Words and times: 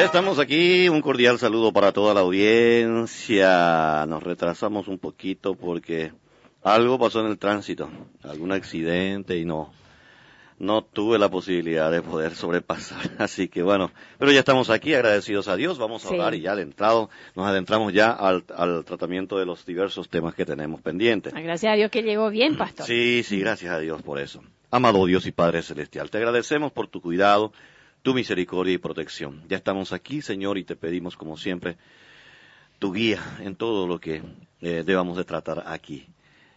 Ya 0.00 0.06
estamos 0.06 0.38
aquí, 0.38 0.88
un 0.88 1.02
cordial 1.02 1.38
saludo 1.38 1.74
para 1.74 1.92
toda 1.92 2.14
la 2.14 2.20
audiencia. 2.20 4.06
Nos 4.08 4.22
retrasamos 4.22 4.88
un 4.88 4.98
poquito 4.98 5.54
porque 5.54 6.10
algo 6.62 6.98
pasó 6.98 7.20
en 7.20 7.26
el 7.26 7.36
tránsito, 7.36 7.90
algún 8.22 8.50
accidente 8.50 9.36
y 9.36 9.44
no, 9.44 9.70
no 10.58 10.80
tuve 10.80 11.18
la 11.18 11.28
posibilidad 11.28 11.92
de 11.92 12.00
poder 12.00 12.34
sobrepasar. 12.34 13.10
Así 13.18 13.48
que 13.48 13.62
bueno, 13.62 13.90
pero 14.16 14.32
ya 14.32 14.38
estamos 14.38 14.70
aquí 14.70 14.94
agradecidos 14.94 15.48
a 15.48 15.56
Dios. 15.56 15.76
Vamos 15.76 16.02
a 16.06 16.08
hablar 16.08 16.34
y 16.34 16.40
ya 16.40 16.52
adentrado, 16.52 17.10
nos 17.36 17.46
adentramos 17.46 17.92
ya 17.92 18.10
al, 18.10 18.42
al, 18.56 18.86
tratamiento 18.86 19.38
de 19.38 19.44
los 19.44 19.66
diversos 19.66 20.08
temas 20.08 20.34
que 20.34 20.46
tenemos 20.46 20.80
pendientes. 20.80 21.34
Gracias 21.34 21.74
a 21.74 21.76
Dios 21.76 21.90
que 21.90 22.02
llegó 22.02 22.30
bien, 22.30 22.56
pastor. 22.56 22.86
Sí, 22.86 23.22
sí, 23.22 23.38
gracias 23.40 23.70
a 23.70 23.78
Dios 23.78 24.00
por 24.00 24.18
eso. 24.18 24.42
Amado 24.70 25.04
Dios 25.04 25.26
y 25.26 25.32
Padre 25.32 25.60
Celestial, 25.60 26.08
te 26.08 26.16
agradecemos 26.16 26.72
por 26.72 26.88
tu 26.88 27.02
cuidado 27.02 27.52
tu 28.02 28.14
misericordia 28.14 28.74
y 28.74 28.78
protección. 28.78 29.42
Ya 29.48 29.56
estamos 29.56 29.92
aquí, 29.92 30.22
Señor, 30.22 30.58
y 30.58 30.64
te 30.64 30.76
pedimos, 30.76 31.16
como 31.16 31.36
siempre, 31.36 31.76
tu 32.78 32.92
guía 32.92 33.20
en 33.40 33.56
todo 33.56 33.86
lo 33.86 34.00
que 34.00 34.22
eh, 34.60 34.82
debamos 34.84 35.16
de 35.16 35.24
tratar 35.24 35.64
aquí. 35.66 36.06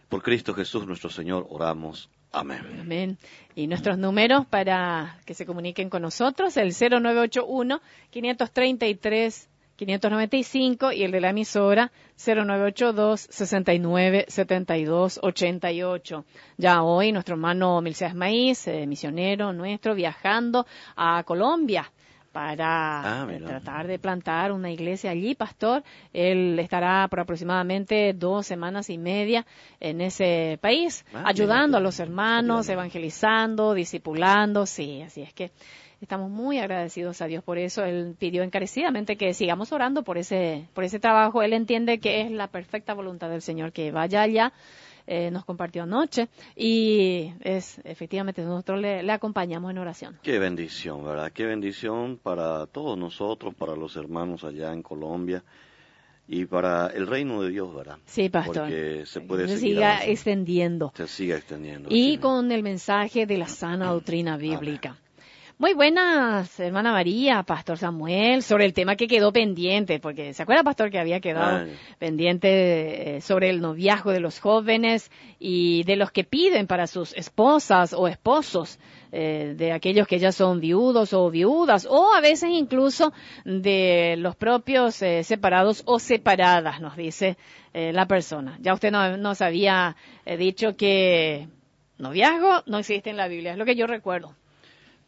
Por 0.08 0.22
Cristo 0.22 0.54
Jesús, 0.54 0.86
nuestro 0.86 1.10
Señor, 1.10 1.46
oramos. 1.50 2.08
Amén. 2.32 2.60
Amén. 2.80 3.18
Y 3.54 3.66
nuestros 3.66 3.96
números 3.98 4.46
para 4.46 5.18
que 5.24 5.34
se 5.34 5.46
comuniquen 5.46 5.88
con 5.88 6.02
nosotros, 6.02 6.56
el 6.56 6.72
0981 6.72 7.80
533 8.10 9.48
595 9.76 10.92
y 10.92 11.02
el 11.02 11.10
de 11.10 11.20
la 11.20 11.30
emisora 11.30 11.90
0982 12.16 13.26
69 13.28 14.26
72 14.28 15.20
88. 15.22 16.24
Ya 16.56 16.82
hoy 16.82 17.12
nuestro 17.12 17.34
hermano 17.34 17.80
Milceas 17.80 18.14
Maíz, 18.14 18.68
eh, 18.68 18.86
misionero 18.86 19.52
nuestro, 19.52 19.94
viajando 19.94 20.66
a 20.96 21.22
Colombia 21.24 21.90
para 22.34 23.22
ah, 23.22 23.28
tratar 23.46 23.86
de 23.86 24.00
plantar 24.00 24.50
una 24.50 24.68
iglesia 24.68 25.12
allí, 25.12 25.36
pastor. 25.36 25.84
Él 26.12 26.58
estará 26.58 27.06
por 27.08 27.20
aproximadamente 27.20 28.12
dos 28.12 28.44
semanas 28.44 28.90
y 28.90 28.98
media 28.98 29.46
en 29.78 30.00
ese 30.00 30.58
país, 30.60 31.04
ah, 31.14 31.22
ayudando 31.26 31.76
a 31.76 31.80
los 31.80 32.00
hermanos, 32.00 32.68
evangelizando, 32.68 33.72
discipulando, 33.72 34.66
sí, 34.66 35.02
así 35.02 35.22
es 35.22 35.32
que 35.32 35.52
Estamos 36.04 36.30
muy 36.30 36.58
agradecidos 36.58 37.22
a 37.22 37.26
Dios 37.26 37.42
por 37.42 37.56
eso. 37.56 37.82
Él 37.82 38.14
pidió 38.18 38.42
encarecidamente 38.42 39.16
que 39.16 39.32
sigamos 39.32 39.72
orando 39.72 40.02
por 40.02 40.18
ese, 40.18 40.68
por 40.74 40.84
ese 40.84 41.00
trabajo. 41.00 41.42
Él 41.42 41.54
entiende 41.54 41.98
que 41.98 42.20
es 42.20 42.30
la 42.30 42.48
perfecta 42.48 42.92
voluntad 42.92 43.30
del 43.30 43.40
Señor 43.40 43.72
que 43.72 43.90
vaya 43.90 44.20
allá. 44.20 44.52
Eh, 45.06 45.30
nos 45.30 45.46
compartió 45.46 45.84
anoche 45.84 46.28
y 46.54 47.32
es 47.40 47.80
efectivamente 47.84 48.42
nosotros 48.42 48.82
le, 48.82 49.02
le, 49.02 49.12
acompañamos 49.12 49.70
en 49.70 49.78
oración. 49.78 50.18
Qué 50.22 50.38
bendición, 50.38 51.02
¿verdad? 51.02 51.32
Qué 51.32 51.46
bendición 51.46 52.20
para 52.22 52.66
todos 52.66 52.98
nosotros, 52.98 53.54
para 53.54 53.74
los 53.74 53.96
hermanos 53.96 54.44
allá 54.44 54.74
en 54.74 54.82
Colombia 54.82 55.42
y 56.28 56.44
para 56.44 56.88
el 56.88 57.06
reino 57.06 57.40
de 57.40 57.48
Dios, 57.48 57.74
¿verdad? 57.74 57.96
Sí, 58.04 58.28
pastor. 58.28 58.64
Porque 58.64 59.04
se 59.06 59.22
puede 59.22 59.48
se 59.48 59.56
siga 59.56 60.04
extendiendo. 60.04 60.92
Se 60.94 61.06
siga 61.06 61.36
extendiendo. 61.36 61.88
Y 61.90 62.18
con 62.18 62.52
el 62.52 62.62
mensaje 62.62 63.24
de 63.24 63.38
la 63.38 63.48
sana 63.48 63.90
doctrina 63.90 64.36
bíblica. 64.36 64.98
Muy 65.56 65.72
buenas, 65.72 66.58
hermana 66.58 66.90
María, 66.90 67.44
Pastor 67.44 67.78
Samuel, 67.78 68.42
sobre 68.42 68.64
el 68.64 68.72
tema 68.72 68.96
que 68.96 69.06
quedó 69.06 69.32
pendiente, 69.32 70.00
porque 70.00 70.34
¿se 70.34 70.42
acuerda, 70.42 70.64
Pastor, 70.64 70.90
que 70.90 70.98
había 70.98 71.20
quedado 71.20 71.68
pendiente 72.00 73.18
eh, 73.18 73.20
sobre 73.20 73.50
el 73.50 73.60
noviazgo 73.60 74.10
de 74.10 74.18
los 74.18 74.40
jóvenes 74.40 75.12
y 75.38 75.84
de 75.84 75.94
los 75.94 76.10
que 76.10 76.24
piden 76.24 76.66
para 76.66 76.88
sus 76.88 77.12
esposas 77.14 77.92
o 77.92 78.08
esposos, 78.08 78.80
eh, 79.12 79.54
de 79.56 79.70
aquellos 79.70 80.08
que 80.08 80.18
ya 80.18 80.32
son 80.32 80.58
viudos 80.58 81.12
o 81.12 81.30
viudas, 81.30 81.86
o 81.88 82.12
a 82.12 82.20
veces 82.20 82.50
incluso 82.50 83.12
de 83.44 84.16
los 84.18 84.34
propios 84.34 85.00
eh, 85.02 85.22
separados 85.22 85.84
o 85.86 86.00
separadas, 86.00 86.80
nos 86.80 86.96
dice 86.96 87.36
la 87.72 88.06
persona. 88.06 88.56
Ya 88.60 88.72
usted 88.72 88.92
nos 88.92 89.40
había 89.40 89.96
dicho 90.38 90.76
que 90.76 91.48
noviazgo 91.98 92.62
no 92.66 92.78
existe 92.78 93.10
en 93.10 93.16
la 93.16 93.26
Biblia, 93.26 93.52
es 93.52 93.58
lo 93.58 93.64
que 93.64 93.74
yo 93.74 93.88
recuerdo. 93.88 94.36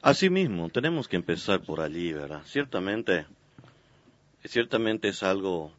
Asimismo, 0.07 0.69
tenemos 0.69 1.09
que 1.09 1.17
empezar 1.17 1.63
por 1.63 1.81
allí, 1.81 2.13
¿verdad? 2.13 2.43
Ciertamente, 2.45 3.27
ciertamente 4.45 5.09
es 5.09 5.25
algo 5.25 5.73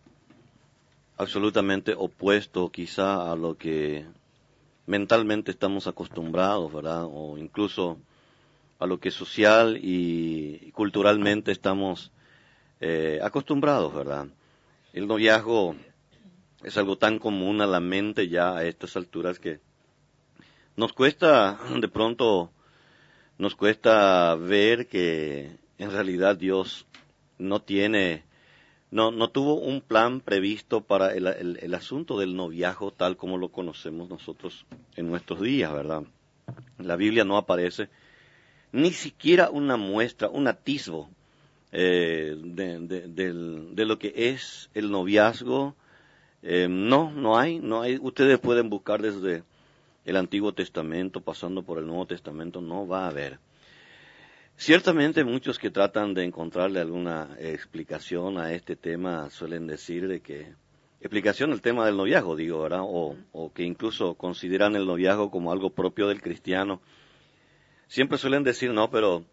absolutamente 1.16 1.94
opuesto 1.98 2.70
quizá 2.70 3.32
a 3.32 3.38
lo 3.38 3.58
que 3.58 4.06
mentalmente 4.86 5.50
estamos 5.50 5.88
acostumbrados, 5.88 6.74
¿verdad? 6.74 7.06
O 7.06 7.38
incluso 7.38 8.00
a 8.80 8.86
lo 8.86 9.00
que 9.00 9.12
social 9.12 9.80
y 9.82 10.74
culturalmente 10.74 11.54
estamos 11.54 12.12
eh, 12.82 13.22
acostumbrados, 13.24 13.94
¿verdad? 13.94 14.28
El 14.92 15.08
noviazgo 15.08 15.78
es 16.66 16.78
algo 16.78 16.98
tan 16.98 17.18
común 17.18 17.62
a 17.62 17.66
la 17.66 17.80
mente 17.80 18.28
ya 18.28 18.58
a 18.58 18.66
estas 18.66 18.98
alturas 18.98 19.40
que 19.40 19.62
nos 20.76 20.92
cuesta 20.92 21.58
de 21.80 21.88
pronto 21.88 22.52
nos 23.38 23.56
cuesta 23.56 24.36
ver 24.36 24.88
que 24.88 25.52
en 25.78 25.92
realidad 25.92 26.38
Dios 26.38 26.86
no 27.38 27.62
tiene, 27.62 28.24
no, 28.92 29.12
no 29.12 29.30
tuvo 29.30 29.56
un 29.56 29.81
plan 29.81 30.22
previsto 30.22 30.81
para 30.81 31.14
el, 31.14 31.28
el, 31.28 31.74
asunto 31.74 32.20
del 32.20 32.36
noviazgo 32.36 32.92
tal 32.92 33.16
como 33.18 33.38
lo 33.38 33.50
conocemos 33.50 34.09
nosotros 34.09 34.66
en 34.96 35.09
nuestros 35.09 35.42
días, 35.42 35.72
¿verdad? 35.74 36.03
La 36.80 36.96
Biblia 36.96 37.24
no 37.25 37.38
aparece 37.38 37.90
ni 38.72 38.92
siquiera 38.92 39.50
una 39.50 39.78
muestra, 39.78 40.30
un 40.30 40.48
atisbo 40.48 41.09
eh, 41.72 42.36
de, 42.38 42.80
de, 42.80 43.86
lo 43.86 44.00
que 44.00 44.14
es 44.16 44.69
el 44.74 44.92
noviazgo. 44.92 45.75
Eh, 46.44 46.68
no, 46.69 47.12
no 47.12 47.38
hay, 47.38 47.59
no 47.59 47.81
hay. 47.81 47.98
Ustedes 48.02 48.40
pueden 48.40 48.69
buscar 48.69 49.02
desde 49.02 49.44
el 50.07 50.16
Antiguo 50.16 50.53
Testamento, 50.53 51.19
pasando 51.19 51.63
por 51.63 51.79
el 51.79 51.85
Nuevo 51.85 52.07
Testamento, 52.07 52.62
no 52.62 52.88
va 52.88 53.03
a 53.03 53.09
haber. 53.09 53.40
Ciertamente 54.56 55.25
muchos 55.25 55.59
que 55.59 55.69
tratan 55.69 56.13
de 56.13 56.23
encontrarle 56.23 56.79
alguna 56.79 57.35
explicación 57.40 58.38
a 58.38 58.53
este 58.53 58.78
tema 58.78 59.29
suelen 59.29 59.68
decir 59.68 60.07
de 60.07 60.22
que 60.22 60.47
explicación 61.01 61.51
al 61.51 61.62
tema 61.62 61.85
del 61.85 61.97
noviazgo, 61.97 62.38
digo, 62.38 62.62
¿verdad? 62.62 62.84
O, 62.84 63.18
o, 63.34 63.51
que 63.51 63.63
incluso 63.63 64.16
consideran 64.16 64.78
el 64.78 64.88
noviazgo 64.88 65.29
como 65.29 65.51
algo 65.51 65.72
propio 65.72 66.07
del 66.07 66.22
cristiano. 66.22 66.81
Siempre 67.88 68.18
suelen 68.18 68.44
decir, 68.44 68.72
no, 68.72 68.89
pero 68.89 69.25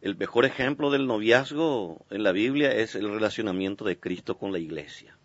el 0.00 0.16
mejor 0.16 0.44
ejemplo 0.44 0.92
del 0.92 1.08
noviazgo 1.08 2.06
en 2.08 2.22
la 2.22 2.30
Biblia 2.30 2.72
es 2.72 2.94
el 2.94 3.10
relacionamiento 3.10 3.84
de 3.84 3.98
Cristo 3.98 4.38
con 4.38 4.52
la 4.52 4.60
iglesia. 4.60 5.16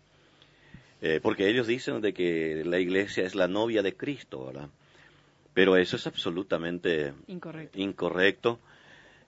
Eh, 1.00 1.20
porque 1.22 1.48
ellos 1.48 1.68
dicen 1.68 2.00
de 2.00 2.12
que 2.12 2.64
la 2.66 2.80
iglesia 2.80 3.24
es 3.24 3.36
la 3.36 3.46
novia 3.46 3.82
de 3.82 3.96
Cristo, 3.96 4.46
¿verdad? 4.46 4.68
Pero 5.56 5.78
eso 5.78 5.96
es 5.96 6.06
absolutamente 6.06 7.14
incorrecto. 7.76 8.60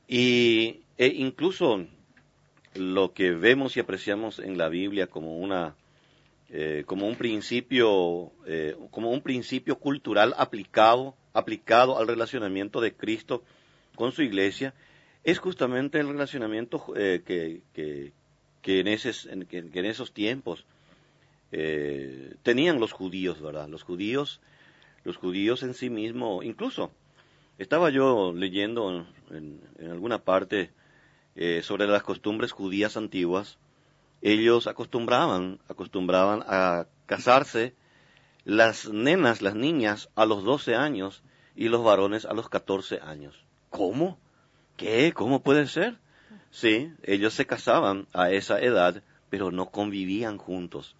Y 0.06 0.80
e 0.98 1.06
incluso 1.06 1.86
lo 2.74 3.14
que 3.14 3.30
vemos 3.30 3.78
y 3.78 3.80
apreciamos 3.80 4.38
en 4.38 4.58
la 4.58 4.68
Biblia 4.68 5.06
como 5.06 5.38
una 5.38 5.74
eh, 6.50 6.82
como 6.84 7.08
un 7.08 7.16
principio 7.16 8.30
eh, 8.46 8.76
como 8.90 9.10
un 9.10 9.22
principio 9.22 9.78
cultural 9.78 10.34
aplicado 10.36 11.14
aplicado 11.32 11.96
al 11.96 12.06
relacionamiento 12.06 12.82
de 12.82 12.92
Cristo 12.92 13.42
con 13.94 14.12
su 14.12 14.20
iglesia 14.20 14.74
es 15.24 15.38
justamente 15.38 15.98
el 15.98 16.08
relacionamiento 16.08 16.92
eh, 16.94 17.22
que, 17.24 17.62
que, 17.72 18.12
que, 18.60 18.80
en 18.80 18.88
ese, 18.88 19.12
que, 19.46 19.58
en 19.60 19.84
esos 19.86 20.12
tiempos 20.12 20.66
tenían 22.42 22.80
los 22.80 22.92
judíos 22.92 23.40
verdad 23.40 23.66
los 23.66 23.82
judíos 23.82 24.42
los 25.08 25.16
judíos 25.16 25.62
en 25.62 25.72
sí 25.72 25.88
mismos, 25.88 26.44
incluso 26.44 26.90
estaba 27.56 27.88
yo 27.88 28.34
leyendo 28.34 29.06
en, 29.30 29.60
alguna 29.80 30.18
parte 30.18 30.70
eh, 31.34 31.62
sobre 31.64 31.86
las 31.86 32.02
costumbres 32.02 32.52
judías 32.52 32.98
antiguas, 32.98 33.56
ellos 34.20 34.66
acostumbraban, 34.66 35.60
acostumbraban 35.66 36.44
a 36.46 36.86
casarse 37.06 37.74
las 38.44 38.90
nenas, 38.90 39.40
las 39.40 39.54
niñas, 39.54 40.10
a 40.14 40.26
los 40.26 40.44
12 40.44 40.74
años 40.74 41.22
y 41.56 41.68
los 41.68 41.82
varones 41.82 42.26
a 42.26 42.34
los 42.34 42.50
14 42.50 43.00
años. 43.00 43.34
¿Cómo? 43.70 44.18
¿Qué? 44.76 45.12
¿Cómo 45.14 45.40
puede 45.40 45.66
ser? 45.68 45.96
Sí, 46.50 46.92
ellos 47.02 47.32
se 47.32 47.46
casaban 47.46 48.08
a 48.12 48.30
esa 48.30 48.60
edad, 48.60 49.02
pero 49.30 49.52
no 49.52 49.70
convivían 49.70 50.36
juntos. 50.36 50.96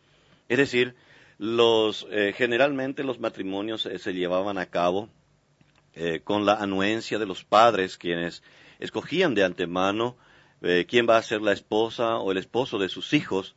Es 0.49 0.57
decir, 0.57 0.95
los, 1.39 2.07
eh, 2.11 2.35
generalmente 2.37 3.05
los 3.05 3.21
matrimonios 3.21 3.87
eh, 3.87 3.99
se 3.99 4.13
llevaban 4.13 4.59
a 4.59 4.67
cabo 4.67 5.09
eh, 5.95 6.21
con 6.23 6.45
la 6.45 6.55
anuencia 6.55 7.19
de 7.19 7.27
los 7.27 7.45
padres, 7.45 7.97
quienes 7.97 8.43
escogían 8.81 9.35
de 9.35 9.45
antemano 9.45 10.17
quién 10.89 11.09
va 11.09 11.17
a 11.17 11.23
ser 11.23 11.41
la 11.41 11.53
esposa 11.53 12.17
o 12.17 12.33
el 12.33 12.39
esposo 12.39 12.81
de 12.81 12.89
sus 12.89 13.13
hijos. 13.13 13.55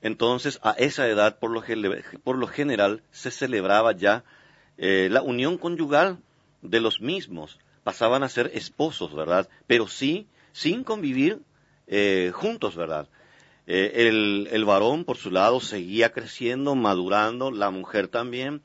Entonces, 0.00 0.60
a 0.62 0.70
esa 0.78 1.08
edad, 1.08 1.40
por 1.40 1.50
lo, 1.50 1.60
por 2.22 2.38
lo 2.38 2.46
general, 2.46 3.02
se 3.10 3.32
celebraba 3.32 3.90
ya 3.96 4.22
la 4.76 5.22
unión 5.22 5.58
conyugal 5.58 6.20
de 6.62 6.78
los 6.78 7.00
mismos. 7.00 7.58
Pasaban 7.82 8.22
a 8.22 8.28
ser 8.28 8.48
esposos, 8.54 9.12
¿verdad? 9.12 9.48
Pero 9.66 9.88
sí, 9.88 10.28
sin 10.52 10.84
convivir 10.84 11.40
juntos, 12.32 12.76
¿verdad? 12.76 13.08
Eh, 13.72 14.08
el, 14.08 14.48
el 14.50 14.64
varón, 14.64 15.04
por 15.04 15.16
su 15.16 15.30
lado, 15.30 15.60
seguía 15.60 16.10
creciendo, 16.10 16.74
madurando, 16.74 17.52
la 17.52 17.70
mujer 17.70 18.08
también. 18.08 18.62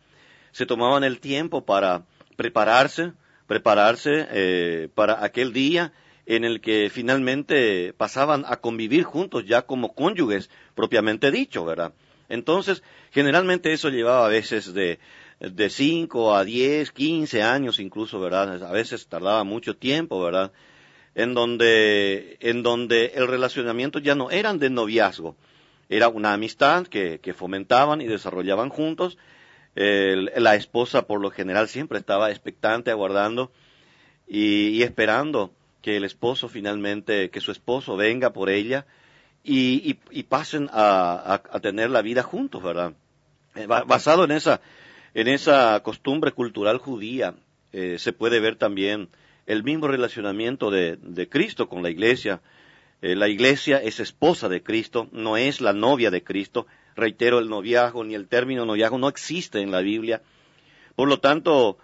Se 0.51 0.65
tomaban 0.65 1.03
el 1.03 1.19
tiempo 1.19 1.63
para 1.63 2.05
prepararse, 2.35 3.13
prepararse 3.45 4.25
eh, 4.31 4.89
para 4.95 5.23
aquel 5.23 5.53
día 5.53 5.93
en 6.25 6.43
el 6.43 6.59
que 6.59 6.89
finalmente 6.91 7.93
pasaban 7.93 8.45
a 8.47 8.55
convivir 8.55 9.03
juntos 9.03 9.45
ya 9.45 9.61
como 9.61 9.93
cónyuges 9.93 10.49
propiamente 10.73 11.29
dicho, 11.29 11.63
¿verdad? 11.63 11.93
Entonces, 12.27 12.81
generalmente 13.11 13.73
eso 13.73 13.89
llevaba 13.89 14.25
a 14.25 14.29
veces 14.29 14.73
de, 14.73 14.97
de 15.39 15.69
5 15.69 16.35
a 16.35 16.43
10, 16.43 16.91
15 16.91 17.43
años 17.43 17.77
incluso, 17.77 18.19
¿verdad? 18.19 18.63
A 18.63 18.71
veces 18.71 19.05
tardaba 19.05 19.43
mucho 19.43 19.77
tiempo, 19.77 20.19
¿verdad? 20.19 20.51
En 21.15 21.33
donde, 21.33 22.37
en 22.41 22.61
donde 22.61 23.13
el 23.15 23.27
relacionamiento 23.27 23.99
ya 23.99 24.15
no 24.15 24.31
eran 24.31 24.59
de 24.59 24.69
noviazgo, 24.69 25.35
era 25.87 26.09
una 26.09 26.33
amistad 26.33 26.87
que, 26.87 27.19
que 27.19 27.33
fomentaban 27.33 28.01
y 28.01 28.05
desarrollaban 28.05 28.69
juntos. 28.69 29.17
la 29.75 30.55
esposa 30.55 31.07
por 31.07 31.21
lo 31.21 31.31
general 31.31 31.67
siempre 31.67 31.99
estaba 31.99 32.31
expectante, 32.31 32.91
aguardando 32.91 33.51
y, 34.27 34.81
esperando 34.83 35.51
que 35.81 35.97
el 35.97 36.03
esposo 36.03 36.49
finalmente, 36.49 37.29
que 37.29 37.41
su 37.41 37.51
esposo 37.51 37.95
venga 37.95 38.33
por 38.33 38.49
ella 38.49 38.85
y, 39.43 39.93
pasen 40.23 40.69
a, 40.71 41.41
tener 41.61 41.91
la 41.91 42.01
vida 42.01 42.23
juntos, 42.23 42.63
¿verdad? 42.63 42.93
Eh, 43.55 43.67
basado 43.67 44.23
en 44.23 44.31
esa, 44.31 44.61
en 45.13 45.27
esa 45.27 45.79
costumbre 45.83 46.31
cultural 46.31 46.79
judía, 46.79 47.35
eh, 47.71 47.97
se 47.99 48.13
puede 48.13 48.39
ver 48.39 48.55
también 48.55 49.09
el 49.45 49.63
mismo 49.63 49.87
relacionamiento 49.87 50.71
de, 50.71 51.27
Cristo 51.29 51.69
con 51.69 51.83
la 51.83 51.89
iglesia. 51.89 52.41
Eh, 53.01 53.15
la 53.15 53.27
iglesia 53.27 53.77
es 53.77 53.99
esposa 53.99 54.49
de 54.49 54.63
Cristo, 54.63 55.07
no 55.11 55.37
es 55.37 55.61
la 55.61 55.73
novia 55.73 56.11
de 56.11 56.23
Cristo. 56.23 56.67
Reitero, 56.95 57.39
el 57.39 57.49
noviazgo 57.49 58.03
ni 58.03 58.15
el 58.15 58.27
término 58.27 58.65
noviazgo 58.65 58.97
no 58.97 59.09
existe 59.09 59.61
en 59.61 59.71
la 59.71 59.81
Biblia. 59.81 60.21
Por 60.95 61.09
lo 61.09 61.19
tanto, 61.19 61.77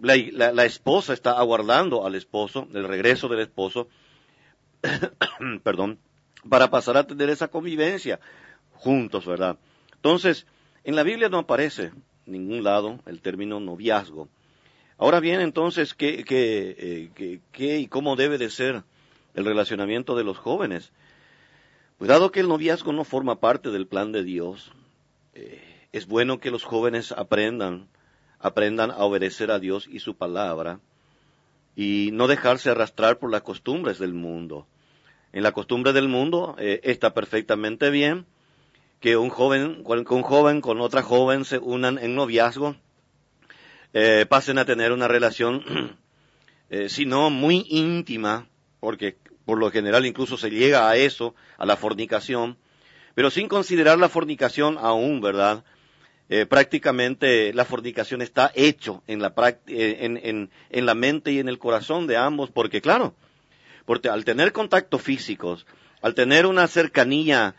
la, 0.00 0.64
esposa 0.64 1.12
está 1.12 1.32
aguardando 1.32 2.06
al 2.06 2.14
esposo, 2.14 2.68
el 2.74 2.86
regreso 2.86 3.28
del 3.28 3.40
esposo, 3.40 3.88
perdón, 5.62 5.98
para 6.48 6.70
pasar 6.70 6.96
a 6.96 7.06
tener 7.06 7.28
esa 7.30 7.48
convivencia 7.48 8.20
juntos, 8.72 9.26
¿verdad? 9.26 9.58
Entonces, 9.94 10.46
en 10.84 10.96
la 10.96 11.02
Biblia 11.02 11.28
no 11.28 11.38
aparece 11.38 11.92
en 12.26 12.32
ningún 12.32 12.64
lado 12.64 13.00
el 13.06 13.20
término 13.20 13.60
noviazgo. 13.60 14.28
Ahora 15.00 15.18
bien, 15.18 15.40
entonces, 15.40 15.94
¿qué, 15.94 16.24
qué, 16.24 16.76
eh, 17.16 17.40
qué, 17.52 17.78
y 17.78 17.86
cómo 17.86 18.16
debe 18.16 18.36
de 18.36 18.50
ser 18.50 18.82
el 19.34 19.46
relacionamiento 19.46 20.14
de 20.14 20.24
los 20.24 20.36
jóvenes? 20.36 20.92
Pues 21.96 22.10
dado 22.10 22.30
que 22.30 22.40
el 22.40 22.48
noviazgo 22.48 22.92
no 22.92 23.04
forma 23.04 23.40
parte 23.40 23.70
del 23.70 23.86
plan 23.86 24.12
de 24.12 24.24
Dios, 24.24 24.72
eh, 25.32 25.58
es 25.92 26.06
bueno 26.06 26.38
que 26.38 26.50
los 26.50 26.64
jóvenes 26.64 27.12
aprendan 27.12 27.88
aprendan 28.40 28.90
a 28.90 28.98
obedecer 28.98 29.50
a 29.50 29.58
Dios 29.58 29.88
y 29.90 30.00
su 30.00 30.16
palabra 30.16 30.80
y 31.74 32.10
no 32.12 32.28
dejarse 32.28 32.68
arrastrar 32.68 33.18
por 33.18 33.30
las 33.30 33.40
costumbres 33.40 33.98
del 33.98 34.12
mundo. 34.12 34.66
En 35.32 35.42
la 35.42 35.52
costumbre 35.52 35.94
del 35.94 36.08
mundo 36.08 36.56
eh, 36.58 36.80
está 36.84 37.14
perfectamente 37.14 37.88
bien 37.88 38.26
que 39.00 39.16
un 39.16 39.30
joven, 39.30 39.82
con 39.82 40.00
un 40.06 40.22
joven 40.22 40.60
con 40.60 40.78
otra 40.82 41.00
joven 41.00 41.46
se 41.46 41.56
unan 41.56 41.96
en 41.96 42.14
noviazgo, 42.14 42.76
eh, 43.92 44.26
pasen 44.28 44.58
a 44.58 44.64
tener 44.64 44.92
una 44.92 45.08
relación, 45.08 45.98
eh, 46.70 46.88
si 46.88 47.06
no 47.06 47.30
muy 47.30 47.66
íntima, 47.68 48.46
porque 48.78 49.16
por 49.44 49.58
lo 49.58 49.70
general 49.70 50.06
incluso 50.06 50.36
se 50.36 50.50
llega 50.50 50.88
a 50.88 50.96
eso, 50.96 51.34
a 51.58 51.66
la 51.66 51.76
fornicación, 51.76 52.56
pero 53.14 53.30
sin 53.30 53.48
considerar 53.48 53.98
la 53.98 54.08
fornicación 54.08 54.78
aún, 54.78 55.20
¿verdad? 55.20 55.64
Eh, 56.28 56.46
prácticamente 56.46 57.52
la 57.52 57.64
fornicación 57.64 58.22
está 58.22 58.52
hecho 58.54 59.02
en 59.08 59.20
la, 59.20 59.34
eh, 59.66 59.98
en, 60.00 60.50
en, 60.70 60.86
la 60.86 60.94
mente 60.94 61.32
y 61.32 61.40
en 61.40 61.48
el 61.48 61.58
corazón 61.58 62.06
de 62.06 62.16
ambos, 62.16 62.50
porque 62.52 62.80
claro, 62.80 63.14
porque 63.84 64.08
al 64.08 64.24
tener 64.24 64.52
contactos 64.52 65.02
físicos, 65.02 65.66
al 66.00 66.14
tener 66.14 66.46
una 66.46 66.68
cercanía 66.68 67.56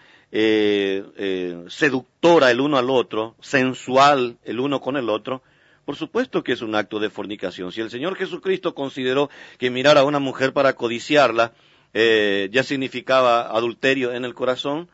seductora 1.67 2.51
el 2.51 2.61
uno 2.61 2.77
al 2.77 2.89
otro, 2.89 3.35
sensual 3.41 4.37
el 4.45 4.61
uno 4.61 4.79
con 4.79 4.95
el 4.95 5.09
otro, 5.09 5.43
por 5.91 5.97
supuesto 5.97 6.41
que 6.41 6.53
es 6.53 6.61
un 6.61 6.73
acto 6.73 7.01
de 7.01 7.09
fornicación. 7.09 7.73
Si 7.73 7.81
el 7.81 7.91
Señor 7.91 8.15
Jesucristo 8.15 8.73
consideró 8.73 9.29
que 9.57 9.69
mirar 9.69 9.97
a 9.97 10.05
una 10.05 10.19
mujer 10.19 10.53
para 10.53 10.71
codiciarla 10.71 11.51
ya 11.93 12.63
significaba 12.63 13.41
adulterio 13.41 14.13
en 14.13 14.23
el 14.23 14.33
corazón, 14.33 14.89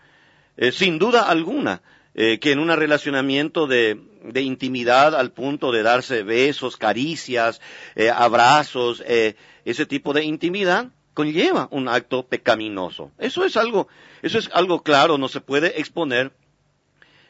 sin 0.71 0.97
duda 0.97 1.29
alguna, 1.29 1.83
eh, 2.15 2.39
que 2.39 2.51
en 2.51 2.57
un 2.57 2.69
relacionamiento 2.69 3.67
de, 3.67 3.99
intimidad 4.41 5.13
al 5.13 5.33
punto 5.33 5.71
de 5.71 5.83
darse 5.83 6.23
besos, 6.23 6.75
caricias, 6.75 7.61
eh, 7.95 8.09
abrazos, 8.09 9.03
eh, 9.05 9.35
ese 9.65 9.85
tipo 9.85 10.13
de 10.13 10.23
intimidad 10.23 10.87
conlleva 11.13 11.67
un 11.69 11.87
acto 11.87 12.25
pecaminoso. 12.25 13.11
Eso 13.19 13.45
es 13.45 13.55
algo, 13.55 13.87
eso 14.23 14.39
es 14.39 14.49
algo 14.51 14.81
claro, 14.81 15.19
no 15.19 15.27
se 15.27 15.41
puede 15.41 15.79
exponer 15.79 16.31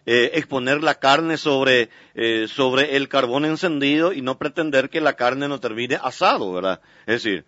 exponer 0.08 0.82
la 0.82 0.96
carne 0.96 1.38
sobre, 1.38 1.90
sobre 2.48 2.96
el 2.96 3.10
carbón 3.10 3.46
encendido 3.46 4.14
y 4.14 4.22
no 4.22 4.38
pretender 4.38 4.90
que 4.90 5.02
la 5.02 5.14
carne 5.14 5.48
no 5.48 5.60
termine 5.60 6.00
asado, 6.02 6.54
¿verdad? 6.54 6.80
Es 7.06 7.24
decir, 7.24 7.46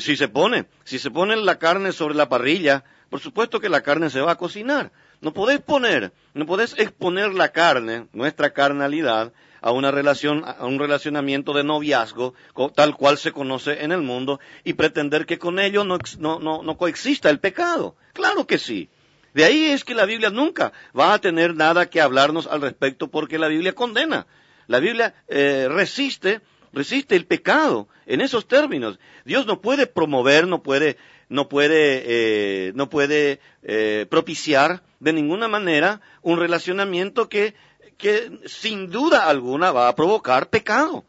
si 0.00 0.16
se 0.16 0.28
pone, 0.28 0.66
si 0.84 0.98
se 0.98 1.10
pone 1.10 1.36
la 1.36 1.58
carne 1.58 1.92
sobre 1.92 2.14
la 2.14 2.28
parrilla, 2.28 2.84
por 3.10 3.20
supuesto 3.20 3.60
que 3.60 3.68
la 3.68 3.82
carne 3.82 4.08
se 4.08 4.20
va 4.20 4.32
a 4.32 4.38
cocinar, 4.38 4.92
no 5.20 5.34
podés 5.34 5.60
poner, 5.60 6.12
no 6.32 6.46
podés 6.46 6.74
exponer 6.78 7.34
la 7.34 7.52
carne, 7.52 8.06
nuestra 8.12 8.54
carnalidad, 8.54 9.32
a 9.60 9.72
una 9.72 9.90
relación, 9.90 10.42
a 10.46 10.64
un 10.64 10.78
relacionamiento 10.78 11.52
de 11.52 11.64
noviazgo, 11.64 12.34
tal 12.74 12.96
cual 12.96 13.18
se 13.18 13.32
conoce 13.32 13.84
en 13.84 13.92
el 13.92 14.00
mundo, 14.00 14.40
y 14.64 14.72
pretender 14.72 15.26
que 15.26 15.38
con 15.38 15.58
ello 15.58 15.84
no, 15.84 15.98
no, 16.18 16.62
no, 16.62 16.76
coexista 16.76 17.28
el 17.28 17.40
pecado. 17.40 17.96
Claro 18.12 18.46
que 18.46 18.58
sí. 18.58 18.88
De 19.34 19.44
ahí 19.44 19.66
es 19.66 19.84
que 19.84 19.94
la 19.94 20.06
Biblia 20.06 20.30
nunca 20.30 20.72
va 20.98 21.14
a 21.14 21.20
tener 21.20 21.54
nada 21.54 21.88
que 21.88 22.00
hablarnos 22.00 22.46
al 22.46 22.60
respecto 22.60 23.08
porque 23.08 23.38
la 23.38 23.48
Biblia 23.48 23.74
condena. 23.74 24.26
La 24.66 24.80
Biblia 24.80 25.14
eh, 25.28 25.68
resiste, 25.70 26.40
resiste 26.72 27.16
el 27.16 27.26
pecado 27.26 27.88
en 28.06 28.20
esos 28.20 28.46
términos. 28.46 28.98
Dios 29.24 29.46
no 29.46 29.60
puede 29.60 29.86
promover, 29.86 30.46
no 30.46 30.62
puede 30.62 30.96
no 31.30 31.48
puede, 31.48 32.02
eh, 32.06 32.72
no 32.74 32.90
puede 32.90 33.40
eh, 33.62 34.06
propiciar 34.10 34.82
de 34.98 35.12
ninguna 35.12 35.48
manera 35.48 36.00
un 36.22 36.38
relacionamiento 36.38 37.28
que, 37.28 37.54
que 37.96 38.40
sin 38.46 38.90
duda 38.90 39.28
alguna 39.28 39.70
va 39.70 39.88
a 39.88 39.94
provocar 39.94 40.50
pecado. 40.50 41.04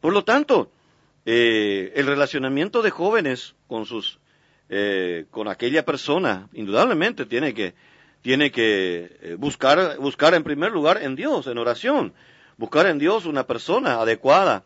Por 0.00 0.14
lo 0.14 0.24
tanto, 0.24 0.72
eh, 1.26 1.92
el 1.94 2.06
relacionamiento 2.06 2.80
de 2.80 2.90
jóvenes 2.90 3.54
con 3.66 3.84
sus, 3.84 4.18
con 5.30 5.48
aquella 5.48 5.84
persona, 5.84 6.48
indudablemente 6.52 7.26
tiene 7.26 7.52
que, 7.54 7.74
tiene 8.22 8.52
que 8.52 9.34
buscar, 9.36 9.98
buscar 9.98 10.34
en 10.34 10.44
primer 10.44 10.70
lugar 10.70 11.02
en 11.02 11.16
Dios, 11.16 11.48
en 11.48 11.58
oración, 11.58 12.12
buscar 12.56 12.86
en 12.86 12.98
Dios 12.98 13.26
una 13.26 13.48
persona 13.48 14.00
adecuada 14.00 14.62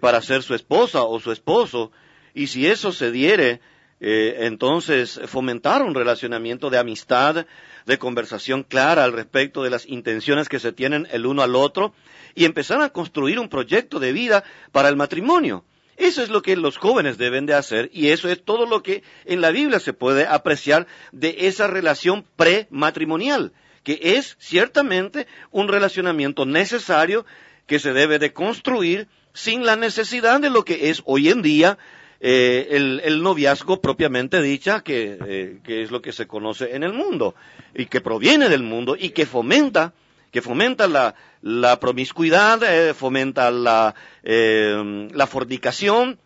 para 0.00 0.20
ser 0.22 0.42
su 0.42 0.54
esposa 0.54 1.04
o 1.04 1.20
su 1.20 1.30
esposo, 1.30 1.92
y 2.34 2.48
si 2.48 2.66
eso 2.66 2.90
se 2.90 3.12
diere 3.12 3.60
eh, 4.04 4.46
entonces 4.46 5.20
fomentar 5.26 5.80
un 5.84 5.94
relacionamiento 5.94 6.70
de 6.70 6.78
amistad, 6.78 7.46
de 7.86 7.98
conversación 7.98 8.64
clara 8.64 9.04
al 9.04 9.12
respecto 9.12 9.62
de 9.62 9.70
las 9.70 9.86
intenciones 9.86 10.48
que 10.48 10.58
se 10.58 10.72
tienen 10.72 11.06
el 11.12 11.24
uno 11.24 11.42
al 11.42 11.54
otro 11.54 11.94
y 12.34 12.44
empezar 12.44 12.82
a 12.82 12.88
construir 12.88 13.38
un 13.38 13.48
proyecto 13.48 14.00
de 14.00 14.12
vida 14.12 14.42
para 14.72 14.88
el 14.88 14.96
matrimonio. 14.96 15.64
Eso 15.96 16.22
es 16.22 16.30
lo 16.30 16.42
que 16.42 16.56
los 16.56 16.78
jóvenes 16.78 17.18
deben 17.18 17.46
de 17.46 17.54
hacer 17.54 17.90
y 17.92 18.08
eso 18.08 18.28
es 18.28 18.42
todo 18.42 18.66
lo 18.66 18.82
que 18.82 19.02
en 19.24 19.40
la 19.40 19.50
Biblia 19.50 19.78
se 19.78 19.92
puede 19.92 20.26
apreciar 20.26 20.86
de 21.12 21.36
esa 21.40 21.66
relación 21.66 22.24
prematrimonial, 22.36 23.52
que 23.82 23.98
es 24.02 24.36
ciertamente 24.38 25.26
un 25.50 25.68
relacionamiento 25.68 26.46
necesario 26.46 27.26
que 27.66 27.78
se 27.78 27.92
debe 27.92 28.18
de 28.18 28.32
construir 28.32 29.08
sin 29.34 29.64
la 29.64 29.76
necesidad 29.76 30.40
de 30.40 30.50
lo 30.50 30.64
que 30.64 30.90
es 30.90 31.02
hoy 31.04 31.28
en 31.28 31.42
día 31.42 31.78
eh, 32.24 33.00
el, 33.04 33.20
noviazgo 33.20 33.80
propiamente 33.80 34.40
dicha, 34.40 34.84
eh, 34.86 35.58
que, 35.64 35.82
es 35.82 35.90
lo 35.90 36.00
que 36.00 36.12
se 36.12 36.28
conoce 36.28 36.76
en 36.76 36.84
el 36.84 36.92
mundo, 36.92 37.34
y 37.74 37.86
que 37.86 38.00
proviene 38.00 38.48
del 38.48 38.62
mundo, 38.62 38.96
y 38.96 39.10
que 39.10 39.26
fomenta, 39.26 39.92
que 40.32 40.42
fomenta 40.42 40.88
la, 40.88 41.14
la 41.42 41.78
promiscuidad, 41.78 42.60
eh, 42.64 42.94
fomenta 42.94 43.52
la, 43.52 43.94
la 44.24 45.26
fornicación, 45.28 46.18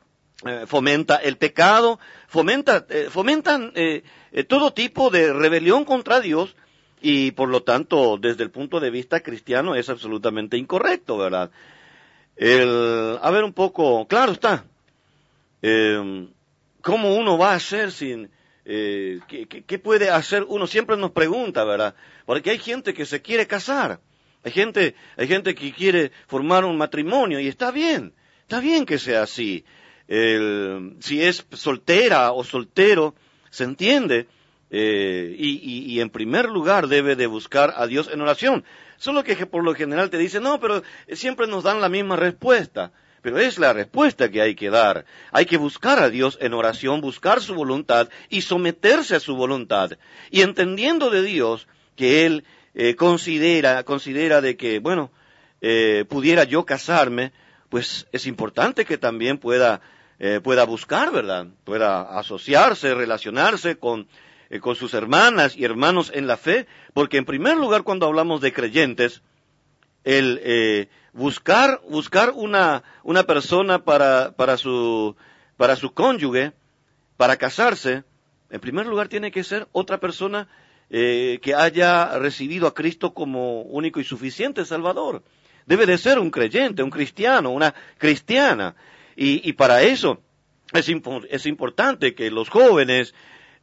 fomenta 0.66 1.16
el 1.16 1.36
pecado, 1.36 1.98
fomenta, 2.28 2.86
fomentan 3.10 3.72
todo 4.48 4.72
tipo 4.72 5.10
de 5.10 5.32
rebelión 5.32 5.84
contra 5.84 6.20
Dios, 6.20 6.56
y 7.00 7.32
por 7.32 7.48
lo 7.48 7.62
tanto, 7.62 8.16
desde 8.18 8.42
el 8.42 8.50
punto 8.50 8.80
de 8.80 8.90
vista 8.90 9.20
cristiano, 9.20 9.74
es 9.74 9.88
absolutamente 9.88 10.56
incorrecto, 10.56 11.18
¿verdad? 11.18 11.50
El, 12.36 13.18
a 13.20 13.30
ver 13.30 13.44
un 13.44 13.52
poco, 13.52 14.06
claro 14.06 14.32
está, 14.32 14.64
eh, 15.62 16.28
¿cómo 16.82 17.14
uno 17.14 17.38
va 17.38 17.52
a 17.52 17.56
hacer 17.56 17.92
sin, 17.92 18.30
eh, 18.68 19.20
¿qué, 19.28 19.78
puede 19.78 20.10
hacer 20.10 20.44
uno? 20.48 20.66
Siempre 20.66 20.96
nos 20.96 21.12
pregunta, 21.12 21.64
¿verdad? 21.64 21.94
Porque 22.24 22.50
hay 22.50 22.58
gente 22.58 22.94
que 22.94 23.06
se 23.06 23.22
quiere 23.22 23.46
casar, 23.46 24.00
hay 24.42 24.50
gente, 24.50 24.96
hay 25.16 25.28
gente 25.28 25.54
que 25.54 25.72
quiere 25.72 26.10
formar 26.26 26.64
un 26.64 26.76
matrimonio 26.76 27.38
y 27.38 27.46
está 27.46 27.70
bien, 27.70 28.12
está 28.42 28.58
bien 28.60 28.84
que 28.84 28.98
sea 28.98 29.22
así. 29.22 29.64
si 30.08 31.22
es 31.22 31.46
soltera 31.52 32.32
o 32.32 32.42
soltero, 32.42 33.14
se 33.50 33.64
entiende, 33.64 34.26
eh, 34.70 35.36
y, 35.38 35.94
y, 35.94 36.00
en 36.00 36.10
primer 36.10 36.48
lugar 36.48 36.88
debe 36.88 37.14
de 37.14 37.28
buscar 37.28 37.74
a 37.76 37.86
Dios 37.86 38.10
en 38.12 38.20
oración. 38.20 38.64
Solo 38.96 39.22
que 39.22 39.46
por 39.46 39.62
lo 39.62 39.74
general 39.74 40.10
te 40.10 40.18
dicen, 40.18 40.42
no, 40.42 40.58
pero 40.58 40.82
siempre 41.12 41.46
nos 41.46 41.62
dan 41.62 41.80
la 41.80 41.88
misma 41.88 42.16
respuesta. 42.16 42.90
Pero 43.26 43.40
es 43.40 43.58
la 43.58 43.72
respuesta 43.72 44.30
que 44.30 44.40
hay 44.40 44.54
que 44.54 44.70
dar. 44.70 45.04
Hay 45.32 45.46
que 45.46 45.56
buscar 45.56 45.98
a 45.98 46.10
Dios 46.10 46.38
en 46.40 46.54
oración, 46.54 47.00
buscar 47.00 47.40
su 47.40 47.56
voluntad 47.56 48.08
y 48.28 48.42
someterse 48.42 49.16
a 49.16 49.18
su 49.18 49.34
voluntad. 49.34 49.98
Y 50.30 50.42
entendiendo 50.42 51.10
de 51.10 51.22
Dios 51.22 51.66
que 51.96 52.24
Él 52.24 52.44
eh, 52.76 52.94
considera, 52.94 53.82
considera 53.82 54.40
de 54.40 54.56
que, 54.56 54.78
bueno, 54.78 55.10
eh, 55.60 56.04
pudiera 56.08 56.44
yo 56.44 56.64
casarme, 56.64 57.32
pues 57.68 58.06
es 58.12 58.28
importante 58.28 58.84
que 58.84 58.96
también 58.96 59.38
pueda, 59.38 59.80
eh, 60.20 60.38
pueda 60.40 60.62
buscar, 60.62 61.10
¿verdad? 61.10 61.48
Pueda 61.64 62.02
asociarse, 62.02 62.94
relacionarse 62.94 63.76
con, 63.76 64.06
con 64.60 64.76
sus 64.76 64.94
hermanas 64.94 65.56
y 65.56 65.64
hermanos 65.64 66.12
en 66.14 66.28
la 66.28 66.36
fe, 66.36 66.68
porque 66.94 67.16
en 67.16 67.24
primer 67.24 67.56
lugar 67.56 67.82
cuando 67.82 68.06
hablamos 68.06 68.40
de 68.40 68.52
creyentes, 68.52 69.20
el 70.04 70.88
buscar, 71.16 71.80
buscar 71.88 72.32
una, 72.34 72.82
una 73.02 73.24
persona 73.24 73.82
para, 73.82 74.32
para, 74.36 74.56
su, 74.56 75.16
para 75.56 75.74
su 75.74 75.92
cónyuge, 75.92 76.52
para 77.16 77.36
casarse, 77.36 78.04
en 78.50 78.60
primer 78.60 78.86
lugar 78.86 79.08
tiene 79.08 79.30
que 79.30 79.42
ser 79.42 79.66
otra 79.72 79.98
persona 79.98 80.46
eh, 80.90 81.40
que 81.42 81.54
haya 81.54 82.18
recibido 82.18 82.66
a 82.68 82.74
Cristo 82.74 83.14
como 83.14 83.62
único 83.62 83.98
y 83.98 84.04
suficiente 84.04 84.64
Salvador. 84.64 85.24
Debe 85.64 85.86
de 85.86 85.98
ser 85.98 86.18
un 86.18 86.30
creyente, 86.30 86.82
un 86.82 86.90
cristiano, 86.90 87.50
una 87.50 87.74
cristiana. 87.98 88.76
Y, 89.16 89.48
y 89.48 89.54
para 89.54 89.82
eso 89.82 90.20
es, 90.72 90.88
es 91.30 91.46
importante 91.46 92.14
que 92.14 92.30
los 92.30 92.50
jóvenes 92.50 93.14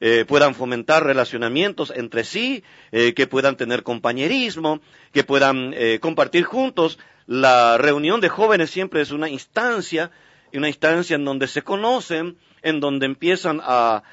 eh, 0.01 0.25
puedan 0.27 0.53
fomentar 0.53 1.05
relacionamientos 1.05 1.93
entre 1.95 2.25
sí, 2.25 2.63
eh, 2.91 3.13
que 3.13 3.27
puedan 3.27 3.55
tener 3.55 3.83
compañerismo, 3.83 4.81
que 5.13 5.23
puedan 5.23 5.73
compartir 6.01 6.43
juntos. 6.43 6.97
La 7.25 7.77
reunión 7.77 8.21
de 8.21 8.29
jóvenes 8.29 8.69
siempre 8.69 9.01
es 9.01 9.11
una 9.11 9.29
instancia, 9.29 10.11
una 10.53 10.67
instancia 10.67 11.15
en 11.15 11.25
donde 11.25 11.47
se 11.47 11.61
conocen, 11.61 12.37
en 12.61 12.79
donde 12.79 13.05
empiezan 13.05 13.61
a, 13.63 14.03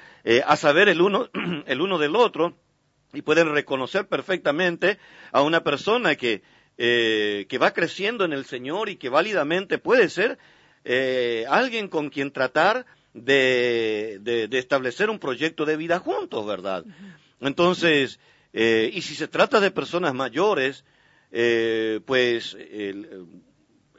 a 0.46 0.56
saber 0.56 0.88
el 0.88 1.00
uno, 1.00 1.28
el 1.66 1.80
uno 1.80 1.98
del 1.98 2.16
otro 2.16 2.56
y 3.12 3.22
pueden 3.22 3.52
reconocer 3.52 4.06
perfectamente 4.06 4.98
a 5.32 5.42
una 5.42 5.62
persona 5.64 6.14
que, 6.14 6.42
que 6.76 7.58
va 7.60 7.72
creciendo 7.72 8.24
en 8.24 8.32
el 8.32 8.44
Señor 8.44 8.88
y 8.88 8.96
que 8.96 9.08
válidamente 9.08 9.78
puede 9.78 10.08
ser 10.08 10.38
alguien 11.48 11.88
con 11.88 12.08
quien 12.08 12.30
tratar 12.30 12.86
de, 13.14 14.18
de, 14.20 14.58
establecer 14.58 15.10
un 15.10 15.18
proyecto 15.18 15.64
de 15.64 15.76
vida 15.76 15.98
juntos, 15.98 16.46
¿verdad? 16.46 16.84
Entonces, 17.40 18.20
eh, 18.52 18.90
y 18.92 19.02
si 19.02 19.14
se 19.14 19.28
trata 19.28 19.60
de 19.60 19.70
personas 19.70 20.14
mayores, 20.14 20.84
eh, 21.32 22.00
pues 22.04 22.56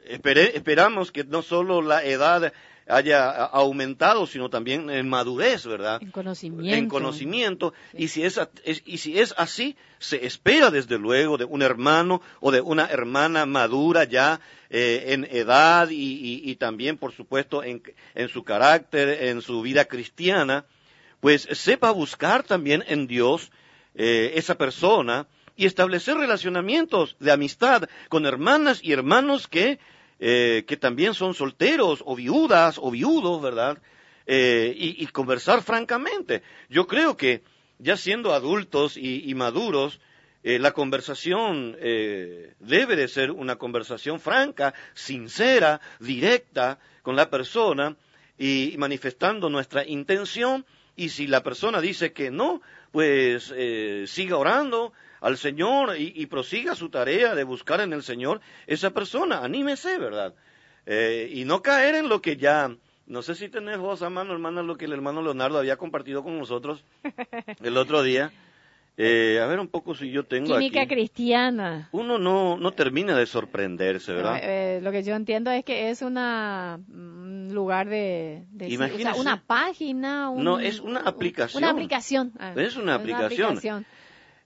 esperamos 0.04 1.12
que 1.12 1.24
no 1.24 1.42
solo 1.42 1.82
la 1.82 2.04
edad 2.04 2.52
haya 2.88 3.30
aumentado, 3.44 4.26
sino 4.26 4.50
también 4.50 4.90
en 4.90 5.08
madurez, 5.08 5.66
¿verdad? 5.66 6.02
En 6.02 6.10
conocimiento. 6.10 6.76
En 6.76 6.88
conocimiento. 6.88 7.74
Y, 7.92 8.08
si 8.08 8.24
es, 8.24 8.40
y 8.64 8.98
si 8.98 9.18
es 9.18 9.34
así, 9.36 9.76
se 9.98 10.26
espera 10.26 10.70
desde 10.70 10.98
luego 10.98 11.38
de 11.38 11.44
un 11.44 11.62
hermano 11.62 12.20
o 12.40 12.50
de 12.50 12.60
una 12.60 12.86
hermana 12.86 13.46
madura 13.46 14.04
ya 14.04 14.40
eh, 14.70 15.04
en 15.08 15.24
edad 15.30 15.88
y, 15.90 16.54
también, 16.56 16.98
por 16.98 17.12
supuesto, 17.12 17.62
en, 17.62 17.82
su 18.28 18.42
carácter, 18.44 19.24
en 19.24 19.42
su 19.42 19.62
vida 19.62 19.84
cristiana, 19.84 20.64
pues 21.20 21.48
sepa 21.52 21.90
buscar 21.92 22.42
también 22.42 22.84
en 22.86 23.06
Dios 23.06 23.50
eh, 23.94 24.32
esa 24.34 24.56
persona 24.56 25.26
y 25.56 25.66
establecer 25.66 26.16
relacionamientos 26.16 27.16
de 27.20 27.32
amistad 27.32 27.88
con 28.08 28.26
hermanas 28.26 28.80
y 28.82 28.92
hermanos 28.92 29.48
que 29.48 29.78
eh, 30.24 30.62
que 30.68 30.76
también 30.76 31.14
son 31.14 31.34
solteros 31.34 32.00
o 32.06 32.14
viudas 32.14 32.78
o 32.80 32.92
viudos, 32.92 33.42
¿verdad? 33.42 33.78
Eh, 34.24 34.72
y, 34.76 35.04
conversar 35.08 35.62
francamente. 35.62 36.44
Yo 36.68 36.86
creo 36.86 37.16
que 37.16 37.42
ya 37.80 37.96
siendo 37.96 38.32
adultos 38.32 38.96
y, 38.96 39.34
maduros, 39.34 39.98
eh, 40.44 40.60
la 40.60 40.70
conversación 40.70 41.72
debe 41.72 42.94
de 42.94 43.08
ser 43.08 43.32
una 43.32 43.56
conversación 43.56 44.20
franca, 44.20 44.74
sincera, 44.94 45.80
directa 45.98 46.78
con 47.02 47.16
la 47.16 47.28
persona 47.28 47.96
y 48.38 48.76
manifestando 48.78 49.50
nuestra 49.50 49.84
intención. 49.84 50.64
Y 50.94 51.08
si 51.08 51.26
la 51.26 51.42
persona 51.42 51.80
dice 51.80 52.12
que 52.12 52.30
no, 52.30 52.62
pues 52.92 53.52
siga 54.06 54.36
orando, 54.36 54.92
al 55.22 55.38
Señor 55.38 55.94
y, 55.98 56.26
prosiga 56.26 56.74
su 56.74 56.90
tarea 56.90 57.34
de 57.34 57.44
buscar 57.44 57.80
en 57.80 57.92
el 57.92 58.02
Señor 58.02 58.40
esa 58.66 58.90
persona. 58.90 59.44
Anímese, 59.44 59.96
¿verdad? 59.98 60.34
Eh, 60.84 61.30
y 61.32 61.44
no 61.44 61.62
caer 61.62 61.94
en 61.94 62.08
lo 62.08 62.20
que 62.20 62.36
ya, 62.36 62.74
no 63.06 63.22
sé 63.22 63.36
si 63.36 63.48
tenés 63.48 63.78
vos 63.78 64.02
a 64.02 64.10
mano, 64.10 64.32
hermana, 64.32 64.62
lo 64.62 64.76
que 64.76 64.86
el 64.86 64.92
hermano 64.92 65.22
Leonardo 65.22 65.58
había 65.58 65.76
compartido 65.76 66.24
con 66.24 66.38
nosotros 66.38 66.84
el 67.62 67.76
otro 67.76 68.02
día. 68.02 68.32
Eh, 68.98 69.40
a 69.40 69.46
ver 69.46 69.58
un 69.58 69.68
poco 69.68 69.94
si 69.94 70.10
yo 70.10 70.24
tengo 70.24 70.54
Química 70.54 70.86
cristiana. 70.86 71.88
Uno 71.92 72.18
no, 72.18 72.58
no 72.58 72.72
termina 72.72 73.16
de 73.16 73.24
sorprenderse, 73.24 74.12
¿verdad? 74.12 74.38
Eh, 74.42 74.80
lo 74.82 74.92
que 74.92 75.02
yo 75.02 75.14
entiendo 75.14 75.50
es 75.50 75.64
que 75.64 75.88
es 75.88 76.02
una 76.02 76.78
un 76.88 77.54
lugar 77.54 77.88
de, 77.88 78.44
una 79.16 79.42
página. 79.46 80.30
no, 80.36 80.58
es 80.58 80.80
una 80.80 81.00
aplicación. 81.00 81.62
Una 81.62 81.72
aplicación. 81.72 82.32
Ah, 82.38 82.52
es 82.56 82.76
una 82.76 82.94
aplicación. 82.96 83.86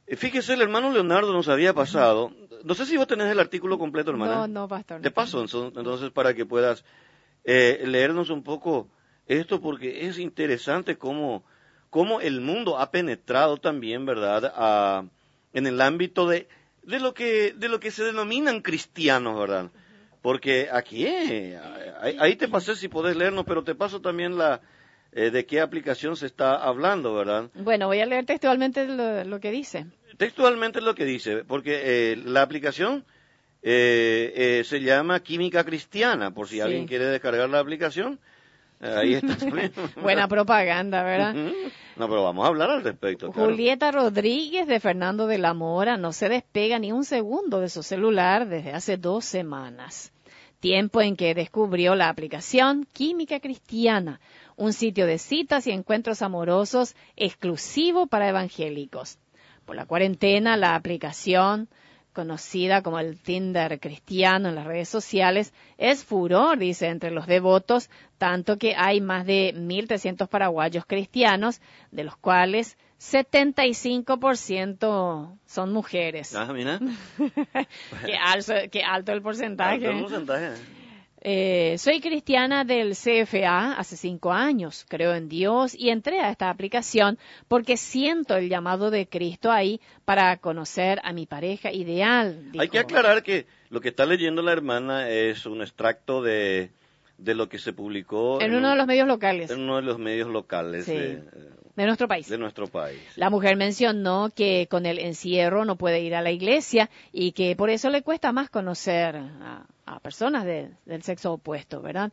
Fíjese, 0.08 0.54
el 0.54 0.62
hermano 0.62 0.92
Leonardo 0.92 1.32
nos 1.32 1.48
había 1.48 1.74
pasado. 1.74 2.32
No 2.64 2.74
sé 2.74 2.86
si 2.86 2.96
vos 2.96 3.06
tenés 3.06 3.30
el 3.30 3.40
artículo 3.40 3.78
completo, 3.78 4.10
hermana. 4.10 4.34
No, 4.34 4.46
no, 4.46 4.68
pastor. 4.68 5.00
Te 5.00 5.10
paso 5.10 5.42
entonces 5.42 6.10
para 6.10 6.34
que 6.34 6.46
puedas 6.46 6.84
eh, 7.44 7.82
leernos 7.86 8.30
un 8.30 8.42
poco 8.42 8.88
esto, 9.26 9.60
porque 9.60 10.06
es 10.06 10.18
interesante 10.18 10.96
cómo, 10.96 11.44
cómo 11.90 12.20
el 12.20 12.40
mundo 12.40 12.78
ha 12.78 12.90
penetrado 12.90 13.56
también, 13.56 14.06
¿verdad?, 14.06 15.04
en 15.52 15.66
el 15.66 15.80
ámbito 15.80 16.28
de, 16.28 16.48
de, 16.82 17.00
lo 17.00 17.14
que, 17.14 17.52
de 17.56 17.68
lo 17.68 17.80
que 17.80 17.90
se 17.90 18.04
denominan 18.04 18.60
cristianos, 18.60 19.38
¿verdad? 19.38 19.70
Porque 20.22 20.68
aquí, 20.72 21.06
eh, 21.06 21.58
ahí, 22.18 22.36
te 22.36 22.48
pasé 22.48 22.76
si 22.76 22.88
podés 22.88 23.16
leernos, 23.16 23.44
pero 23.46 23.64
te 23.64 23.74
paso 23.74 24.00
también 24.00 24.36
la, 24.36 24.60
eh, 25.12 25.30
de 25.30 25.46
qué 25.46 25.60
aplicación 25.60 26.16
se 26.16 26.26
está 26.26 26.56
hablando, 26.56 27.14
¿verdad? 27.14 27.50
Bueno, 27.54 27.86
voy 27.86 28.00
a 28.00 28.06
leer 28.06 28.26
textualmente 28.26 28.86
lo, 28.86 29.40
que 29.40 29.50
dice. 29.50 29.86
Textualmente 30.16 30.80
lo 30.80 30.94
que 30.94 31.04
dice, 31.04 31.44
porque 31.44 32.12
eh, 32.12 32.16
la 32.16 32.42
aplicación 32.42 33.04
eh, 33.62 34.62
se 34.64 34.80
llama 34.80 35.20
Química 35.20 35.64
Cristiana, 35.64 36.32
por 36.32 36.48
si 36.48 36.60
alguien 36.60 36.86
quiere 36.86 37.06
descargar 37.06 37.48
la 37.48 37.60
aplicación. 37.60 38.18
Ahí 38.80 39.14
está. 39.14 39.36
Buena 40.02 40.28
propaganda, 40.28 41.02
¿verdad? 41.02 41.34
No, 41.34 42.08
pero 42.08 42.22
vamos 42.22 42.44
a 42.44 42.48
hablar 42.48 42.70
al 42.70 42.82
respecto. 42.82 43.32
Julieta 43.32 43.90
Rodríguez 43.90 44.66
de 44.66 44.80
Fernando 44.80 45.26
de 45.26 45.38
la 45.38 45.54
Mora 45.54 45.96
no 45.96 46.12
se 46.12 46.28
despega 46.28 46.78
ni 46.78 46.92
un 46.92 47.04
segundo 47.04 47.60
de 47.60 47.70
su 47.70 47.82
celular 47.82 48.46
desde 48.46 48.72
hace 48.72 48.98
dos 48.98 49.24
semanas. 49.24 50.12
Tiempo 50.66 51.00
en 51.00 51.14
que 51.14 51.32
descubrió 51.32 51.94
la 51.94 52.08
aplicación 52.08 52.88
Química 52.92 53.38
Cristiana, 53.38 54.18
un 54.56 54.72
sitio 54.72 55.06
de 55.06 55.18
citas 55.18 55.68
y 55.68 55.70
encuentros 55.70 56.22
amorosos 56.22 56.96
exclusivo 57.14 58.08
para 58.08 58.28
evangélicos. 58.28 59.20
Por 59.64 59.76
la 59.76 59.86
cuarentena, 59.86 60.56
la 60.56 60.74
aplicación, 60.74 61.68
conocida 62.12 62.82
como 62.82 62.98
el 62.98 63.16
Tinder 63.16 63.78
cristiano 63.78 64.48
en 64.48 64.56
las 64.56 64.66
redes 64.66 64.88
sociales, 64.88 65.54
es 65.78 66.02
furor, 66.04 66.58
dice, 66.58 66.88
entre 66.88 67.12
los 67.12 67.28
devotos, 67.28 67.88
tanto 68.18 68.58
que 68.58 68.74
hay 68.74 69.00
más 69.00 69.24
de 69.24 69.54
1.300 69.54 70.26
paraguayos 70.26 70.84
cristianos, 70.84 71.60
de 71.92 72.02
los 72.02 72.16
cuales 72.16 72.76
75% 73.00 75.38
son 75.46 75.72
mujeres. 75.72 76.34
Ah, 76.34 76.52
mira. 76.52 76.80
qué, 78.06 78.16
alto, 78.16 78.52
qué 78.70 78.82
alto 78.82 79.12
el 79.12 79.22
porcentaje. 79.22 79.86
Alto 79.86 79.90
el 79.90 80.02
porcentaje. 80.02 80.54
Eh, 81.28 81.74
soy 81.78 82.00
cristiana 82.00 82.64
del 82.64 82.92
CFA 82.92 83.72
hace 83.72 83.96
cinco 83.96 84.32
años, 84.32 84.86
creo 84.88 85.12
en 85.12 85.28
Dios 85.28 85.74
y 85.76 85.90
entré 85.90 86.20
a 86.20 86.30
esta 86.30 86.50
aplicación 86.50 87.18
porque 87.48 87.76
siento 87.76 88.36
el 88.36 88.48
llamado 88.48 88.92
de 88.92 89.08
Cristo 89.08 89.50
ahí 89.50 89.80
para 90.04 90.36
conocer 90.36 91.00
a 91.02 91.12
mi 91.12 91.26
pareja 91.26 91.72
ideal. 91.72 92.52
Hay 92.56 92.68
que 92.68 92.78
aclarar 92.78 93.24
que 93.24 93.46
lo 93.70 93.80
que 93.80 93.88
está 93.88 94.06
leyendo 94.06 94.40
la 94.40 94.52
hermana 94.52 95.10
es 95.10 95.46
un 95.46 95.62
extracto 95.62 96.22
de, 96.22 96.70
de 97.18 97.34
lo 97.34 97.48
que 97.48 97.58
se 97.58 97.72
publicó 97.72 98.40
en, 98.40 98.54
uno 98.54 98.70
de 98.70 98.76
los 98.76 98.86
medios 98.86 99.08
locales. 99.08 99.50
En 99.50 99.60
uno 99.60 99.76
de 99.76 99.82
los 99.82 99.98
medios 99.98 100.28
locales 100.28 100.86
de, 100.86 101.22
nuestro 101.76 102.08
país. 102.08 102.28
De 102.28 102.38
nuestro 102.38 102.66
país. 102.66 103.00
La 103.16 103.30
mujer 103.30 103.56
mencionó 103.56 104.30
que 104.34 104.66
con 104.70 104.86
el 104.86 104.98
encierro 104.98 105.64
no 105.64 105.76
puede 105.76 106.00
ir 106.00 106.14
a 106.14 106.22
la 106.22 106.30
iglesia 106.30 106.90
y 107.12 107.32
que 107.32 107.56
por 107.56 107.70
eso 107.70 107.90
le 107.90 108.02
cuesta 108.02 108.32
más 108.32 108.50
conocer 108.50 109.16
a, 109.16 109.66
personas 110.00 110.44
del 110.44 111.02
sexo 111.02 111.34
opuesto, 111.34 111.80
¿verdad? 111.80 112.12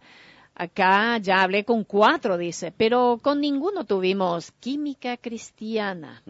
Acá 0.56 1.18
ya 1.18 1.42
hablé 1.42 1.64
con 1.66 1.84
cuatro, 1.84 2.38
dice, 2.38 2.72
pero 2.76 3.20
con 3.22 3.42
ninguno 3.42 3.86
tuvimos 3.86 4.52
química 4.60 5.18
cristiana. 5.18 6.22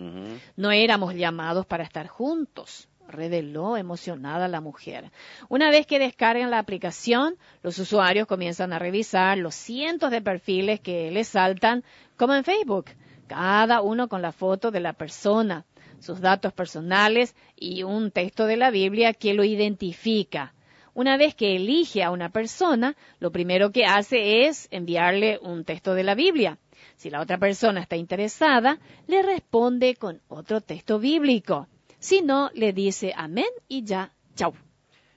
No 0.56 0.72
éramos 0.72 1.14
llamados 1.16 1.66
para 1.66 1.84
estar 1.84 2.08
juntos 2.08 2.88
reveló 3.08 3.78
emocionada 3.78 4.48
la 4.48 4.62
mujer. 4.62 5.12
Una 5.50 5.70
vez 5.70 5.86
que 5.86 6.00
descargan 6.00 6.52
la 6.52 6.60
aplicación, 6.60 7.36
los 7.62 7.78
usuarios 7.80 8.28
comienzan 8.28 8.74
a 8.74 8.80
revisar 8.80 9.38
los 9.38 9.56
cientos 9.56 10.12
de 10.12 10.22
perfiles 10.22 10.80
que 10.80 11.12
les 11.12 11.28
saltan, 11.28 11.84
como 12.18 12.36
en 12.36 12.44
Facebook, 12.44 12.86
cada 13.28 13.82
uno 13.82 14.08
con 14.08 14.22
la 14.22 14.32
foto 14.32 14.72
de 14.72 14.80
la 14.80 14.94
persona, 14.94 15.66
sus 16.00 16.20
datos 16.20 16.54
personales 16.54 17.36
y 17.56 17.84
un 17.84 18.12
texto 18.12 18.46
de 18.46 18.58
la 18.58 18.72
Biblia 18.72 19.14
que 19.14 19.34
lo 19.34 19.44
identifica. 19.44 20.54
Una 20.94 21.18
vez 21.18 21.34
que 21.34 21.56
elige 21.56 22.04
a 22.04 22.12
una 22.12 22.30
persona, 22.30 22.96
lo 23.20 23.32
primero 23.32 23.72
que 23.72 23.86
hace 23.86 24.46
es 24.46 24.68
enviarle 24.70 25.40
un 25.42 25.64
texto 25.64 25.96
de 25.96 26.04
la 26.04 26.14
Biblia. 26.14 26.60
Si 26.98 27.10
la 27.10 27.22
otra 27.22 27.40
persona 27.40 27.82
está 27.82 27.96
interesada, 27.96 28.80
le 29.08 29.24
responde 29.24 29.96
con 29.96 30.22
otro 30.28 30.62
texto 30.62 31.00
bíblico. 31.00 31.68
Si 32.04 32.22
no, 32.22 32.52
le 32.54 32.74
dice 32.74 33.14
amén 33.16 33.48
y 33.70 33.86
ya, 33.86 34.12
chau. 34.36 34.54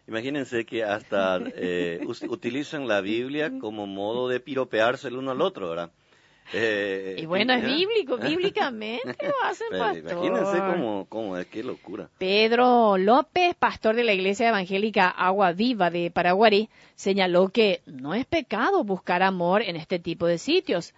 Imagínense 0.07 0.65
que 0.65 0.85
hasta 0.85 1.41
eh, 1.57 1.99
utilizan 2.29 2.87
la 2.87 3.01
Biblia 3.01 3.51
como 3.61 3.89
modo 3.89 4.29
de 4.29 4.39
piropearse 4.39 5.09
el 5.09 5.17
uno 5.17 5.33
al 5.33 5.41
otro, 5.41 5.69
¿verdad? 5.69 5.91
Eh, 6.53 7.17
y 7.19 7.27
bueno, 7.27 7.55
es 7.55 7.65
bíblico, 7.65 8.19
bíblicamente 8.19 9.17
lo 9.21 9.49
hacen 9.49 9.67
pastor. 9.77 10.13
Imagínense 10.13 10.59
cómo, 10.59 11.07
cómo 11.09 11.37
es, 11.37 11.49
qué 11.49 11.65
locura. 11.65 12.09
Pedro 12.19 12.97
López, 12.99 13.57
pastor 13.57 13.97
de 13.97 14.05
la 14.05 14.13
Iglesia 14.13 14.51
Evangélica 14.51 15.09
Agua 15.09 15.51
Viva 15.51 15.91
de 15.91 16.13
Paraguarí, 16.13 16.69
señaló 16.95 17.49
que 17.49 17.83
no 17.87 18.15
es 18.15 18.27
pecado 18.27 18.85
buscar 18.85 19.25
amor 19.25 19.63
en 19.63 19.75
este 19.75 19.99
tipo 19.99 20.29
de 20.29 20.39
sitios, 20.39 20.95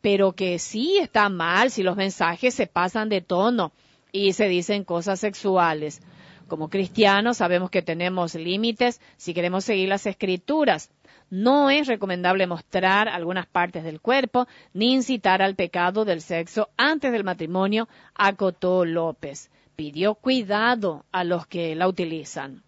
pero 0.00 0.32
que 0.32 0.58
sí 0.58 0.96
está 0.96 1.28
mal 1.28 1.70
si 1.70 1.82
los 1.82 1.94
mensajes 1.94 2.54
se 2.54 2.66
pasan 2.66 3.10
de 3.10 3.20
tono 3.20 3.70
y 4.14 4.32
se 4.32 4.48
dicen 4.48 4.84
cosas 4.84 5.18
sexuales. 5.18 6.00
Como 6.46 6.70
cristianos 6.70 7.38
sabemos 7.38 7.68
que 7.68 7.82
tenemos 7.82 8.36
límites 8.36 9.00
si 9.16 9.34
queremos 9.34 9.64
seguir 9.64 9.88
las 9.88 10.06
escrituras. 10.06 10.90
No 11.30 11.68
es 11.68 11.88
recomendable 11.88 12.46
mostrar 12.46 13.08
algunas 13.08 13.46
partes 13.46 13.82
del 13.82 14.00
cuerpo 14.00 14.46
ni 14.72 14.94
incitar 14.94 15.42
al 15.42 15.56
pecado 15.56 16.04
del 16.04 16.20
sexo 16.20 16.70
antes 16.76 17.10
del 17.10 17.24
matrimonio, 17.24 17.88
acotó 18.14 18.84
López. 18.84 19.50
Pidió 19.74 20.14
cuidado 20.14 21.04
a 21.10 21.24
los 21.24 21.48
que 21.48 21.74
la 21.74 21.88
utilizan. 21.88 22.62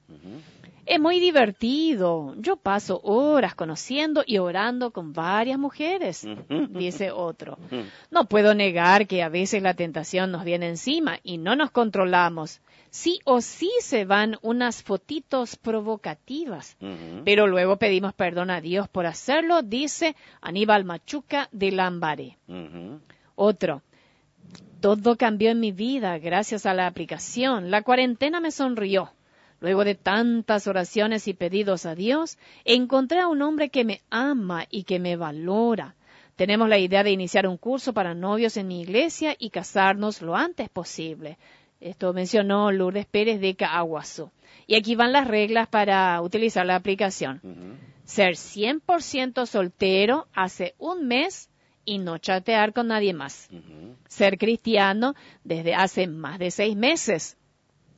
Es 0.87 1.01
muy 1.01 1.19
divertido. 1.19 2.35
Yo 2.39 2.57
paso 2.57 3.01
horas 3.03 3.57
conociendo 3.57 4.23
y 4.25 4.39
orando 4.39 4.93
con 4.93 5.13
varias 5.13 5.59
mujeres, 5.59 6.27
dice 6.71 7.11
otro. 7.11 7.59
No 8.13 8.27
puedo 8.27 8.55
negar 8.55 9.09
que 9.09 9.25
a 9.25 9.29
veces 9.29 9.63
la 9.63 9.75
tentación 9.75 10.31
nos 10.31 10.45
viene 10.45 10.69
encima 10.69 11.19
y 11.25 11.39
no 11.39 11.57
nos 11.57 11.73
controlamos. 11.73 12.61
Sí 12.91 13.19
o 13.25 13.41
sí 13.41 13.71
se 13.81 14.05
van 14.05 14.39
unas 14.43 14.85
fotitos 14.85 15.57
provocativas, 15.57 16.77
pero 17.25 17.49
luego 17.49 17.79
pedimos 17.79 18.15
perdón 18.15 18.51
a 18.51 18.61
Dios 18.61 18.89
por 18.89 19.07
hacerlo, 19.07 19.63
dice 19.63 20.15
Aníbal 20.41 20.85
Machuca 20.85 21.49
de 21.51 21.73
Lambaré. 21.73 22.39
Otro. 23.35 23.83
Todo 24.81 25.17
cambió 25.17 25.51
en 25.51 25.59
mi 25.59 25.73
vida 25.73 26.17
gracias 26.19 26.65
a 26.65 26.75
la 26.75 26.87
aplicación. 26.87 27.73
La 27.73 27.83
cuarentena 27.83 28.39
me 28.39 28.53
sonrió. 28.53 29.11
Luego 29.61 29.85
de 29.85 29.95
tantas 29.95 30.67
oraciones 30.67 31.29
y 31.29 31.35
pedidos 31.35 31.87
a 31.87 31.95
Dios, 31.95 32.39
encontré 32.65 33.21
a 33.21 33.29
un 33.29 33.43
hombre 33.43 33.71
que 33.71 33.85
me 33.85 34.01
ama 34.11 34.67
y 34.71 34.85
que 34.85 34.99
me 34.99 35.17
valora. 35.17 35.95
Tenemos 36.37 36.69
la 36.69 36.79
idea 36.79 37.03
de 37.03 37.13
iniciar 37.13 37.47
un 37.47 37.57
curso 37.57 37.95
para 37.95 38.15
novios 38.15 38.59
en 38.59 38.69
mi 38.69 38.83
iglesia 38.83 39.35
y 39.39 39.49
casarnos 39.51 40.21
lo 40.21 40.37
antes 40.37 40.69
posible. 40.69 41.39
Esto 41.81 42.13
mencionó 42.13 42.71
Lourdes 42.71 43.07
Pérez 43.07 43.41
de 43.41 43.55
Caaguazú. 43.55 44.31
Y 44.67 44.75
aquí 44.75 44.97
van 44.97 45.13
las 45.13 45.27
reglas 45.27 45.69
para 45.69 46.21
utilizar 46.21 46.67
la 46.67 46.77
aplicación. 46.77 47.41
Ser 48.05 48.35
100% 48.35 49.47
soltero 49.47 50.27
hace 50.35 50.75
un 50.79 51.07
mes 51.07 51.49
y 51.85 51.99
no 51.99 52.19
chatear 52.19 52.73
con 52.73 52.89
nadie 52.89 53.15
más. 53.15 53.49
Ser 54.09 54.37
cristiano 54.37 55.15
desde 55.45 55.75
hace 55.75 56.07
más 56.07 56.39
de 56.39 56.51
seis 56.51 56.77
meses. 56.77 57.37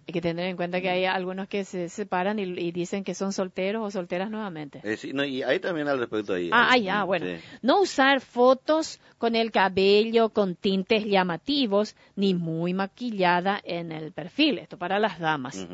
Hay 0.09 0.13
que 0.13 0.23
tener 0.23 0.47
en 0.47 0.57
cuenta 0.57 0.81
que 0.81 0.89
hay 0.89 1.05
algunos 1.05 1.49
que 1.49 1.67
se 1.67 1.91
separan 1.91 2.39
y, 2.39 2.73
dicen 2.73 3.05
que 3.05 3.15
son 3.15 3.35
solteros 3.35 3.87
o 3.87 3.91
solteras 3.91 4.31
nuevamente. 4.31 4.81
Eh, 4.83 4.97
no, 5.13 5.23
y 5.23 5.43
hay 5.43 5.61
también 5.61 5.87
al 5.87 5.99
respecto 5.99 6.33
ahí. 6.33 6.49
Ah, 6.51 6.79
ya, 6.79 7.05
bueno. 7.05 7.27
No 7.61 7.83
usar 7.83 8.23
fotos 8.23 9.01
con 9.19 9.37
el 9.37 9.53
cabello 9.53 10.31
con 10.31 10.55
tintes 10.55 11.05
llamativos 11.05 11.95
ni 12.17 12.33
muy 12.33 12.73
maquillada 12.73 13.61
en 13.63 13.93
el 13.93 14.13
perfil. 14.13 14.57
Esto 14.57 14.79
para 14.79 14.99
las 14.99 15.19
damas. 15.19 15.69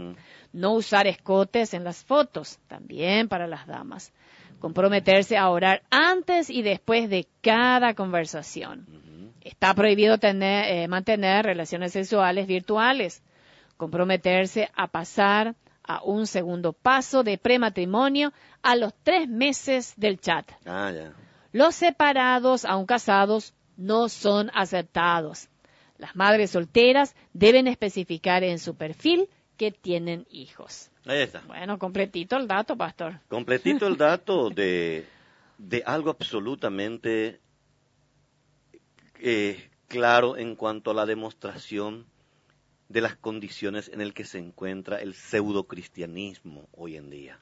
No 0.53 0.73
usar 0.73 1.07
escotes 1.07 1.73
en 1.73 1.85
las 1.85 2.03
fotos. 2.05 2.59
También 2.67 3.29
para 3.29 3.47
las 3.47 3.69
damas. 3.69 4.13
Comprometerse 4.59 5.37
a 5.37 5.49
orar 5.49 5.83
antes 5.91 6.51
y 6.51 6.63
después 6.63 7.09
de 7.09 7.29
cada 7.41 7.95
conversación. 7.95 8.85
Está 9.43 9.75
prohibido 9.75 10.19
tener, 10.19 10.73
eh, 10.73 10.89
mantener 10.89 11.47
relaciones 11.47 11.93
sexuales 11.93 12.49
virtuales 12.49 13.23
comprometerse 13.77 14.71
a 14.75 14.89
pasar 14.89 15.55
a 15.83 16.03
un 16.03 16.27
segundo 16.27 16.73
paso 16.73 17.23
de 17.23 17.39
prematrimonio 17.39 18.33
a 18.63 18.77
los 18.77 18.95
tres 19.03 19.29
meses 19.29 19.95
del 19.97 20.19
chat. 20.19 20.51
Ah, 20.65 20.91
ya. 20.93 21.13
Los 21.53 21.75
separados, 21.75 22.65
aun 22.65 22.87
casados, 22.87 23.55
no 23.77 24.09
son 24.09 24.51
aceptados. 24.55 25.49
Las 25.99 26.17
madres 26.17 26.51
solteras 26.51 27.15
deben 27.33 27.69
especificar 27.69 28.43
en 28.43 28.59
su 28.59 28.75
perfil 28.75 29.29
que 29.57 29.71
tienen 29.71 30.27
hijos. 30.31 30.91
Ahí 31.07 31.21
está. 31.21 31.43
Bueno, 31.47 31.79
completito 31.79 32.37
el 32.37 32.49
dato, 32.49 32.77
pastor. 32.77 33.21
Completito 33.29 33.87
el 33.87 33.97
dato 33.99 34.51
de, 34.51 35.07
de 35.59 35.83
algo 35.87 36.11
absolutamente 36.11 37.41
eh, 39.21 39.71
claro 39.87 40.37
en 40.37 40.57
cuanto 40.57 40.91
a 40.91 40.95
la 40.95 41.07
demostración 41.07 42.07
de 42.89 43.01
las 43.01 43.17
condiciones 43.17 43.91
en 43.93 44.01
las 44.01 44.13
que 44.13 44.25
se 44.25 44.39
encuentra 44.39 45.01
el 45.01 45.15
pseudo 45.15 45.65
cristianismo 45.65 46.69
hoy 46.73 46.97
en 46.97 47.11
día. 47.11 47.39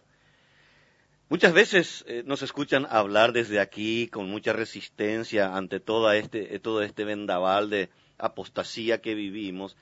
Muchas 1.28 1.54
veces 1.54 2.04
eh, 2.06 2.22
nos 2.26 2.42
escuchan 2.42 2.86
hablar 2.90 3.32
desde 3.32 3.58
aquí 3.58 4.08
con 4.08 4.28
mucha 4.28 4.52
resistencia 4.52 5.56
ante 5.56 5.76
este, 5.76 6.58
todo 6.58 6.82
este 6.82 7.04
vendaval 7.04 7.70
de 7.70 7.88
apostasía 8.18 9.00
que 9.00 9.14
vivimos. 9.14 9.76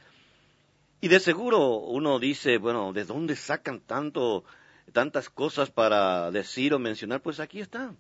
Y 1.01 1.09
de 1.09 1.19
seguro 1.19 1.79
uno 1.79 2.21
dice, 2.21 2.59
bueno, 2.59 2.93
¿de 2.93 3.05
dónde 3.05 3.35
sacan 3.35 3.81
tanto, 3.81 4.45
tantas 4.93 5.29
cosas 5.29 5.71
para 5.71 6.31
decir 6.31 6.73
o 6.73 6.79
mencionar? 6.79 7.21
Pues 7.21 7.41
aquí 7.41 7.61
está. 7.61 7.95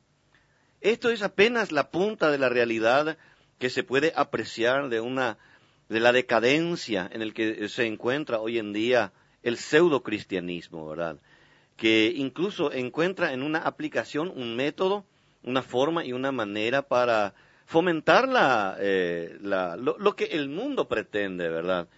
Esto 0.80 1.10
es 1.10 1.22
apenas 1.22 1.72
la 1.72 1.90
punta 1.90 2.30
de 2.30 2.38
la 2.38 2.48
realidad 2.48 3.18
que 3.58 3.68
se 3.68 3.82
puede 3.82 4.12
apreciar 4.14 4.90
de 4.90 5.00
una 5.00 5.38
de 5.90 5.98
la 5.98 6.12
decadencia 6.12 7.10
en 7.12 7.20
el 7.20 7.34
que 7.34 7.68
se 7.68 7.84
encuentra 7.84 8.38
hoy 8.38 8.58
en 8.58 8.72
día 8.72 9.12
el 9.42 9.56
pseudo 9.56 10.04
cristianismo, 10.04 10.88
¿verdad? 10.88 11.18
Que 11.76 12.12
incluso 12.14 12.72
encuentra 12.72 13.32
en 13.32 13.42
una 13.42 13.58
aplicación 13.58 14.32
un 14.34 14.54
método, 14.54 15.04
una 15.42 15.62
forma 15.62 16.04
y 16.04 16.12
una 16.12 16.30
manera 16.30 16.82
para 16.82 17.34
fomentar 17.66 18.28
la, 18.28 18.76
eh, 18.78 19.36
lo, 19.40 20.14
que 20.14 20.26
el 20.26 20.48
mundo 20.48 20.86
pretende, 20.86 21.48
¿verdad? 21.48 21.88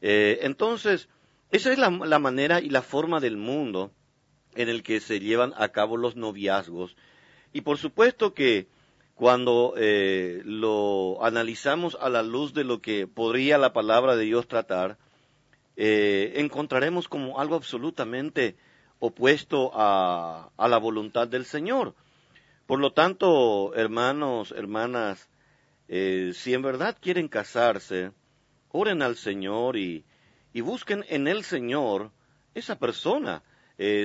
Eh, 0.00 0.38
entonces, 0.42 1.10
esa 1.50 1.70
es 1.70 1.78
la, 1.78 1.90
la 1.90 2.18
manera 2.18 2.60
y 2.60 2.70
la 2.70 2.80
forma 2.80 3.20
del 3.20 3.36
mundo 3.36 3.92
en 4.54 4.70
el 4.70 4.82
que 4.82 5.00
se 5.00 5.20
llevan 5.20 5.52
a 5.58 5.68
cabo 5.68 5.98
los 5.98 6.16
noviazgos. 6.16 6.96
Y 7.52 7.60
por 7.60 7.76
supuesto 7.76 8.32
que 8.32 8.68
cuando 9.14 9.74
eh, 9.76 10.42
lo 10.44 11.24
analizamos 11.24 11.96
a 12.00 12.08
la 12.08 12.22
luz 12.22 12.52
de 12.52 12.64
lo 12.64 12.80
que 12.80 13.06
podría 13.06 13.58
la 13.58 13.72
palabra 13.72 14.16
de 14.16 14.24
Dios 14.24 14.48
tratar, 14.48 14.98
eh, 15.76 16.34
encontraremos 16.36 17.08
como 17.08 17.40
algo 17.40 17.54
absolutamente 17.54 18.56
opuesto 18.98 19.70
a, 19.74 20.50
la 20.58 20.78
voluntad 20.78 21.28
del 21.28 21.44
Señor. 21.44 21.94
Por 22.66 22.80
lo 22.80 22.92
tanto, 22.92 23.74
hermanos, 23.74 24.52
hermanas, 24.56 25.28
eh, 25.88 26.32
si 26.34 26.54
en 26.54 26.62
verdad 26.62 26.96
quieren 27.00 27.28
casarse, 27.28 28.10
oren 28.70 29.02
al 29.02 29.16
Señor 29.16 29.76
y, 29.76 30.04
y 30.52 30.60
busquen 30.60 31.04
en 31.08 31.28
el 31.28 31.44
Señor 31.44 32.10
esa 32.54 32.78
persona. 32.78 33.42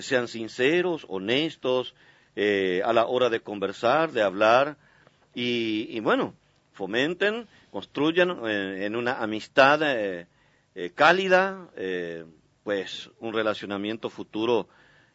sean 0.01 0.27
sinceros, 0.27 1.05
honestos, 1.07 1.95
a 2.35 2.93
la 2.93 3.05
hora 3.05 3.29
de 3.29 3.41
conversar, 3.41 4.11
de 4.11 4.23
hablar, 4.23 4.77
y, 5.33 5.99
bueno, 5.99 6.33
fomenten, 6.73 7.47
construyan 7.71 8.39
eh, 8.45 8.85
en 8.85 8.95
una 8.95 9.21
amistad 9.21 9.79
eh, 9.83 10.27
cálida, 10.95 11.69
pues 12.63 13.09
un 13.19 13.33
relacionamiento 13.33 14.09
futuro 14.09 14.67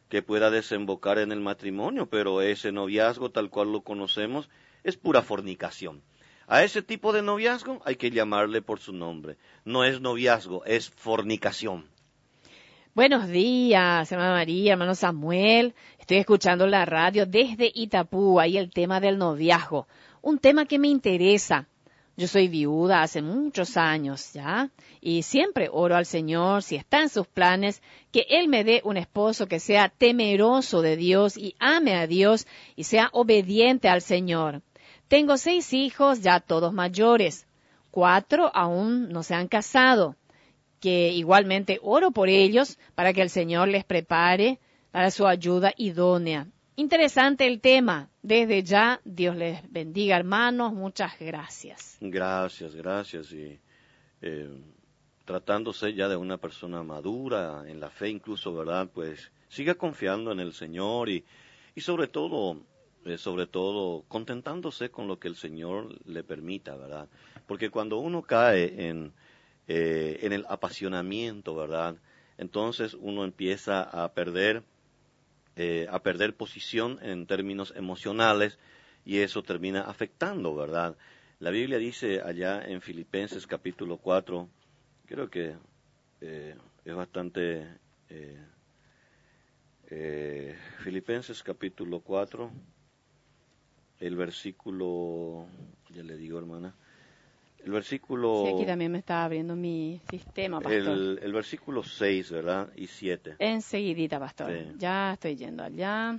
que 0.08 0.22
pueda 0.22 0.50
desembocar 0.50 1.18
en 1.18 1.32
el 1.32 1.40
matrimonio, 1.40 2.06
pero 2.06 2.40
ese 2.42 2.72
noviazgo 2.72 3.30
tal 3.30 3.50
cual 3.50 3.72
lo 3.72 3.80
conocemos 3.80 4.48
es 4.82 4.96
pura 4.96 5.22
fornicación. 5.22 6.02
A 6.46 6.62
ese 6.62 6.82
tipo 6.82 7.12
de 7.12 7.22
noviazgo 7.22 7.80
hay 7.84 7.96
que 7.96 8.10
llamarle 8.10 8.60
por 8.60 8.78
su 8.78 8.92
nombre. 8.92 9.38
No 9.64 9.84
es 9.84 10.00
noviazgo, 10.00 10.64
es 10.66 10.90
fornicación. 10.90 11.86
Buenos 12.94 13.26
días, 13.26 14.12
hermana 14.12 14.34
María, 14.34 14.74
hermano 14.74 14.94
Samuel. 14.94 15.74
Estoy 15.98 16.18
escuchando 16.18 16.64
la 16.68 16.84
radio 16.84 17.26
desde 17.26 17.72
Itapú, 17.74 18.38
ahí 18.38 18.56
el 18.56 18.70
tema 18.70 19.00
del 19.00 19.18
noviazgo. 19.18 19.88
Un 20.22 20.38
tema 20.38 20.64
que 20.64 20.78
me 20.78 20.86
interesa. 20.86 21.66
Yo 22.16 22.28
soy 22.28 22.46
viuda 22.46 23.02
hace 23.02 23.20
muchos 23.20 23.76
años, 23.76 24.32
¿ya? 24.32 24.70
Y 25.00 25.22
siempre 25.22 25.68
oro 25.72 25.96
al 25.96 26.06
Señor, 26.06 26.62
si 26.62 26.76
está 26.76 27.02
en 27.02 27.08
sus 27.08 27.26
planes, 27.26 27.82
que 28.12 28.26
Él 28.28 28.46
me 28.46 28.62
dé 28.62 28.80
un 28.84 28.96
esposo 28.96 29.48
que 29.48 29.58
sea 29.58 29.88
temeroso 29.88 30.80
de 30.80 30.96
Dios 30.96 31.36
y 31.36 31.56
ame 31.58 31.96
a 31.96 32.06
Dios 32.06 32.46
y 32.76 32.84
sea 32.84 33.08
obediente 33.10 33.88
al 33.88 34.02
Señor. 34.02 34.62
Tengo 35.08 35.36
seis 35.36 35.72
hijos, 35.72 36.20
ya 36.20 36.38
todos 36.38 36.72
mayores. 36.72 37.48
Cuatro 37.90 38.52
aún 38.54 39.08
no 39.08 39.24
se 39.24 39.34
han 39.34 39.48
casado, 39.48 40.14
que 40.84 41.14
igualmente 41.14 41.78
oro 41.80 42.10
por 42.10 42.28
ellos 42.28 42.78
para 42.94 43.14
que 43.14 43.22
el 43.22 43.30
Señor 43.30 43.68
les 43.68 43.86
prepare 43.86 44.58
para 44.90 45.10
su 45.10 45.26
ayuda 45.26 45.72
idónea. 45.78 46.46
Interesante 46.76 47.46
el 47.46 47.62
tema. 47.62 48.10
Desde 48.20 48.62
ya, 48.62 49.00
Dios 49.02 49.34
les 49.34 49.62
bendiga, 49.72 50.14
hermanos. 50.14 50.74
Muchas 50.74 51.18
gracias. 51.18 51.96
Gracias, 52.02 52.74
gracias. 52.74 53.32
Y 53.32 53.58
eh, 54.20 54.50
tratándose 55.24 55.94
ya 55.94 56.06
de 56.06 56.16
una 56.16 56.36
persona 56.36 56.82
madura 56.82 57.64
en 57.66 57.80
la 57.80 57.88
fe, 57.88 58.10
incluso, 58.10 58.54
¿verdad? 58.54 58.86
Pues 58.92 59.32
siga 59.48 59.76
confiando 59.76 60.32
en 60.32 60.40
el 60.40 60.52
Señor 60.52 61.08
y, 61.08 61.24
y 61.74 61.80
sobre 61.80 62.08
todo 62.08 62.58
eh, 63.06 63.16
sobre 63.16 63.46
todo 63.46 64.04
contentándose 64.08 64.90
con 64.90 65.08
lo 65.08 65.18
que 65.18 65.28
el 65.28 65.36
Señor 65.36 65.98
le 66.06 66.22
permita, 66.24 66.76
¿verdad? 66.76 67.08
Porque 67.46 67.70
cuando 67.70 67.98
uno 67.98 68.20
cae 68.20 68.88
en, 68.88 69.14
eh, 69.68 70.18
en 70.22 70.32
el 70.32 70.44
apasionamiento, 70.48 71.54
¿verdad? 71.54 71.96
Entonces 72.38 72.94
uno 72.94 73.24
empieza 73.24 73.82
a 73.82 74.12
perder, 74.12 74.62
eh, 75.56 75.86
a 75.90 76.00
perder 76.00 76.34
posición 76.34 76.98
en 77.02 77.26
términos 77.26 77.72
emocionales 77.76 78.58
y 79.04 79.18
eso 79.18 79.42
termina 79.42 79.82
afectando, 79.82 80.54
¿verdad? 80.54 80.96
La 81.40 81.50
Biblia 81.50 81.78
dice 81.78 82.20
allá 82.22 82.62
en 82.64 82.80
Filipenses 82.80 83.46
capítulo 83.46 83.98
4, 83.98 84.48
creo 85.06 85.30
que 85.30 85.54
es 86.20 86.94
bastante... 86.94 87.66
Filipenses 90.82 91.42
capítulo 91.42 92.00
4, 92.00 92.50
el 94.00 94.16
versículo, 94.16 95.46
ya 95.90 96.02
le 96.02 96.16
digo 96.16 96.38
hermana, 96.38 96.74
el 97.64 97.72
versículo... 97.72 98.44
Sí, 98.46 98.52
aquí 98.54 98.66
también 98.66 98.92
me 98.92 98.98
está 98.98 99.24
abriendo 99.24 99.56
mi 99.56 100.00
sistema, 100.10 100.60
pastor. 100.60 101.18
El, 101.22 101.32
versículo 101.32 101.82
6, 101.82 102.30
¿verdad? 102.30 102.68
Y 102.76 102.86
7. 102.86 103.36
Enseguidita, 103.38 104.18
pastor. 104.18 104.76
Ya 104.76 105.14
estoy 105.14 105.36
yendo 105.36 105.62
allá. 105.62 106.18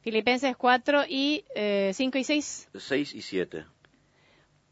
Filipenses 0.00 0.56
4 0.56 1.04
y 1.08 1.44
5 1.44 1.54
eh, 1.54 2.20
y 2.20 2.24
6. 2.24 2.68
6 2.74 3.14
y 3.14 3.22
7. 3.22 3.64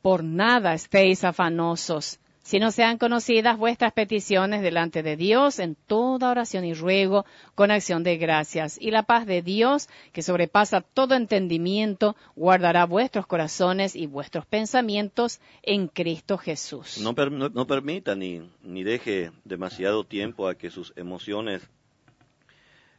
Por 0.01 0.23
nada 0.23 0.75
estéis 0.75 1.25
afanosos, 1.25 2.21
si 2.45 2.59
no 2.59 2.71
sean 2.71 2.99
conocidas 2.99 3.57
vuestras 3.57 3.95
peticiones 3.95 4.61
delante 4.61 5.03
de 5.03 5.17
Dios 5.17 5.59
en 5.59 5.75
toda 5.75 6.31
oración 6.31 6.67
y 6.67 6.75
ruego 6.75 7.25
con 7.55 7.71
acción 7.71 8.05
de 8.05 8.19
gracias. 8.19 8.79
Y 8.79 8.91
la 8.91 9.03
paz 9.03 9.25
de 9.25 9.41
Dios, 9.41 9.89
que 10.13 10.23
sobrepasa 10.23 10.83
todo 10.83 11.15
entendimiento, 11.15 12.17
guardará 12.37 12.85
vuestros 12.85 13.27
corazones 13.27 13.97
y 13.97 14.07
vuestros 14.07 14.45
pensamientos 14.45 15.41
en 15.63 15.89
Cristo 15.89 16.37
Jesús. 16.37 16.99
No, 16.99 17.15
permita 17.15 18.15
ni, 18.15 18.43
deje 18.63 19.33
demasiado 19.45 20.05
tiempo 20.05 20.47
a 20.47 20.55
que 20.55 20.71
sus 20.71 20.93
emociones 20.97 21.67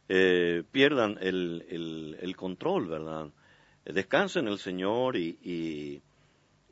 eh, 0.08 0.64
pierdan 0.72 1.18
el, 1.20 2.34
control, 2.36 2.88
¿verdad? 2.88 3.28
Descansa 3.84 4.40
en 4.40 4.48
el 4.48 4.58
Señor 4.58 5.16
y, 5.16 6.02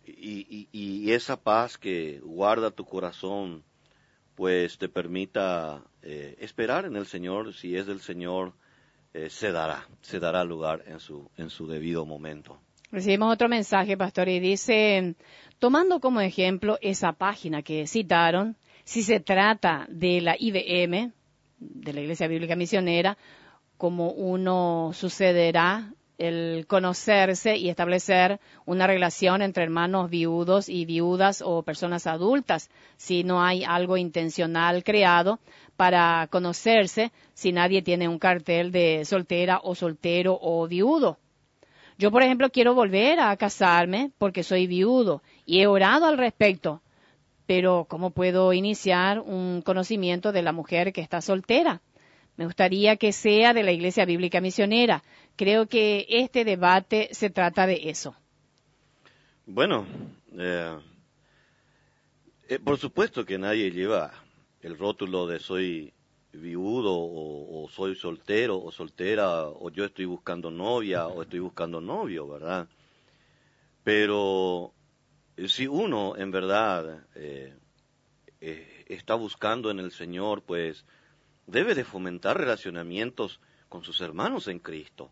esa 0.07 1.37
paz 1.37 1.79
que 1.79 2.21
guarda 2.23 2.71
tu 2.71 2.85
corazón, 2.85 3.63
pues 4.35 4.79
te 4.79 4.89
permita 4.89 5.83
eh, 6.03 6.37
esperar 6.41 6.85
en 6.85 6.97
el 6.97 7.07
Señor, 7.07 7.55
si 7.55 7.77
es 7.77 7.87
del 7.87 8.01
Señor, 8.01 8.53
eh, 9.13 9.31
se 9.31 9.53
dará, 9.53 9.87
se 10.03 10.19
dará 10.19 10.45
lugar 10.45 10.83
en 10.87 10.99
su, 10.99 11.31
en 11.37 11.51
su 11.51 11.67
debido 11.67 12.05
momento. 12.05 12.59
Recibimos 12.91 13.33
otro 13.33 13.49
mensaje, 13.49 13.97
pastor, 13.97 14.29
y 14.29 14.41
dice, 14.41 15.15
tomando 15.59 16.01
como 16.01 16.21
ejemplo 16.21 16.79
esa 16.81 17.13
página 17.13 17.63
que 17.63 17.87
citaron, 17.87 18.57
si 18.85 19.03
se 19.03 19.21
trata 19.21 19.87
de 19.89 20.21
la 20.21 20.37
IBM, 20.39 21.13
de 21.59 21.93
la 21.93 22.01
Iglesia 22.01 22.29
Bíblica 22.29 22.57
Misionera, 22.57 23.17
como 23.77 24.11
uno 24.11 24.91
sucederá 24.95 25.93
el 26.19 26.67
conocerse 26.69 27.57
y 27.57 27.69
establecer 27.69 28.41
una 28.67 28.87
relación 28.87 29.43
entre 29.43 29.65
hermanos 29.65 30.11
viudos 30.11 30.69
y 30.69 30.85
viudas 30.85 31.43
o 31.45 31.63
personas 31.63 32.07
adultas, 32.07 32.71
si 32.97 33.25
no 33.25 33.43
hay 33.43 33.65
algo 33.65 33.97
intencional 33.97 34.85
creado 34.85 35.41
para 35.77 36.29
conocerse, 36.31 37.11
si 37.35 37.53
nadie 37.53 37.83
tiene 37.83 38.09
un 38.09 38.19
cartel 38.19 38.71
de 38.71 39.05
soltera 39.05 39.61
o 39.63 39.75
soltero 39.75 40.39
o 40.41 40.67
viudo. 40.69 41.19
Yo, 41.99 42.11
por 42.11 42.23
ejemplo, 42.23 42.51
quiero 42.51 42.75
volver 42.75 43.21
a 43.21 43.37
casarme 43.37 44.11
porque 44.19 44.43
soy 44.43 44.67
viudo 44.67 45.23
y 45.47 45.61
he 45.61 45.67
orado 45.67 46.07
al 46.07 46.19
respecto, 46.19 46.83
pero 47.47 47.87
¿cómo 47.89 48.11
puedo 48.11 48.53
iniciar 48.53 49.21
un 49.21 49.63
conocimiento 49.63 50.33
de 50.33 50.43
la 50.43 50.53
mujer 50.53 50.93
que 50.93 51.01
está 51.01 51.21
soltera? 51.21 51.83
Me 52.37 52.47
gustaría 52.47 52.97
que 52.97 53.13
sea 53.13 53.53
de 53.53 53.63
la 53.63 53.71
Iglesia 53.71 54.05
Bíblica 54.05 54.41
Misionera. 54.41 55.05
Creo 55.37 55.67
que 55.67 56.07
este 56.09 56.45
debate 56.45 57.09
se 57.13 57.31
trata 57.31 57.67
de 57.67 57.91
eso. 57.91 58.15
Bueno, 59.47 59.87
eh, 60.39 60.79
eh, 62.49 62.59
por 62.61 62.79
supuesto 62.79 63.27
que 63.27 63.37
nadie 63.37 63.71
lleva 63.71 64.13
el 64.63 64.79
rótulo 64.79 65.27
de 65.27 65.41
soy 65.41 65.93
viudo 66.33 66.93
o, 66.95 67.69
soy 67.69 67.95
soltero 67.95 68.59
o 68.59 68.73
soltera 68.73 69.45
o 69.47 69.71
yo 69.71 69.85
estoy 69.85 70.05
buscando 70.07 70.51
novia 70.51 71.07
o 71.09 71.23
estoy 71.23 71.41
buscando 71.41 71.81
novio, 71.81 72.27
¿verdad? 72.29 72.69
Pero 73.83 74.73
eh, 75.37 75.49
si 75.49 75.67
uno 75.67 76.17
en 76.17 76.31
verdad 76.31 77.07
está 78.41 79.15
buscando 79.15 79.71
en 79.71 79.79
el 79.79 79.91
Señor, 79.91 80.43
pues 80.43 80.85
debe 81.47 81.75
de 81.75 81.85
fomentar 81.85 82.39
relacionamientos 82.39 83.41
con 83.69 83.85
sus 83.85 84.01
hermanos 84.01 84.49
en 84.49 84.59
Cristo. 84.59 85.11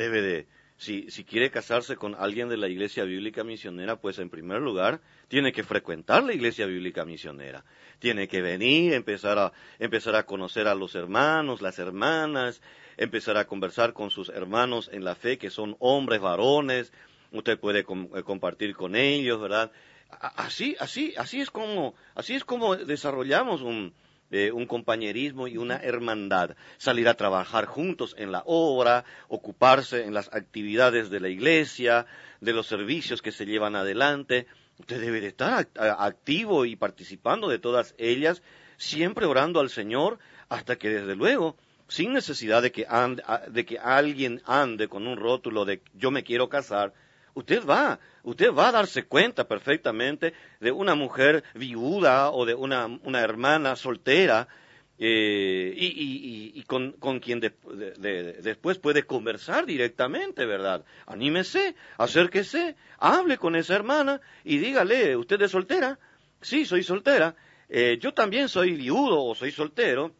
Debe 0.00 0.22
de, 0.22 0.46
si, 0.78 1.10
si 1.10 1.24
quiere 1.24 1.50
casarse 1.50 1.94
con 1.94 2.14
alguien 2.14 2.48
de 2.48 2.56
la 2.56 2.68
iglesia 2.68 3.04
bíblica 3.04 3.44
misionera, 3.44 3.96
pues 3.96 4.18
en 4.18 4.30
primer 4.30 4.62
lugar 4.62 5.02
tiene 5.28 5.52
que 5.52 5.62
frecuentar 5.62 6.22
la 6.22 6.32
iglesia 6.32 6.64
bíblica 6.64 7.04
misionera. 7.04 7.66
Tiene 7.98 8.26
que 8.26 8.40
venir, 8.40 8.94
empezar 8.94 9.38
a, 9.38 9.52
empezar 9.78 10.16
a 10.16 10.24
conocer 10.24 10.68
a 10.68 10.74
los 10.74 10.94
hermanos, 10.94 11.60
las 11.60 11.78
hermanas, 11.78 12.62
empezar 12.96 13.36
a 13.36 13.46
conversar 13.46 13.92
con 13.92 14.08
sus 14.08 14.30
hermanos 14.30 14.88
en 14.90 15.04
la 15.04 15.16
fe, 15.16 15.36
que 15.36 15.50
son 15.50 15.76
hombres, 15.80 16.22
varones. 16.22 16.94
Usted 17.30 17.58
puede 17.58 17.80
eh, 17.80 18.22
compartir 18.24 18.74
con 18.74 18.96
ellos, 18.96 19.38
¿verdad? 19.38 19.70
Así, 20.08 20.76
así, 20.80 21.12
así 21.18 21.42
es 21.42 21.50
como, 21.50 21.94
así 22.14 22.36
es 22.36 22.44
como 22.46 22.74
desarrollamos 22.74 23.60
un, 23.60 23.92
un 24.30 24.66
compañerismo 24.66 25.48
y 25.48 25.56
una 25.56 25.76
hermandad, 25.76 26.56
salir 26.78 27.08
a 27.08 27.14
trabajar 27.14 27.66
juntos 27.66 28.14
en 28.16 28.30
la 28.30 28.42
obra, 28.46 29.04
ocuparse 29.28 30.04
en 30.04 30.14
las 30.14 30.32
actividades 30.32 31.10
de 31.10 31.20
la 31.20 31.28
iglesia, 31.28 32.06
de 32.40 32.52
los 32.52 32.66
servicios 32.66 33.22
que 33.22 33.32
se 33.32 33.46
llevan 33.46 33.74
adelante. 33.74 34.46
Usted 34.78 35.00
debe 35.00 35.20
de 35.20 35.28
estar 35.28 35.68
activo 35.76 36.64
y 36.64 36.76
participando 36.76 37.48
de 37.48 37.58
todas 37.58 37.94
ellas, 37.98 38.42
siempre 38.76 39.26
orando 39.26 39.60
al 39.60 39.68
Señor, 39.68 40.18
hasta 40.48 40.76
que 40.76 40.88
desde 40.88 41.16
luego, 41.16 41.56
sin 41.88 42.12
necesidad 42.12 42.62
de 42.62 42.72
que, 42.72 42.86
de 43.48 43.64
que 43.64 43.78
alguien 43.78 44.42
ande 44.46 44.88
con 44.88 45.06
un 45.06 45.16
rótulo 45.16 45.64
de 45.64 45.82
yo 45.94 46.10
me 46.10 46.22
quiero 46.22 46.48
casar, 46.48 46.94
usted 47.34 47.64
va, 47.64 47.98
usted 48.22 48.52
va 48.52 48.68
a 48.68 48.72
darse 48.72 49.04
cuenta 49.04 49.46
perfectamente 49.46 50.34
de 50.60 50.72
una 50.72 50.94
mujer 50.94 51.44
viuda 51.54 52.30
o 52.30 52.44
de 52.44 52.54
una, 52.54 52.88
hermana 53.20 53.76
soltera 53.76 54.48
eh, 54.98 55.72
y, 55.76 56.62
con, 56.64 57.20
quien 57.20 57.40
después 57.40 58.78
puede 58.78 59.04
conversar 59.04 59.66
directamente, 59.66 60.44
¿verdad? 60.44 60.84
Anímese, 61.06 61.74
acérquese, 61.96 62.76
hable 62.98 63.38
con 63.38 63.56
esa 63.56 63.74
hermana 63.74 64.20
y 64.44 64.58
dígale, 64.58 65.16
¿usted 65.16 65.40
es 65.42 65.50
soltera? 65.50 65.98
Sí, 66.40 66.64
soy 66.64 66.82
soltera. 66.82 67.34
Eh, 67.68 67.98
yo 68.00 68.12
también 68.12 68.48
soy 68.48 68.74
viudo 68.74 69.22
o 69.22 69.34
soy 69.34 69.52
soltero. 69.52 70.12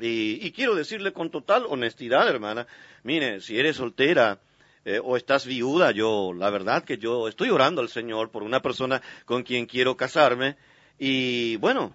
Y, 0.00 0.50
quiero 0.52 0.74
decirle 0.74 1.12
con 1.12 1.30
total 1.30 1.64
honestidad, 1.68 2.28
hermana, 2.28 2.66
mire, 3.02 3.40
si 3.40 3.58
eres 3.58 3.76
soltera, 3.76 4.40
eh, 4.86 4.98
o 5.04 5.18
estás 5.18 5.44
viuda, 5.44 5.90
yo, 5.90 6.32
la 6.32 6.48
verdad 6.48 6.82
que 6.82 6.96
yo 6.96 7.28
estoy 7.28 7.50
orando 7.50 7.82
al 7.82 7.90
Señor 7.90 8.30
por 8.30 8.42
una 8.42 8.62
persona 8.62 9.02
con 9.26 9.42
quien 9.42 9.66
quiero 9.66 9.98
casarme 9.98 10.56
y 10.98 11.56
bueno, 11.56 11.92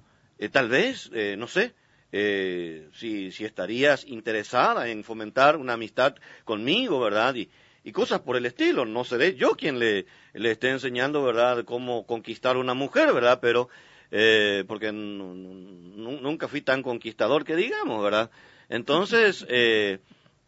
tal 0.51 0.69
vez, 0.69 1.09
no 1.37 1.47
sé, 1.47 1.73
eh, 2.13 2.89
si, 2.93 3.31
si, 3.31 3.45
estarías 3.45 4.05
interesada 4.05 4.89
en 4.89 5.03
fomentar 5.05 5.55
una 5.55 5.73
amistad 5.73 6.15
conmigo, 6.43 6.99
¿verdad? 6.99 7.35
Y, 7.35 7.49
y 7.85 7.91
cosas 7.93 8.19
por 8.19 8.35
el 8.35 8.45
estilo. 8.45 8.85
No 8.85 9.05
seré 9.05 9.35
yo 9.35 9.51
quien 9.51 9.79
le, 9.79 10.05
le 10.33 10.51
esté 10.51 10.69
enseñando, 10.69 11.23
¿verdad?, 11.23 11.63
cómo 11.63 12.05
conquistar 12.05 12.57
una 12.57 12.73
mujer, 12.73 13.13
¿verdad? 13.13 13.39
Pero, 13.41 13.69
eh, 14.11 14.65
porque 14.67 14.91
nunca 14.91 16.49
fui 16.49 16.61
tan 16.61 16.83
conquistador 16.83 17.45
que 17.45 17.55
digamos, 17.55 18.03
¿verdad? 18.03 18.29
Entonces, 18.67 19.45
eh, 19.47 19.99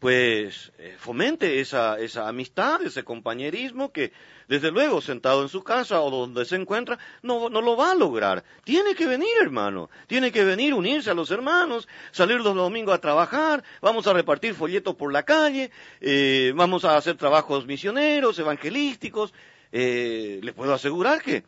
pues 0.04 0.70
eh, 0.76 0.96
fomente 0.98 1.60
esa, 1.60 1.98
esa 1.98 2.28
amistad, 2.28 2.82
ese 2.82 3.04
compañerismo 3.04 3.90
que 3.90 4.12
desde 4.48 4.70
luego 4.70 5.00
sentado 5.00 5.40
en 5.40 5.48
su 5.48 5.64
casa 5.64 6.02
o 6.02 6.10
donde 6.10 6.44
se 6.44 6.56
encuentra 6.56 6.98
no, 7.22 7.48
no 7.48 7.62
lo 7.62 7.74
va 7.74 7.92
a 7.92 7.94
lograr. 7.94 8.44
Tiene 8.64 8.94
que 8.94 9.06
venir 9.06 9.30
hermano, 9.40 9.88
tiene 10.06 10.30
que 10.30 10.44
venir, 10.44 10.74
unirse 10.74 11.08
a 11.08 11.14
los 11.14 11.30
hermanos, 11.30 11.88
salir 12.12 12.38
los 12.42 12.54
domingos 12.54 12.94
a 12.94 13.00
trabajar, 13.00 13.64
vamos 13.80 14.06
a 14.06 14.12
repartir 14.12 14.52
folletos 14.52 14.94
por 14.94 15.10
la 15.10 15.22
calle, 15.22 15.70
eh, 16.02 16.52
vamos 16.54 16.84
a 16.84 16.98
hacer 16.98 17.16
trabajos 17.16 17.64
misioneros, 17.64 18.38
evangelísticos. 18.38 19.32
Eh, 19.72 20.38
le 20.42 20.52
puedo 20.52 20.74
asegurar 20.74 21.22
que, 21.22 21.44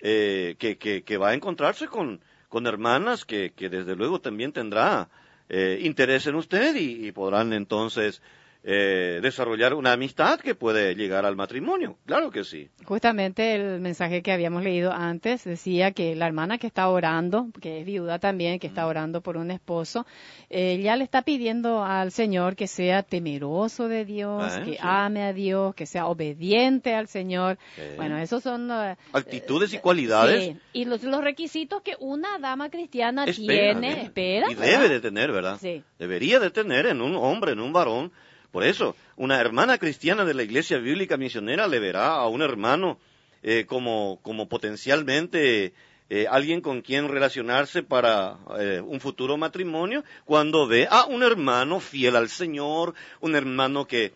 eh, 0.00 0.56
que, 0.58 0.78
que, 0.78 1.04
que, 1.04 1.16
va 1.16 1.28
a 1.28 1.34
encontrarse 1.34 1.86
con, 1.86 2.20
con 2.48 2.66
hermanas 2.66 3.24
que, 3.24 3.52
que 3.52 3.68
desde 3.68 3.94
luego 3.94 4.20
también 4.20 4.52
tendrá 4.52 5.08
eh, 5.50 5.80
interés 5.82 6.26
en 6.28 6.36
usted 6.36 6.76
y, 6.76 7.10
podrán 7.10 7.52
entonces 7.52 8.22
eh, 8.62 9.20
desarrollar 9.22 9.72
una 9.72 9.92
amistad 9.92 10.38
que 10.38 10.54
puede 10.54 10.94
llegar 10.94 11.24
al 11.24 11.34
matrimonio. 11.34 11.96
Claro 12.04 12.30
que 12.30 12.44
sí. 12.44 12.68
Justamente 12.84 13.54
el 13.54 13.80
mensaje 13.80 14.22
que 14.22 14.32
habíamos 14.32 14.62
leído 14.62 14.92
antes 14.92 15.44
decía 15.44 15.92
que 15.92 16.14
la 16.14 16.26
hermana 16.26 16.58
que 16.58 16.66
está 16.66 16.88
orando, 16.88 17.48
que 17.60 17.80
es 17.80 17.86
viuda 17.86 18.18
también, 18.18 18.58
que 18.58 18.66
está 18.66 18.86
orando 18.86 19.22
por 19.22 19.38
un 19.38 19.50
esposo, 19.50 20.06
eh, 20.50 20.78
ya 20.82 20.96
le 20.96 21.04
está 21.04 21.22
pidiendo 21.22 21.82
al 21.82 22.12
Señor 22.12 22.54
que 22.54 22.66
sea 22.66 23.02
temeroso 23.02 23.88
de 23.88 24.04
Dios, 24.04 24.42
ah, 24.44 24.62
que 24.62 24.76
ame 24.80 25.22
a 25.22 25.32
Dios, 25.32 25.74
que 25.74 25.86
sea 25.86 26.06
obediente 26.06 26.94
al 26.94 27.08
Señor. 27.08 27.56
Bueno, 27.96 28.18
esos 28.18 28.42
son... 28.42 28.70
Eh, 28.70 28.96
Actitudes 29.14 29.72
y 29.72 29.78
cualidades. 29.78 30.56
Y 30.74 30.84
los, 30.84 31.00
requisitos 31.00 31.80
que 31.82 31.96
una 31.98 32.38
dama 32.38 32.68
cristiana 32.68 33.24
tiene, 33.24 34.02
espera. 34.02 34.50
Y 34.50 34.54
debe 34.54 34.90
de 34.90 35.00
tener, 35.00 35.32
¿verdad? 35.32 35.58
Debería 35.98 36.38
de 36.40 36.50
tener 36.50 36.86
en 36.86 37.00
un 37.00 37.16
hombre, 37.16 37.52
en 37.52 37.60
un 37.60 37.72
varón, 37.72 38.12
por 38.52 38.64
eso, 38.64 38.96
una 39.16 39.40
hermana 39.40 39.78
cristiana 39.78 40.24
de 40.24 40.34
la 40.34 40.42
Iglesia 40.42 40.78
Bíblica 40.78 41.16
Misionera 41.16 41.68
le 41.68 41.78
verá 41.78 42.14
a 42.14 42.26
un 42.26 42.42
hermano 42.42 42.98
eh, 43.42 43.64
como, 43.66 44.18
como, 44.22 44.48
potencialmente 44.48 45.72
eh, 46.10 46.26
alguien 46.28 46.60
con 46.60 46.82
quien 46.82 47.08
relacionarse 47.08 47.82
para 47.82 48.38
eh, 48.58 48.82
un 48.84 49.00
futuro 49.00 49.36
matrimonio 49.36 50.04
cuando 50.24 50.66
ve 50.66 50.88
a 50.90 51.06
un 51.06 51.22
hermano 51.22 51.80
fiel 51.80 52.16
al 52.16 52.28
Señor, 52.28 52.94
un 53.20 53.34
hermano 53.34 53.86
que 53.86 54.12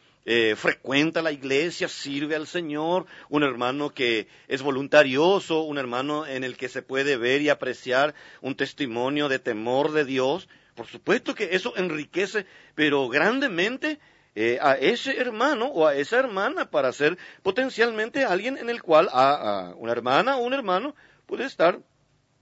frecuenta 0.57 1.21
la 1.21 1.33
iglesia, 1.33 1.87
sirve 1.87 2.35
al 2.35 2.47
Señor, 2.47 3.05
un 3.29 3.43
hermano 3.43 3.91
que 3.91 4.27
es 4.49 4.63
voluntarioso, 4.63 5.65
un 5.65 5.77
hermano 5.77 6.27
en 6.27 6.45
el 6.45 6.57
que 6.57 6.71
se 6.71 6.81
puede 6.81 7.19
ver 7.19 7.43
y 7.43 7.51
apreciar 7.51 8.15
un 8.41 8.55
testimonio 8.55 9.29
de 9.29 9.39
temor 9.39 9.93
de 9.93 10.07
Dios. 10.07 10.49
Por 10.75 10.87
supuesto 10.87 11.35
que 11.35 11.55
eso 11.55 11.75
enriquece, 11.77 12.47
pero 12.75 13.07
grandemente 13.11 13.99
eh, 14.37 14.59
a 14.61 14.73
ese 14.73 15.17
hermano 15.17 15.67
o 15.67 15.87
a 15.87 15.95
esa 15.95 16.19
hermana 16.19 16.69
para 16.69 16.93
ser 16.93 17.17
potencialmente 17.45 18.25
alguien 18.25 18.59
en 18.59 18.69
el 18.69 18.83
cual 18.83 19.09
a, 19.13 19.73
una 19.77 19.93
hermana 19.93 20.39
o 20.39 20.45
un 20.45 20.53
hermano 20.53 20.97
puede 21.25 21.45
estar 21.45 21.79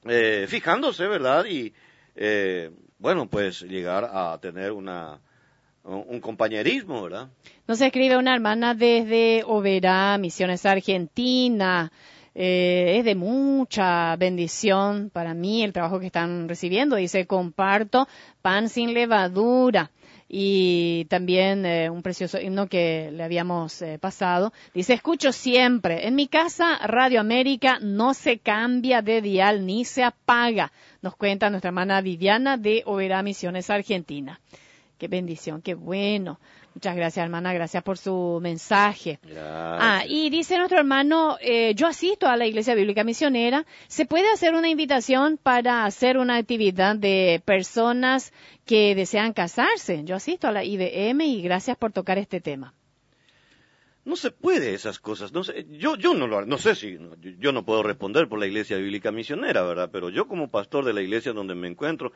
eh, 0.05 0.47
fijándose, 0.49 1.07
¿verdad? 1.07 1.45
Y 1.45 1.75
eh, 2.17 2.71
bueno, 2.99 3.27
pues 3.29 3.61
llegar 3.61 4.09
a 4.11 4.39
tener 4.41 4.73
una, 4.73 5.21
un 5.85 6.19
compañerismo, 6.21 7.03
¿verdad? 7.03 7.29
Nos 7.69 7.79
escribe 7.83 8.17
una 8.17 8.35
hermana 8.35 8.75
desde 8.75 9.45
Oberá, 9.45 10.17
Misiones 10.17 10.65
Argentina. 10.65 11.93
es 12.35 13.05
de 13.05 13.15
mucha 13.15 14.17
bendición 14.17 15.11
para 15.13 15.35
mí 15.35 15.63
el 15.63 15.75
trabajo 15.75 16.01
que 16.01 16.07
están 16.07 16.49
recibiendo. 16.49 16.97
Dice, 16.97 17.27
comparto 17.27 18.09
pan 18.41 18.71
sin 18.71 18.95
levadura 18.95 19.91
y 20.35 21.05
también 21.11 21.67
eh, 21.67 21.91
un 21.91 22.03
precioso 22.03 22.41
himno 22.41 22.67
que 22.67 23.11
le 23.13 23.23
habíamos 23.23 23.83
eh, 23.83 23.99
pasado. 23.99 24.55
Dice, 24.73 24.95
escucho 24.95 25.31
siempre, 25.31 26.09
en 26.09 26.15
mi 26.15 26.27
casa 26.27 26.79
Radio 26.87 27.21
América 27.21 27.79
no 27.83 28.15
se 28.15 28.39
cambia 28.39 29.03
de 29.03 29.21
dial 29.21 29.67
ni 29.67 29.85
se 29.85 30.03
apaga, 30.03 30.73
nos 31.03 31.17
cuenta 31.17 31.51
nuestra 31.51 31.69
hermana 31.69 32.01
Viviana 32.01 32.57
de 32.57 32.83
Oberá 32.87 33.23
Misiones 33.23 33.69
Argentina. 33.69 34.41
Qué 34.97 35.07
bendición, 35.07 35.61
qué 35.61 35.75
bueno. 35.75 36.41
Muchas 36.75 36.97
gracias, 36.97 37.25
hermana. 37.25 37.53
Gracias 37.53 37.83
por 37.83 37.99
su 37.99 38.39
mensaje. 38.43 39.19
Ah, 39.37 40.05
y 40.09 40.31
dice 40.31 40.57
nuestro 40.57 40.79
hermano, 40.79 41.37
eh, 41.41 41.75
yo 41.75 41.87
asisto 41.87 42.29
a 42.29 42.37
la 42.37 42.47
Iglesia 42.47 42.75
Bíblica 42.75 43.05
Misionera. 43.05 43.67
¿Se 43.89 44.07
puede 44.07 44.31
hacer 44.33 44.55
una 44.55 44.69
invitación 44.69 45.39
para 45.43 45.85
hacer 45.85 46.17
una 46.17 46.37
actividad 46.37 46.97
de 46.97 47.43
personas 47.45 48.33
que 48.65 48.95
desean 48.95 49.33
casarse? 49.33 50.03
Yo 50.05 50.17
asisto 50.17 50.49
a 50.49 50.53
la 50.53 50.65
IBM 50.65 51.21
y 51.27 51.43
gracias 51.43 51.77
por 51.77 51.93
tocar 51.93 52.19
este 52.19 52.41
tema. 52.41 52.75
No 54.05 54.17
se 54.17 54.33
puede 54.33 54.75
esas 54.75 54.99
cosas. 54.99 55.33
No 55.33 55.45
sé, 55.45 55.67
yo, 55.71 55.97
yo 55.97 56.15
no 56.15 56.27
lo, 56.27 56.45
no 56.45 56.59
sé 56.59 56.75
si, 56.75 56.99
yo 57.39 57.53
no 57.53 57.65
puedo 57.65 57.85
responder 57.85 58.29
por 58.29 58.41
la 58.41 58.47
Iglesia 58.47 58.77
Bíblica 58.77 59.13
Misionera, 59.13 59.63
¿verdad? 59.63 59.91
Pero 59.93 60.09
yo 60.09 60.27
como 60.27 60.51
pastor 60.51 60.85
de 60.85 60.93
la 60.93 61.03
iglesia 61.03 61.33
donde 61.33 61.55
me 61.55 61.69
encuentro, 61.69 62.13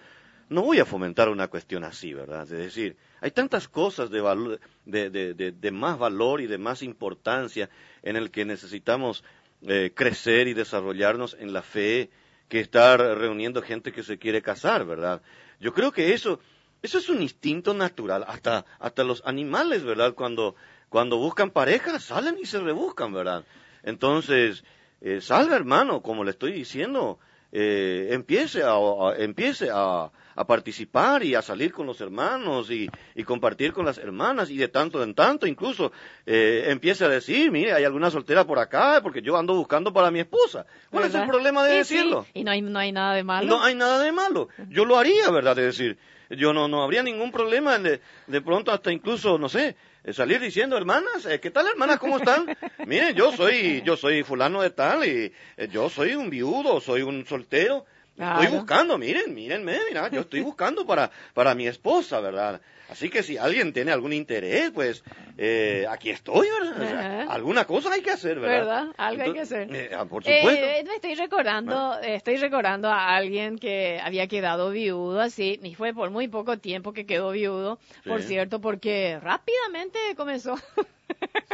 no 0.49 0.63
voy 0.63 0.79
a 0.79 0.85
fomentar 0.85 1.29
una 1.29 1.49
cuestión 1.49 1.85
así, 1.85 2.15
¿verdad? 2.15 2.43
Es 2.43 2.51
decir, 2.51 2.97
hay 3.21 3.31
tantas 3.31 3.69
cosas 3.69 4.11
de, 4.11 4.61
de, 4.85 5.71
más 5.71 5.99
valor 5.99 6.41
y 6.41 6.47
de 6.47 6.59
más 6.59 6.83
importancia 6.83 7.69
en 8.03 8.17
el 8.17 8.31
que 8.31 8.45
necesitamos 8.45 9.25
eh, 9.63 9.93
crecer 9.95 10.49
y 10.49 10.55
desarrollarnos 10.55 11.37
en 11.41 11.53
la 11.53 11.63
fe 11.63 12.11
que 12.49 12.61
estar 12.61 13.01
reuniendo 13.01 13.61
gente 13.61 13.93
que 13.93 14.05
se 14.05 14.19
quiere 14.19 14.41
casar, 14.41 14.85
¿verdad? 14.85 15.21
Yo 15.59 15.73
creo 15.75 15.91
que 15.91 16.13
eso, 16.13 16.39
eso 16.83 16.99
es 16.99 17.09
un 17.09 17.23
instinto 17.23 17.75
natural, 17.75 18.25
hasta, 18.29 18.65
hasta 18.79 19.03
los 19.03 19.23
animales, 19.27 19.83
¿verdad? 19.83 20.15
Cuando, 20.15 20.55
cuando 20.89 21.17
buscan 21.17 21.51
pareja, 21.51 21.99
salen 21.99 22.39
y 22.41 22.47
se 22.47 22.61
rebuscan, 22.61 23.13
¿verdad? 23.13 23.45
Entonces, 23.83 24.63
eh, 25.01 25.21
salga 25.21 25.57
hermano, 25.57 26.03
como 26.03 26.23
le 26.23 26.31
estoy 26.31 26.53
diciendo, 26.53 27.19
eh, 27.53 28.09
empiece 28.11 28.63
a, 28.63 28.77
empiece 29.19 29.69
a, 29.73 30.11
participar 30.47 31.25
y 31.25 31.35
a 31.35 31.41
salir 31.41 31.73
con 31.73 31.87
los 31.87 32.01
hermanos 32.01 32.71
y, 32.71 32.91
compartir 33.25 33.73
con 33.73 33.87
las 33.87 33.97
hermanas 33.97 34.51
y 34.51 34.57
de 34.57 34.69
tanto 34.69 35.03
en 35.03 35.15
tanto 35.15 35.47
incluso 35.47 35.93
eh, 36.27 36.65
empiece 36.69 37.05
a 37.05 37.09
decir, 37.09 37.51
mire, 37.51 37.73
hay 37.73 37.85
alguna 37.85 38.11
soltera 38.11 38.45
por 38.45 38.59
acá 38.59 39.01
porque 39.03 39.23
yo 39.23 39.37
ando 39.37 39.55
buscando 39.55 39.93
para 39.93 40.11
mi 40.11 40.21
esposa. 40.21 40.67
¿Cuál 40.91 41.07
es 41.07 41.15
el 41.15 41.27
problema 41.27 41.65
de 41.65 41.77
decirlo? 41.77 42.27
Y 42.35 42.45
no 42.45 42.51
hay, 42.51 42.61
no 42.61 42.79
hay 42.79 42.93
nada 42.93 43.15
de 43.15 43.25
malo. 43.25 43.49
No 43.49 43.63
hay 43.63 43.75
nada 43.75 44.03
de 44.03 44.13
malo. 44.13 44.49
Yo 44.69 44.85
lo 44.85 44.99
haría, 44.99 45.31
¿verdad? 45.31 45.57
De 45.57 45.65
decir, 45.65 45.99
yo 46.31 46.53
no, 46.53 46.69
no 46.69 46.83
habría 46.83 47.03
ningún 47.03 47.33
problema 47.33 47.79
de, 47.79 48.01
de 48.27 48.41
pronto 48.41 48.73
hasta 48.73 48.93
incluso, 48.93 49.39
no 49.39 49.49
sé, 49.49 49.77
salir 50.13 50.41
diciendo, 50.41 50.77
hermanas, 50.77 51.27
eh, 51.27 51.41
¿qué 51.41 51.51
tal 51.51 51.67
hermanas? 51.67 51.99
¿Cómo 51.99 52.19
están? 52.19 52.57
Miren, 52.87 53.15
yo 53.15 53.33
soy, 53.33 53.83
yo 53.83 53.97
soy 53.97 54.23
fulano 54.23 54.63
de 54.63 54.71
tal 54.71 55.05
y 55.05 55.33
eh, 55.57 55.69
yo 55.71 55.91
soy 55.91 56.15
un 56.15 56.31
viudo, 56.31 56.81
soy 56.81 57.03
un 57.03 57.27
soltero. 57.27 57.85
Estoy 58.19 58.47
buscando, 58.59 58.97
miren, 58.97 59.35
mírenme, 59.35 59.79
mira, 59.89 60.09
yo 60.11 60.23
estoy 60.23 60.41
buscando 60.41 60.87
para, 60.87 61.11
para 61.35 61.55
mi 61.55 61.67
esposa, 61.67 62.21
¿verdad? 62.21 62.61
Así 62.89 63.11
que 63.11 63.23
si 63.23 63.37
alguien 63.37 63.73
tiene 63.73 63.93
algún 63.93 64.13
interés, 64.13 64.71
pues 64.71 65.03
eh, 65.37 65.85
aquí 65.91 66.11
estoy, 66.11 66.47
¿verdad? 66.79 67.27
alguna 67.29 67.65
cosa 67.65 67.93
hay 67.93 68.01
que 68.01 68.13
hacer, 68.13 68.39
¿verdad? 68.39 68.59
¿Verdad? 68.59 68.95
Algo 68.97 69.23
hay 69.23 69.33
que 69.33 69.41
hacer. 69.41 69.75
Eh, 69.75 69.91
ah, 69.95 70.07
por 70.07 70.23
supuesto. 70.23 70.67
Eh, 70.67 70.85
estoy 70.95 71.15
recordando, 71.15 71.99
estoy 72.01 72.37
recordando 72.37 72.89
a 72.89 73.17
alguien 73.17 73.59
que 73.59 74.01
había 74.03 74.29
quedado 74.29 74.71
viudo, 74.71 75.21
así, 75.21 75.61
y 75.63 75.75
fue 75.75 75.93
por 75.93 76.11
muy 76.11 76.29
poco 76.29 76.59
tiempo 76.59 76.93
que 76.93 77.07
quedó 77.07 77.33
viudo, 77.33 77.79
por 78.07 78.23
cierto, 78.23 78.61
porque 78.61 79.19
rápidamente 79.21 79.99
comenzó. 80.17 80.55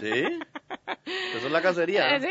¿Sí? 0.01 0.25
Eso 1.35 1.47
es 1.47 1.53
la 1.53 1.63
cacería. 1.63 2.17
Eh, 2.17 2.21
sí. 2.21 2.29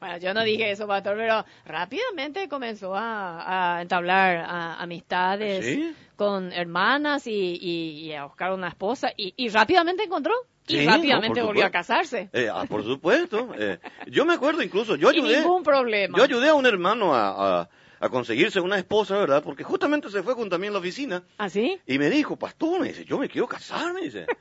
bueno, 0.00 0.18
yo 0.18 0.34
no 0.34 0.42
dije 0.42 0.70
eso, 0.70 0.86
pastor, 0.86 1.16
pero 1.16 1.44
rápidamente 1.64 2.48
comenzó 2.48 2.94
a, 2.94 3.76
a 3.76 3.82
entablar 3.82 4.36
a- 4.38 4.74
amistades 4.82 5.64
¿Sí? 5.64 5.94
con 6.16 6.52
hermanas 6.52 7.26
y, 7.26 7.58
y- 7.60 8.06
y 8.06 8.12
a 8.14 8.24
buscar 8.24 8.52
una 8.52 8.68
esposa 8.68 9.12
y, 9.16 9.34
y 9.36 9.48
rápidamente 9.48 10.04
encontró 10.04 10.32
y 10.68 10.78
Sí, 10.78 10.86
rápidamente 10.86 11.42
volvió 11.42 11.64
a 11.64 11.70
casarse. 11.70 12.28
Eh, 12.32 12.48
ah, 12.52 12.64
por 12.68 12.82
supuesto. 12.82 13.50
eh, 13.56 13.78
yo 14.08 14.24
me 14.24 14.34
acuerdo 14.34 14.62
incluso, 14.62 14.96
yo 14.96 15.12
Y 15.12 15.16
ayudé, 15.18 15.38
ningún 15.40 15.62
problema. 15.62 16.18
yo 16.18 16.24
ayudé 16.24 16.48
a 16.48 16.54
un 16.54 16.66
hermano 16.66 17.14
a, 17.14 17.60
a, 17.62 17.68
a 18.00 18.08
conseguirse 18.08 18.60
una 18.60 18.78
esposa, 18.78 19.16
¿verdad? 19.18 19.42
Porque 19.42 19.64
justamente 19.64 20.10
se 20.10 20.22
fue 20.22 20.34
mí 20.58 20.66
en 20.66 20.72
la 20.74 20.78
oficina 20.80 21.22
¿Así? 21.38 21.80
y 21.86 21.98
me 21.98 22.10
dijo, 22.10 22.36
pastor, 22.36 22.80
me 22.80 22.88
dice, 22.88 23.04
yo 23.04 23.18
me 23.18 23.28
quiero 23.28 23.46
casar, 23.48 23.92
me 23.92 24.02
dice. 24.02 24.26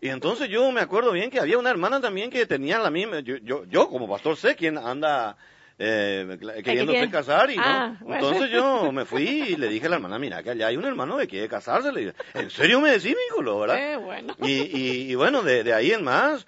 Y 0.00 0.08
entonces 0.08 0.48
yo 0.50 0.70
me 0.72 0.80
acuerdo 0.82 1.10
bien 1.12 1.30
que 1.30 1.40
había 1.40 1.56
una 1.58 1.70
hermana 1.70 2.00
también 2.00 2.30
que 2.30 2.44
tenía 2.46 2.78
la 2.78 2.90
misma, 2.90 3.20
yo, 3.20 3.36
yo, 3.38 3.64
yo 3.64 3.88
como 3.88 4.06
pastor 4.08 4.36
sé 4.36 4.54
quién 4.54 4.76
anda 4.76 5.36
eh, 5.78 6.38
queriéndose 6.62 6.98
casar 7.10 7.50
y 7.50 7.56
no. 7.56 7.62
Ah, 7.64 7.96
bueno. 8.02 8.14
Entonces 8.28 8.50
yo 8.50 8.92
me 8.92 9.04
fui 9.06 9.24
y 9.24 9.56
le 9.56 9.68
dije 9.68 9.86
a 9.86 9.88
la 9.90 9.96
hermana, 9.96 10.18
mira, 10.18 10.42
que 10.42 10.50
allá 10.50 10.66
hay 10.68 10.76
un 10.76 10.84
hermano 10.84 11.16
que 11.16 11.26
quiere 11.26 11.48
casarse. 11.48 11.92
Le 11.92 12.00
dije, 12.00 12.12
¿en 12.34 12.50
serio 12.50 12.80
me 12.80 12.90
decís, 12.90 13.06
mi 13.16 13.22
hijo, 13.30 13.42
verdad? 13.60 13.94
Eh, 13.94 13.96
bueno. 13.96 14.36
Y, 14.42 14.52
y, 14.52 15.10
y 15.10 15.14
bueno, 15.14 15.42
de, 15.42 15.64
de 15.64 15.72
ahí 15.72 15.92
en 15.92 16.04
más, 16.04 16.46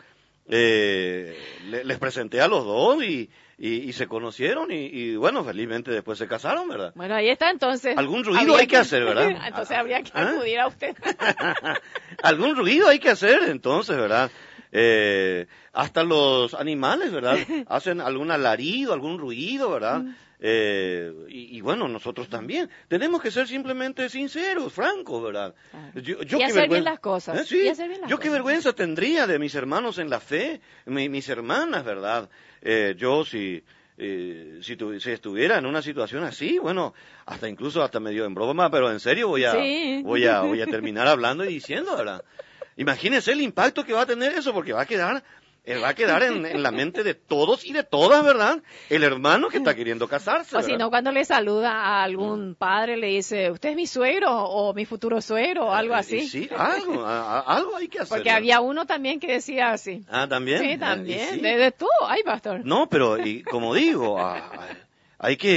eh, 0.48 1.36
le- 1.70 1.84
les 1.84 1.98
presenté 1.98 2.40
a 2.40 2.48
los 2.48 2.64
dos 2.64 3.02
y, 3.02 3.30
y, 3.58 3.88
y 3.88 3.92
se 3.92 4.06
conocieron 4.06 4.70
y, 4.70 4.86
y 4.86 5.16
bueno, 5.16 5.44
felizmente 5.44 5.90
después 5.90 6.16
se 6.16 6.28
casaron, 6.28 6.68
¿verdad? 6.68 6.92
Bueno, 6.94 7.16
ahí 7.16 7.28
está 7.28 7.50
entonces. 7.50 7.98
Algún 7.98 8.24
ruido 8.24 8.56
hay 8.56 8.68
que 8.68 8.76
hacer, 8.76 9.04
¿verdad? 9.04 9.30
entonces 9.46 9.76
habría 9.76 10.02
que 10.02 10.12
¿Ah? 10.14 10.30
acudir 10.30 10.60
a 10.60 10.68
usted. 10.68 10.96
Algún 12.22 12.56
ruido 12.56 12.88
hay 12.88 13.00
que 13.00 13.10
hacer 13.10 13.40
entonces, 13.48 13.96
¿verdad? 13.96 14.30
Eh, 14.70 15.46
hasta 15.72 16.04
los 16.04 16.54
animales, 16.54 17.12
¿verdad? 17.12 17.36
Hacen 17.68 18.00
algún 18.00 18.30
alarido, 18.30 18.92
algún 18.92 19.18
ruido, 19.18 19.70
¿verdad? 19.70 20.02
Eh, 20.40 21.12
y, 21.28 21.56
y 21.56 21.60
bueno, 21.60 21.88
nosotros 21.88 22.28
también. 22.28 22.70
Tenemos 22.88 23.20
que 23.20 23.30
ser 23.30 23.48
simplemente 23.48 24.08
sinceros, 24.08 24.72
francos, 24.72 25.22
¿verdad? 25.22 25.54
Claro. 25.70 26.00
Yo, 26.00 26.38
Y 26.38 26.42
hacer 26.42 26.68
bien 26.68 26.82
vergüenza- 26.84 26.84
las 26.90 27.00
cosas, 27.00 27.40
¿Eh? 27.40 27.44
Sí. 27.44 27.62
y 27.64 27.68
hacer 27.68 27.88
bien 27.88 28.00
las 28.02 28.10
yo 28.10 28.18
qué 28.18 28.30
vergüenza 28.30 28.72
tendría 28.72 29.26
de 29.26 29.38
mis 29.38 29.54
hermanos 29.54 29.98
en 29.98 30.08
la 30.10 30.20
fe, 30.20 30.60
mi- 30.86 31.08
mis 31.08 31.28
hermanas, 31.28 31.84
¿verdad? 31.84 32.28
Eh, 32.62 32.94
yo 32.96 33.24
si... 33.24 33.62
eh, 34.00 34.60
si, 34.62 34.76
tu- 34.76 35.00
si 35.00 35.10
estuviera 35.10 35.58
en 35.58 35.66
una 35.66 35.82
situación 35.82 36.22
así, 36.22 36.58
bueno, 36.58 36.94
hasta 37.26 37.48
incluso 37.48 37.82
hasta 37.82 37.98
medio 37.98 38.24
en 38.26 38.34
broma, 38.34 38.70
pero 38.70 38.92
en 38.92 39.00
serio 39.00 39.26
voy 39.26 39.44
a, 39.44 39.52
Sí. 39.52 40.02
voy 40.04 40.24
a, 40.26 40.42
voy 40.42 40.62
a 40.62 40.66
terminar 40.82 41.08
hablando 41.08 41.44
y 41.44 41.48
diciendo, 41.48 41.96
¿verdad? 41.96 42.22
Imagínense 42.76 43.32
el 43.32 43.40
impacto 43.40 43.84
que 43.84 43.92
va 43.92 44.02
a 44.02 44.06
tener 44.06 44.30
eso, 44.34 44.52
porque 44.54 44.72
va 44.72 44.82
a 44.82 44.86
quedar, 44.86 45.24
eh, 45.70 45.78
va 45.78 45.88
a 45.90 45.94
quedar 45.94 46.22
en, 46.22 46.46
en 46.46 46.62
la 46.62 46.70
mente 46.70 47.04
de 47.04 47.14
todos 47.14 47.64
y 47.66 47.72
de 47.72 47.84
todas, 47.84 48.24
¿verdad? 48.24 48.62
El 48.88 49.04
hermano 49.04 49.48
que 49.48 49.58
está 49.58 49.74
queriendo 49.74 50.08
casarse. 50.08 50.56
O 50.56 50.62
si 50.62 50.76
no, 50.76 50.88
cuando 50.90 51.12
le 51.12 51.24
saluda 51.24 51.72
a 51.72 52.02
algún 52.02 52.54
padre, 52.54 52.96
le 52.96 53.08
dice, 53.08 53.50
¿usted 53.50 53.70
es 53.70 53.76
mi 53.76 53.86
suegro 53.86 54.30
o 54.34 54.72
mi 54.74 54.84
futuro 54.86 55.20
suegro 55.20 55.66
o 55.66 55.72
algo 55.72 55.94
Eh, 55.94 55.98
así? 55.98 56.28
Sí, 56.28 56.48
algo, 56.56 57.04
a- 57.04 57.40
algo 57.40 57.76
hay 57.76 57.88
que 57.88 57.98
hacer. 58.00 58.18
Porque 58.18 58.30
había 58.30 58.60
uno 58.60 58.86
también 58.86 59.20
que 59.20 59.32
decía 59.32 59.72
así. 59.72 60.02
Ah, 60.10 60.26
también. 60.28 60.60
Sí, 60.60 60.70
y 60.72 60.78
también. 60.78 61.34
sí. 61.34 61.40
De, 61.40 61.56
de 61.56 61.70
todo. 61.72 61.90
Ay, 62.06 62.22
pastor. 62.24 62.60
No, 62.64 62.88
pero 62.88 63.18
y 63.24 63.42
como 63.42 63.74
digo, 63.74 64.18
hay 65.20 65.36
que 65.36 65.50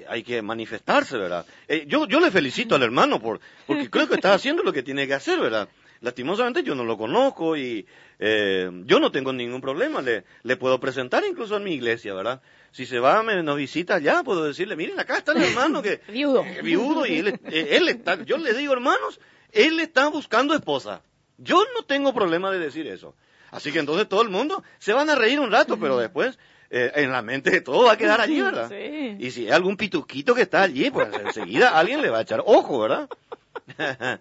eh, 0.00 0.06
hay 0.08 0.22
que 0.22 0.42
manifestarse, 0.42 1.16
¿verdad? 1.16 1.44
Eh, 1.68 1.84
yo 1.88 2.06
yo 2.06 2.20
le 2.20 2.30
felicito 2.30 2.74
al 2.76 2.82
hermano 2.84 3.20
por 3.20 3.40
porque 3.66 3.90
creo 3.90 4.08
que 4.08 4.14
está 4.14 4.32
haciendo 4.34 4.62
lo 4.62 4.72
que 4.72 4.82
tiene 4.82 5.06
que 5.06 5.14
hacer, 5.14 5.40
¿verdad? 5.40 5.68
Lastimosamente 6.00 6.62
yo 6.62 6.74
no 6.74 6.84
lo 6.84 6.96
conozco 6.96 7.56
y 7.56 7.86
eh, 8.18 8.70
yo 8.84 9.00
no 9.00 9.10
tengo 9.10 9.32
ningún 9.32 9.60
problema, 9.60 10.02
le 10.02 10.24
le 10.42 10.56
puedo 10.56 10.78
presentar 10.80 11.24
incluso 11.24 11.56
en 11.56 11.64
mi 11.64 11.72
iglesia, 11.74 12.14
¿verdad? 12.14 12.40
Si 12.72 12.86
se 12.86 12.98
va, 12.98 13.22
me 13.22 13.42
nos 13.42 13.56
visita 13.56 13.94
allá, 13.96 14.22
puedo 14.22 14.44
decirle, 14.44 14.76
miren, 14.76 15.00
acá 15.00 15.18
está 15.18 15.32
el 15.32 15.42
hermano 15.42 15.82
que 15.82 16.00
Viudo. 16.08 16.44
eh, 16.44 16.60
viudo 16.62 17.06
y 17.06 17.18
él, 17.18 17.28
eh, 17.44 17.68
él 17.72 17.88
está, 17.88 18.22
yo 18.24 18.36
le 18.38 18.52
digo, 18.54 18.72
hermanos, 18.72 19.20
él 19.52 19.80
está 19.80 20.08
buscando 20.08 20.54
esposa. 20.54 21.02
Yo 21.38 21.62
no 21.74 21.84
tengo 21.84 22.14
problema 22.14 22.50
de 22.50 22.58
decir 22.58 22.86
eso. 22.86 23.14
Así 23.50 23.72
que 23.72 23.78
entonces 23.78 24.08
todo 24.08 24.22
el 24.22 24.28
mundo 24.28 24.62
se 24.78 24.92
van 24.92 25.08
a 25.10 25.14
reír 25.14 25.38
un 25.40 25.50
rato, 25.50 25.78
pero 25.78 25.96
después 25.98 26.38
eh, 26.70 26.92
en 26.96 27.12
la 27.12 27.22
mente 27.22 27.50
de 27.50 27.60
todo 27.60 27.84
va 27.84 27.92
a 27.92 27.96
quedar 27.96 28.20
allí, 28.20 28.40
¿verdad? 28.40 28.68
Sí. 28.70 29.16
Y 29.18 29.30
si 29.30 29.46
hay 29.46 29.52
algún 29.52 29.76
pituquito 29.76 30.34
que 30.34 30.42
está 30.42 30.62
allí, 30.62 30.90
pues 30.90 31.08
enseguida 31.24 31.78
alguien 31.78 32.02
le 32.02 32.10
va 32.10 32.18
a 32.18 32.22
echar 32.22 32.42
ojo, 32.44 32.80
¿verdad? 32.80 33.08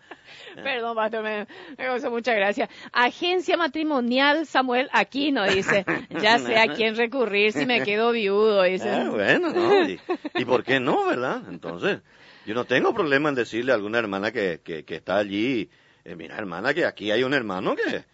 Perdón, 0.64 0.96
pastor, 0.96 1.24
me, 1.24 1.48
me 1.78 1.86
causó 1.86 2.10
mucha 2.10 2.34
gracia. 2.34 2.70
Agencia 2.92 3.58
matrimonial 3.58 4.46
Samuel 4.46 4.90
Aquino 4.92 5.46
dice, 5.46 5.86
ya 6.22 6.40
sé 6.40 6.58
a 6.58 6.74
quién 6.74 6.96
recurrir 6.96 7.54
si 7.54 7.66
me 7.66 7.84
quedo 7.84 8.12
viudo, 8.12 8.64
dice. 8.64 8.90
Ah, 8.90 9.10
bueno, 9.10 9.52
¿no? 9.52 9.88
Y, 9.88 10.00
y 10.36 10.46
por 10.46 10.64
qué 10.64 10.80
no, 10.80 11.06
verdad? 11.06 11.44
Entonces, 11.50 12.00
yo 12.46 12.54
no 12.54 12.66
tengo 12.66 12.94
problema 12.94 13.30
en 13.30 13.36
decirle 13.36 13.72
a 13.72 13.76
alguna 13.76 14.00
hermana 14.00 14.32
que, 14.32 14.62
que, 14.64 14.86
que 14.86 14.96
está 14.96 15.18
allí, 15.18 15.70
eh, 16.04 16.16
mira 16.16 16.38
hermana, 16.38 16.74
que 16.74 16.86
aquí 16.86 17.12
hay 17.12 17.24
un 17.24 17.34
hermano 17.34 17.76
que 17.76 18.06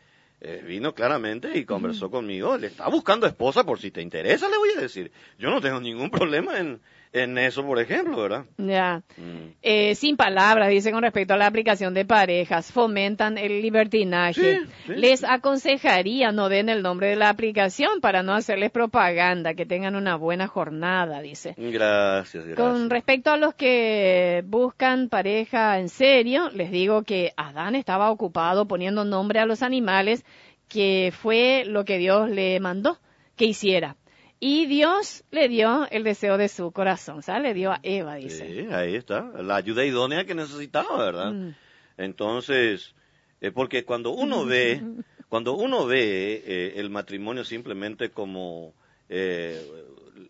eh, 0.44 0.64
vino 0.66 0.96
claramente 0.96 1.56
y 1.58 1.66
conversó 1.66 2.10
conmigo, 2.10 2.58
le 2.58 2.68
está 2.68 2.88
buscando 2.88 3.28
esposa 3.28 3.64
por 3.64 3.80
si 3.80 3.92
te 3.92 4.02
interesa, 4.02 4.50
le 4.50 4.58
voy 4.58 4.70
a 4.76 4.82
decir. 4.82 5.12
Yo 5.38 5.50
no 5.50 5.62
tengo 5.62 5.80
ningún 5.80 6.10
problema 6.10 6.58
en, 6.58 6.82
en 7.14 7.38
eso, 7.38 7.66
por 7.66 7.80
ejemplo, 7.80 8.22
¿verdad? 8.22 8.46
Ya. 8.58 9.04
Mm. 9.18 9.54
Eh, 9.62 9.96
sin 9.96 10.16
palabras, 10.16 10.70
dice 10.70 10.92
con 10.92 11.04
respecto 11.04 11.34
a 11.34 11.38
la 11.38 11.48
aplicación 11.48 11.94
de 11.94 12.06
parejas, 12.06 12.72
fomentan 12.72 13.38
el 13.38 13.62
libertinaje. 13.62 14.60
Sí, 14.60 14.72
sí. 14.88 14.94
Les 14.96 15.24
aconsejaría 15.24 16.32
no 16.32 16.48
den 16.48 16.70
el 16.70 16.82
nombre 16.82 17.08
de 17.08 17.16
la 17.18 17.30
aplicación 17.30 18.00
para 18.00 18.24
no 18.24 18.34
hacerles 18.34 18.72
propaganda, 18.72 19.54
que 19.54 19.66
tengan 19.66 19.96
una 19.96 20.16
buena 20.16 20.48
jornada, 20.48 21.22
dice. 21.22 21.54
Gracias, 21.58 22.46
gracias. 22.46 22.56
Con 22.56 22.90
respecto 22.90 23.32
a 23.32 23.38
los 23.38 23.54
que 23.56 24.44
buscan 24.46 25.10
pareja 25.10 25.80
en 25.80 25.90
serio, 25.90 26.50
les 26.52 26.72
digo 26.72 27.04
que 27.04 27.34
Adán 27.36 27.76
estaba 27.76 28.10
ocupado 28.10 28.68
poniendo 28.68 29.04
nombre 29.04 29.40
a 29.40 29.46
los 29.46 29.64
animales, 29.64 30.24
que 30.70 31.12
fue 31.14 31.64
lo 31.66 31.84
que 31.84 31.98
Dios 31.98 32.30
le 32.30 32.60
mandó 32.62 32.98
que 33.36 33.46
hiciera. 33.46 33.98
Y 34.44 34.66
Dios 34.66 35.24
le 35.30 35.48
dio 35.50 35.88
el 35.92 36.04
deseo 36.04 36.36
de 36.40 36.50
su 36.50 36.72
corazón, 36.72 37.20
o 37.20 37.22
sea, 37.22 37.40
le 37.40 37.54
dio 37.54 37.72
a 37.72 37.80
Eva, 37.84 38.16
dice. 38.16 38.48
Sí, 38.68 38.74
ahí 38.74 38.96
está, 38.96 39.22
la 39.40 39.56
ayuda 39.56 39.86
idónea 39.86 40.26
que 40.26 40.34
necesitaba, 40.34 40.98
¿verdad? 40.98 41.32
Mm. 41.32 41.50
Entonces, 41.98 42.96
eh, 43.40 43.52
porque 43.52 43.86
cuando 43.86 44.10
uno 44.10 44.44
ve, 44.46 44.82
cuando 45.30 45.54
uno 45.54 45.86
ve 45.86 46.44
eh, 46.44 46.74
el 46.78 46.90
matrimonio 46.90 47.46
simplemente 47.46 48.10
como 48.10 48.74
eh, 49.10 49.64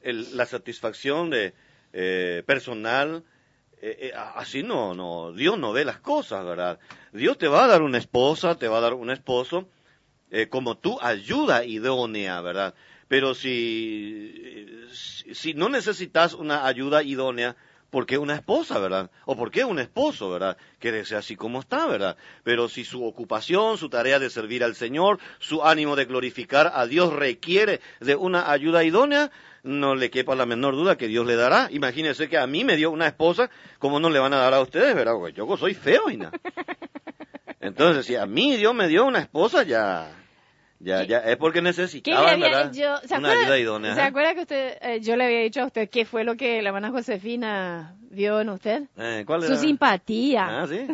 el- 0.02 0.36
la 0.36 0.46
satisfacción 0.46 1.30
de 1.30 1.54
eh, 1.94 2.44
personal, 2.46 3.24
eh, 3.82 4.12
así 4.36 4.62
no, 4.62 4.94
no, 4.94 5.32
Dios 5.32 5.58
no 5.58 5.72
ve 5.72 5.86
las 5.86 6.00
cosas, 6.02 6.46
¿verdad? 6.46 6.80
Dios 7.14 7.38
te 7.38 7.48
va 7.48 7.64
a 7.64 7.68
dar 7.68 7.82
una 7.82 7.98
esposa, 7.98 8.56
te 8.56 8.68
va 8.68 8.80
a 8.80 8.82
dar 8.82 8.94
un 8.94 9.10
esposo, 9.10 9.70
eh, 10.32 10.48
como 10.50 10.78
tu 10.78 11.00
ayuda 11.02 11.64
idónea, 11.64 12.42
¿verdad? 12.42 12.76
Pero 13.12 13.36
si, 13.36 14.34
si, 14.94 15.36
si 15.36 15.54
no 15.54 15.68
necesitas 15.68 16.34
una 16.34 16.66
ayuda 16.66 17.04
idónea, 17.04 17.58
¿por 17.90 18.06
qué 18.06 18.18
una 18.18 18.36
esposa, 18.36 18.80
verdad? 18.80 19.12
O 19.26 19.36
¿por 19.36 19.52
qué 19.52 19.66
un 19.66 19.80
esposo, 19.80 20.30
verdad? 20.30 20.56
Que 20.80 21.04
sea 21.04 21.18
así 21.18 21.36
como 21.36 21.60
está, 21.60 21.88
¿verdad? 21.88 22.16
Pero 22.44 22.70
si 22.70 22.86
su 22.86 23.04
ocupación, 23.04 23.78
su 23.78 23.90
tarea 23.90 24.18
de 24.18 24.30
servir 24.30 24.64
al 24.64 24.76
Señor, 24.76 25.20
su 25.40 25.62
ánimo 25.62 25.98
de 25.98 26.06
glorificar 26.06 26.72
a 26.74 26.86
Dios 26.86 27.12
requiere 27.12 27.82
de 28.00 28.16
una 28.16 28.50
ayuda 28.50 28.86
idónea, 28.86 29.30
no 29.62 29.94
le 29.94 30.10
quepa 30.10 30.34
la 30.34 30.46
menor 30.46 30.78
duda 30.78 30.98
que 30.98 31.10
Dios 31.10 31.28
le 31.28 31.36
dará. 31.36 31.68
Imagínense 31.70 32.30
que 32.30 32.38
a 32.38 32.48
mí 32.48 32.64
me 32.64 32.78
dio 32.78 32.92
una 32.92 33.08
esposa, 33.08 33.50
¿cómo 33.78 34.00
no 34.00 34.10
le 34.10 34.20
van 34.20 34.32
a 34.32 34.38
dar 34.38 34.54
a 34.54 34.62
ustedes, 34.62 34.96
verdad? 34.96 35.16
Porque 35.16 35.34
yo 35.34 35.58
soy 35.58 35.74
feo 35.74 36.10
y 36.10 36.16
nada. 36.16 36.40
Entonces, 37.60 38.06
si 38.06 38.16
a 38.16 38.26
mí 38.26 38.56
Dios 38.56 38.74
me 38.74 38.88
dio 38.88 39.06
una 39.06 39.20
esposa, 39.20 39.64
ya, 39.64 40.21
ya, 40.84 41.04
ya, 41.04 41.18
es 41.20 41.38
porque 41.38 41.60
¿Qué 41.60 41.64
le 41.64 41.70
necesitaba, 41.70 42.36
¿verdad? 42.36 42.72
yo- 42.74 42.98
¿se 42.98 43.18
una 43.18 43.30
acuerda, 43.30 43.44
ayuda 43.44 43.60
idónea. 43.60 43.96
¿Se 43.96 44.02
acuerda 44.02 44.34
que 44.36 44.42
usted, 44.42 44.78
eh, 44.82 45.00
yo 45.02 45.16
le 45.16 45.26
había 45.26 45.40
dicho 45.42 45.62
a 45.62 45.66
usted 45.66 45.90
qué 45.90 46.06
fue 46.06 46.24
lo 46.24 46.36
que 46.36 46.62
la 46.62 46.70
hermana 46.70 46.90
Josefina 46.92 47.96
vio 48.10 48.42
en 48.42 48.50
usted? 48.50 48.84
Eh, 48.98 49.24
¿Cuál 49.26 49.42
Su 49.44 49.54
era? 49.54 49.58
simpatía. 49.62 50.62
Ah, 50.62 50.68
sí. 50.68 50.88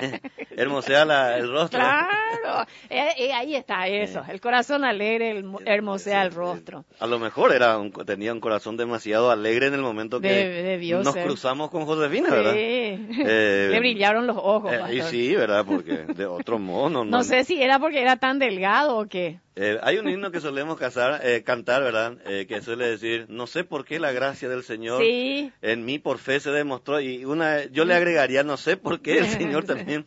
Hermosea 0.56 1.04
la, 1.04 1.36
el 1.38 1.50
rostro. 1.50 1.78
Claro, 1.80 2.66
Eh, 2.90 3.08
eh, 3.18 3.32
ahí 3.32 3.54
está 3.54 3.86
eso, 3.86 4.22
el 4.28 4.40
corazón 4.40 4.84
alegre, 4.84 5.30
el, 5.30 5.44
mo- 5.44 5.60
hermosea 5.64 6.22
el 6.22 6.32
rostro. 6.32 6.84
A 6.98 7.06
lo 7.06 7.18
mejor 7.18 7.54
era 7.54 7.78
un, 7.78 7.92
tenía 7.92 8.32
un 8.32 8.40
corazón 8.40 8.76
demasiado 8.76 9.30
alegre 9.30 9.66
en 9.66 9.74
el 9.74 9.80
momento 9.82 10.20
que 10.20 10.28
De- 10.28 10.90
nos 11.04 11.14
ser. 11.14 11.24
cruzamos 11.26 11.70
con 11.70 11.84
Josefina, 11.86 12.30
¿verdad? 12.30 12.54
Sí. 12.54 12.96
Le 13.24 13.78
brillaron 13.78 14.26
los 14.26 14.36
ojos. 14.38 14.72
Y 14.92 15.02
sí, 15.02 15.34
¿verdad? 15.36 15.64
Porque 15.66 15.92
de 16.14 16.26
otro 16.26 16.58
modo 16.58 16.88
no, 16.90 17.04
no 17.04 17.22
sé 17.22 17.44
si 17.44 17.62
era 17.62 17.78
porque 17.78 18.00
era 18.00 18.16
tan 18.16 18.38
delgado 18.38 19.06
qué. 19.10 19.40
Eh, 19.56 19.78
hay 19.82 19.98
un 19.98 20.08
himno 20.08 20.30
que 20.30 20.40
solemos 20.40 20.78
casar, 20.78 21.20
eh, 21.22 21.42
cantar, 21.42 21.82
¿verdad? 21.82 22.16
Eh, 22.24 22.46
que 22.48 22.62
suele 22.62 22.88
decir, 22.88 23.26
no 23.28 23.46
sé 23.46 23.62
por 23.62 23.84
qué 23.84 23.98
la 24.00 24.10
gracia 24.12 24.48
del 24.48 24.62
Señor 24.62 25.02
Sí. 25.02 25.52
en 25.60 25.84
mí 25.84 25.98
por 25.98 26.16
fe 26.18 26.40
se 26.40 26.50
demostró 26.50 26.98
y 27.00 27.26
una 27.26 27.64
yo 27.66 27.84
le 27.84 27.92
agregaría, 27.94 28.42
no 28.42 28.56
sé 28.56 28.78
por 28.78 29.02
qué 29.02 29.18
el 29.18 29.26
Señor 29.58 29.64
también 29.64 30.06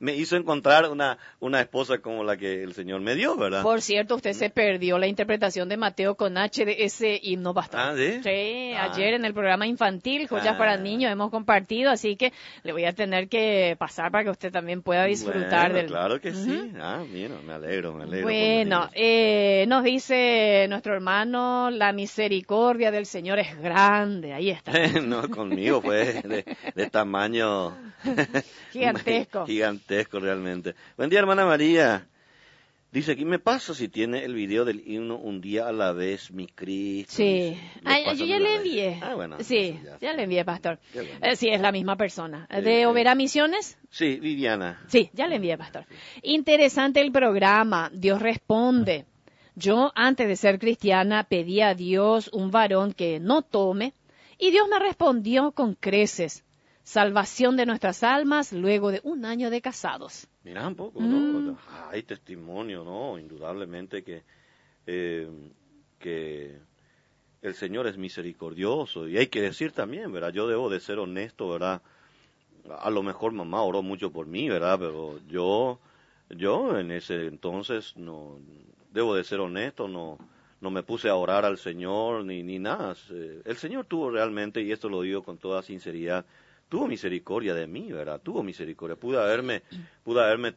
me 0.00 0.14
hizo 0.14 0.36
encontrar 0.36 0.90
una, 0.90 1.16
una 1.40 1.60
esposa 1.62 1.98
como 1.98 2.24
la 2.24 2.36
que 2.36 2.62
el 2.62 2.74
Señor 2.74 3.00
me 3.00 3.14
dio, 3.14 3.36
¿verdad? 3.36 3.62
Por 3.62 3.80
cierto, 3.80 4.16
usted 4.16 4.32
se 4.34 4.50
perdió 4.50 4.98
la 4.98 5.06
interpretación 5.06 5.70
de 5.70 5.78
Mateo 5.78 6.16
con 6.16 6.36
H 6.36 6.66
de 6.66 6.76
ese 6.84 7.18
himno 7.22 7.54
bastante. 7.54 8.16
Ah, 8.18 8.22
¿sí? 8.22 8.72
Ah. 8.76 8.90
ayer 8.92 9.14
en 9.14 9.24
el 9.24 9.32
programa 9.32 9.66
infantil, 9.66 10.26
Joyas 10.28 10.56
Ah. 10.56 10.58
para 10.58 10.76
Niños, 10.76 11.10
hemos 11.10 11.30
compartido, 11.30 11.90
así 11.90 12.16
que 12.16 12.32
le 12.64 12.72
voy 12.72 12.84
a 12.84 12.92
tener 12.92 13.28
que 13.28 13.76
pasar 13.78 14.10
para 14.10 14.24
que 14.24 14.30
usted 14.30 14.52
también 14.52 14.82
pueda 14.82 15.04
disfrutar 15.04 15.70
Bueno, 15.70 15.74
del... 15.76 15.86
Claro 15.86 16.20
que 16.20 16.34
sí. 16.34 16.72
Ah, 16.78 17.02
mira, 17.10 17.36
me 17.46 17.54
alegro, 17.54 17.94
me 17.94 18.02
alegro. 18.02 18.23
Bueno, 18.24 18.90
eh, 18.94 19.66
nos 19.68 19.84
dice 19.84 20.66
nuestro 20.68 20.94
hermano, 20.94 21.70
la 21.70 21.92
misericordia 21.92 22.90
del 22.90 23.06
Señor 23.06 23.38
es 23.38 23.60
grande, 23.60 24.32
ahí 24.32 24.50
está. 24.50 24.72
no, 25.02 25.28
conmigo 25.28 25.82
fue 25.82 26.22
de, 26.22 26.56
de 26.74 26.90
tamaño 26.90 27.76
Gigantesco. 28.72 29.44
gigantesco 29.46 30.20
realmente. 30.20 30.74
Buen 30.96 31.10
día, 31.10 31.20
hermana 31.20 31.44
María. 31.44 32.06
Dice, 32.94 33.16
¿qué 33.16 33.24
me 33.24 33.40
pasa 33.40 33.74
si 33.74 33.88
tiene 33.88 34.24
el 34.24 34.34
video 34.34 34.64
del 34.64 34.80
himno 34.86 35.16
un 35.16 35.40
día 35.40 35.66
a 35.66 35.72
la 35.72 35.90
vez, 35.90 36.30
mi 36.30 36.46
Cristo? 36.46 37.12
Sí, 37.12 37.58
Ay, 37.82 38.04
pasan 38.04 38.18
yo 38.18 38.26
ya 38.26 38.38
le 38.38 38.54
envié. 38.54 39.00
Ah, 39.02 39.16
bueno. 39.16 39.36
sí, 39.40 39.80
ya 40.00 40.12
le 40.12 40.22
envié, 40.22 40.44
pastor. 40.44 40.78
Bueno. 40.94 41.10
Eh, 41.20 41.34
sí, 41.34 41.48
es 41.48 41.60
la 41.60 41.72
misma 41.72 41.96
persona. 41.96 42.46
¿De. 42.48 42.86
Overa 42.86 43.16
Misiones? 43.16 43.76
Sí, 43.90 44.20
Viviana. 44.20 44.80
Sí, 44.86 45.10
ya 45.12 45.26
le 45.26 45.34
envié, 45.34 45.58
pastor. 45.58 45.86
Interesante 46.22 47.00
el 47.00 47.10
programa. 47.10 47.90
Dios 47.92 48.22
responde. 48.22 49.06
Yo, 49.56 49.90
antes 49.96 50.28
de 50.28 50.36
ser 50.36 50.60
cristiana, 50.60 51.24
pedí 51.24 51.62
a 51.62 51.74
Dios 51.74 52.30
un 52.32 52.52
varón 52.52 52.92
que 52.92 53.18
no 53.18 53.42
tome, 53.42 53.94
y 54.38 54.52
Dios 54.52 54.68
me 54.68 54.78
respondió 54.78 55.50
con 55.50 55.74
creces. 55.74 56.43
Salvación 56.84 57.56
de 57.56 57.64
nuestras 57.66 58.02
almas 58.02 58.52
luego 58.52 58.90
de 58.90 59.00
un 59.04 59.24
año 59.24 59.48
de 59.50 59.60
casados. 59.62 60.28
Mira 60.44 60.66
un 60.68 60.74
poco, 60.74 61.00
Mm. 61.00 61.46
¿no? 61.46 61.58
Hay 61.90 62.02
testimonio, 62.02 62.84
¿no? 62.84 63.18
Indudablemente 63.18 64.02
que, 64.04 64.22
eh, 64.86 65.26
que 65.98 66.58
el 67.40 67.54
Señor 67.54 67.86
es 67.86 67.96
misericordioso. 67.96 69.08
Y 69.08 69.16
hay 69.16 69.28
que 69.28 69.40
decir 69.40 69.72
también, 69.72 70.12
¿verdad? 70.12 70.32
Yo 70.32 70.46
debo 70.46 70.68
de 70.68 70.78
ser 70.80 70.98
honesto, 70.98 71.48
¿verdad? 71.48 71.80
A 72.78 72.90
lo 72.90 73.02
mejor 73.02 73.32
mamá 73.32 73.62
oró 73.62 73.82
mucho 73.82 74.10
por 74.10 74.26
mí, 74.26 74.48
¿verdad? 74.50 74.78
Pero 74.78 75.18
yo, 75.28 75.78
yo 76.30 76.78
en 76.78 76.90
ese 76.90 77.26
entonces 77.26 77.96
no, 77.96 78.38
debo 78.92 79.14
de 79.14 79.24
ser 79.24 79.40
honesto, 79.40 79.88
no, 79.88 80.18
no 80.60 80.70
me 80.70 80.82
puse 80.82 81.08
a 81.08 81.16
orar 81.16 81.46
al 81.46 81.56
Señor 81.58 82.24
ni, 82.26 82.42
ni 82.42 82.58
nada. 82.58 82.94
Eh, 83.10 83.40
El 83.46 83.56
Señor 83.56 83.86
tuvo 83.86 84.10
realmente, 84.10 84.60
y 84.62 84.70
esto 84.70 84.88
lo 84.90 85.00
digo 85.02 85.22
con 85.22 85.38
toda 85.38 85.62
sinceridad, 85.62 86.24
tuvo 86.74 86.88
misericordia 86.88 87.54
de 87.54 87.68
mí, 87.68 87.92
¿verdad? 87.92 88.20
Tuvo 88.20 88.42
misericordia. 88.42 88.96
Pude 88.96 89.16
haberme, 89.16 89.62
pude 90.02 90.20
haberme, 90.20 90.54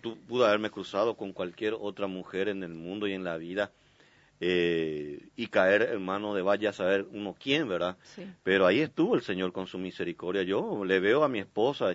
tu- 0.00 0.16
pude 0.26 0.44
haberme 0.44 0.68
cruzado 0.68 1.14
con 1.16 1.32
cualquier 1.32 1.74
otra 1.78 2.08
mujer 2.08 2.48
en 2.48 2.64
el 2.64 2.74
mundo 2.74 3.06
y 3.06 3.12
en 3.12 3.22
la 3.22 3.36
vida 3.36 3.70
eh, 4.40 5.28
y 5.36 5.46
caer 5.46 5.90
en 5.92 6.04
mano 6.04 6.34
de 6.34 6.42
vaya 6.42 6.70
a 6.70 6.72
saber 6.72 7.06
uno 7.12 7.36
quién, 7.40 7.68
¿verdad? 7.68 7.96
Sí. 8.02 8.26
Pero 8.42 8.66
ahí 8.66 8.80
estuvo 8.80 9.14
el 9.14 9.22
Señor 9.22 9.52
con 9.52 9.68
su 9.68 9.78
misericordia. 9.78 10.42
Yo 10.42 10.84
le 10.84 10.98
veo 10.98 11.22
a 11.22 11.28
mi 11.28 11.38
esposa 11.38 11.92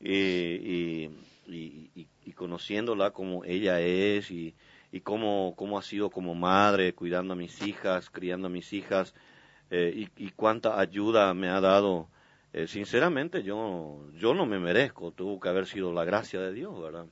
y, 0.00 0.12
y, 0.12 1.10
y- 1.48 1.90
y- 1.96 2.06
y 2.24 2.32
conociéndola 2.34 3.10
como 3.10 3.44
ella 3.44 3.80
es 3.80 4.30
y, 4.30 4.54
cómo, 5.02 5.54
cómo 5.56 5.76
ha 5.76 5.82
sido 5.82 6.08
como 6.10 6.36
madre, 6.36 6.92
cuidando 6.92 7.32
a 7.32 7.36
mis 7.36 7.62
hijas, 7.62 8.10
criando 8.10 8.46
a 8.46 8.50
mis 8.50 8.72
hijas 8.72 9.12
eh, 9.72 10.06
y 10.16 10.30
cuánta 10.36 10.78
ayuda 10.78 11.34
me 11.34 11.48
ha 11.48 11.60
dado. 11.60 12.06
Eh, 12.52 12.66
sinceramente, 12.66 13.42
yo, 13.42 14.06
yo 14.14 14.34
no 14.34 14.46
me 14.46 14.58
merezco. 14.58 15.10
Tuvo 15.10 15.38
que 15.38 15.48
haber 15.48 15.66
sido 15.66 15.92
la 15.92 16.04
gracia 16.04 16.40
de 16.40 16.52
Dios, 16.52 16.80
¿verdad? 16.80 17.06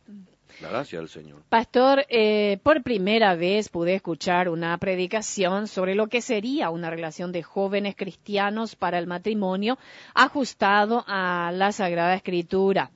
La 0.62 0.70
gracia 0.70 0.98
del 0.98 1.08
Señor. 1.08 1.42
Pastor, 1.48 2.06
eh, 2.08 2.58
por 2.62 2.82
primera 2.82 3.34
vez 3.34 3.68
pude 3.68 3.94
escuchar 3.94 4.48
una 4.48 4.78
predicación 4.78 5.66
sobre 5.66 5.94
lo 5.94 6.06
que 6.06 6.22
sería 6.22 6.70
una 6.70 6.88
relación 6.88 7.32
de 7.32 7.42
jóvenes 7.42 7.94
cristianos 7.96 8.76
para 8.76 8.98
el 8.98 9.06
matrimonio 9.06 9.76
ajustado 10.14 11.04
a 11.06 11.50
la 11.52 11.72
Sagrada 11.72 12.14
Escritura. 12.14 12.90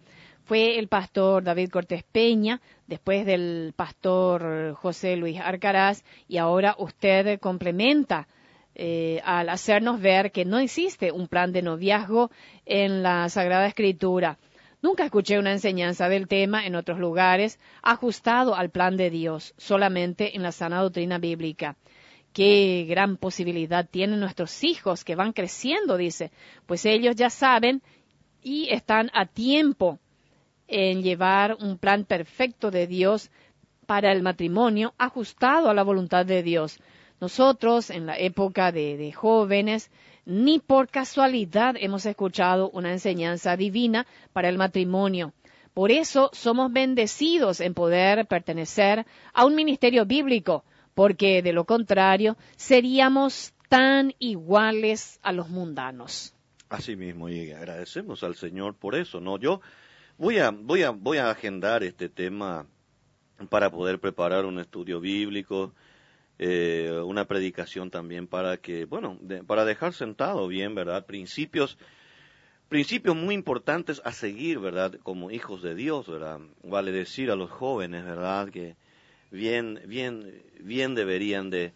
Fue 0.45 0.79
el 0.79 0.89
pastor 0.89 1.45
David 1.45 1.71
Cortés 1.71 2.03
Peña, 2.03 2.61
después 2.87 3.27
del 3.27 3.73
pastor 3.77 4.75
José 4.75 5.17
Luis 5.17 5.39
Arcaraz, 5.39 6.03
y 6.27 6.39
ahora 6.39 6.75
usted 6.79 7.39
complementa 7.39 8.27
eh, 8.75 9.21
al 9.25 9.49
hacernos 9.49 10.01
ver 10.01 10.33
que 10.33 10.45
no 10.45 10.59
existe 10.59 11.13
un 11.13 11.29
plan 11.29 11.53
de 11.53 11.63
noviazgo 11.63 12.31
en 12.67 13.03
la 13.03 13.29
Sagrada 13.29 13.67
Escritura. 13.67 14.39
Nunca 14.83 15.05
escuché 15.05 15.39
una 15.39 15.53
enseñanza 15.53 16.09
del 16.09 16.27
tema 16.27 16.67
en 16.67 16.75
otros 16.75 16.99
lugares 16.99 17.59
ajustado 17.83 18.55
al 18.55 18.71
plan 18.71 18.97
de 18.97 19.11
Dios, 19.11 19.55
solamente 19.59 20.37
en 20.37 20.43
la 20.43 20.53
sana 20.53 20.81
doctrina 20.81 21.19
bíblica. 21.19 21.77
Qué 22.33 22.87
gran 22.89 23.17
posibilidad 23.17 23.87
tienen 23.89 24.21
nuestros 24.21 24.65
hijos 24.65 25.05
que 25.05 25.17
van 25.17 25.33
creciendo, 25.33 25.97
dice, 25.97 26.31
pues 26.67 26.87
ellos 26.87 27.17
ya 27.17 27.29
saben 27.29 27.83
y 28.43 28.69
están 28.71 29.11
a 29.13 29.27
tiempo 29.27 29.99
en 30.69 31.03
llevar 31.03 31.57
un 31.61 31.77
plan 31.77 32.05
perfecto 32.05 32.71
de 32.71 32.87
Dios 32.87 33.31
para 33.87 34.13
el 34.13 34.23
matrimonio 34.23 34.95
ajustado 34.97 35.69
a 35.69 35.75
la 35.75 35.83
voluntad 35.83 36.25
de 36.25 36.43
Dios. 36.43 36.79
Nosotros, 37.21 37.91
en 37.91 38.07
la 38.07 38.19
época 38.19 38.73
de, 38.73 38.97
de 38.97 39.13
jóvenes, 39.13 39.91
ni 40.25 40.59
por 40.59 40.89
casualidad 40.89 41.75
hemos 41.79 42.07
escuchado 42.07 42.71
una 42.71 42.93
enseñanza 42.93 43.57
divina 43.57 44.07
para 44.33 44.49
el 44.49 44.59
matrimonio. 44.59 45.33
Por 45.75 45.93
eso 45.93 46.31
somos 46.33 46.73
bendecidos 46.73 47.61
en 47.61 47.75
poder 47.75 48.27
pertenecer 48.27 49.07
a 49.33 49.45
un 49.45 49.55
ministerio 49.55 50.05
bíblico, 50.05 50.65
porque 50.95 51.43
de 51.43 51.53
lo 51.53 51.65
contrario 51.65 52.37
seríamos 52.57 53.55
tan 53.69 54.15
iguales 54.19 55.21
a 55.23 55.33
los 55.33 55.49
mundanos. 55.49 56.35
Así 56.69 56.97
mismo, 56.97 57.29
y 57.29 57.53
agradecemos 57.53 58.23
al 58.23 58.35
Señor 58.35 58.75
por 58.75 58.95
eso, 58.95 59.21
¿no? 59.21 59.39
Yo 59.39 59.61
voy 60.19 60.39
a, 60.39 60.51
voy 60.51 60.83
a, 60.83 60.91
voy 60.91 61.19
a 61.19 61.31
agendar 61.31 61.83
este 61.83 62.09
tema 62.09 62.67
para 63.49 63.71
poder 63.71 64.01
preparar 64.01 64.45
un 64.45 64.59
estudio 64.59 65.01
bíblico, 65.01 65.73
eh, 66.43 66.91
una 67.05 67.27
predicación 67.27 67.91
también 67.91 68.27
para 68.27 68.57
que, 68.57 68.87
bueno, 68.87 69.19
para 69.47 69.67
dejar 69.67 69.93
sentado 69.93 70.49
bien, 70.49 70.75
¿verdad? 70.75 71.05
Principios, 71.05 71.77
principios 72.71 73.15
muy 73.15 73.35
importantes 73.35 74.01
a 74.07 74.13
seguir, 74.13 74.59
¿verdad? 74.59 74.95
Como 75.03 75.31
hijos 75.31 75.61
de 75.61 75.75
Dios, 75.75 76.09
¿verdad? 76.09 76.41
Vale 76.63 76.93
decir 76.93 77.31
a 77.31 77.37
los 77.37 77.51
jóvenes, 77.51 78.07
¿verdad? 78.07 78.49
Que 78.49 78.75
bien, 79.31 79.83
bien, 79.85 80.43
bien 80.61 80.95
deberían 80.95 81.51
de, 81.51 81.75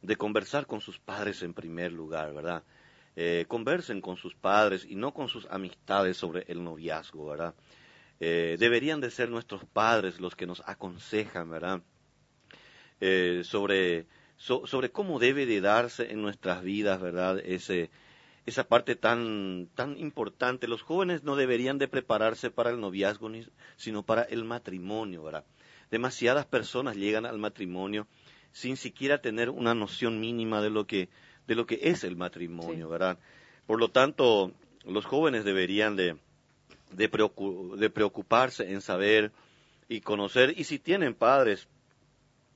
de 0.00 0.14
conversar 0.14 0.68
con 0.68 0.80
sus 0.80 1.00
padres 1.00 1.42
en 1.42 1.52
primer 1.52 1.90
lugar, 1.90 2.32
¿verdad? 2.32 2.62
Eh, 3.16 3.46
conversen 3.48 4.00
con 4.00 4.16
sus 4.16 4.36
padres 4.36 4.86
y 4.88 4.94
no 4.94 5.12
con 5.12 5.26
sus 5.26 5.44
amistades 5.50 6.16
sobre 6.16 6.44
el 6.46 6.62
noviazgo, 6.62 7.26
¿verdad? 7.26 7.56
Eh, 8.20 8.54
deberían 8.60 9.00
de 9.00 9.10
ser 9.10 9.28
nuestros 9.28 9.64
padres 9.64 10.20
los 10.20 10.36
que 10.36 10.46
nos 10.46 10.62
aconsejan, 10.66 11.50
¿verdad? 11.50 11.82
Eh, 13.06 13.42
sobre, 13.44 14.06
so- 14.38 14.66
sobre 14.66 14.90
cómo 14.90 15.18
debe 15.18 15.44
de 15.44 15.60
darse 15.60 16.10
en 16.10 16.22
nuestras 16.22 16.62
vidas, 16.62 17.02
¿verdad? 17.02 17.38
Ese, 17.44 17.90
esa 18.46 18.64
parte 18.66 18.96
tan, 18.96 19.68
tan 19.74 19.98
importante. 19.98 20.68
Los 20.68 20.80
jóvenes 20.80 21.22
no 21.22 21.36
deberían 21.36 21.76
de 21.76 21.86
prepararse 21.86 22.50
para 22.50 22.70
el 22.70 22.80
noviazgo, 22.80 23.28
ni- 23.28 23.46
sino 23.76 24.04
para 24.04 24.22
el 24.22 24.44
matrimonio, 24.44 25.22
¿verdad? 25.22 25.44
Demasiadas 25.90 26.46
personas 26.46 26.96
llegan 26.96 27.26
al 27.26 27.36
matrimonio 27.38 28.06
sin 28.52 28.78
siquiera 28.78 29.20
tener 29.20 29.50
una 29.50 29.74
noción 29.74 30.18
mínima 30.18 30.62
de 30.62 30.70
lo 30.70 30.86
que, 30.86 31.10
de 31.46 31.54
lo 31.56 31.66
que 31.66 31.80
es 31.82 32.04
el 32.04 32.16
matrimonio, 32.16 32.86
Sí. 32.86 32.90
¿verdad? 32.90 33.18
Por 33.66 33.78
lo 33.80 33.88
tanto, 33.90 34.52
los 34.86 35.04
jóvenes 35.04 35.44
deberían 35.44 35.94
de, 35.94 36.16
de 36.92 37.90
preocuparse 37.90 38.72
en 38.72 38.80
saber 38.80 39.30
y 39.90 40.00
conocer, 40.00 40.54
y 40.56 40.64
si 40.64 40.78
tienen 40.78 41.12
padres, 41.14 41.68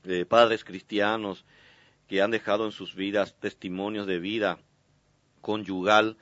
eh, 0.09 0.25
padres 0.25 0.65
cristianos 0.65 1.45
que 2.09 2.23
han 2.23 2.31
dejado 2.31 2.65
en 2.65 2.73
sus 2.73 2.95
vidas 2.95 3.35
testimonios 3.39 4.07
de 4.07 4.19
vida 4.19 4.59
conyugal, 5.41 6.17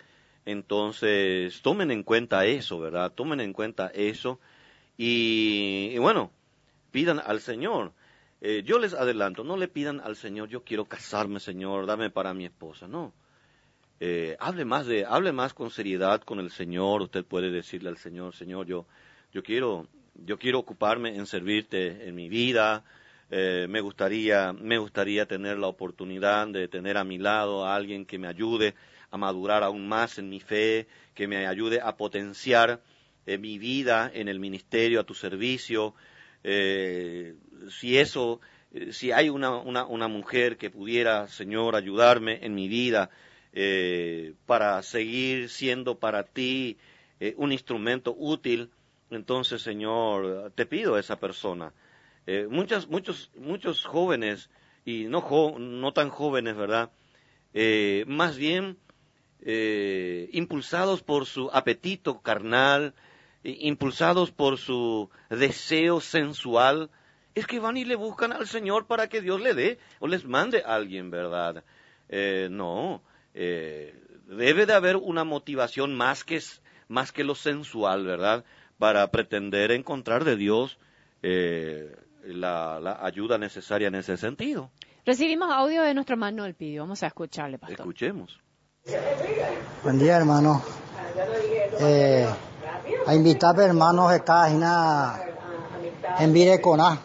entonces 0.45 1.63
tomen 1.63 1.91
en 1.91 2.03
cuenta 2.03 2.45
eso, 2.47 2.79
¿verdad? 2.79 3.13
Tomen 3.13 3.41
en 3.41 3.53
cuenta 3.53 3.89
eso 3.89 4.41
y, 4.97 5.91
y 5.93 5.99
bueno, 5.99 6.31
pidan 6.91 7.21
al 7.25 7.41
Señor. 7.41 7.93
Eh, 8.41 8.63
yo 8.65 8.79
les 8.79 8.95
adelanto, 8.95 9.45
no 9.45 9.57
le 9.57 9.69
pidan 9.69 10.01
al 10.01 10.17
Señor, 10.17 10.49
yo 10.49 10.63
quiero 10.63 10.85
casarme, 10.85 11.41
Señor, 11.41 11.87
dame 11.87 12.11
para 12.11 12.35
mi 12.35 12.45
esposa, 12.45 12.87
no. 12.87 13.13
Eh, 13.99 14.37
hable 14.41 14.65
más 14.67 14.87
de, 14.87 15.07
hable 15.07 15.33
más 15.33 15.55
con 15.55 15.71
seriedad 15.71 16.21
con 16.21 16.39
el 16.39 16.51
Señor. 16.51 17.03
Usted 17.03 17.25
puede 17.25 17.51
decirle 17.51 17.89
al 17.89 17.97
Señor, 17.97 18.35
Señor, 18.35 18.67
yo, 18.67 18.87
yo 19.33 19.43
quiero, 19.43 19.89
yo 20.15 20.39
quiero 20.39 20.59
ocuparme 20.59 21.17
en 21.17 21.27
servirte 21.27 22.07
en 22.07 22.15
mi 22.15 22.29
vida. 22.29 22.85
Eh, 23.31 23.67
me 23.69 23.81
gustaría, 23.81 24.53
me 24.53 24.79
gustaría 24.79 25.27
tener 25.27 25.59
la 25.59 25.67
oportunidad 25.67 26.47
de 26.49 26.69
tener 26.69 26.97
a 26.97 27.05
mi 27.05 27.19
lado 27.19 27.65
a 27.65 27.75
alguien 27.75 28.07
que 28.07 28.19
me 28.19 28.29
ayude 28.29 28.75
a 29.11 29.17
madurar 29.17 29.63
aún 29.63 29.89
más 29.89 30.19
en 30.19 30.29
mi 30.29 30.41
fe, 30.41 30.87
que 31.15 31.27
me 31.27 31.47
ayude 31.47 31.81
a 31.81 31.97
potenciar 31.97 32.81
eh, 33.27 33.39
mi 33.39 33.59
vida 33.59 34.11
en 34.15 34.29
el 34.29 34.39
ministerio, 34.39 35.01
a 35.01 35.05
tu 35.05 35.15
servicio. 35.15 35.95
Eh, 36.45 37.35
si 37.69 37.99
eso, 37.99 38.41
eh, 38.73 38.93
si 38.93 39.11
hay 39.11 39.29
una, 39.29 39.57
una, 39.57 40.09
mujer 40.09 40.57
que 40.57 40.71
pudiera, 40.71 41.27
Señor, 41.27 41.75
ayudarme 41.75 42.39
en 42.43 42.55
mi 42.55 42.69
vida 42.69 43.11
para 44.45 44.83
seguir 44.83 45.49
siendo 45.49 45.99
para 45.99 46.25
ti 46.25 46.77
un 47.37 47.53
instrumento 47.53 48.15
útil, 48.15 48.69
entonces, 49.11 49.63
Señor, 49.63 50.53
te 50.55 50.67
pido 50.67 50.97
a 50.97 51.01
esa 51.01 51.19
persona. 51.19 51.73
Muchos, 52.49 52.89
muchos, 52.89 53.31
muchos 53.37 53.85
jóvenes, 53.85 54.51
y 54.85 55.05
no, 55.05 55.25
no 55.59 55.93
tan 55.93 56.11
jóvenes, 56.11 56.57
¿verdad? 56.57 56.91
más 58.07 58.37
bien 58.37 58.77
impulsados 60.33 61.03
por 61.03 61.27
su 61.27 61.51
apetito 61.53 62.21
carnal, 62.21 62.95
impulsados 63.43 64.31
por 64.31 64.59
su 64.59 65.11
deseo 65.31 66.01
sensual, 66.01 66.91
es 67.37 67.47
que 67.47 67.61
van 67.61 67.77
y 67.77 67.85
le 67.85 67.97
buscan 67.97 68.33
al 68.33 68.47
Señor 68.47 68.87
para 68.87 69.09
que 69.09 69.21
Dios 69.21 69.41
le 69.41 69.53
dé 69.53 69.79
o 70.01 70.09
les 70.09 70.25
mande 70.25 70.63
a 70.65 70.75
alguien, 70.75 71.11
¿verdad? 71.11 71.63
Eh, 72.09 72.49
no, 72.51 73.03
eh, 73.35 73.95
debe 74.27 74.65
de 74.65 74.73
haber 74.73 74.97
una 74.97 75.23
motivación 75.23 75.95
más 75.95 76.25
que, 76.25 76.41
más 76.89 77.13
que 77.13 77.25
lo 77.25 77.35
sensual, 77.35 78.07
¿verdad? 78.07 78.45
Para 78.79 79.11
pretender 79.11 79.71
encontrar 79.71 80.25
de 80.25 80.37
Dios 80.37 80.79
eh, 81.23 81.95
la, 82.35 82.99
ayuda 83.03 83.39
necesaria 83.39 83.89
en 83.89 83.95
ese 83.95 84.17
sentido. 84.17 84.71
Recibimos 85.05 85.51
audio 85.51 85.83
de 85.83 85.95
nuestro 85.95 86.15
hermano 86.15 86.45
El 86.45 86.55
Pidio. 86.55 86.83
Vamos 86.83 87.03
a 87.03 87.07
escucharle, 87.07 87.59
pastor. 87.59 87.81
Escuchemos. 87.81 88.41
Buen 89.83 89.99
día, 89.99 90.17
hermano. 90.17 90.63
Eh, 91.81 92.27
a 93.07 93.15
invitar 93.15 93.59
a 93.59 93.65
hermanos 93.65 94.11
de 94.11 94.23
Cajina 94.23 95.21
en 96.19 96.33
Virecona. 96.33 97.01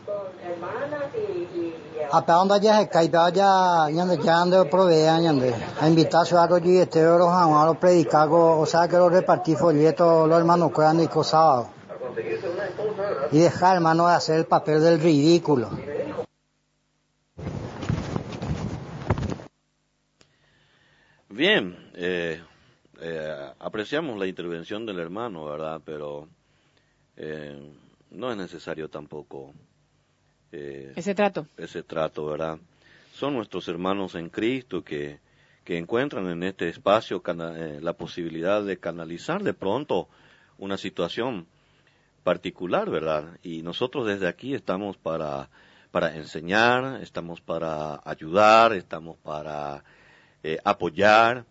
A 2.13 2.25
pe 2.25 2.33
onda 2.33 2.57
ya 2.57 2.79
se 2.79 2.89
cae, 2.89 3.09
ya 3.09 3.87
yande 3.89 4.17
ya 4.17 4.41
ande 4.41 4.65
provea 4.65 5.19
yande. 5.21 5.55
A 5.79 5.87
invitar 5.87 6.23
a 6.23 6.25
ciudad 6.25 6.53
allí 6.53 6.77
este 6.77 7.01
los 7.03 7.29
a 7.29 7.65
los 7.65 7.77
predicados, 7.77 8.59
o 8.59 8.65
sea 8.65 8.87
que 8.89 8.97
los 8.97 9.11
repartí 9.11 9.55
folletos 9.55 10.27
los 10.27 10.37
hermanos 10.37 10.71
cuedan 10.73 10.99
y 10.99 11.07
sábado. 11.23 11.69
Y 13.31 13.39
dejar 13.39 13.75
hermano 13.77 14.07
de 14.07 14.15
hacer 14.15 14.37
el 14.37 14.45
papel 14.45 14.81
del 14.81 14.99
ridículo. 14.99 15.69
Bien, 21.29 21.77
eh, 21.95 22.41
eh, 23.03 23.51
apreciamos 23.57 24.19
la 24.19 24.27
intervención 24.27 24.85
del 24.85 24.99
hermano, 24.99 25.45
¿verdad? 25.45 25.81
Pero 25.83 26.27
eh, 27.17 27.73
no 28.11 28.31
es 28.31 28.37
necesario 28.37 28.89
tampoco 28.89 29.53
eh, 30.51 30.93
ese 30.95 31.15
trato. 31.15 31.47
Ese 31.57 31.81
trato, 31.81 32.27
¿verdad? 32.27 32.59
Son 33.13 33.33
nuestros 33.33 33.67
hermanos 33.67 34.13
en 34.13 34.29
Cristo 34.29 34.83
que, 34.83 35.19
que 35.63 35.79
encuentran 35.79 36.27
en 36.27 36.43
este 36.43 36.69
espacio 36.69 37.23
la 37.25 37.93
posibilidad 37.93 38.63
de 38.63 38.77
canalizar 38.77 39.41
de 39.41 39.55
pronto 39.55 40.07
una 40.59 40.77
situación 40.77 41.47
particular, 42.23 42.89
¿verdad? 42.89 43.39
Y 43.43 43.61
nosotros 43.61 44.07
desde 44.07 44.27
aquí 44.27 44.53
estamos 44.53 44.97
para, 44.97 45.49
para 45.91 46.15
enseñar, 46.15 47.01
estamos 47.01 47.41
para 47.41 48.01
ayudar, 48.05 48.73
estamos 48.73 49.17
para 49.17 49.83
apoyar, 50.63 51.45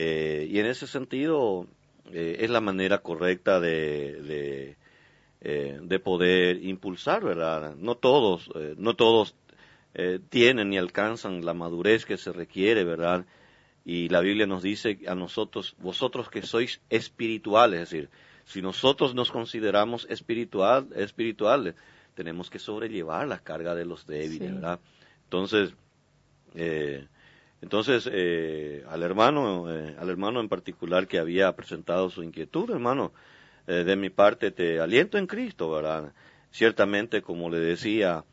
eh, 0.00 0.46
y 0.48 0.60
en 0.60 0.66
ese 0.66 0.86
sentido 0.86 1.66
eh, 2.12 2.36
es 2.38 2.50
la 2.50 2.60
manera 2.60 2.98
correcta 2.98 3.58
de, 3.58 4.22
de, 4.22 4.76
eh, 5.40 5.98
poder 5.98 6.62
impulsar, 6.64 7.24
¿verdad? 7.24 7.74
No 7.74 7.96
todos, 7.96 8.48
no 8.76 8.94
todos 8.94 9.34
tienen 10.30 10.70
ni 10.70 10.78
alcanzan 10.78 11.44
la 11.44 11.52
madurez 11.52 12.04
que 12.04 12.16
se 12.16 12.30
requiere, 12.30 12.84
¿verdad? 12.84 13.26
Y 13.84 14.08
la 14.08 14.20
Biblia 14.20 14.46
nos 14.46 14.62
dice 14.62 15.00
a 15.08 15.16
nosotros, 15.16 15.74
vosotros 15.80 16.30
que 16.30 16.42
sois 16.42 16.80
espirituales, 16.90 17.80
es 17.80 17.90
decir, 17.90 18.10
si 18.48 18.62
nosotros 18.62 19.14
nos 19.14 19.30
consideramos 19.30 20.06
espiritual, 20.08 20.88
espirituales, 20.96 21.74
tenemos 22.14 22.48
que 22.48 22.58
sobrellevar 22.58 23.28
la 23.28 23.38
carga 23.38 23.74
de 23.74 23.84
los 23.84 24.06
débiles, 24.06 24.54
¿verdad? 24.54 24.80
Entonces, 25.24 25.74
eh, 26.54 27.06
entonces, 27.60 28.08
eh, 28.10 28.84
al 28.88 29.02
hermano, 29.02 29.72
eh, 29.72 29.96
al 29.98 30.08
hermano 30.10 30.40
en 30.40 30.48
particular 30.48 31.08
que 31.08 31.18
había 31.18 31.54
presentado 31.56 32.08
su 32.08 32.22
inquietud, 32.22 32.70
hermano, 32.70 33.12
eh, 33.66 33.84
de 33.84 33.96
mi 33.96 34.10
parte 34.10 34.50
te 34.50 34.80
aliento 34.80 35.18
en 35.18 35.26
Cristo, 35.26 35.70
¿verdad? 35.70 36.12
Ciertamente, 36.50 37.20
como 37.20 37.50
le 37.50 37.58
decía, 37.58 38.24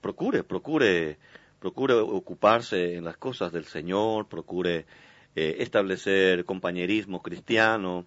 procure, 0.00 0.42
procure, 0.44 1.18
procure 1.60 1.94
ocuparse 1.94 2.94
en 2.94 3.04
las 3.04 3.18
cosas 3.18 3.52
del 3.52 3.66
Señor, 3.66 4.26
procure 4.26 4.86
establecer 5.34 6.46
compañerismo 6.46 7.20
cristiano, 7.20 8.06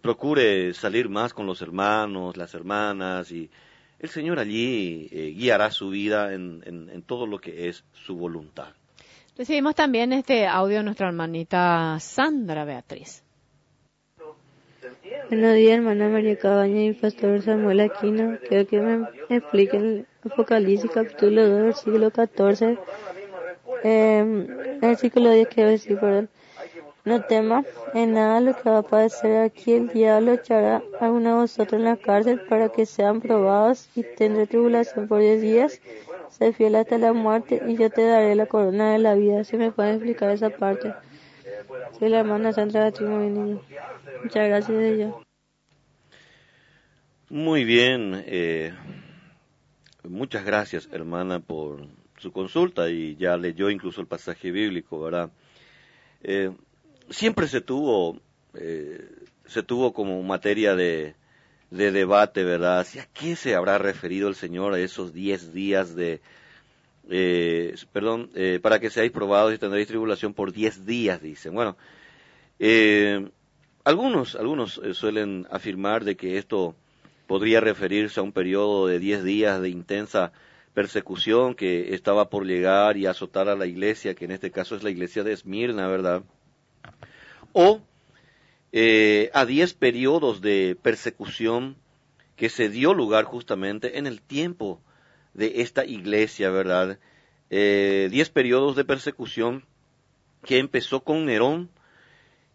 procure 0.00 0.74
salir 0.74 1.08
más 1.08 1.32
con 1.32 1.46
los 1.46 1.62
hermanos, 1.62 2.36
las 2.36 2.54
hermanas 2.54 3.30
y 3.32 3.50
el 4.04 4.10
Señor 4.10 4.38
allí 4.38 5.08
eh, 5.12 5.32
guiará 5.34 5.70
su 5.70 5.88
vida 5.88 6.34
en, 6.34 7.02
todo 7.06 7.26
lo 7.26 7.38
que 7.38 7.68
es 7.68 7.84
su 7.92 8.16
voluntad. 8.16 8.68
Recibimos 9.38 9.74
también 9.74 10.12
este 10.12 10.46
audio 10.46 10.76
de 10.76 10.82
nuestra 10.84 11.08
hermanita 11.08 11.98
Sandra 12.00 12.66
Beatriz. 12.66 13.22
Buenos 15.30 15.54
días, 15.54 15.78
hermana 15.78 16.10
María 16.10 16.36
Cabaña 16.36 16.84
y 16.84 16.92
pastor 16.92 17.40
Samuel 17.40 17.80
Aquino. 17.80 18.38
Quiero 18.46 18.66
que 18.68 18.78
me 18.78 19.08
expliquen 19.30 20.06
Apocalipsis 20.22 20.90
capítulo 20.90 21.48
2, 21.48 21.62
versículo 21.62 22.10
14. 22.10 22.78
Eh, 23.84 24.76
versículo 24.82 25.30
10, 25.30 25.48
quiero 25.48 25.70
decir, 25.70 25.98
perdón. 25.98 26.28
No 27.04 27.20
tema 27.22 27.64
en 27.92 28.14
nada 28.14 28.40
lo 28.40 28.56
que 28.56 28.70
va 28.70 28.78
a 28.78 28.82
padecer 28.82 29.42
aquí. 29.42 29.72
El 29.72 29.88
diablo 29.88 30.32
echará 30.32 30.82
a 31.00 31.10
uno 31.10 31.28
de 31.28 31.40
vosotros 31.42 31.78
en 31.78 31.84
la 31.84 31.96
cárcel 31.98 32.40
para 32.48 32.70
que 32.70 32.86
sean 32.86 33.20
probados 33.20 33.90
y 33.94 34.02
tendré 34.02 34.46
tribulación 34.46 35.06
por 35.06 35.20
diez 35.20 35.42
días. 35.42 35.80
Sé 36.30 36.54
fiel 36.54 36.76
hasta 36.76 36.96
la 36.96 37.12
muerte 37.12 37.62
y 37.68 37.76
yo 37.76 37.90
te 37.90 38.06
daré 38.06 38.34
la 38.34 38.46
corona 38.46 38.92
de 38.92 38.98
la 38.98 39.14
vida. 39.14 39.44
Si 39.44 39.58
me 39.58 39.70
pueden 39.70 39.96
explicar 39.96 40.30
esa 40.30 40.48
parte. 40.48 40.94
Soy 41.98 42.08
la 42.08 42.20
hermana 42.20 42.52
Sandra 42.52 42.90
Niño. 42.90 43.60
Muchas 44.22 44.48
gracias 44.48 44.78
de 44.78 44.94
ella. 44.94 45.14
Muy 47.28 47.64
bien. 47.64 48.24
Eh, 48.26 48.72
muchas 50.04 50.44
gracias, 50.44 50.88
hermana, 50.90 51.40
por 51.40 51.86
su 52.16 52.32
consulta 52.32 52.88
y 52.88 53.16
ya 53.16 53.36
leyó 53.36 53.68
incluso 53.68 54.00
el 54.00 54.06
pasaje 54.06 54.50
bíblico, 54.50 55.00
¿verdad? 55.00 55.30
Eh, 56.22 56.50
siempre 57.10 57.48
se 57.48 57.60
tuvo, 57.60 58.20
eh, 58.54 59.08
se 59.46 59.62
tuvo 59.62 59.92
como 59.92 60.22
materia 60.22 60.74
de, 60.74 61.14
de 61.70 61.92
debate, 61.92 62.44
¿verdad? 62.44 62.80
¿Hacia 62.80 63.06
qué 63.12 63.36
se 63.36 63.54
habrá 63.54 63.78
referido 63.78 64.28
el 64.28 64.34
Señor 64.34 64.74
a 64.74 64.78
esos 64.78 65.12
diez 65.12 65.52
días 65.52 65.94
de, 65.94 66.20
eh, 67.10 67.74
perdón, 67.92 68.30
eh, 68.34 68.60
para 68.62 68.78
que 68.78 68.90
seáis 68.90 69.12
probados 69.12 69.52
y 69.52 69.58
tendréis 69.58 69.88
tribulación 69.88 70.34
por 70.34 70.52
diez 70.52 70.86
días, 70.86 71.20
dicen. 71.20 71.54
Bueno, 71.54 71.76
eh, 72.58 73.28
algunos, 73.84 74.36
algunos 74.36 74.80
eh, 74.82 74.94
suelen 74.94 75.46
afirmar 75.50 76.04
de 76.04 76.16
que 76.16 76.38
esto 76.38 76.74
podría 77.26 77.60
referirse 77.60 78.20
a 78.20 78.22
un 78.22 78.32
periodo 78.32 78.86
de 78.86 78.98
diez 78.98 79.24
días 79.24 79.60
de 79.60 79.68
intensa 79.68 80.32
persecución 80.72 81.54
que 81.54 81.94
estaba 81.94 82.30
por 82.30 82.46
llegar 82.46 82.96
y 82.96 83.06
azotar 83.06 83.48
a 83.48 83.56
la 83.56 83.66
iglesia, 83.66 84.14
que 84.14 84.24
en 84.24 84.32
este 84.32 84.50
caso 84.50 84.74
es 84.74 84.82
la 84.82 84.90
iglesia 84.90 85.22
de 85.22 85.32
Esmirna, 85.32 85.86
¿verdad? 85.88 86.22
O 87.52 87.80
eh, 88.72 89.30
a 89.32 89.46
diez 89.46 89.74
periodos 89.74 90.40
de 90.40 90.76
persecución 90.80 91.76
que 92.36 92.48
se 92.48 92.68
dio 92.68 92.94
lugar 92.94 93.24
justamente 93.24 93.98
en 93.98 94.06
el 94.06 94.20
tiempo 94.20 94.80
de 95.34 95.62
esta 95.62 95.84
iglesia, 95.84 96.50
¿verdad? 96.50 96.98
Eh, 97.50 98.08
diez 98.10 98.30
periodos 98.30 98.74
de 98.74 98.84
persecución 98.84 99.64
que 100.44 100.58
empezó 100.58 101.04
con 101.04 101.26
Nerón 101.26 101.70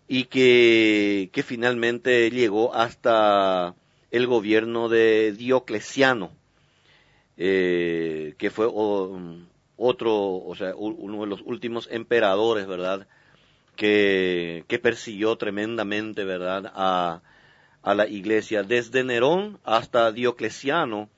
y 0.07 0.25
que, 0.25 1.29
finalmente 1.45 2.29
llegó 2.31 2.73
hasta 2.73 3.75
el 4.11 4.27
gobierno 4.27 4.89
de 4.89 5.31
Diocleciano, 5.31 6.31
eh, 7.37 8.33
que 8.37 8.49
fue 8.49 8.67
otro, 9.77 10.35
o 10.35 10.55
sea, 10.57 10.75
uno 10.75 11.21
de 11.21 11.27
los 11.27 11.41
últimos 11.41 11.87
emperadores, 11.91 12.67
¿verdad? 12.67 13.07
Que, 13.79 14.79
persiguió 14.83 15.37
tremendamente, 15.37 16.25
¿verdad?, 16.25 16.71
a, 16.75 17.21
a 17.81 17.95
la 17.95 18.07
iglesia. 18.07 18.63
Desde 18.63 19.05
Nerón 19.05 19.57
hasta 19.63 20.11
Diocleciano 20.11 21.09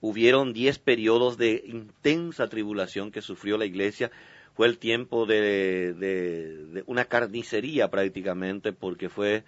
hubieron 0.00 0.52
diez 0.52 0.78
periodos 0.78 1.36
de 1.38 1.64
intensa 1.66 2.48
tribulación 2.48 3.10
que 3.10 3.20
sufrió 3.20 3.58
la 3.58 3.64
iglesia 3.64 4.12
fue 4.54 4.68
el 4.68 4.78
tiempo 4.78 5.26
de, 5.26 5.92
de, 5.94 6.84
una 6.86 7.06
carnicería 7.06 7.90
prácticamente, 7.90 8.72
porque 8.72 9.08
fue 9.08 9.42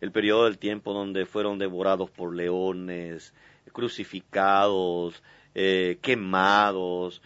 el 0.00 0.10
periodo 0.10 0.46
del 0.46 0.58
tiempo 0.58 0.92
donde 0.92 1.26
fueron 1.26 1.60
devorados 1.60 2.10
por 2.10 2.34
leones, 2.34 3.32
crucificados, 3.72 5.22
eh, 5.54 5.98
quemados. 6.02 7.22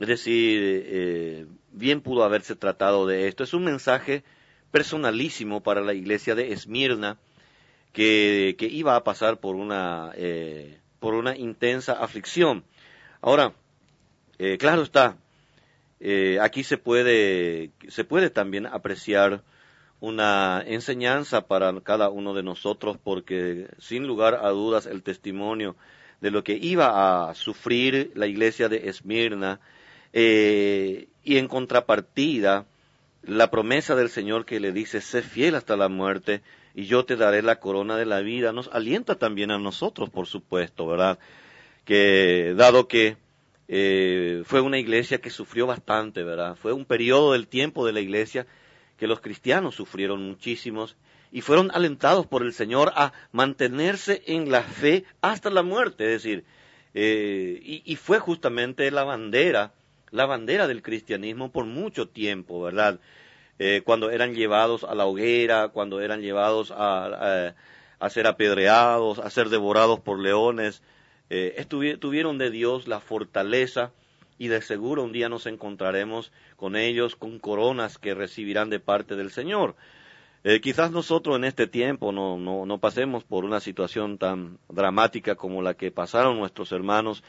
Es 0.00 0.08
decir, 0.08 0.60
eh, 0.86 1.46
bien 1.72 2.00
pudo 2.00 2.24
haberse 2.24 2.56
tratado 2.56 3.06
de 3.06 3.28
esto. 3.28 3.44
Es 3.44 3.54
un 3.54 3.64
mensaje 3.64 4.24
personalísimo 4.70 5.62
para 5.62 5.80
la 5.80 5.94
iglesia 5.94 6.34
de 6.34 6.52
Esmirna, 6.52 7.18
que, 7.92 8.56
que 8.58 8.66
iba 8.66 8.94
a 8.94 9.04
pasar 9.04 9.38
por 9.40 9.56
una, 9.56 10.12
eh, 10.16 10.78
por 11.00 11.14
una 11.14 11.36
intensa 11.36 11.94
aflicción. 11.94 12.64
Ahora, 13.22 13.54
claro 14.58 14.82
está, 14.82 15.16
eh, 16.00 16.38
aquí 16.40 16.62
se 16.62 16.76
puede, 16.76 17.70
se 17.88 18.04
puede 18.04 18.30
también 18.30 18.66
apreciar 18.66 19.42
una 20.00 20.62
enseñanza 20.66 21.46
para 21.46 21.80
cada 21.80 22.10
uno 22.10 22.34
de 22.34 22.42
nosotros 22.42 22.98
porque 23.02 23.68
sin 23.78 24.06
lugar 24.06 24.34
a 24.34 24.50
dudas 24.50 24.84
el 24.86 25.02
testimonio 25.02 25.74
de 26.20 26.30
lo 26.30 26.44
que 26.44 26.54
iba 26.54 27.28
a 27.28 27.34
sufrir 27.34 28.12
la 28.14 28.26
iglesia 28.26 28.68
de 28.68 28.88
Esmirna 28.88 29.60
eh, 30.12 31.08
y 31.22 31.38
en 31.38 31.48
contrapartida 31.48 32.66
la 33.22 33.50
promesa 33.50 33.94
del 33.96 34.08
Señor 34.08 34.44
que 34.44 34.60
le 34.60 34.72
dice 34.72 35.00
sé 35.00 35.22
fiel 35.22 35.54
hasta 35.54 35.76
la 35.76 35.88
muerte 35.88 36.42
y 36.74 36.86
yo 36.86 37.04
te 37.04 37.16
daré 37.16 37.42
la 37.42 37.60
corona 37.60 37.96
de 37.96 38.06
la 38.06 38.20
vida 38.20 38.52
nos 38.52 38.68
alienta 38.68 39.16
también 39.16 39.50
a 39.50 39.58
nosotros 39.58 40.10
por 40.10 40.26
supuesto 40.26 40.86
verdad 40.86 41.18
que 41.84 42.54
dado 42.56 42.88
que 42.88 43.16
eh, 43.68 44.42
fue 44.44 44.60
una 44.60 44.78
iglesia 44.78 45.20
que 45.20 45.30
sufrió 45.30 45.66
bastante, 45.66 46.22
¿verdad? 46.22 46.56
Fue 46.56 46.72
un 46.72 46.84
periodo 46.84 47.32
del 47.32 47.48
tiempo 47.48 47.84
de 47.84 47.92
la 47.92 48.00
iglesia 48.00 48.46
que 48.96 49.06
los 49.06 49.20
cristianos 49.20 49.74
sufrieron 49.74 50.22
muchísimos 50.22 50.96
y 51.32 51.40
fueron 51.40 51.70
alentados 51.72 52.26
por 52.26 52.42
el 52.42 52.52
Señor 52.52 52.92
a 52.94 53.12
mantenerse 53.32 54.22
en 54.26 54.50
la 54.50 54.62
fe 54.62 55.04
hasta 55.20 55.50
la 55.50 55.62
muerte, 55.62 56.04
es 56.04 56.22
decir, 56.22 56.44
eh, 56.94 57.82
y, 57.84 57.96
fue 57.96 58.18
justamente 58.18 58.90
la 58.90 59.04
bandera, 59.04 59.74
la 60.10 60.26
bandera 60.26 60.66
del 60.66 60.82
cristianismo 60.82 61.50
por 61.50 61.64
mucho 61.64 62.08
tiempo, 62.08 62.62
¿verdad? 62.62 63.00
Eh, 63.58 63.82
cuando 63.84 64.10
eran 64.10 64.34
llevados 64.34 64.84
a 64.84 64.94
la 64.94 65.06
hoguera, 65.06 65.68
cuando 65.68 66.00
eran 66.00 66.20
llevados 66.20 66.72
a, 66.76 67.54
ser 68.10 68.26
apedreados, 68.26 69.18
a 69.18 69.30
ser 69.30 69.48
devorados 69.48 70.00
por 70.00 70.20
leones, 70.20 70.82
eh, 71.30 71.64
tuvieron 71.98 72.38
de 72.38 72.50
Dios 72.50 72.86
la 72.86 73.00
fortaleza 73.00 73.92
y 74.38 74.48
de 74.48 74.60
seguro 74.60 75.02
un 75.02 75.12
día 75.12 75.28
nos 75.28 75.46
encontraremos 75.46 76.32
con 76.56 76.76
ellos 76.76 77.16
con 77.16 77.38
coronas 77.38 77.98
que 77.98 78.14
recibirán 78.14 78.70
de 78.70 78.80
parte 78.80 79.16
del 79.16 79.30
Señor. 79.30 79.74
Eh, 80.44 80.60
quizás 80.60 80.90
nosotros 80.92 81.36
en 81.36 81.44
este 81.44 81.66
tiempo 81.66 82.12
no, 82.12 82.36
no 82.38 82.78
pasemos 82.78 83.24
por 83.24 83.44
una 83.44 83.60
situación 83.60 84.18
tan 84.18 84.58
dramática 84.68 85.34
como 85.34 85.62
la 85.62 85.74
que 85.74 85.90
pasaron 85.90 86.38
nuestros 86.38 86.70
hermanos, 86.72 87.24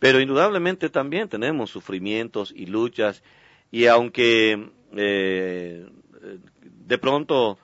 pero 0.00 0.20
indudablemente 0.20 0.90
también 0.90 1.28
tenemos 1.28 1.70
sufrimientos 1.70 2.52
y 2.56 2.66
luchas 2.66 3.22
y 3.70 3.86
aunque 3.86 4.70
eh, 4.96 5.86
de 6.62 6.98
pronto 6.98 7.58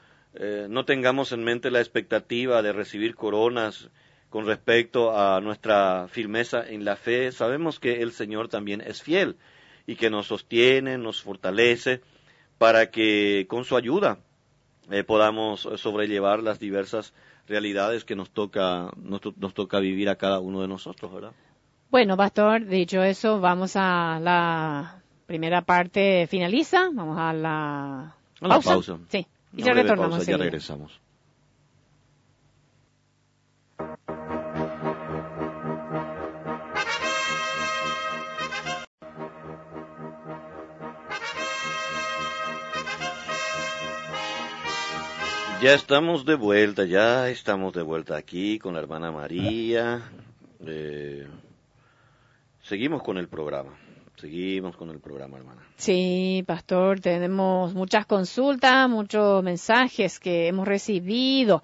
no 0.68 0.84
tengamos 0.84 1.32
en 1.32 1.42
mente 1.42 1.70
la 1.70 1.80
expectativa 1.80 2.60
de 2.60 2.74
recibir 2.74 3.14
coronas 3.14 3.88
con 4.28 4.46
respecto 4.46 5.18
a 5.18 5.40
nuestra 5.40 6.08
firmeza 6.08 6.62
en 6.68 6.84
la 6.84 6.96
fe, 6.96 7.32
sabemos 7.32 7.80
que 7.80 8.02
el 8.02 8.12
Señor 8.12 8.48
también 8.48 8.82
es 8.82 9.02
fiel 9.02 9.36
y 9.86 9.96
que 9.96 10.10
nos 10.10 10.26
sostiene, 10.26 10.98
nos 10.98 11.22
fortalece 11.22 12.02
para 12.58 12.90
que 12.90 13.46
con 13.48 13.64
su 13.64 13.76
ayuda 13.76 14.18
eh, 14.90 15.04
podamos 15.04 15.68
sobrellevar 15.76 16.42
las 16.42 16.58
diversas 16.58 17.14
realidades 17.46 18.04
que 18.04 18.16
nos 18.16 18.30
toca, 18.30 18.90
nos, 18.96 19.20
toca 19.54 19.78
vivir 19.78 20.08
a 20.08 20.16
cada 20.16 20.40
uno 20.40 20.60
de 20.60 20.68
nosotros, 20.68 21.12
¿verdad? 21.12 21.32
Bueno, 21.90 22.16
Pastor, 22.16 22.66
dicho 22.66 23.02
eso, 23.02 23.40
vamos 23.40 23.74
a 23.76 24.18
la 24.20 25.02
primera 25.26 25.62
parte 25.62 26.26
finaliza, 26.28 26.90
vamos 26.92 27.16
a 27.18 27.32
la, 27.32 28.14
pausa. 28.40 28.98
Sí, 29.08 29.26
y 29.54 29.62
ya 29.62 29.72
retornamos. 29.72 30.26
ya 30.26 30.36
regresamos. 30.36 31.00
Ya 45.62 45.72
estamos 45.72 46.26
de 46.26 46.34
vuelta, 46.34 46.84
ya 46.84 47.30
estamos 47.30 47.72
de 47.72 47.82
vuelta 47.82 48.16
aquí 48.16 48.58
con 48.58 48.74
la 48.74 48.80
hermana 48.80 49.10
María. 49.10 50.02
Eh, 50.64 51.26
seguimos 52.66 53.02
con 53.02 53.18
el 53.18 53.28
programa, 53.28 53.78
seguimos 54.16 54.76
con 54.76 54.90
el 54.90 54.98
programa, 55.00 55.38
hermana. 55.38 55.62
Sí, 55.76 56.44
pastor, 56.46 57.00
tenemos 57.00 57.74
muchas 57.74 58.06
consultas, 58.06 58.88
muchos 58.88 59.42
mensajes 59.42 60.18
que 60.18 60.48
hemos 60.48 60.66
recibido. 60.66 61.62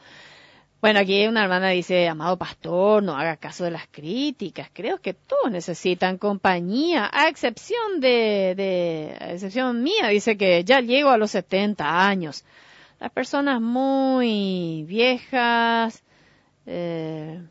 Bueno, 0.81 0.99
aquí 0.99 1.27
una 1.27 1.45
hermana 1.45 1.69
dice, 1.71 2.09
amado 2.09 2.37
pastor, 2.37 3.03
no 3.03 3.17
haga 3.17 3.37
caso 3.37 3.65
de 3.65 3.71
las 3.71 3.87
críticas. 3.89 4.69
Creo 4.73 4.99
que 4.99 5.15
todos 5.15 5.51
necesitan 5.51 6.19
compañía, 6.19 7.09
a 7.13 7.29
excepción 7.29 8.01
de, 8.01 8.55
de 8.57 9.17
a 9.21 9.33
excepción 9.33 9.83
mía, 9.83 10.09
dice 10.09 10.37
que 10.37 10.65
ya 10.65 10.81
llego 10.81 11.11
a 11.11 11.19
los 11.19 11.31
70 11.31 12.09
años 12.09 12.45
las 13.03 13.11
personas 13.11 13.61
muy 13.61 14.85
viejas, 14.87 16.05
eh, 16.67 17.43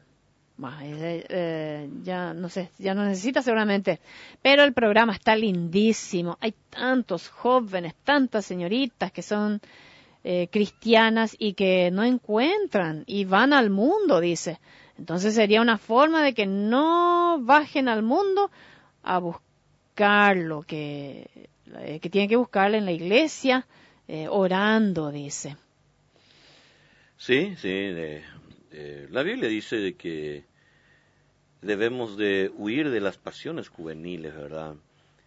eh, 0.84 1.26
eh, 1.30 1.89
ya 2.03 2.34
no 2.34 2.49
sé, 2.49 2.70
ya 2.78 2.93
no 2.93 3.05
necesita 3.05 3.41
seguramente, 3.41 3.99
pero 4.41 4.64
el 4.64 4.74
programa 4.74 5.14
está 5.14 5.36
lindísimo. 5.36 6.38
Hay 6.41 6.53
tantos 6.70 7.30
jóvenes, 7.30 7.95
tantas 8.03 8.45
señoritas 8.45 9.12
que 9.12 9.22
son 9.22 9.62
cristianas 10.51 11.36
y 11.39 11.53
que 11.53 11.89
no 11.89 12.03
encuentran 12.03 13.03
y 13.07 13.26
van 13.26 13.53
al 13.53 13.72
mundo, 13.72 14.20
dice. 14.20 14.59
Entonces 14.99 15.34
sería 15.34 15.62
una 15.62 15.80
forma 15.80 16.24
de 16.24 16.36
que 16.36 16.45
no 16.45 17.39
bajen 17.41 17.88
al 17.88 18.03
mundo 18.03 18.51
a 19.01 19.18
buscar 19.18 20.38
lo 20.38 20.62
que, 20.62 21.28
que 21.99 22.09
tienen 22.12 22.30
que 22.30 22.36
buscar 22.36 22.76
en 22.76 22.86
la 22.86 22.91
iglesia, 22.91 23.66
eh, 24.07 24.28
orando, 24.30 25.12
dice. 25.12 25.55
Sí, 27.18 27.55
sí. 27.57 27.93
la 29.09 29.24
Biblia 29.24 29.49
dice 29.49 29.78
de 29.78 29.93
que 29.95 30.43
debemos 31.62 32.18
de 32.18 32.51
huir 32.57 32.89
de 32.89 32.99
las 32.99 33.18
pasiones 33.18 33.70
juveniles, 33.70 34.36
¿verdad? 34.36 34.76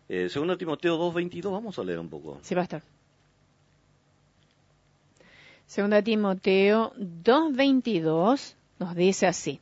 Eh, 0.09 0.29
según 0.29 0.57
Timoteo 0.59 0.99
2.22, 0.99 1.51
vamos 1.51 1.79
a 1.79 1.85
leer 1.85 1.99
un 1.99 2.09
poco. 2.09 2.39
Sí, 2.43 2.55
va 2.55 2.63
a 2.63 2.65
estar. 2.65 2.83
Segunda 5.67 6.03
Timoteo 6.03 6.93
2.22 6.97 8.55
nos 8.79 8.95
dice 8.95 9.27
así, 9.27 9.61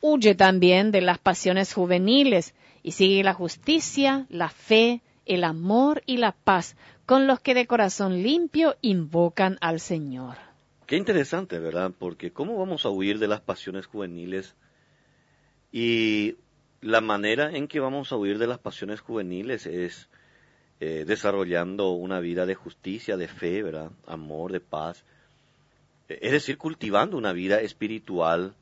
huye 0.00 0.34
también 0.34 0.92
de 0.92 1.00
las 1.00 1.18
pasiones 1.18 1.74
juveniles 1.74 2.54
y 2.82 2.92
sigue 2.92 3.24
la 3.24 3.34
justicia, 3.34 4.26
la 4.28 4.48
fe, 4.48 5.00
el 5.26 5.44
amor 5.44 6.02
y 6.06 6.18
la 6.18 6.32
paz 6.32 6.76
con 7.06 7.26
los 7.26 7.40
que 7.40 7.54
de 7.54 7.66
corazón 7.66 8.22
limpio 8.22 8.76
invocan 8.82 9.58
al 9.60 9.80
Señor. 9.80 10.36
Qué 10.86 10.96
interesante, 10.96 11.58
¿verdad? 11.58 11.90
Porque 11.98 12.32
¿cómo 12.32 12.56
vamos 12.56 12.84
a 12.84 12.90
huir 12.90 13.18
de 13.18 13.28
las 13.28 13.40
pasiones 13.40 13.86
juveniles? 13.86 14.54
Y 15.72 16.36
la 16.82 17.00
manera 17.00 17.50
en 17.50 17.66
que 17.66 17.80
vamos 17.80 18.12
a 18.12 18.16
huir 18.16 18.38
de 18.38 18.46
las 18.46 18.58
pasiones 18.58 19.00
juveniles 19.00 19.66
es 19.66 20.08
eh, 20.80 21.04
desarrollando 21.06 21.90
una 21.90 22.20
vida 22.20 22.44
de 22.44 22.54
justicia, 22.54 23.16
de 23.16 23.28
fe, 23.28 23.62
¿verdad? 23.62 23.90
Amor, 24.06 24.52
de 24.52 24.60
paz. 24.60 25.04
Es 26.08 26.32
decir, 26.32 26.58
cultivando 26.58 27.16
una 27.16 27.32
vida 27.32 27.60
espiritual 27.60 28.54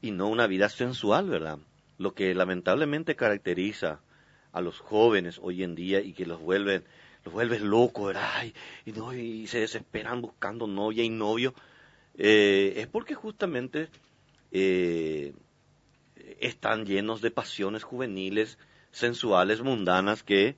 y 0.00 0.10
no 0.12 0.28
una 0.28 0.46
vida 0.46 0.68
sensual, 0.68 1.28
¿verdad? 1.28 1.58
Lo 1.98 2.14
que 2.14 2.34
lamentablemente 2.34 3.16
caracteriza 3.16 4.00
a 4.52 4.60
los 4.60 4.78
jóvenes 4.78 5.38
hoy 5.42 5.62
en 5.62 5.74
día 5.74 6.00
y 6.00 6.14
que 6.14 6.26
los 6.26 6.40
vuelven 6.40 6.84
los 7.24 7.34
vuelves 7.34 7.60
locos, 7.60 8.06
¿verdad? 8.06 8.44
Y, 8.86 8.92
no, 8.92 9.12
y 9.12 9.46
se 9.48 9.60
desesperan 9.60 10.22
buscando 10.22 10.66
novia 10.66 11.02
y 11.04 11.10
novio, 11.10 11.54
eh, 12.16 12.74
es 12.76 12.86
porque 12.86 13.14
justamente 13.14 13.88
eh, 14.50 15.34
están 16.40 16.84
llenos 16.84 17.20
de 17.20 17.30
pasiones 17.30 17.82
juveniles, 17.82 18.58
sensuales, 18.90 19.62
mundanas, 19.62 20.22
que, 20.22 20.56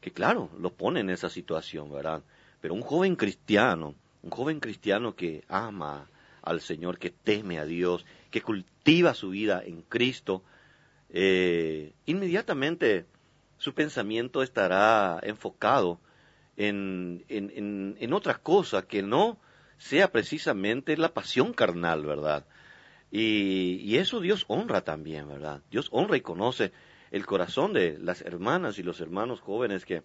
que 0.00 0.12
claro, 0.12 0.50
los 0.58 0.72
ponen 0.72 1.08
en 1.08 1.14
esa 1.14 1.28
situación, 1.28 1.92
¿verdad? 1.92 2.22
Pero 2.60 2.74
un 2.74 2.82
joven 2.82 3.16
cristiano, 3.16 3.94
un 4.22 4.30
joven 4.30 4.60
cristiano 4.60 5.14
que 5.14 5.44
ama 5.48 6.08
al 6.42 6.60
Señor, 6.60 6.98
que 6.98 7.10
teme 7.10 7.58
a 7.58 7.64
Dios, 7.64 8.04
que 8.30 8.42
cultiva 8.42 9.14
su 9.14 9.30
vida 9.30 9.62
en 9.64 9.82
Cristo, 9.82 10.42
eh, 11.10 11.92
inmediatamente 12.06 13.06
su 13.58 13.74
pensamiento 13.74 14.42
estará 14.42 15.20
enfocado 15.22 16.00
en, 16.56 17.24
en, 17.28 17.96
en, 17.98 18.12
otras 18.12 18.38
cosas 18.38 18.84
que 18.86 19.02
no 19.02 19.38
sea 19.78 20.10
precisamente 20.10 20.96
la 20.96 21.12
pasión 21.12 21.52
carnal, 21.52 22.04
¿verdad? 22.04 22.44
Y, 23.12 23.78
y, 23.84 23.98
eso 23.98 24.20
Dios 24.20 24.46
honra 24.48 24.80
también, 24.80 25.28
¿verdad? 25.28 25.60
Dios 25.70 25.88
honra 25.92 26.16
y 26.16 26.22
conoce 26.22 26.72
el 27.10 27.26
corazón 27.26 27.74
de 27.74 27.98
las 28.00 28.22
hermanas 28.22 28.78
y 28.78 28.82
los 28.82 29.00
hermanos 29.00 29.40
jóvenes 29.40 29.84
que 29.84 30.02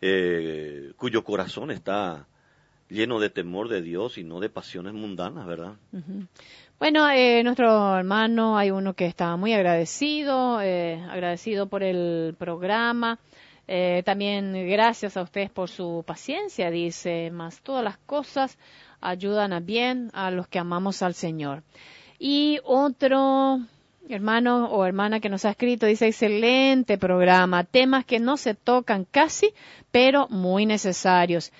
eh, 0.00 0.92
cuyo 0.96 1.22
corazón 1.22 1.70
está 1.70 2.26
lleno 2.88 3.20
de 3.20 3.30
temor 3.30 3.68
de 3.68 3.82
Dios 3.82 4.18
y 4.18 4.24
no 4.24 4.40
de 4.40 4.48
pasiones 4.48 4.92
mundanas, 4.92 5.46
¿verdad? 5.46 5.74
Bueno, 6.78 7.08
eh, 7.08 7.42
nuestro 7.44 7.96
hermano, 7.96 8.58
hay 8.58 8.70
uno 8.70 8.94
que 8.94 9.06
está 9.06 9.36
muy 9.36 9.52
agradecido, 9.52 10.60
eh, 10.60 11.00
agradecido 11.08 11.68
por 11.68 11.82
el 11.84 12.34
programa. 12.38 13.18
Eh, 13.74 14.02
también 14.04 14.52
gracias 14.68 15.16
a 15.16 15.22
ustedes 15.22 15.48
por 15.48 15.70
su 15.70 16.04
paciencia, 16.06 16.70
dice, 16.70 17.30
más 17.30 17.62
todas 17.62 17.82
las 17.82 17.96
cosas 17.96 18.58
ayudan 19.00 19.54
a 19.54 19.60
bien 19.60 20.10
a 20.12 20.30
los 20.30 20.46
que 20.46 20.58
amamos 20.58 21.00
al 21.00 21.14
Señor. 21.14 21.62
Y 22.18 22.60
otro 22.64 23.60
hermano 24.10 24.66
o 24.66 24.84
hermana 24.84 25.20
que 25.20 25.30
nos 25.30 25.46
ha 25.46 25.52
escrito 25.52 25.86
dice, 25.86 26.08
excelente 26.08 26.98
programa, 26.98 27.64
temas 27.64 28.04
que 28.04 28.20
no 28.20 28.36
se 28.36 28.54
tocan 28.54 29.06
casi, 29.10 29.54
pero 29.90 30.28
muy 30.28 30.66
necesarios. 30.66 31.50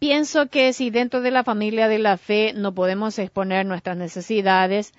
Pienso 0.00 0.48
que 0.48 0.72
si 0.72 0.90
dentro 0.90 1.20
de 1.20 1.30
la 1.30 1.44
familia 1.44 1.86
de 1.86 2.00
la 2.00 2.16
fe 2.16 2.52
no 2.52 2.74
podemos 2.74 3.16
exponer 3.20 3.64
nuestras 3.64 3.96
necesidades, 3.96 4.92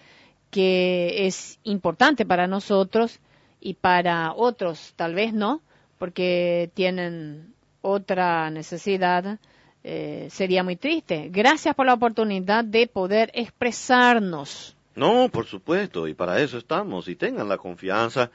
que 0.52 1.28
es 1.28 1.60
importante 1.64 2.26
para 2.26 2.48
nosotros 2.48 3.20
y 3.60 3.74
para 3.74 4.32
otros 4.34 4.94
tal 4.96 5.16
vez 5.16 5.34
no, 5.34 5.62
porque 5.98 6.70
tienen 6.74 7.54
otra 7.82 8.50
necesidad, 8.50 9.40
eh, 9.84 10.28
sería 10.32 10.64
muy 10.64 10.76
triste. 10.76 11.30
Gracias 11.32 11.76
por 11.76 11.86
la 11.86 11.94
oportunidad 11.94 12.64
de 12.64 12.88
poder 12.88 13.32
expresarnos. 13.34 14.76
No, 14.96 15.30
por 15.30 15.46
supuesto, 15.46 16.08
y 16.08 16.14
para 16.14 16.42
eso 16.42 16.58
estamos. 16.58 17.08
Y 17.08 17.16
tengan 17.16 17.50
la 17.50 17.58
confianza 17.58 18.32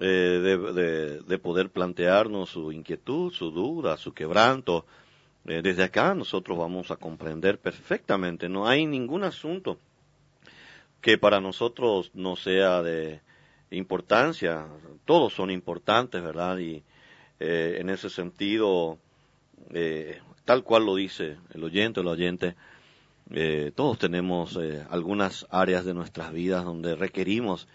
eh, 0.00 0.06
de, 0.06 1.22
de, 1.22 1.38
poder 1.38 1.70
plantearnos 1.70 2.50
su 2.50 2.70
inquietud, 2.70 3.32
su 3.32 3.50
duda, 3.50 3.96
su 3.96 4.12
quebranto. 4.12 4.86
Eh, 5.46 5.60
desde 5.62 5.82
acá 5.82 6.14
nosotros 6.14 6.56
vamos 6.56 6.90
a 6.90 6.96
comprender 6.96 7.58
perfectamente. 7.58 8.48
No 8.48 8.68
hay 8.68 8.86
ningún 8.86 9.24
asunto 9.24 9.78
que 11.00 11.18
para 11.18 11.40
nosotros 11.40 12.10
no 12.14 12.36
sea 12.36 12.82
de 12.82 13.20
importancia. 13.70 14.66
Todos 15.04 15.32
son 15.32 15.50
importantes, 15.50 16.22
¿verdad? 16.22 16.58
Y 16.58 16.82
eh, 17.40 17.78
en 17.80 17.90
ese 17.90 18.10
sentido, 18.10 18.98
tal 20.44 20.62
cual 20.62 20.86
lo 20.86 20.94
dice 20.94 21.36
el 21.54 21.64
oyente 21.64 22.00
o 22.00 22.02
el 22.02 22.08
oyente, 22.08 22.54
eh, 23.30 23.72
todos 23.74 23.98
tenemos 23.98 24.56
eh, 24.56 24.84
algunas 24.90 25.46
áreas 25.50 25.84
de 25.84 25.92
nuestras 25.92 26.32
vidas 26.32 26.64
donde 26.64 26.96
requerimos 26.96 27.68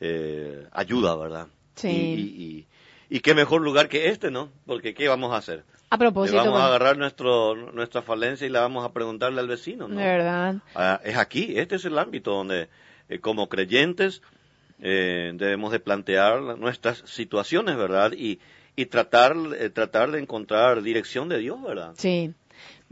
eh, 0.00 0.66
ayuda, 0.70 1.16
¿verdad? 1.16 1.48
Sí. 1.74 2.66
Y, 3.08 3.20
qué 3.20 3.34
mejor 3.34 3.60
lugar 3.60 3.88
que 3.88 4.08
este, 4.08 4.30
¿no? 4.30 4.48
Porque 4.64 4.94
¿qué 4.94 5.06
vamos 5.06 5.32
a 5.32 5.36
hacer? 5.36 5.64
A 5.90 5.98
propósito. 5.98 6.38
vamos 6.38 6.60
a 6.60 6.66
agarrar 6.66 6.96
nuestro, 6.96 7.54
nuestra 7.72 8.00
falencia 8.00 8.46
y 8.46 8.50
la 8.50 8.60
vamos 8.60 8.86
a 8.86 8.92
preguntarle 8.92 9.40
al 9.40 9.48
vecino, 9.48 9.86
¿no? 9.86 9.96
¿Verdad? 9.96 10.56
Ah, 10.74 10.98
es 11.04 11.16
aquí, 11.18 11.58
este 11.58 11.74
es 11.74 11.84
el 11.84 11.98
ámbito 11.98 12.32
donde 12.32 12.70
como 13.20 13.50
creyentes 13.50 14.22
debemos 14.82 15.72
de 15.72 15.80
plantear 15.80 16.40
nuestras 16.58 16.98
situaciones, 17.06 17.76
¿verdad? 17.76 18.12
Y, 18.12 18.40
y 18.76 18.86
tratar, 18.86 19.36
tratar 19.72 20.10
de 20.10 20.20
encontrar 20.20 20.82
dirección 20.82 21.28
de 21.28 21.38
Dios, 21.38 21.62
¿verdad? 21.62 21.92
Sí. 21.96 22.34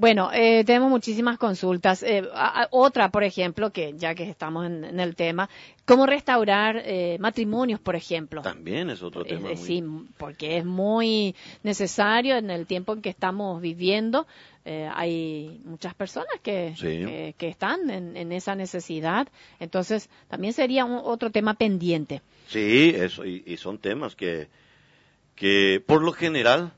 Bueno, 0.01 0.30
eh, 0.32 0.64
tenemos 0.64 0.88
muchísimas 0.88 1.36
consultas. 1.36 2.03
Eh, 2.03 2.26
otra, 2.70 3.11
por 3.11 3.22
ejemplo, 3.22 3.70
que 3.70 3.93
ya 3.99 4.14
que 4.14 4.22
estamos 4.30 4.64
en, 4.64 4.99
el 4.99 5.14
tema, 5.14 5.51
cómo 5.84 6.07
restaurar 6.07 6.80
eh, 6.86 7.18
matrimonios, 7.20 7.80
por 7.80 7.97
ejemplo. 7.97 8.41
También 8.41 8.88
es 8.88 9.03
otro 9.03 9.26
tema. 9.26 9.55
Sí, 9.57 9.84
porque 10.16 10.57
es 10.57 10.64
muy 10.64 11.36
necesario 11.62 12.38
en 12.38 12.49
el 12.51 12.66
tiempo 12.66 12.95
en 12.95 13.03
que 13.03 13.11
estamos 13.11 13.61
viviendo. 13.61 14.26
Hay 14.65 15.61
muchas 15.65 15.95
personas 15.95 16.35
que, 16.43 16.75
que, 17.37 17.49
están 17.49 17.91
en, 17.91 18.33
esa 18.33 18.55
necesidad. 18.55 19.29
Entonces, 19.59 20.11
también 20.29 20.53
sería 20.53 20.87
otro 20.87 21.31
tema 21.31 21.55
pendiente. 21.55 22.23
Sí, 22.49 22.93
eso, 22.95 23.25
y, 23.25 23.43
y 23.47 23.57
son 23.57 23.79
temas 23.79 24.15
que, 24.15 24.49
que 25.35 25.83
por 25.85 26.03
lo 26.03 26.13
general 26.13 26.73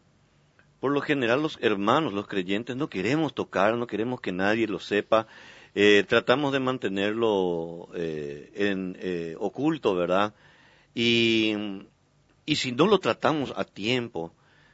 por 0.82 0.90
lo 0.90 1.00
general 1.00 1.40
los 1.40 1.58
hermanos, 1.60 2.12
los 2.12 2.26
creyentes, 2.26 2.74
no 2.74 2.88
queremos 2.88 3.34
tocar, 3.34 3.76
no 3.76 3.86
queremos 3.86 4.20
que 4.20 4.32
nadie 4.32 4.66
lo 4.66 4.80
sepa, 4.80 5.28
eh, 5.76 6.04
tratamos 6.08 6.52
de 6.52 6.58
mantenerlo 6.58 7.88
eh, 7.94 8.50
en, 8.56 8.96
eh, 8.98 9.36
oculto, 9.38 9.94
¿verdad? 9.94 10.34
Y, 10.92 11.54
y 12.44 12.56
si 12.56 12.72
no 12.72 12.88
lo 12.88 12.98
tratamos 12.98 13.52
a 13.56 13.62
tiempo, 13.62 14.32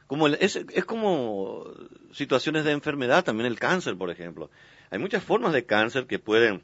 como 0.09 0.27
es, 0.27 0.55
es 0.55 0.85
como 0.85 1.65
situaciones 2.13 2.63
de 2.63 2.71
enfermedad, 2.71 3.23
también 3.23 3.45
el 3.45 3.59
cáncer, 3.59 3.95
por 3.95 4.09
ejemplo. 4.09 4.49
Hay 4.89 4.97
muchas 4.97 5.23
formas 5.23 5.53
de 5.53 5.67
cáncer 5.67 6.07
que 6.07 6.17
pueden, 6.17 6.63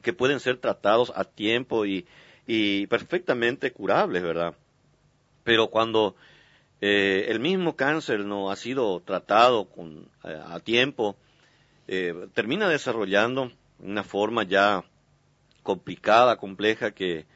que 0.00 0.14
pueden 0.14 0.40
ser 0.40 0.56
tratados 0.56 1.12
a 1.14 1.24
tiempo 1.24 1.84
y, 1.84 2.06
y 2.46 2.86
perfectamente 2.86 3.70
curables, 3.70 4.22
¿verdad? 4.22 4.54
Pero 5.44 5.68
cuando 5.68 6.16
eh, 6.80 7.26
el 7.28 7.38
mismo 7.38 7.76
cáncer 7.76 8.20
no 8.20 8.50
ha 8.50 8.56
sido 8.56 8.98
tratado 9.00 9.66
con, 9.66 10.08
eh, 10.24 10.40
a 10.42 10.58
tiempo, 10.58 11.16
eh, 11.86 12.28
termina 12.32 12.66
desarrollando 12.66 13.52
una 13.78 14.04
forma 14.04 14.42
ya 14.42 14.84
complicada, 15.62 16.38
compleja, 16.38 16.92
que, 16.92 17.26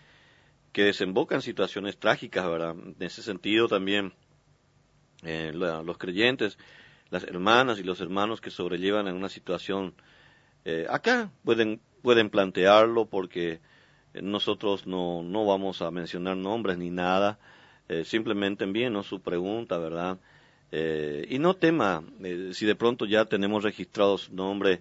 que 0.72 0.84
desemboca 0.84 1.34
en 1.34 1.42
situaciones 1.42 1.98
trágicas, 1.98 2.48
¿verdad? 2.48 2.70
En 2.70 2.96
ese 3.00 3.22
sentido 3.22 3.68
también 3.68 4.14
los 5.22 5.98
creyentes, 5.98 6.58
las 7.10 7.24
hermanas 7.24 7.78
y 7.78 7.82
los 7.82 8.00
hermanos 8.00 8.40
que 8.40 8.50
sobrellevan 8.50 9.08
en 9.08 9.14
una 9.14 9.28
situación 9.28 9.94
acá 10.88 11.30
pueden, 11.44 11.80
pueden 12.02 12.30
plantearlo 12.30 13.06
porque 13.06 13.60
nosotros 14.22 14.86
no, 14.86 15.22
no 15.22 15.44
vamos 15.46 15.82
a 15.82 15.90
mencionar 15.90 16.36
nombres 16.36 16.78
ni 16.78 16.90
nada, 16.90 17.38
eh, 17.88 18.04
simplemente 18.04 18.64
envíenos 18.64 19.06
su 19.06 19.20
pregunta, 19.20 19.78
¿verdad? 19.78 20.18
Eh, 20.70 21.26
y 21.30 21.38
no 21.38 21.54
tema, 21.54 22.02
eh, 22.22 22.50
si 22.52 22.66
de 22.66 22.74
pronto 22.74 23.06
ya 23.06 23.24
tenemos 23.24 23.64
registrado 23.64 24.18
su 24.18 24.34
nombre, 24.34 24.80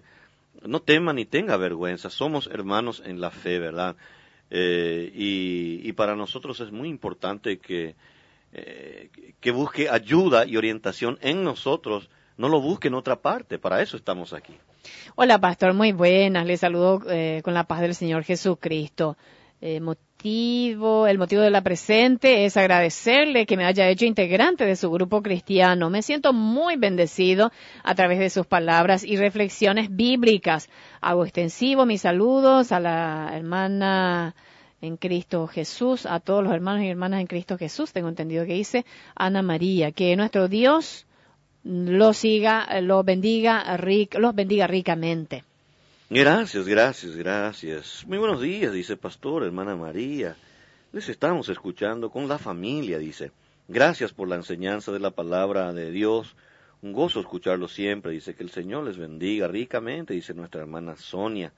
no 0.62 0.80
tema 0.80 1.12
ni 1.12 1.24
tenga 1.24 1.56
vergüenza, 1.56 2.10
somos 2.10 2.48
hermanos 2.48 3.02
en 3.04 3.20
la 3.20 3.30
fe, 3.30 3.58
¿verdad? 3.58 3.96
Y, 4.50 5.86
y, 5.86 5.92
para 5.92 6.16
nosotros 6.16 6.60
es 6.60 6.72
muy 6.72 6.88
importante 6.88 7.58
que, 7.58 7.94
que 8.52 9.50
busque 9.50 9.88
ayuda 9.88 10.46
y 10.46 10.56
orientación 10.56 11.18
en 11.20 11.44
nosotros, 11.44 12.10
no 12.36 12.48
lo 12.48 12.60
busque 12.60 12.88
en 12.88 12.94
otra 12.94 13.16
parte, 13.16 13.58
para 13.58 13.82
eso 13.82 13.96
estamos 13.96 14.32
aquí. 14.32 14.54
Hola, 15.16 15.38
pastor, 15.38 15.74
muy 15.74 15.92
buenas, 15.92 16.46
le 16.46 16.56
saludo 16.56 17.00
con 17.42 17.54
la 17.54 17.64
paz 17.64 17.80
del 17.80 17.94
Señor 17.94 18.24
Jesucristo. 18.24 19.16
Eh, 19.60 19.80
motivo, 19.80 21.08
el 21.08 21.18
motivo 21.18 21.42
de 21.42 21.50
la 21.50 21.62
presente 21.62 22.44
es 22.44 22.56
agradecerle 22.56 23.44
que 23.44 23.56
me 23.56 23.64
haya 23.64 23.88
hecho 23.88 24.04
integrante 24.04 24.64
de 24.64 24.76
su 24.76 24.88
grupo 24.88 25.20
cristiano. 25.20 25.90
Me 25.90 26.02
siento 26.02 26.32
muy 26.32 26.76
bendecido 26.76 27.50
a 27.82 27.94
través 27.96 28.20
de 28.20 28.30
sus 28.30 28.46
palabras 28.46 29.02
y 29.02 29.16
reflexiones 29.16 29.88
bíblicas. 29.90 30.68
Hago 31.00 31.24
extensivo 31.24 31.86
mis 31.86 32.02
saludos 32.02 32.70
a 32.70 32.78
la 32.78 33.32
hermana 33.34 34.36
en 34.80 34.96
Cristo 34.96 35.46
Jesús, 35.46 36.06
a 36.06 36.20
todos 36.20 36.44
los 36.44 36.52
hermanos 36.52 36.82
y 36.82 36.88
hermanas 36.88 37.20
en 37.20 37.26
Cristo 37.26 37.58
Jesús, 37.58 37.92
tengo 37.92 38.08
entendido 38.08 38.46
que 38.46 38.54
dice 38.54 38.84
Ana 39.14 39.42
María, 39.42 39.92
que 39.92 40.14
nuestro 40.16 40.48
Dios 40.48 41.06
los 41.64 42.16
siga, 42.16 42.80
los 42.80 43.04
bendiga, 43.04 43.76
los 44.12 44.34
bendiga 44.34 44.66
ricamente. 44.66 45.44
Gracias, 46.10 46.66
gracias, 46.66 47.16
gracias. 47.16 48.04
Muy 48.06 48.18
buenos 48.18 48.40
días, 48.40 48.72
dice 48.72 48.96
Pastor, 48.96 49.44
hermana 49.44 49.76
María. 49.76 50.36
Les 50.92 51.08
estamos 51.10 51.50
escuchando 51.50 52.10
con 52.10 52.28
la 52.28 52.38
familia, 52.38 52.98
dice. 52.98 53.30
Gracias 53.70 54.14
por 54.14 54.26
la 54.28 54.36
enseñanza 54.36 54.90
de 54.90 55.00
la 55.00 55.10
palabra 55.10 55.74
de 55.74 55.90
Dios. 55.90 56.34
Un 56.80 56.94
gozo 56.94 57.20
escucharlo 57.20 57.68
siempre. 57.68 58.12
Dice 58.12 58.34
que 58.34 58.42
el 58.42 58.50
Señor 58.50 58.84
les 58.84 58.96
bendiga 58.96 59.48
ricamente, 59.48 60.14
dice 60.14 60.32
nuestra 60.32 60.62
hermana 60.62 60.96
Sonia. 60.96 61.52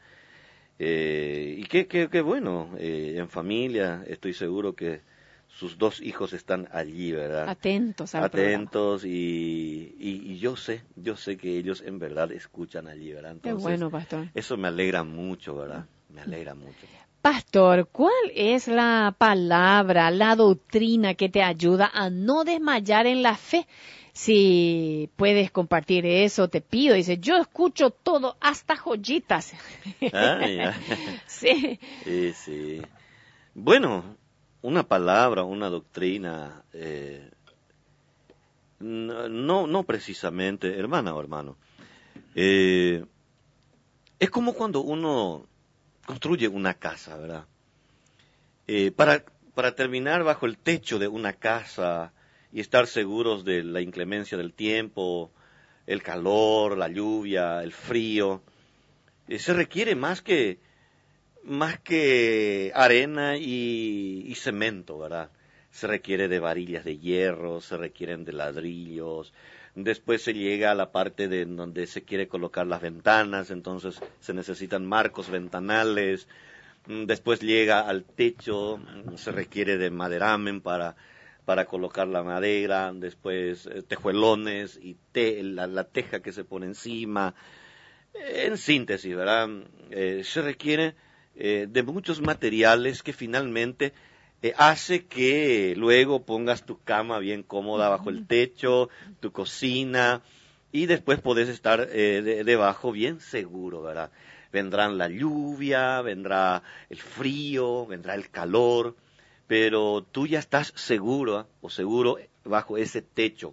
Eh, 0.82 1.56
y 1.58 1.64
qué, 1.64 1.86
qué, 1.86 2.08
qué 2.08 2.22
bueno, 2.22 2.70
eh, 2.78 3.16
en 3.18 3.28
familia 3.28 4.02
estoy 4.06 4.32
seguro 4.32 4.74
que 4.74 5.02
sus 5.46 5.76
dos 5.76 6.00
hijos 6.00 6.32
están 6.32 6.70
allí, 6.72 7.12
¿verdad? 7.12 7.50
Atentos, 7.50 8.14
atentos 8.14 9.04
y, 9.04 9.94
y, 9.98 10.38
yo 10.38 10.56
sé, 10.56 10.82
yo 10.96 11.16
sé 11.16 11.36
que 11.36 11.58
ellos 11.58 11.82
en 11.84 11.98
verdad 11.98 12.32
escuchan 12.32 12.88
allí, 12.88 13.12
¿verdad? 13.12 13.36
Qué 13.42 13.52
bueno, 13.52 13.90
pastor. 13.90 14.28
Eso 14.32 14.56
me 14.56 14.68
alegra 14.68 15.04
mucho, 15.04 15.54
¿verdad? 15.54 15.84
Me 16.08 16.22
alegra 16.22 16.54
mucho. 16.54 16.86
Pastor, 17.20 17.88
¿cuál 17.92 18.32
es 18.34 18.66
la 18.66 19.14
palabra, 19.18 20.10
la 20.10 20.34
doctrina 20.34 21.12
que 21.12 21.28
te 21.28 21.42
ayuda 21.42 21.90
a 21.92 22.08
no 22.08 22.44
desmayar 22.44 23.06
en 23.06 23.22
la 23.22 23.36
fe? 23.36 23.66
Si 24.12 25.10
puedes 25.16 25.50
compartir 25.50 26.06
eso, 26.06 26.48
te 26.48 26.60
pido. 26.60 26.94
Dice, 26.94 27.18
yo 27.18 27.36
escucho 27.36 27.90
todo, 27.90 28.36
hasta 28.40 28.76
joyitas. 28.76 29.54
Ah, 30.12 30.74
sí. 31.26 31.78
Sí, 32.04 32.32
sí. 32.32 32.82
Bueno, 33.54 34.16
una 34.62 34.82
palabra, 34.82 35.44
una 35.44 35.68
doctrina, 35.68 36.62
eh, 36.72 37.30
no, 38.80 39.66
no 39.66 39.82
precisamente, 39.84 40.78
hermana 40.78 41.14
o 41.14 41.20
hermano. 41.20 41.56
Eh, 42.34 43.04
es 44.18 44.30
como 44.30 44.52
cuando 44.54 44.80
uno 44.80 45.46
construye 46.06 46.48
una 46.48 46.74
casa, 46.74 47.16
¿verdad? 47.16 47.44
Eh, 48.66 48.90
para, 48.90 49.24
para 49.54 49.74
terminar 49.74 50.22
bajo 50.24 50.46
el 50.46 50.56
techo 50.56 50.98
de 50.98 51.08
una 51.08 51.32
casa 51.32 52.12
y 52.52 52.60
estar 52.60 52.86
seguros 52.86 53.44
de 53.44 53.62
la 53.62 53.80
inclemencia 53.80 54.36
del 54.36 54.52
tiempo, 54.52 55.30
el 55.86 56.02
calor, 56.02 56.76
la 56.76 56.88
lluvia, 56.88 57.62
el 57.62 57.72
frío, 57.72 58.42
eh, 59.28 59.38
se 59.38 59.54
requiere 59.54 59.94
más 59.94 60.22
que, 60.22 60.58
más 61.44 61.78
que 61.80 62.72
arena 62.74 63.36
y, 63.36 64.32
cemento, 64.36 64.98
¿verdad? 64.98 65.30
Se 65.70 65.86
requiere 65.86 66.28
de 66.28 66.40
varillas 66.40 66.84
de 66.84 66.98
hierro, 66.98 67.60
se 67.60 67.76
requieren 67.76 68.24
de 68.24 68.32
ladrillos, 68.32 69.32
después 69.74 70.22
se 70.22 70.34
llega 70.34 70.72
a 70.72 70.74
la 70.74 70.90
parte 70.90 71.28
de 71.28 71.44
donde 71.44 71.86
se 71.86 72.02
quiere 72.02 72.26
colocar 72.26 72.66
las 72.66 72.82
ventanas, 72.82 73.50
entonces 73.50 74.00
se 74.18 74.34
necesitan 74.34 74.84
marcos 74.84 75.30
ventanales, 75.30 76.26
mm, 76.86 77.04
después 77.04 77.40
llega 77.40 77.80
al 77.80 78.04
techo, 78.04 78.80
se 79.14 79.30
requiere 79.30 79.78
de 79.78 79.90
maderamen 79.90 80.60
para, 80.60 80.96
para 81.50 81.64
colocar 81.64 82.06
la 82.06 82.22
madera, 82.22 82.92
después 82.94 83.66
eh, 83.66 83.82
tejuelones 83.82 84.78
y 84.80 84.96
la, 85.42 85.82
teja 85.82 86.22
que 86.22 86.30
se 86.30 86.44
pone 86.44 86.66
encima. 86.66 87.34
En 88.14 88.56
síntesis, 88.56 89.16
¿verdad? 89.16 89.48
Eh, 89.90 90.22
se 90.22 90.42
requiere 90.42 90.94
eh, 91.34 91.66
de 91.68 91.82
muchos 91.82 92.20
materiales 92.20 93.02
que 93.02 93.12
finalmente 93.12 93.92
eh, 94.42 94.54
hace 94.58 95.06
que 95.06 95.74
luego 95.76 96.24
pongas 96.24 96.64
tu 96.64 96.80
cama 96.84 97.18
bien 97.18 97.42
cómoda 97.42 97.88
bajo 97.88 98.10
el 98.10 98.28
techo, 98.28 98.88
tu 99.18 99.32
cocina, 99.32 100.22
y 100.70 100.86
después 100.86 101.20
podés 101.20 101.48
estar 101.48 101.88
eh, 101.90 102.44
debajo 102.44 102.92
bien 102.92 103.18
seguro, 103.18 103.82
¿verdad? 103.82 104.12
Vendrán 104.52 104.98
la 104.98 105.08
lluvia, 105.08 106.00
vendrá 106.00 106.62
el 106.88 106.98
frío, 106.98 107.86
vendrá 107.86 108.14
el 108.14 108.30
calor, 108.30 108.94
pero 109.50 110.06
tú 110.12 110.28
ya 110.28 110.38
estás 110.38 110.72
seguro 110.76 111.48
o 111.60 111.70
seguro 111.70 112.18
bajo 112.44 112.78
ese 112.78 113.02
techo. 113.02 113.52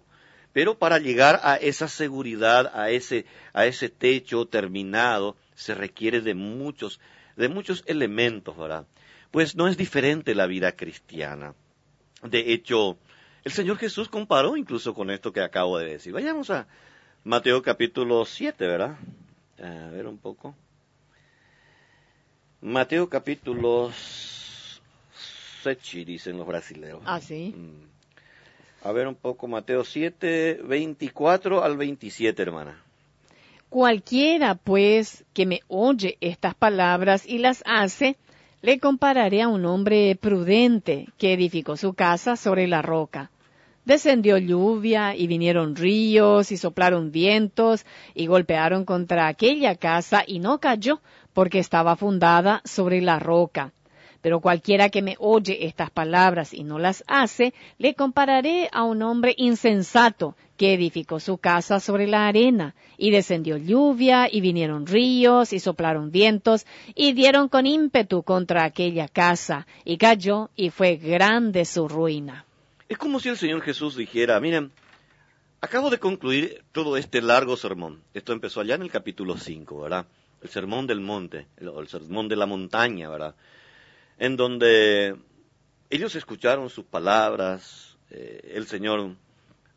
Pero 0.52 0.78
para 0.78 1.00
llegar 1.00 1.40
a 1.42 1.56
esa 1.56 1.88
seguridad, 1.88 2.70
a 2.72 2.90
ese, 2.90 3.26
a 3.52 3.66
ese 3.66 3.88
techo 3.88 4.46
terminado, 4.46 5.34
se 5.56 5.74
requiere 5.74 6.20
de 6.20 6.34
muchos, 6.34 7.00
de 7.34 7.48
muchos 7.48 7.82
elementos, 7.88 8.56
¿verdad? 8.56 8.86
Pues 9.32 9.56
no 9.56 9.66
es 9.66 9.76
diferente 9.76 10.36
la 10.36 10.46
vida 10.46 10.70
cristiana. 10.76 11.54
De 12.22 12.52
hecho, 12.52 12.96
el 13.42 13.50
Señor 13.50 13.78
Jesús 13.78 14.08
comparó 14.08 14.56
incluso 14.56 14.94
con 14.94 15.10
esto 15.10 15.32
que 15.32 15.40
acabo 15.40 15.78
de 15.80 15.86
decir. 15.86 16.12
Vayamos 16.12 16.48
a 16.50 16.68
Mateo 17.24 17.60
capítulo 17.60 18.24
7, 18.24 18.68
¿verdad? 18.68 18.96
A 19.60 19.90
ver 19.90 20.06
un 20.06 20.18
poco. 20.18 20.54
Mateo 22.60 23.08
capítulo 23.08 23.90
7, 25.80 26.04
dicen 26.04 26.38
los 26.38 26.46
brasileños. 26.46 27.00
Ah, 27.04 27.20
sí. 27.20 27.54
Mm. 27.56 27.88
A 28.86 28.92
ver 28.92 29.08
un 29.08 29.16
poco, 29.16 29.48
Mateo 29.48 29.84
7, 29.84 30.60
24 30.64 31.62
al 31.62 31.76
27, 31.76 32.40
hermana. 32.40 32.82
Cualquiera, 33.68 34.54
pues, 34.54 35.24
que 35.34 35.44
me 35.44 35.60
oye 35.68 36.16
estas 36.20 36.54
palabras 36.54 37.26
y 37.26 37.38
las 37.38 37.62
hace, 37.66 38.16
le 38.62 38.78
compararé 38.78 39.42
a 39.42 39.48
un 39.48 39.66
hombre 39.66 40.16
prudente 40.16 41.08
que 41.18 41.32
edificó 41.32 41.76
su 41.76 41.92
casa 41.94 42.36
sobre 42.36 42.66
la 42.66 42.82
roca. 42.82 43.30
Descendió 43.84 44.36
lluvia 44.38 45.14
y 45.14 45.26
vinieron 45.26 45.74
ríos 45.74 46.52
y 46.52 46.56
soplaron 46.56 47.10
vientos 47.10 47.86
y 48.14 48.26
golpearon 48.26 48.84
contra 48.84 49.28
aquella 49.28 49.76
casa 49.76 50.24
y 50.26 50.40
no 50.40 50.60
cayó 50.60 51.00
porque 51.32 51.58
estaba 51.58 51.96
fundada 51.96 52.60
sobre 52.64 53.00
la 53.00 53.18
roca. 53.18 53.72
Pero 54.20 54.40
cualquiera 54.40 54.88
que 54.88 55.02
me 55.02 55.16
oye 55.18 55.66
estas 55.66 55.90
palabras 55.90 56.52
y 56.52 56.64
no 56.64 56.78
las 56.78 57.04
hace, 57.06 57.54
le 57.78 57.94
compararé 57.94 58.68
a 58.72 58.82
un 58.82 59.02
hombre 59.02 59.34
insensato 59.36 60.34
que 60.56 60.74
edificó 60.74 61.20
su 61.20 61.38
casa 61.38 61.78
sobre 61.78 62.08
la 62.08 62.26
arena, 62.26 62.74
y 62.96 63.12
descendió 63.12 63.56
lluvia, 63.56 64.28
y 64.30 64.40
vinieron 64.40 64.88
ríos, 64.88 65.52
y 65.52 65.60
soplaron 65.60 66.10
vientos, 66.10 66.66
y 66.96 67.12
dieron 67.12 67.48
con 67.48 67.64
ímpetu 67.64 68.24
contra 68.24 68.64
aquella 68.64 69.06
casa, 69.06 69.68
y 69.84 69.98
cayó, 69.98 70.50
y 70.56 70.70
fue 70.70 70.96
grande 70.96 71.64
su 71.64 71.86
ruina. 71.86 72.44
Es 72.88 72.98
como 72.98 73.20
si 73.20 73.28
el 73.28 73.36
Señor 73.36 73.62
Jesús 73.62 73.96
dijera, 73.96 74.40
miren, 74.40 74.72
acabo 75.60 75.90
de 75.90 75.98
concluir 75.98 76.64
todo 76.72 76.96
este 76.96 77.22
largo 77.22 77.56
sermón. 77.56 78.02
Esto 78.12 78.32
empezó 78.32 78.60
allá 78.60 78.74
en 78.74 78.82
el 78.82 78.90
capítulo 78.90 79.36
5, 79.36 79.80
¿verdad? 79.80 80.06
El 80.42 80.48
sermón 80.48 80.88
del 80.88 81.00
monte, 81.00 81.46
el, 81.56 81.68
el 81.68 81.86
sermón 81.86 82.28
de 82.28 82.34
la 82.34 82.46
montaña, 82.46 83.08
¿verdad? 83.08 83.36
En 84.18 84.36
donde 84.36 85.16
ellos 85.90 86.14
escucharon 86.16 86.68
sus 86.70 86.84
palabras, 86.84 87.96
eh, 88.10 88.52
el 88.54 88.66
Señor 88.66 89.16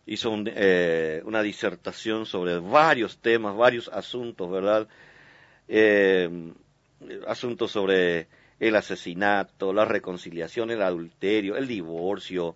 hizo 0.05 0.35
eh, 0.45 1.21
una 1.25 1.41
disertación 1.41 2.25
sobre 2.25 2.59
varios 2.59 3.17
temas, 3.19 3.55
varios 3.55 3.87
asuntos, 3.87 4.49
¿verdad? 4.49 4.87
Eh, 5.67 6.29
asuntos 7.27 7.71
sobre 7.71 8.27
el 8.59 8.75
asesinato, 8.75 9.73
la 9.73 9.85
reconciliación, 9.85 10.69
el 10.71 10.81
adulterio, 10.81 11.55
el 11.55 11.67
divorcio, 11.67 12.55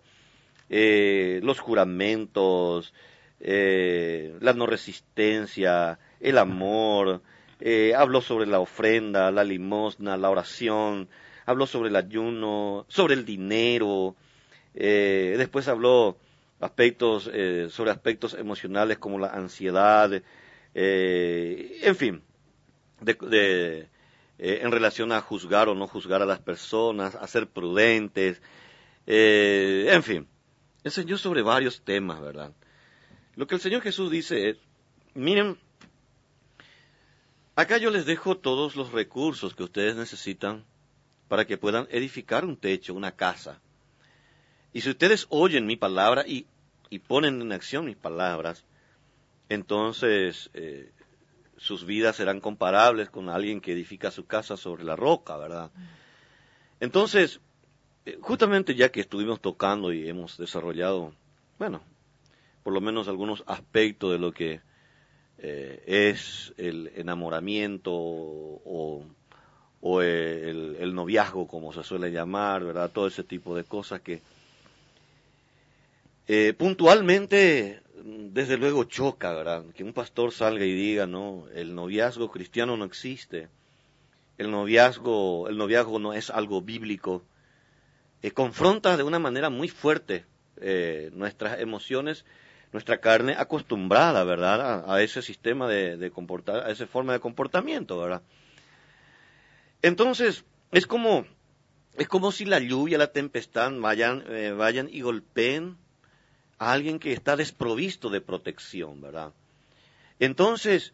eh, 0.69 1.39
los 1.43 1.59
juramentos, 1.59 2.93
la 3.39 4.53
no 4.53 4.65
resistencia, 4.65 5.99
el 6.19 6.38
amor, 6.38 7.21
habló 7.95 8.21
sobre 8.21 8.47
la 8.47 8.59
ofrenda, 8.59 9.31
la 9.31 9.43
limosna, 9.43 10.17
la 10.17 10.29
oración, 10.29 11.07
habló 11.45 11.67
sobre 11.67 11.89
el 11.89 11.95
ayuno, 11.95 12.85
sobre 12.87 13.13
el 13.13 13.25
dinero, 13.25 14.15
después 14.73 15.67
habló 15.67 16.17
aspectos, 16.59 17.29
eh, 17.31 17.67
sobre 17.69 17.91
aspectos 17.91 18.33
emocionales 18.33 18.97
como 18.97 19.19
la 19.19 19.27
ansiedad, 19.27 20.11
eh, 20.73 21.79
en 21.81 21.95
fin, 21.95 22.21
de, 23.01 23.87
eh, 24.37 24.59
en 24.61 24.71
relación 24.71 25.11
a 25.11 25.21
juzgar 25.21 25.69
o 25.69 25.75
no 25.75 25.87
juzgar 25.87 26.21
a 26.21 26.25
las 26.25 26.39
personas, 26.39 27.15
a 27.15 27.27
ser 27.27 27.47
prudentes, 27.47 28.41
en 29.07 30.01
fin, 30.01 30.27
enseñó 30.83 31.17
sobre 31.17 31.43
varios 31.43 31.81
temas, 31.81 32.19
¿verdad? 32.21 32.51
Lo 33.35 33.45
que 33.45 33.55
el 33.55 33.61
Señor 33.61 33.81
Jesús 33.81 34.09
dice 34.09 34.49
es, 34.49 34.57
miren, 35.13 35.59
acá 37.55 37.77
yo 37.77 37.91
les 37.91 38.05
dejo 38.05 38.37
todos 38.37 38.75
los 38.75 38.91
recursos 38.91 39.53
que 39.53 39.63
ustedes 39.63 39.95
necesitan 39.95 40.65
para 41.28 41.45
que 41.45 41.57
puedan 41.57 41.88
edificar 41.89 42.45
un 42.45 42.57
techo, 42.57 42.93
una 42.93 43.11
casa. 43.11 43.59
Y 44.73 44.82
si 44.82 44.89
ustedes 44.89 45.28
oyen 45.30 45.65
mi 45.65 45.76
palabra 45.76 46.26
y, 46.28 46.47
ponen 47.07 47.41
en 47.41 47.51
acción 47.51 47.86
mis 47.86 47.97
palabras, 47.97 48.63
entonces 49.49 50.49
eh, 50.53 50.91
sus 51.57 51.86
vidas 51.86 52.15
serán 52.15 52.39
comparables 52.39 53.09
con 53.09 53.28
alguien 53.28 53.59
que 53.59 53.73
edifica 53.73 54.11
su 54.11 54.26
casa 54.26 54.55
sobre 54.55 54.86
la 54.86 54.95
roca, 54.95 55.36
¿verdad? 55.36 55.71
Entonces, 56.80 57.41
eh, 58.05 58.17
justamente 58.21 58.76
ya 58.76 58.91
que 58.91 59.01
estuvimos 59.01 59.41
tocando 59.41 59.91
y 59.91 60.07
hemos 60.07 60.38
desarrollado, 60.38 61.13
bueno, 61.57 61.82
por 62.63 62.73
lo 62.73 62.82
menos 62.82 63.07
algunos 63.07 63.43
aspectos 63.47 64.11
de 64.11 64.19
lo 64.19 64.32
que 64.32 64.61
eh, 65.38 65.84
es 65.86 66.53
el 66.57 66.91
enamoramiento 66.95 67.91
o, 67.93 69.05
el, 70.01 70.77
el, 70.79 70.95
noviazgo, 70.95 71.47
como 71.47 71.71
se 71.71 71.83
suele 71.83 72.11
llamar, 72.11 72.63
¿verdad? 72.63 72.91
Todo 72.91 73.07
ese 73.07 73.23
tipo 73.23 73.55
de 73.55 73.63
cosas 73.63 74.01
que 74.01 74.21
eh, 76.27 76.53
puntualmente, 76.57 77.81
desde 78.03 78.57
luego 78.57 78.86
choca, 78.86 79.31
¿verdad? 79.33 79.63
Que 79.75 79.83
un 79.83 79.93
pastor 79.93 80.31
salga 80.31 80.65
y 80.65 80.73
diga, 80.73 81.05
no, 81.05 81.45
el 81.53 81.75
noviazgo 81.75 82.31
cristiano 82.31 82.75
no 82.77 82.86
existe. 82.86 83.47
El 84.38 84.49
noviazgo, 84.49 85.47
el 85.47 85.57
noviazgo 85.57 85.99
no 85.99 86.13
es 86.13 86.29
algo 86.31 86.61
bíblico. 86.61 87.23
Eh, 88.23 88.31
confronta 88.31 88.97
de 88.97 89.03
una 89.03 89.19
manera 89.19 89.51
muy 89.51 89.67
fuerte 89.69 90.25
eh, 90.57 91.11
nuestras 91.13 91.59
emociones, 91.59 92.25
nuestra 92.73 92.97
carne 92.97 93.36
acostumbrada, 93.38 94.23
¿verdad? 94.23 94.83
A, 94.91 95.01
ese 95.03 95.21
sistema 95.21 95.67
de, 95.67 96.09
comportar, 96.11 96.65
a 96.65 96.71
esa 96.71 96.88
forma 96.88 97.13
de 97.13 97.19
comportamiento, 97.19 97.99
¿verdad? 97.99 98.23
Entonces, 99.86 100.43
es 100.71 100.88
como, 100.88 101.27
es 101.95 102.07
como 102.07 102.31
si 102.31 102.45
la 102.45 102.57
lluvia, 102.59 102.97
la 102.97 103.11
tempestad 103.11 103.71
vayan, 103.79 104.23
vayan 104.57 104.89
y 104.91 105.01
golpeen 105.01 105.77
a 106.57 106.71
alguien 106.71 106.97
que 106.97 107.13
está 107.13 107.36
desprovisto 107.36 108.09
de 108.09 108.19
protección, 108.19 108.99
¿verdad? 108.99 109.31
Entonces, 110.19 110.91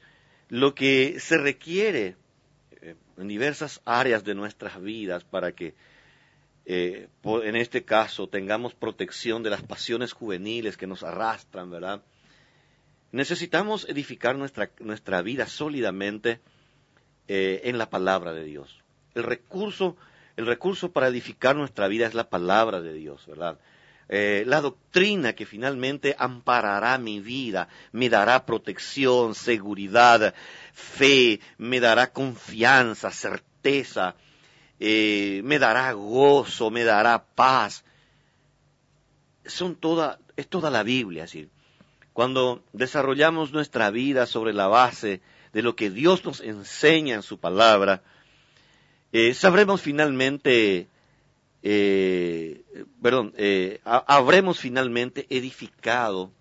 lo 0.49 0.75
que 0.75 1.21
se 1.21 1.37
requiere 1.37 2.17
eh, 2.81 2.95
en 3.17 3.29
diversas 3.29 3.79
áreas 3.85 4.25
de 4.25 4.35
nuestras 4.35 4.81
vidas 4.81 5.23
para 5.23 5.53
que, 5.53 5.73
eh, 6.65 7.07
en 7.23 7.55
este 7.55 7.85
caso, 7.85 8.27
tengamos 8.27 8.75
protección 8.75 9.41
de 9.41 9.51
las 9.51 9.63
pasiones 9.63 10.11
juveniles 10.11 10.75
que 10.75 10.85
nos 10.85 11.03
arrastran, 11.03 11.71
¿verdad? 11.71 12.03
Necesitamos 13.13 13.87
edificar 13.87 14.35
nuestra, 14.35 14.69
nuestra 14.79 15.21
vida 15.21 15.47
sólidamente 15.47 16.41
eh, 17.33 17.61
en 17.69 17.77
la 17.77 17.89
palabra 17.89 18.33
de 18.33 18.43
Dios. 18.43 18.80
El 19.15 19.23
recurso, 19.23 19.97
el 20.37 20.45
recurso 20.45 20.91
para 20.91 21.07
edificar 21.07 21.55
nuestra 21.55 21.87
vida 21.87 22.07
es 22.07 22.13
la 22.13 22.29
palabra 22.29 22.81
de 22.81 22.93
Dios, 22.93 23.25
¿verdad? 23.27 23.59
Eh, 24.13 24.43
la 24.45 24.59
doctrina 24.59 25.31
que 25.33 25.45
finalmente 25.45 26.15
amparará 26.19 26.97
mi 26.97 27.21
vida, 27.21 27.69
me 27.93 28.09
dará 28.09 28.45
protección, 28.45 29.35
seguridad, 29.35 30.33
fe, 30.73 31.39
me 31.57 31.79
dará 31.79 32.11
confianza, 32.11 33.09
certeza, 33.09 34.15
eh, 34.81 35.39
me 35.45 35.59
dará 35.59 35.93
gozo, 35.93 36.71
me 36.71 36.83
dará 36.83 37.23
paz. 37.23 37.85
Son 39.45 39.75
toda, 39.75 40.19
es 40.35 40.49
toda 40.49 40.69
la 40.69 40.83
Biblia, 40.83 41.23
así. 41.23 41.49
Cuando 42.11 42.65
desarrollamos 42.73 43.53
nuestra 43.53 43.91
vida 43.91 44.25
sobre 44.25 44.51
la 44.51 44.67
base 44.67 45.21
de 45.53 45.61
lo 45.61 45.77
que 45.77 45.89
Dios 45.89 46.25
nos 46.25 46.41
enseña 46.41 47.15
en 47.15 47.23
su 47.23 47.39
palabra, 47.39 48.03
eh, 49.11 49.33
sabremos 49.33 49.81
finalmente 49.81 50.87
eh, 51.63 52.63
perdón, 53.01 53.33
eh, 53.37 53.79
habremos 53.83 54.59
finalmente 54.59 55.27
edificado, 55.29 56.31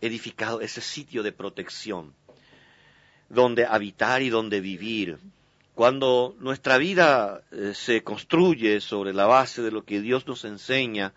edificado 0.00 0.60
ese 0.60 0.80
sitio 0.80 1.22
de 1.22 1.32
protección, 1.32 2.14
donde 3.28 3.66
habitar 3.66 4.22
y 4.22 4.28
donde 4.28 4.60
vivir. 4.60 5.18
Cuando 5.74 6.36
nuestra 6.38 6.76
vida 6.78 7.42
se 7.72 8.04
construye 8.04 8.80
sobre 8.80 9.14
la 9.14 9.26
base 9.26 9.62
de 9.62 9.70
lo 9.70 9.84
que 9.84 10.00
Dios 10.00 10.26
nos 10.26 10.44
enseña, 10.44 11.14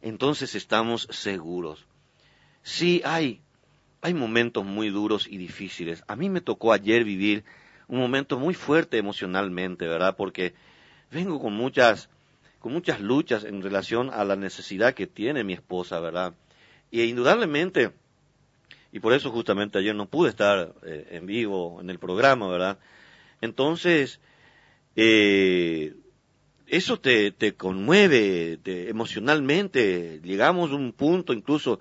entonces 0.00 0.54
estamos 0.54 1.06
seguros. 1.10 1.84
Sí, 2.62 3.02
hay, 3.04 3.40
hay 4.00 4.14
momentos 4.14 4.64
muy 4.64 4.88
duros 4.88 5.26
y 5.28 5.36
difíciles. 5.36 6.02
A 6.08 6.16
mí 6.16 6.28
me 6.28 6.40
tocó 6.40 6.72
ayer 6.72 7.04
vivir 7.04 7.44
un 7.90 7.98
momento 7.98 8.38
muy 8.38 8.54
fuerte 8.54 8.98
emocionalmente, 8.98 9.86
¿verdad? 9.86 10.16
Porque 10.16 10.54
vengo 11.10 11.40
con 11.40 11.52
muchas 11.52 12.08
con 12.60 12.72
muchas 12.72 13.00
luchas 13.00 13.44
en 13.44 13.62
relación 13.62 14.10
a 14.12 14.22
la 14.22 14.36
necesidad 14.36 14.94
que 14.94 15.06
tiene 15.06 15.44
mi 15.44 15.54
esposa, 15.54 15.98
¿verdad? 15.98 16.34
Y 16.90 17.02
indudablemente, 17.02 17.92
y 18.92 19.00
por 19.00 19.14
eso 19.14 19.30
justamente 19.30 19.78
ayer 19.78 19.94
no 19.94 20.06
pude 20.06 20.28
estar 20.28 20.74
eh, 20.84 21.08
en 21.12 21.24
vivo 21.26 21.80
en 21.80 21.88
el 21.88 21.98
programa, 21.98 22.48
¿verdad? 22.48 22.78
Entonces, 23.40 24.20
eh, 24.94 25.94
eso 26.66 27.00
te, 27.00 27.32
te 27.32 27.54
conmueve 27.54 28.58
emocionalmente. 28.64 30.20
Llegamos 30.22 30.70
a 30.70 30.74
un 30.74 30.92
punto, 30.92 31.32
incluso 31.32 31.80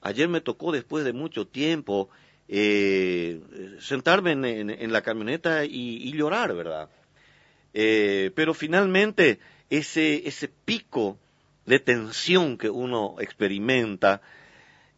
ayer 0.00 0.28
me 0.28 0.40
tocó 0.40 0.70
después 0.70 1.04
de 1.04 1.12
mucho 1.12 1.48
tiempo 1.48 2.08
eh, 2.52 3.40
sentarme 3.78 4.32
en, 4.32 4.92
la 4.92 5.02
camioneta 5.02 5.64
y, 5.64 6.12
llorar, 6.12 6.54
¿verdad? 6.54 6.90
pero 7.72 8.54
finalmente 8.54 9.38
ese, 9.70 10.26
ese 10.26 10.48
pico 10.48 11.18
de 11.64 11.78
tensión 11.78 12.58
que 12.58 12.68
uno 12.68 13.14
experimenta, 13.20 14.20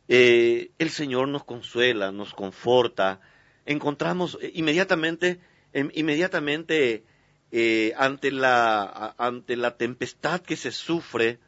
eh, 0.09 0.71
el 0.79 0.91
Señor 0.91 1.29
nos 1.29 1.45
consuela, 1.45 2.11
nos 2.11 2.35
conforta, 2.35 3.21
encontramos 3.67 4.39
eh, 4.41 4.51
inmediatamente, 4.55 5.41
em, 5.73 5.91
inmediatamente 5.95 7.05
eh, 7.51 7.93
ante, 7.97 8.31
la, 8.33 9.15
ante 9.19 9.57
la 9.57 9.77
tempestad 9.77 10.41
que 10.41 10.57
se 10.57 10.73
sufre, 10.73 11.39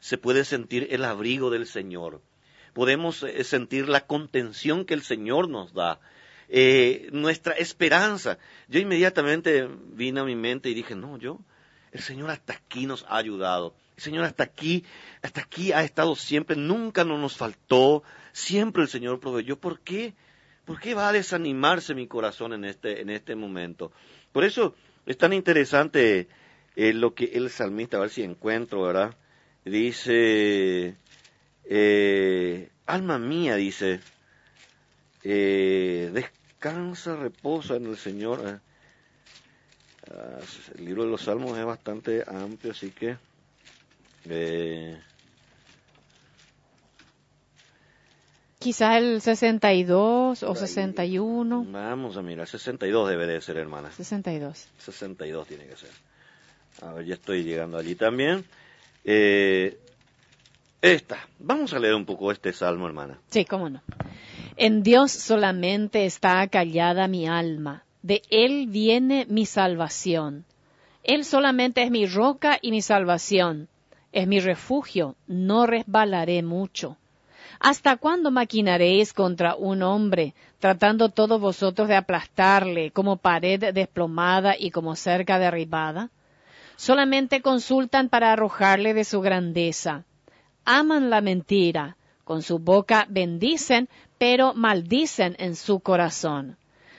se 0.00 0.18
puede 0.18 0.44
sentir 0.44 0.88
el 0.90 1.04
abrigo 1.04 1.50
del 1.50 1.66
Señor. 1.66 2.20
Podemos 2.74 3.24
sentir 3.44 3.88
la 3.88 4.06
contención 4.06 4.84
que 4.84 4.92
el 4.92 5.02
Señor 5.02 5.48
nos 5.48 5.72
da, 5.72 6.00
nuestra 7.12 7.54
esperanza. 7.54 8.38
Yo 8.68 8.80
inmediatamente 8.80 9.66
vine 9.92 10.20
a 10.20 10.24
mi 10.24 10.36
mente 10.36 10.68
y 10.68 10.74
dije, 10.74 10.94
no, 10.94 11.16
yo, 11.16 11.40
el 11.92 12.00
Señor 12.00 12.30
hasta 12.30 12.52
aquí 12.52 12.86
nos 12.86 13.04
ha 13.08 13.16
ayudado. 13.16 13.74
El 13.96 14.02
Señor 14.02 14.24
hasta 14.24 14.42
aquí, 14.42 14.84
hasta 15.22 15.40
aquí 15.40 15.72
ha 15.72 15.84
estado 15.84 16.16
siempre, 16.16 16.56
nunca 16.56 17.04
nos 17.04 17.36
faltó, 17.36 18.02
siempre 18.32 18.82
el 18.82 18.88
Señor 18.88 19.20
proveyó. 19.20 19.56
¿Por 19.58 19.80
qué? 19.80 20.14
¿Por 20.64 20.80
qué 20.80 20.94
va 20.94 21.08
a 21.08 21.12
desanimarse 21.12 21.94
mi 21.94 22.06
corazón 22.06 22.52
en 22.52 22.64
este, 22.64 23.00
en 23.00 23.10
este 23.10 23.36
momento? 23.36 23.92
Por 24.32 24.44
eso 24.44 24.74
es 25.06 25.16
tan 25.16 25.32
interesante 25.32 26.28
eh, 26.74 26.92
lo 26.92 27.14
que 27.14 27.26
el 27.34 27.50
salmista, 27.50 27.98
a 27.98 28.00
ver 28.00 28.10
si 28.10 28.22
encuentro, 28.22 28.82
¿verdad? 28.82 29.16
Dice, 29.64 30.96
eh, 31.64 32.70
alma 32.86 33.18
mía, 33.18 33.56
dice, 33.56 34.00
eh, 35.22 36.10
descansa, 36.12 37.16
reposa 37.16 37.76
en 37.76 37.86
el 37.86 37.96
Señor. 37.96 38.60
Ah, 40.10 40.38
el 40.76 40.84
libro 40.84 41.04
de 41.04 41.10
los 41.10 41.22
Salmos 41.22 41.56
es 41.58 41.64
bastante 41.64 42.24
amplio, 42.26 42.72
así 42.72 42.90
que... 42.90 43.16
Eh, 44.26 44.98
Quizás 48.64 48.96
el 48.96 49.20
62 49.20 50.42
o 50.42 50.54
61. 50.54 51.66
Vamos 51.68 52.16
a 52.16 52.22
mirar, 52.22 52.48
62 52.48 53.10
debe 53.10 53.26
de 53.26 53.38
ser, 53.42 53.58
hermana. 53.58 53.92
62. 53.92 54.68
62 54.78 55.46
tiene 55.46 55.66
que 55.66 55.76
ser. 55.76 55.90
A 56.80 56.94
ver, 56.94 57.04
ya 57.04 57.12
estoy 57.12 57.44
llegando 57.44 57.76
allí 57.76 57.94
también. 57.94 58.42
Eh, 59.04 59.78
esta. 60.92 61.28
Vamos 61.38 61.72
a 61.72 61.78
leer 61.78 61.94
un 61.94 62.04
poco 62.04 62.30
este 62.30 62.52
salmo, 62.52 62.86
hermana. 62.86 63.18
Sí, 63.30 63.44
cómo 63.44 63.68
no. 63.68 63.82
En 64.56 64.82
Dios 64.82 65.12
solamente 65.12 66.04
está 66.04 66.46
callada 66.48 67.08
mi 67.08 67.26
alma 67.26 67.84
de 68.04 68.20
Él 68.28 68.66
viene 68.66 69.24
mi 69.30 69.46
salvación. 69.46 70.44
Él 71.04 71.24
solamente 71.24 71.82
es 71.82 71.90
mi 71.90 72.04
roca 72.06 72.58
y 72.60 72.70
mi 72.70 72.82
salvación. 72.82 73.66
Es 74.12 74.28
mi 74.28 74.40
refugio, 74.40 75.16
no 75.26 75.66
resbalaré 75.66 76.42
mucho. 76.42 76.98
¿Hasta 77.60 77.96
cuándo 77.96 78.30
maquinaréis 78.30 79.14
contra 79.14 79.54
un 79.54 79.82
hombre, 79.82 80.34
tratando 80.58 81.08
todos 81.08 81.40
vosotros 81.40 81.88
de 81.88 81.96
aplastarle 81.96 82.90
como 82.90 83.16
pared 83.16 83.72
desplomada 83.72 84.54
y 84.58 84.70
como 84.70 84.96
cerca 84.96 85.38
derribada? 85.38 86.10
Solamente 86.76 87.40
consultan 87.40 88.10
para 88.10 88.34
arrojarle 88.34 88.92
de 88.92 89.04
su 89.04 89.22
grandeza. 89.22 90.04
Aman 90.64 91.10
la 91.10 91.20
mentira, 91.20 91.96
con 92.24 92.42
su 92.42 92.58
boca 92.58 93.06
bendicen, 93.08 93.88
pero 94.18 94.54
maldicen 94.54 95.36
en 95.38 95.56
su 95.56 95.80
corazón. 95.80 96.56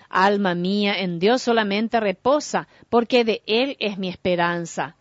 Alma 0.10 0.54
mía, 0.54 1.00
en 1.00 1.20
Dios 1.20 1.42
solamente 1.42 2.00
reposa, 2.00 2.68
porque 2.90 3.24
de 3.24 3.42
Él 3.48 3.76
es 3.80 3.98
mi 3.98 4.08
esperanza. 4.08 4.96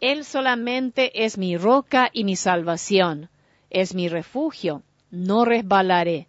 Él 0.00 0.24
solamente 0.24 1.24
es 1.24 1.38
mi 1.38 1.56
roca 1.56 2.10
y 2.12 2.24
mi 2.24 2.36
salvación. 2.36 3.28
Es 3.70 3.94
mi 3.94 4.08
refugio, 4.08 4.82
no 5.10 5.44
resbalaré. 5.44 6.28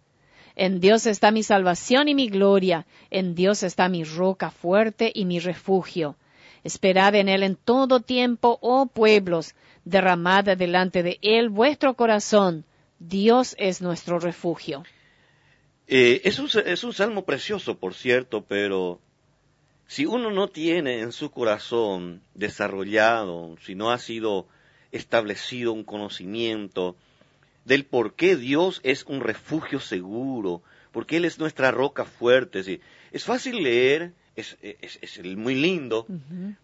En 0.56 0.80
Dios 0.80 1.06
está 1.06 1.30
mi 1.30 1.42
salvación 1.42 2.08
y 2.08 2.14
mi 2.14 2.28
gloria, 2.28 2.86
en 3.10 3.34
Dios 3.34 3.62
está 3.62 3.88
mi 3.88 4.04
roca 4.04 4.50
fuerte 4.50 5.12
y 5.14 5.24
mi 5.24 5.38
refugio. 5.38 6.16
Esperad 6.64 7.14
en 7.14 7.28
Él 7.28 7.42
en 7.42 7.56
todo 7.56 8.00
tiempo, 8.00 8.58
oh 8.60 8.86
pueblos, 8.86 9.54
derramad 9.88 10.44
delante 10.44 11.02
de 11.02 11.18
Él 11.22 11.48
vuestro 11.48 11.94
corazón. 11.94 12.64
Dios 12.98 13.54
es 13.58 13.80
nuestro 13.80 14.18
refugio. 14.18 14.84
Eh, 15.86 16.20
es, 16.24 16.38
un, 16.84 16.92
salmo 16.92 17.24
precioso, 17.24 17.78
por 17.78 17.94
cierto, 17.94 18.44
pero 18.44 19.00
si 19.86 20.04
uno 20.04 20.30
no 20.30 20.48
tiene 20.48 21.00
en 21.00 21.12
su 21.12 21.30
corazón 21.30 22.20
desarrollado, 22.34 23.56
si 23.64 23.74
no 23.74 23.90
ha 23.90 23.98
sido 23.98 24.46
establecido 24.92 25.72
un 25.72 25.84
conocimiento 25.84 26.96
del 27.64 27.86
por 27.86 28.14
qué 28.14 28.36
Dios 28.36 28.80
es 28.82 29.04
un 29.04 29.20
refugio 29.20 29.80
seguro, 29.80 30.62
porque 30.92 31.16
Él 31.16 31.24
es 31.24 31.38
nuestra 31.38 31.70
roca 31.70 32.04
fuerte. 32.04 32.62
¿sí? 32.62 32.80
Es 33.12 33.24
fácil 33.24 33.62
leer, 33.62 34.12
es, 34.40 34.56
es, 34.62 35.36
muy 35.36 35.54
lindo, 35.54 36.06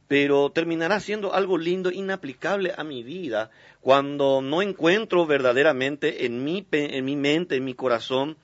pero 0.07 0.51
terminará 0.51 1.01
siendo 1.01 1.35
algo 1.35 1.59
lindo, 1.59 1.91
inaplicable 1.91 2.73
a 2.77 2.85
mi 2.85 3.03
vida, 3.03 3.51
cuando 3.81 4.41
no 4.41 4.63
encuentro 4.63 5.27
verdaderamente 5.27 6.25
en 6.27 6.45
mi, 6.45 6.67
en 6.71 7.05
mi 7.05 7.17
mente, 7.17 7.57
en 7.57 7.65
mi 7.65 7.75
corazón, 7.75 8.37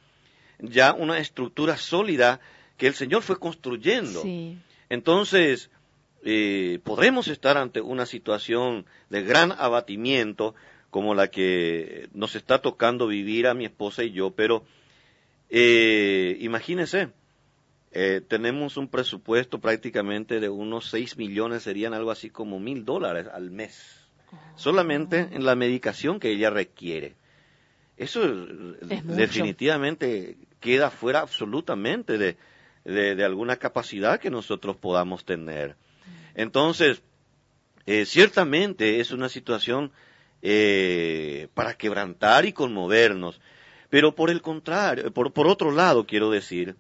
ya 0.58 0.92
una 0.92 1.18
estructura 1.18 1.76
sólida 1.76 2.40
que 2.76 2.86
el 2.86 2.94
Señor 2.94 3.22
fue 3.22 3.38
construyendo. 3.38 4.22
Entonces, 4.88 5.70
eh, 6.24 6.80
podremos 6.82 7.28
estar 7.28 7.56
ante 7.56 7.80
una 7.80 8.06
situación 8.06 8.84
de 9.08 9.22
gran 9.22 9.52
abatimiento 9.52 10.54
como 10.90 11.14
la 11.14 11.28
que 11.28 12.08
nos 12.12 12.34
está 12.34 12.60
tocando 12.60 13.06
vivir 13.06 13.46
a 13.46 13.54
mi 13.54 13.64
esposa 13.64 14.02
y 14.02 14.10
yo, 14.10 14.32
pero 14.32 14.64
eh, 15.48 16.36
imagínense, 16.40 17.10
eh, 17.92 18.22
tenemos 18.26 18.76
un 18.76 18.88
presupuesto 18.88 19.58
prácticamente 19.58 20.38
de 20.38 20.48
unos 20.48 20.90
6 20.90 21.16
millones, 21.16 21.64
serían 21.64 21.92
algo 21.92 22.12
así 22.12 22.30
como 22.30 22.60
mil 22.60 22.84
dólares 22.84 23.26
al 23.32 23.50
mes, 23.50 24.08
solamente 24.54 25.28
en 25.32 25.44
la 25.44 25.56
medicación 25.56 26.20
que 26.20 26.30
ella 26.30 26.50
requiere. 26.50 27.14
Eso 27.96 28.20
definitivamente 29.04 30.36
queda 30.60 30.90
fuera 30.90 31.20
absolutamente 31.20 32.16
de, 32.16 32.36
de, 32.84 33.24
alguna 33.24 33.56
capacidad 33.56 34.20
que 34.20 34.30
nosotros 34.30 34.76
podamos 34.76 35.24
tener. 35.24 35.76
Entonces, 36.34 37.02
eh, 37.86 38.06
ciertamente 38.06 39.00
es 39.00 39.10
una 39.10 39.28
situación 39.28 39.90
eh, 40.42 41.48
para 41.54 41.74
quebrantar 41.74 42.46
y 42.46 42.52
conmovernos, 42.52 43.40
pero 43.90 44.14
por 44.14 44.30
el 44.30 44.40
contrario, 44.40 45.12
por, 45.12 45.32
por 45.32 45.48
otro 45.48 45.72
lado 45.72 46.06
quiero 46.06 46.30
decir, 46.30 46.76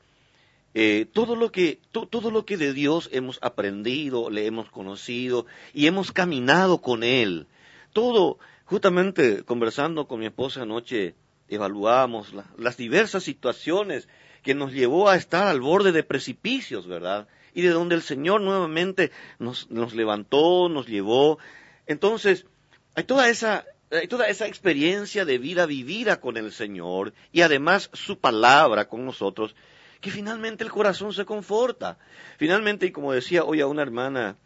eh, 0.72 1.06
todo 1.12 1.34
lo 1.34 1.50
que 1.50 1.80
todo 1.90 2.30
lo 2.30 2.44
que 2.44 2.56
de 2.56 2.72
Dios 2.72 3.08
hemos 3.12 3.38
aprendido, 3.42 4.30
le 4.30 4.46
hemos 4.46 4.70
conocido 4.70 5.46
y 5.74 5.86
hemos 5.86 6.12
caminado 6.12 6.80
con 6.80 7.02
él. 7.02 7.46
Todo, 7.92 8.38
justamente 8.64 9.42
conversando 9.42 10.06
con 10.06 10.20
mi 10.20 10.26
esposa 10.26 10.62
anoche, 10.62 11.14
evaluamos 11.48 12.32
las 12.56 12.76
diversas 12.76 13.24
situaciones 13.24 14.08
que 14.42 14.54
nos 14.54 14.72
llevó 14.72 15.08
a 15.08 15.16
estar 15.16 15.48
al 15.48 15.60
borde 15.60 15.90
de 15.90 16.04
precipicios, 16.04 16.86
¿verdad? 16.86 17.26
Y 17.52 17.62
de 17.62 17.70
donde 17.70 17.96
el 17.96 18.02
Señor 18.02 18.40
nuevamente 18.40 19.10
nos, 19.40 19.68
nos 19.70 19.92
levantó, 19.92 20.68
nos 20.68 20.86
llevó. 20.86 21.38
Entonces, 21.86 22.46
hay 22.94 23.04
toda 23.04 23.28
esa 23.28 23.64
hay 23.90 24.06
toda 24.06 24.28
esa 24.28 24.46
experiencia 24.46 25.24
de 25.24 25.38
vida 25.38 25.66
vivida 25.66 26.20
con 26.20 26.36
el 26.36 26.52
Señor 26.52 27.12
y 27.32 27.40
además 27.40 27.90
su 27.92 28.20
palabra 28.20 28.88
con 28.88 29.04
nosotros 29.04 29.56
que 30.00 30.10
finalmente 30.10 30.64
el 30.64 30.70
corazón 30.70 31.12
se 31.12 31.24
conforta. 31.24 31.98
Finalmente, 32.38 32.86
y 32.86 32.92
como 32.92 33.12
decía 33.12 33.44
hoy 33.44 33.60
a 33.60 33.66
una 33.66 33.82
hermana, 33.82 34.36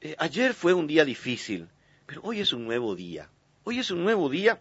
eh, 0.00 0.16
ayer 0.18 0.54
fue 0.54 0.72
un 0.72 0.86
día 0.86 1.04
difícil, 1.04 1.68
pero 2.06 2.22
hoy 2.24 2.40
es 2.40 2.52
un 2.52 2.64
nuevo 2.64 2.94
día. 2.94 3.28
Hoy 3.64 3.78
es 3.78 3.90
un 3.90 4.02
nuevo 4.02 4.28
día 4.28 4.60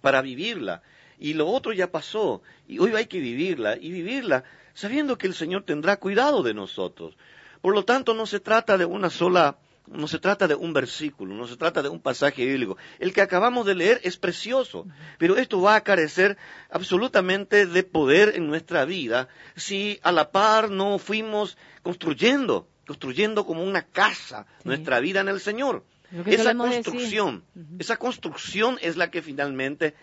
para 0.00 0.22
vivirla. 0.22 0.82
Y 1.18 1.34
lo 1.34 1.48
otro 1.48 1.72
ya 1.72 1.90
pasó, 1.90 2.42
y 2.66 2.78
hoy 2.78 2.92
hay 2.94 3.06
que 3.06 3.20
vivirla, 3.20 3.76
y 3.76 3.90
vivirla 3.90 4.44
sabiendo 4.74 5.16
que 5.16 5.28
el 5.28 5.34
Señor 5.34 5.62
tendrá 5.62 5.96
cuidado 5.96 6.42
de 6.42 6.54
nosotros. 6.54 7.16
Por 7.60 7.74
lo 7.74 7.84
tanto, 7.84 8.14
no 8.14 8.26
se 8.26 8.40
trata 8.40 8.76
de 8.76 8.84
una 8.84 9.10
sola 9.10 9.58
no 9.86 10.08
se 10.08 10.18
trata 10.18 10.48
de 10.48 10.54
un 10.54 10.72
versículo, 10.72 11.34
no 11.34 11.46
se 11.46 11.56
trata 11.56 11.82
de 11.82 11.88
un 11.88 12.00
pasaje 12.00 12.44
bíblico. 12.44 12.76
El 12.98 13.12
que 13.12 13.20
acabamos 13.20 13.66
de 13.66 13.74
leer 13.74 14.00
es 14.02 14.16
precioso, 14.16 14.86
pero 15.18 15.36
esto 15.36 15.60
va 15.60 15.76
a 15.76 15.82
carecer 15.82 16.38
absolutamente 16.70 17.66
de 17.66 17.82
poder 17.82 18.32
en 18.36 18.46
nuestra 18.46 18.84
vida 18.84 19.28
si 19.56 19.98
a 20.02 20.12
la 20.12 20.30
par 20.30 20.70
no 20.70 20.98
fuimos 20.98 21.58
construyendo, 21.82 22.68
construyendo 22.86 23.44
como 23.46 23.62
una 23.62 23.82
casa 23.82 24.46
nuestra 24.64 25.00
vida 25.00 25.20
en 25.20 25.28
el 25.28 25.40
Señor. 25.40 25.84
Esa 26.26 26.54
construcción, 26.54 27.44
esa 27.78 27.96
construcción 27.96 28.78
es 28.80 28.96
la 28.96 29.10
que 29.10 29.20
finalmente 29.20 29.94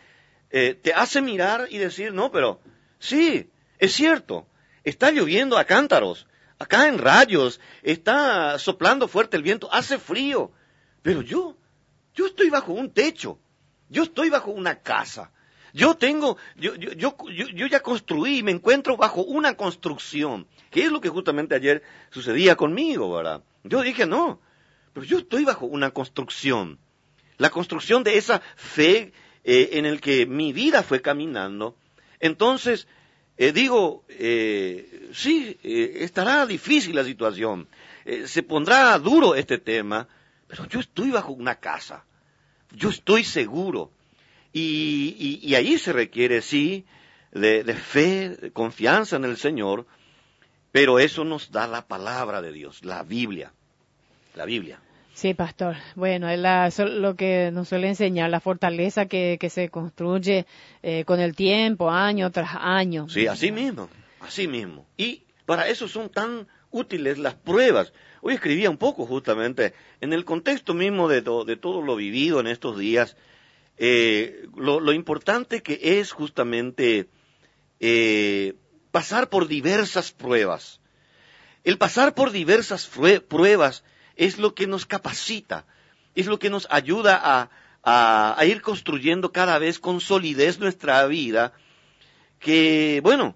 eh, 0.49 0.77
te 0.79 0.93
hace 0.93 1.21
mirar 1.21 1.67
y 1.69 1.77
decir, 1.77 2.13
no, 2.13 2.31
pero 2.31 2.59
sí, 2.99 3.49
es 3.79 3.93
cierto, 3.93 4.45
está 4.83 5.11
lloviendo 5.11 5.57
a 5.57 5.63
cántaros, 5.63 6.27
acá 6.61 6.87
en 6.87 6.99
rayos, 6.99 7.59
está 7.81 8.59
soplando 8.59 9.07
fuerte 9.07 9.35
el 9.35 9.43
viento, 9.43 9.67
hace 9.73 9.97
frío, 9.97 10.51
pero 11.01 11.23
yo, 11.23 11.57
yo 12.13 12.27
estoy 12.27 12.51
bajo 12.51 12.71
un 12.71 12.91
techo, 12.91 13.39
yo 13.89 14.03
estoy 14.03 14.29
bajo 14.29 14.51
una 14.51 14.79
casa, 14.81 15.31
yo 15.73 15.95
tengo, 15.95 16.37
yo, 16.55 16.75
yo, 16.75 16.91
yo, 16.93 17.15
yo, 17.27 17.65
ya 17.65 17.79
construí, 17.79 18.43
me 18.43 18.51
encuentro 18.51 18.95
bajo 18.95 19.23
una 19.23 19.55
construcción, 19.55 20.47
que 20.69 20.83
es 20.83 20.91
lo 20.91 21.01
que 21.01 21.09
justamente 21.09 21.55
ayer 21.55 21.81
sucedía 22.11 22.55
conmigo, 22.55 23.11
¿verdad? 23.11 23.41
Yo 23.63 23.81
dije, 23.81 24.05
no, 24.05 24.39
pero 24.93 25.03
yo 25.03 25.17
estoy 25.17 25.43
bajo 25.45 25.65
una 25.65 25.89
construcción, 25.89 26.77
la 27.37 27.49
construcción 27.49 28.03
de 28.03 28.17
esa 28.17 28.39
fe 28.55 29.13
eh, 29.43 29.69
en 29.73 29.87
el 29.87 29.99
que 29.99 30.27
mi 30.27 30.53
vida 30.53 30.83
fue 30.83 31.01
caminando, 31.01 31.75
entonces 32.19 32.87
eh, 33.41 33.53
digo, 33.53 34.03
eh, 34.07 35.09
sí, 35.13 35.57
eh, 35.63 35.97
estará 36.01 36.45
difícil 36.45 36.95
la 36.95 37.03
situación, 37.03 37.67
se 38.25 38.43
pondrá 38.43 38.95
duro 38.99 39.33
este 39.33 39.57
tema, 39.57 40.07
pero 40.47 40.67
yo 40.67 40.79
estoy 40.79 41.09
bajo 41.09 41.31
una 41.31 41.55
casa, 41.55 42.05
yo 42.69 42.89
estoy 42.89 43.23
seguro. 43.23 43.89
Y, 44.53 45.55
ahí 45.55 45.79
se 45.79 45.91
requiere, 45.91 46.43
sí, 46.43 46.85
de, 47.31 47.63
de, 47.63 47.73
fe, 47.73 48.29
de 48.29 48.51
confianza 48.51 49.15
en 49.15 49.25
el 49.25 49.37
Señor, 49.37 49.87
pero 50.71 50.99
eso 50.99 51.23
nos 51.23 51.51
da 51.51 51.65
la 51.65 51.87
palabra 51.87 52.43
de 52.43 52.51
Dios, 52.51 52.85
la 52.85 53.01
Biblia, 53.01 53.51
la 54.35 54.45
Biblia. 54.45 54.79
Sí, 55.21 55.35
pastor. 55.35 55.75
Bueno, 55.93 56.27
es 56.31 56.79
lo 56.79 57.15
que 57.15 57.51
nos 57.53 57.69
suele 57.69 57.87
enseñar, 57.89 58.31
la 58.31 58.39
fortaleza 58.39 59.05
que, 59.05 59.37
se 59.51 59.69
construye 59.69 60.47
eh, 60.81 61.05
con 61.05 61.19
el 61.19 61.35
tiempo, 61.35 61.91
año 61.91 62.31
tras 62.31 62.55
año. 62.55 63.07
Sí, 63.07 63.27
así 63.27 63.51
mismo, 63.51 63.87
así 64.19 64.47
mismo. 64.47 64.87
Y 64.97 65.25
para 65.45 65.67
eso 65.67 65.87
son 65.87 66.09
tan 66.09 66.47
útiles 66.71 67.19
las 67.19 67.35
pruebas. 67.35 67.93
Hoy 68.21 68.33
escribía 68.33 68.71
un 68.71 68.77
poco 68.77 69.05
justamente 69.05 69.75
en 69.99 70.11
el 70.11 70.25
contexto 70.25 70.73
mismo 70.73 71.07
de, 71.07 71.21
de 71.21 71.55
todo 71.55 71.83
lo 71.83 71.95
vivido 71.95 72.39
en 72.39 72.47
estos 72.47 72.79
días, 72.79 73.15
eh, 73.77 74.47
lo, 74.57 74.91
importante 74.91 75.61
que 75.61 75.99
es 75.99 76.13
justamente 76.13 77.09
eh, 77.79 78.55
pasar 78.89 79.29
por 79.29 79.47
diversas 79.47 80.11
pruebas. 80.11 80.81
El 81.63 81.77
pasar 81.77 82.15
por 82.15 82.31
diversas 82.31 82.89
pruebas 83.27 83.83
es 84.15 84.37
lo 84.37 84.53
que 84.53 84.67
nos 84.67 84.85
capacita, 84.85 85.65
es 86.15 86.27
lo 86.27 86.39
que 86.39 86.49
nos 86.49 86.67
ayuda 86.69 87.49
a, 87.83 88.45
ir 88.45 88.61
construyendo 88.61 89.31
cada 89.31 89.57
vez 89.59 89.79
con 89.79 90.01
solidez 90.01 90.59
nuestra 90.59 91.05
vida, 91.07 91.53
que, 92.39 93.01
bueno, 93.03 93.35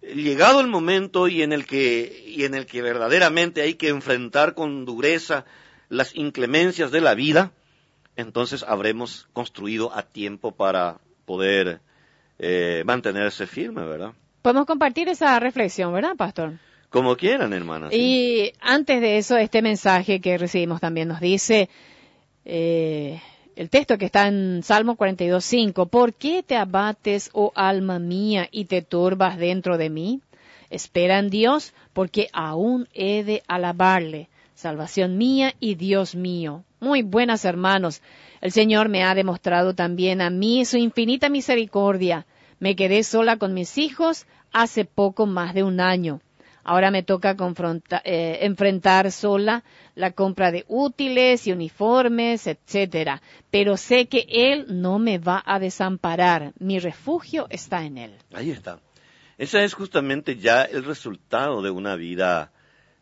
llegado 0.00 0.60
el 0.60 0.68
momento 0.68 1.28
y 1.28 1.42
en 1.42 1.52
el 1.52 1.66
que, 1.66 2.24
y 2.26 2.44
en 2.44 2.54
el 2.54 2.66
que 2.66 2.82
verdaderamente 2.82 3.62
hay 3.62 3.74
que 3.74 3.88
enfrentar 3.88 4.54
con 4.54 4.84
dureza 4.84 5.44
las 5.88 6.14
inclemencias 6.14 6.90
de 6.90 7.00
la 7.00 7.14
vida, 7.14 7.52
entonces 8.16 8.64
habremos 8.66 9.28
construido 9.32 9.94
a 9.94 10.02
tiempo 10.02 10.52
para 10.52 10.98
poder 11.24 11.80
eh, 12.38 12.82
mantenerse 12.86 13.46
firme, 13.46 13.84
¿verdad? 13.84 14.12
Podemos 14.42 14.66
compartir 14.66 15.08
esa 15.08 15.38
reflexión, 15.40 15.92
¿verdad, 15.92 16.16
pastor? 16.16 16.54
Como 16.94 17.16
quieran, 17.16 17.52
hermanas. 17.52 17.92
Y 17.92 18.52
antes 18.60 19.00
de 19.00 19.18
eso, 19.18 19.36
este 19.36 19.62
mensaje 19.62 20.20
que 20.20 20.38
recibimos 20.38 20.80
también 20.80 21.08
nos 21.08 21.18
dice 21.18 21.68
eh, 22.44 23.20
el 23.56 23.68
texto 23.68 23.98
que 23.98 24.04
está 24.04 24.28
en 24.28 24.62
Salmo 24.62 24.96
42.5, 24.96 25.88
¿por 25.88 26.14
qué 26.14 26.44
te 26.44 26.54
abates, 26.54 27.30
oh 27.32 27.50
alma 27.56 27.98
mía, 27.98 28.46
y 28.48 28.66
te 28.66 28.80
turbas 28.80 29.38
dentro 29.38 29.76
de 29.76 29.90
mí? 29.90 30.20
Espera 30.70 31.18
en 31.18 31.30
Dios, 31.30 31.74
porque 31.94 32.28
aún 32.32 32.86
he 32.94 33.24
de 33.24 33.42
alabarle, 33.48 34.28
salvación 34.54 35.18
mía 35.18 35.52
y 35.58 35.74
Dios 35.74 36.14
mío. 36.14 36.62
Muy 36.78 37.02
buenas 37.02 37.44
hermanos, 37.44 38.02
el 38.40 38.52
Señor 38.52 38.88
me 38.88 39.02
ha 39.02 39.16
demostrado 39.16 39.74
también 39.74 40.20
a 40.20 40.30
mí 40.30 40.64
su 40.64 40.76
infinita 40.76 41.28
misericordia. 41.28 42.24
Me 42.60 42.76
quedé 42.76 43.02
sola 43.02 43.36
con 43.36 43.52
mis 43.52 43.78
hijos 43.78 44.26
hace 44.52 44.84
poco 44.84 45.26
más 45.26 45.54
de 45.54 45.64
un 45.64 45.80
año. 45.80 46.20
Ahora 46.64 46.90
me 46.90 47.02
toca 47.02 47.36
eh, 48.04 48.38
enfrentar 48.42 49.12
sola 49.12 49.62
la 49.94 50.12
compra 50.12 50.50
de 50.50 50.64
útiles 50.66 51.46
y 51.46 51.52
uniformes, 51.52 52.46
etcétera. 52.46 53.22
Pero 53.50 53.76
sé 53.76 54.06
que 54.06 54.26
Él 54.28 54.66
no 54.68 54.98
me 54.98 55.18
va 55.18 55.42
a 55.44 55.58
desamparar. 55.58 56.52
Mi 56.58 56.78
refugio 56.78 57.46
está 57.50 57.84
en 57.84 57.98
Él. 57.98 58.14
Ahí 58.32 58.50
está. 58.50 58.80
Ese 59.36 59.64
es 59.64 59.74
justamente 59.74 60.36
ya 60.36 60.62
el 60.62 60.84
resultado 60.84 61.60
de 61.60 61.70
una 61.70 61.96
vida 61.96 62.52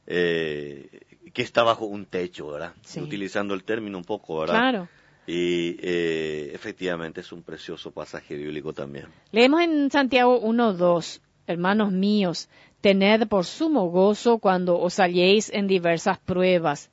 eh, 0.06 1.00
que 1.32 1.42
está 1.42 1.62
bajo 1.62 1.86
un 1.86 2.06
techo, 2.06 2.48
¿verdad? 2.48 2.72
Utilizando 2.96 3.54
el 3.54 3.64
término 3.64 3.98
un 3.98 4.04
poco, 4.04 4.40
¿verdad? 4.40 4.54
Claro. 4.54 4.88
Y 5.26 5.76
eh, 5.80 6.50
efectivamente 6.52 7.20
es 7.20 7.30
un 7.30 7.42
precioso 7.42 7.92
pasaje 7.92 8.34
bíblico 8.34 8.72
también. 8.72 9.06
Leemos 9.30 9.60
en 9.62 9.90
Santiago 9.90 10.40
1.2, 10.42 11.20
hermanos 11.46 11.92
míos, 11.92 12.48
tened 12.80 13.28
por 13.28 13.44
sumo 13.44 13.90
gozo 13.90 14.38
cuando 14.38 14.78
os 14.78 14.98
halléis 14.98 15.50
en 15.50 15.66
diversas 15.66 16.18
pruebas. 16.18 16.90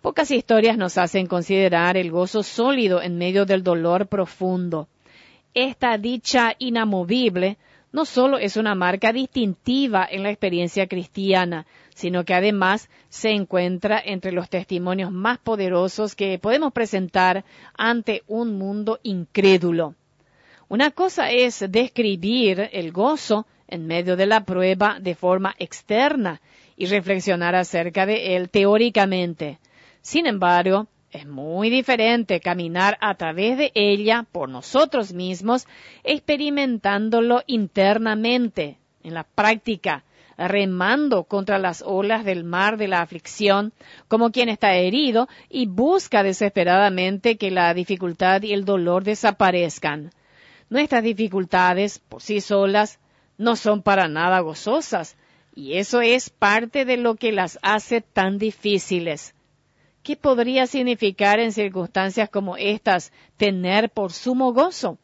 Pocas 0.00 0.30
historias 0.30 0.76
nos 0.76 0.98
hacen 0.98 1.26
considerar 1.26 1.96
el 1.96 2.10
gozo 2.10 2.42
sólido 2.42 3.00
en 3.02 3.18
medio 3.18 3.46
del 3.46 3.62
dolor 3.62 4.08
profundo. 4.08 4.88
Esta 5.54 5.96
dicha 5.98 6.54
inamovible 6.58 7.56
no 7.92 8.04
solo 8.06 8.38
es 8.38 8.56
una 8.56 8.74
marca 8.74 9.12
distintiva 9.12 10.08
en 10.10 10.22
la 10.22 10.30
experiencia 10.30 10.86
cristiana, 10.86 11.66
sino 11.94 12.24
que 12.24 12.34
además 12.34 12.88
se 13.10 13.30
encuentra 13.30 14.00
entre 14.02 14.32
los 14.32 14.48
testimonios 14.48 15.12
más 15.12 15.38
poderosos 15.38 16.14
que 16.14 16.38
podemos 16.38 16.72
presentar 16.72 17.44
ante 17.76 18.22
un 18.26 18.56
mundo 18.58 18.98
incrédulo. 19.02 19.94
Una 20.68 20.90
cosa 20.90 21.30
es 21.30 21.64
describir 21.68 22.70
el 22.72 22.92
gozo 22.92 23.46
en 23.72 23.86
medio 23.86 24.16
de 24.16 24.26
la 24.26 24.44
prueba 24.44 24.98
de 25.00 25.14
forma 25.14 25.54
externa 25.58 26.42
y 26.76 26.86
reflexionar 26.86 27.54
acerca 27.54 28.04
de 28.04 28.36
él 28.36 28.50
teóricamente. 28.50 29.58
Sin 30.02 30.26
embargo, 30.26 30.88
es 31.10 31.26
muy 31.26 31.70
diferente 31.70 32.40
caminar 32.40 32.98
a 33.00 33.14
través 33.14 33.56
de 33.56 33.72
ella 33.74 34.26
por 34.30 34.50
nosotros 34.50 35.14
mismos, 35.14 35.66
experimentándolo 36.04 37.42
internamente, 37.46 38.76
en 39.02 39.14
la 39.14 39.24
práctica, 39.24 40.04
remando 40.36 41.24
contra 41.24 41.58
las 41.58 41.82
olas 41.82 42.26
del 42.26 42.44
mar 42.44 42.76
de 42.76 42.88
la 42.88 43.00
aflicción, 43.00 43.72
como 44.06 44.32
quien 44.32 44.50
está 44.50 44.74
herido 44.74 45.28
y 45.48 45.66
busca 45.66 46.22
desesperadamente 46.22 47.38
que 47.38 47.50
la 47.50 47.72
dificultad 47.72 48.42
y 48.42 48.52
el 48.52 48.66
dolor 48.66 49.02
desaparezcan. 49.02 50.10
Nuestras 50.68 51.02
dificultades, 51.02 51.98
por 51.98 52.20
sí 52.20 52.40
solas, 52.42 52.98
no 53.42 53.56
son 53.56 53.82
para 53.82 54.06
nada 54.06 54.40
gozosas, 54.40 55.16
y 55.54 55.74
eso 55.74 56.00
es 56.00 56.30
parte 56.30 56.84
de 56.84 56.96
lo 56.96 57.16
que 57.16 57.32
las 57.32 57.58
hace 57.62 58.00
tan 58.00 58.38
difíciles. 58.38 59.34
¿Qué 60.02 60.16
podría 60.16 60.66
significar 60.66 61.40
en 61.40 61.52
circunstancias 61.52 62.30
como 62.30 62.56
estas 62.56 63.12
tener 63.36 63.90
por 63.90 64.12
sumo 64.12 64.52
gozo? 64.52 64.96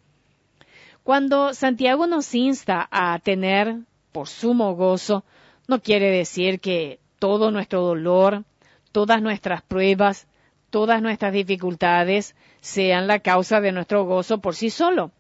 Cuando 1.02 1.52
Santiago 1.52 2.06
nos 2.06 2.35
insta 2.35 2.89
a 2.90 3.19
tener 3.19 3.77
por 4.12 4.28
sumo 4.28 4.74
gozo, 4.74 5.24
no 5.66 5.81
quiere 5.81 6.10
decir 6.10 6.60
que 6.60 7.01
todo 7.19 7.51
nuestro 7.51 7.82
dolor, 7.82 8.44
todas 8.93 9.20
nuestras 9.20 9.62
pruebas, 9.62 10.28
todas 10.70 11.02
nuestras 11.02 11.32
dificultades 11.32 12.36
sean 12.60 13.09
la 13.09 13.19
causa 13.19 13.60
de 13.60 13.73
nuestro 13.73 14.05
gozo 14.05 14.39
por 14.39 14.55
sí 14.55 14.70
solo. 14.70 15.10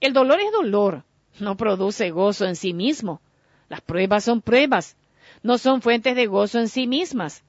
El 0.00 0.12
dolor 0.12 0.40
es 0.40 0.52
dolor, 0.52 1.04
no 1.40 1.56
produce 1.56 2.10
gozo 2.10 2.46
en 2.46 2.56
sí 2.56 2.72
mismo. 2.72 3.20
Las 3.68 3.80
pruebas 3.80 4.24
son 4.24 4.40
pruebas, 4.40 4.96
no 5.42 5.58
son 5.58 5.82
fuentes 5.82 6.16
de 6.16 6.26
gozo 6.26 6.58
en 6.58 6.68
sí 6.68 6.86
mismas. 6.86 7.42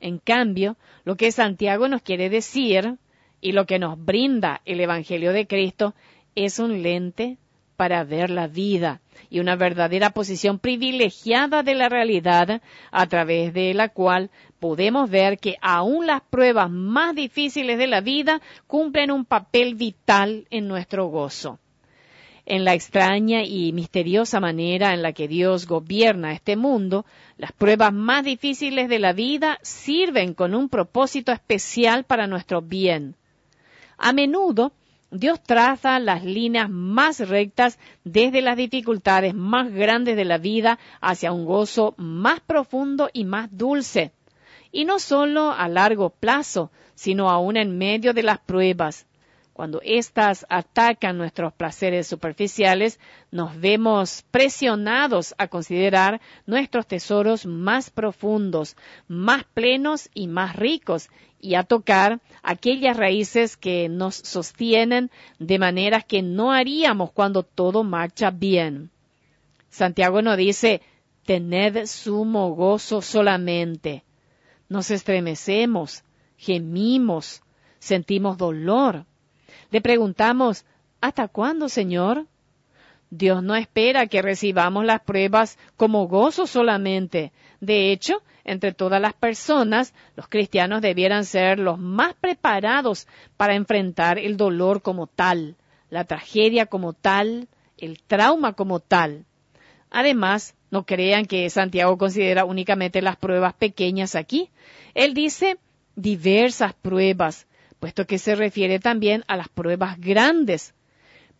En 0.00 0.18
cambio, 0.18 0.76
lo 1.04 1.16
que 1.16 1.32
Santiago 1.32 1.88
nos 1.88 2.02
quiere 2.02 2.30
decir 2.30 2.96
y 3.40 3.52
lo 3.52 3.66
que 3.66 3.78
nos 3.78 4.02
brinda 4.02 4.60
el 4.64 4.80
Evangelio 4.80 5.32
de 5.32 5.46
Cristo 5.46 5.94
es 6.34 6.58
un 6.58 6.82
lente 6.82 7.38
para 7.76 8.02
ver 8.02 8.30
la 8.30 8.48
vida 8.48 9.00
y 9.30 9.38
una 9.40 9.54
verdadera 9.54 10.10
posición 10.10 10.58
privilegiada 10.58 11.62
de 11.62 11.74
la 11.74 11.88
realidad 11.88 12.60
a 12.90 13.06
través 13.06 13.54
de 13.54 13.72
la 13.74 13.88
cual 13.88 14.30
podemos 14.58 15.08
ver 15.08 15.38
que 15.38 15.56
aún 15.60 16.06
las 16.06 16.22
pruebas 16.22 16.70
más 16.70 17.14
difíciles 17.14 17.78
de 17.78 17.86
la 17.86 18.00
vida 18.00 18.40
cumplen 18.66 19.12
un 19.12 19.24
papel 19.24 19.76
vital 19.76 20.46
en 20.50 20.66
nuestro 20.66 21.06
gozo 21.06 21.60
en 22.48 22.64
la 22.64 22.72
extraña 22.72 23.44
y 23.44 23.72
misteriosa 23.74 24.40
manera 24.40 24.94
en 24.94 25.02
la 25.02 25.12
que 25.12 25.28
Dios 25.28 25.66
gobierna 25.66 26.32
este 26.32 26.56
mundo, 26.56 27.04
las 27.36 27.52
pruebas 27.52 27.92
más 27.92 28.24
difíciles 28.24 28.88
de 28.88 28.98
la 28.98 29.12
vida 29.12 29.58
sirven 29.60 30.32
con 30.32 30.54
un 30.54 30.70
propósito 30.70 31.30
especial 31.30 32.04
para 32.04 32.26
nuestro 32.26 32.62
bien. 32.62 33.16
A 33.98 34.14
menudo, 34.14 34.72
Dios 35.10 35.42
traza 35.42 35.98
las 35.98 36.24
líneas 36.24 36.70
más 36.70 37.20
rectas 37.28 37.78
desde 38.04 38.40
las 38.40 38.56
dificultades 38.56 39.34
más 39.34 39.70
grandes 39.70 40.16
de 40.16 40.24
la 40.24 40.38
vida 40.38 40.78
hacia 41.02 41.32
un 41.32 41.44
gozo 41.44 41.94
más 41.98 42.40
profundo 42.40 43.10
y 43.12 43.24
más 43.24 43.50
dulce. 43.52 44.12
Y 44.72 44.86
no 44.86 44.98
solo 44.98 45.52
a 45.52 45.68
largo 45.68 46.10
plazo, 46.10 46.70
sino 46.94 47.28
aún 47.28 47.58
en 47.58 47.76
medio 47.76 48.14
de 48.14 48.22
las 48.22 48.38
pruebas. 48.38 49.06
Cuando 49.58 49.80
éstas 49.82 50.46
atacan 50.50 51.18
nuestros 51.18 51.52
placeres 51.52 52.06
superficiales, 52.06 53.00
nos 53.32 53.58
vemos 53.58 54.24
presionados 54.30 55.34
a 55.36 55.48
considerar 55.48 56.20
nuestros 56.46 56.86
tesoros 56.86 57.44
más 57.44 57.90
profundos, 57.90 58.76
más 59.08 59.42
plenos 59.54 60.10
y 60.14 60.28
más 60.28 60.54
ricos, 60.54 61.10
y 61.40 61.56
a 61.56 61.64
tocar 61.64 62.20
aquellas 62.44 62.96
raíces 62.96 63.56
que 63.56 63.88
nos 63.88 64.14
sostienen 64.14 65.10
de 65.40 65.58
maneras 65.58 66.04
que 66.04 66.22
no 66.22 66.52
haríamos 66.52 67.10
cuando 67.10 67.42
todo 67.42 67.82
marcha 67.82 68.30
bien. 68.30 68.92
Santiago 69.70 70.22
nos 70.22 70.36
dice, 70.36 70.82
tened 71.24 71.86
sumo 71.86 72.54
gozo 72.54 73.02
solamente. 73.02 74.04
Nos 74.68 74.92
estremecemos, 74.92 76.04
gemimos, 76.36 77.42
sentimos 77.80 78.38
dolor, 78.38 79.04
le 79.70 79.80
preguntamos, 79.80 80.64
¿hasta 81.00 81.28
cuándo, 81.28 81.68
Señor? 81.68 82.26
Dios 83.10 83.42
no 83.42 83.54
espera 83.54 84.06
que 84.06 84.22
recibamos 84.22 84.84
las 84.84 85.00
pruebas 85.00 85.58
como 85.76 86.06
gozo 86.08 86.46
solamente. 86.46 87.32
De 87.60 87.90
hecho, 87.90 88.22
entre 88.44 88.72
todas 88.72 89.00
las 89.00 89.14
personas, 89.14 89.94
los 90.16 90.28
cristianos 90.28 90.82
debieran 90.82 91.24
ser 91.24 91.58
los 91.58 91.78
más 91.78 92.14
preparados 92.14 93.06
para 93.36 93.54
enfrentar 93.54 94.18
el 94.18 94.36
dolor 94.36 94.82
como 94.82 95.06
tal, 95.06 95.56
la 95.90 96.04
tragedia 96.04 96.66
como 96.66 96.92
tal, 96.92 97.48
el 97.78 98.02
trauma 98.02 98.52
como 98.52 98.80
tal. 98.80 99.24
Además, 99.90 100.54
no 100.70 100.84
crean 100.84 101.24
que 101.24 101.48
Santiago 101.48 101.96
considera 101.96 102.44
únicamente 102.44 103.00
las 103.00 103.16
pruebas 103.16 103.54
pequeñas 103.54 104.14
aquí. 104.14 104.50
Él 104.94 105.14
dice 105.14 105.58
diversas 105.96 106.74
pruebas, 106.74 107.46
puesto 107.80 108.06
que 108.06 108.18
se 108.18 108.34
refiere 108.34 108.78
también 108.78 109.24
a 109.28 109.36
las 109.36 109.48
pruebas 109.48 110.00
grandes. 110.00 110.74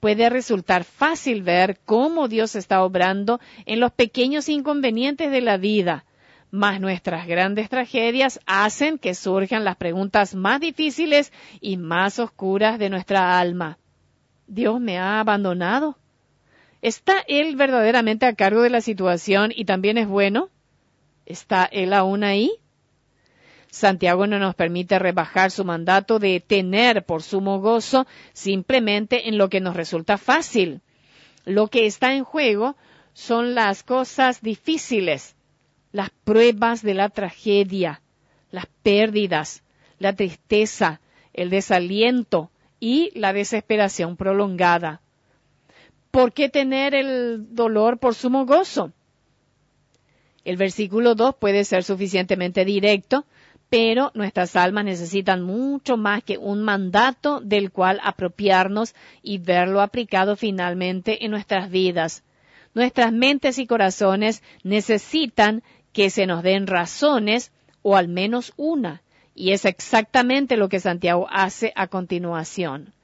Puede 0.01 0.31
resultar 0.31 0.85
fácil 0.85 1.43
ver 1.43 1.79
cómo 1.85 2.29
Dios 2.29 2.55
está 2.55 2.85
obrando 2.85 3.41
en 3.67 3.81
los 3.81 3.93
pequeños 3.93 4.49
inconvenientes 4.49 5.31
de 5.31 5.41
la 5.41 5.57
vida, 5.57 6.05
mas 6.51 6.81
nuestras 6.81 7.27
grandes 7.27 7.69
tragedias 7.69 8.41
hacen 8.47 8.99
que 8.99 9.15
surjan 9.15 9.65
las 9.65 9.77
preguntas 9.77 10.35
más 10.35 10.61
difíciles 10.61 11.33
y 11.61 11.77
más 11.77 12.19
oscuras 12.19 12.79
de 12.79 12.91
nuestra 12.91 13.39
alma. 13.39 13.79
¿Dios 14.47 14.81
me 14.81 14.99
ha 14.99 15.21
abandonado? 15.21 15.99
¿Está 16.81 17.25
Él 17.27 17.57
verdaderamente 17.57 18.25
a 18.25 18.35
cargo 18.35 18.63
de 18.63 18.71
la 18.71 18.81
situación 18.81 19.53
y 19.55 19.65
también 19.65 19.99
es 19.99 20.07
bueno? 20.07 20.49
¿Está 21.27 21.65
Él 21.65 21.93
aún 21.93 22.23
ahí? 22.23 22.53
Santiago 23.71 24.27
no 24.27 24.39
nos 24.39 24.55
permite 24.55 24.99
rebajar 24.99 25.51
su 25.51 25.65
mandato 25.65 26.19
de 26.19 26.41
tener 26.41 27.05
por 27.05 27.23
sumo 27.23 27.61
gozo 27.61 28.07
simplemente 28.33 29.29
en 29.29 29.37
lo 29.39 29.49
que 29.49 29.61
nos 29.61 29.77
resulta 29.77 30.17
fácil. 30.17 30.81
Lo 31.45 31.69
que 31.69 31.87
está 31.87 32.15
en 32.15 32.25
juego 32.25 32.77
son 33.13 33.55
las 33.55 33.83
cosas 33.83 34.41
difíciles, 34.41 35.37
las 35.93 36.11
pruebas 36.25 36.83
de 36.83 36.95
la 36.95 37.09
tragedia, 37.11 38.01
las 38.51 38.67
pérdidas, 38.83 39.63
la 39.99 40.15
tristeza, 40.15 41.01
el 41.35 41.51
desaliento 41.51 42.51
y 42.81 43.11
la 43.19 43.33
desesperación 43.33 44.17
prolongada. 44.17 45.03
¿Por 46.11 46.33
qué 46.33 46.49
tener 46.49 46.95
el 46.95 47.55
dolor 47.55 47.99
por 47.99 48.15
sumo 48.15 48.47
gozo? 48.47 48.93
El 50.45 50.57
versículo 50.57 51.15
2 51.15 51.35
puede 51.35 51.65
ser 51.65 51.85
suficientemente 51.85 52.65
directo 52.65 53.27
pero 53.71 54.11
nuestras 54.15 54.57
almas 54.57 54.85
necesitan 54.85 55.43
mucho 55.43 55.97
más 55.97 56.23
que 56.23 56.39
un 56.39 56.63
mandato 56.63 57.41
del 57.41 57.71
cual 57.71 58.01
apropiarnos 58.03 58.95
y 59.23 59.39
verlo 59.39 59.83
aplicado 59.83 60.37
finalmente 60.37 61.25
en 61.25 61.31
nuestras 61.31 61.71
vidas. 61.71 62.23
Nuestras 62.75 63.13
mentes 63.13 63.59
y 63.59 63.67
corazones 63.67 64.43
necesitan 64.63 65.63
que 65.93 66.11
se 66.11 66.27
nos 66.27 66.43
den 66.43 66.67
razones 66.67 67.53
o 67.83 67.97
al 67.97 68.09
menos 68.09 68.53
una, 68.57 69.03
y 69.35 69.53
es 69.53 69.65
exactamente 69.65 70.57
lo 70.57 70.69
que 70.69 70.81
Santiago 70.81 71.27
hace 71.31 71.73
a 71.77 71.89
continuación. 71.89 72.95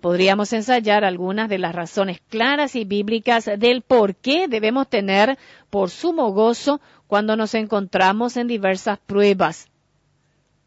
Podríamos 0.00 0.52
ensayar 0.52 1.04
algunas 1.04 1.48
de 1.48 1.58
las 1.58 1.74
razones 1.74 2.20
claras 2.28 2.76
y 2.76 2.84
bíblicas 2.84 3.48
del 3.58 3.82
por 3.82 4.14
qué 4.14 4.48
debemos 4.48 4.88
tener 4.88 5.38
por 5.70 5.90
sumo 5.90 6.32
gozo 6.32 6.80
cuando 7.06 7.36
nos 7.36 7.54
encontramos 7.54 8.36
en 8.36 8.46
diversas 8.46 8.98
pruebas 8.98 9.68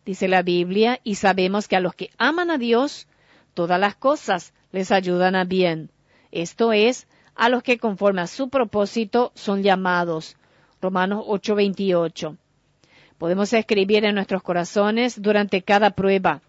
dice 0.08 0.30
la 0.30 0.42
Biblia, 0.42 1.02
y 1.04 1.16
sabemos 1.16 1.68
que 1.68 1.76
a 1.76 1.82
los 1.82 1.94
que 1.94 2.12
aman 2.18 2.50
a 2.50 2.58
Dios, 2.58 3.08
todas 3.54 3.78
las 3.78 3.96
cosas 3.96 4.54
les 4.72 4.94
ayudan 4.94 5.36
a 5.36 5.44
bien. 5.44 5.92
Esto 6.32 6.72
es, 6.72 7.08
a 7.36 7.50
los 7.50 7.62
que 7.62 7.78
conforme 7.78 8.22
a 8.22 8.28
su 8.28 8.48
propósito 8.48 9.34
son 9.36 9.64
llamados. 9.64 10.38
Romanos 10.82 11.26
8:28. 11.28 12.38
Podemos 13.18 13.52
escribir 13.52 14.06
en 14.06 14.16
nuestros 14.16 14.44
corazones 14.44 15.22
durante 15.22 15.62
cada 15.62 15.90
prueba, 15.90 16.42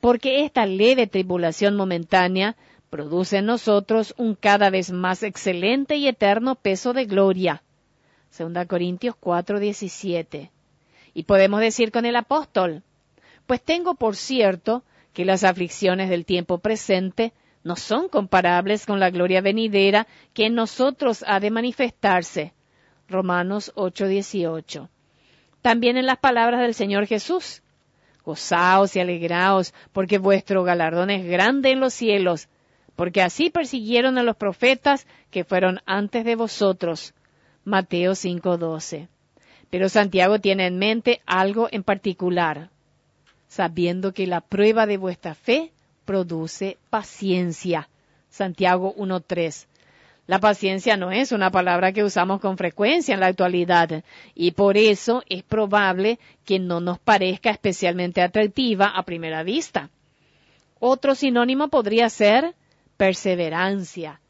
porque 0.00 0.44
esta 0.44 0.64
leve 0.64 1.08
tribulación 1.08 1.74
momentánea 1.74 2.54
produce 2.90 3.38
en 3.38 3.46
nosotros 3.46 4.14
un 4.16 4.36
cada 4.36 4.70
vez 4.70 4.92
más 4.92 5.24
excelente 5.24 5.96
y 5.96 6.06
eterno 6.06 6.54
peso 6.54 6.92
de 6.92 7.06
gloria. 7.06 7.64
2 8.38 8.66
Corintios 8.68 9.16
4:17. 9.20 10.53
Y 11.14 11.22
podemos 11.22 11.60
decir 11.60 11.92
con 11.92 12.04
el 12.04 12.16
apóstol, 12.16 12.82
pues 13.46 13.62
tengo 13.62 13.94
por 13.94 14.16
cierto 14.16 14.82
que 15.12 15.24
las 15.24 15.44
aflicciones 15.44 16.10
del 16.10 16.26
tiempo 16.26 16.58
presente 16.58 17.32
no 17.62 17.76
son 17.76 18.08
comparables 18.08 18.84
con 18.84 19.00
la 19.00 19.10
gloria 19.10 19.40
venidera 19.40 20.06
que 20.34 20.46
en 20.46 20.54
nosotros 20.54 21.24
ha 21.26 21.40
de 21.40 21.50
manifestarse. 21.50 22.52
Romanos 23.08 23.72
8:18. 23.76 24.88
También 25.62 25.96
en 25.96 26.06
las 26.06 26.18
palabras 26.18 26.60
del 26.60 26.74
Señor 26.74 27.06
Jesús. 27.06 27.62
Gozaos 28.24 28.96
y 28.96 29.00
alegraos, 29.00 29.74
porque 29.92 30.18
vuestro 30.18 30.64
galardón 30.64 31.10
es 31.10 31.26
grande 31.26 31.70
en 31.70 31.80
los 31.80 31.92
cielos, 31.92 32.48
porque 32.96 33.20
así 33.20 33.50
persiguieron 33.50 34.16
a 34.16 34.22
los 34.22 34.36
profetas 34.36 35.06
que 35.30 35.44
fueron 35.44 35.80
antes 35.84 36.24
de 36.24 36.34
vosotros. 36.34 37.14
Mateo 37.64 38.14
5:12. 38.14 39.08
Pero 39.74 39.88
Santiago 39.88 40.38
tiene 40.38 40.68
en 40.68 40.78
mente 40.78 41.20
algo 41.26 41.66
en 41.68 41.82
particular, 41.82 42.70
sabiendo 43.48 44.14
que 44.14 44.28
la 44.28 44.40
prueba 44.40 44.86
de 44.86 44.98
vuestra 44.98 45.34
fe 45.34 45.72
produce 46.04 46.78
paciencia. 46.90 47.88
Santiago 48.30 48.94
1.3. 48.94 49.66
La 50.28 50.38
paciencia 50.38 50.96
no 50.96 51.10
es 51.10 51.32
una 51.32 51.50
palabra 51.50 51.90
que 51.90 52.04
usamos 52.04 52.40
con 52.40 52.56
frecuencia 52.56 53.14
en 53.14 53.18
la 53.18 53.26
actualidad 53.26 54.04
y 54.36 54.52
por 54.52 54.76
eso 54.76 55.24
es 55.28 55.42
probable 55.42 56.20
que 56.44 56.60
no 56.60 56.78
nos 56.78 57.00
parezca 57.00 57.50
especialmente 57.50 58.22
atractiva 58.22 58.86
a 58.86 59.02
primera 59.02 59.42
vista. 59.42 59.90
Otro 60.78 61.16
sinónimo 61.16 61.66
podría 61.66 62.08
ser 62.10 62.54
perseverancia. 62.96 64.20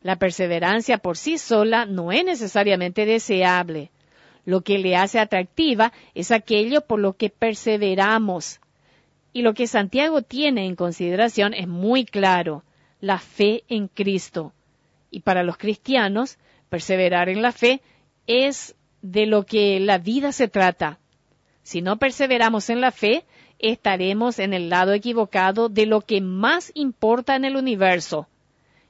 La 0.00 0.14
perseverancia 0.14 0.98
por 0.98 1.16
sí 1.16 1.38
sola 1.38 1.86
no 1.86 2.12
es 2.12 2.24
necesariamente 2.24 3.04
deseable. 3.04 3.90
Lo 4.46 4.62
que 4.62 4.78
le 4.78 4.96
hace 4.96 5.18
atractiva 5.18 5.92
es 6.14 6.30
aquello 6.30 6.80
por 6.80 7.00
lo 7.00 7.14
que 7.14 7.30
perseveramos. 7.30 8.60
Y 9.32 9.42
lo 9.42 9.52
que 9.52 9.66
Santiago 9.66 10.22
tiene 10.22 10.66
en 10.66 10.76
consideración 10.76 11.52
es 11.52 11.68
muy 11.68 12.06
claro, 12.06 12.62
la 13.00 13.18
fe 13.18 13.64
en 13.68 13.88
Cristo. 13.88 14.52
Y 15.10 15.20
para 15.20 15.42
los 15.42 15.58
cristianos, 15.58 16.38
perseverar 16.70 17.28
en 17.28 17.42
la 17.42 17.52
fe 17.52 17.82
es 18.28 18.76
de 19.02 19.26
lo 19.26 19.44
que 19.44 19.80
la 19.80 19.98
vida 19.98 20.30
se 20.30 20.46
trata. 20.46 21.00
Si 21.64 21.82
no 21.82 21.96
perseveramos 21.96 22.70
en 22.70 22.80
la 22.80 22.92
fe, 22.92 23.24
estaremos 23.58 24.38
en 24.38 24.54
el 24.54 24.68
lado 24.68 24.92
equivocado 24.92 25.68
de 25.68 25.86
lo 25.86 26.02
que 26.02 26.20
más 26.20 26.70
importa 26.74 27.34
en 27.34 27.44
el 27.44 27.56
universo, 27.56 28.28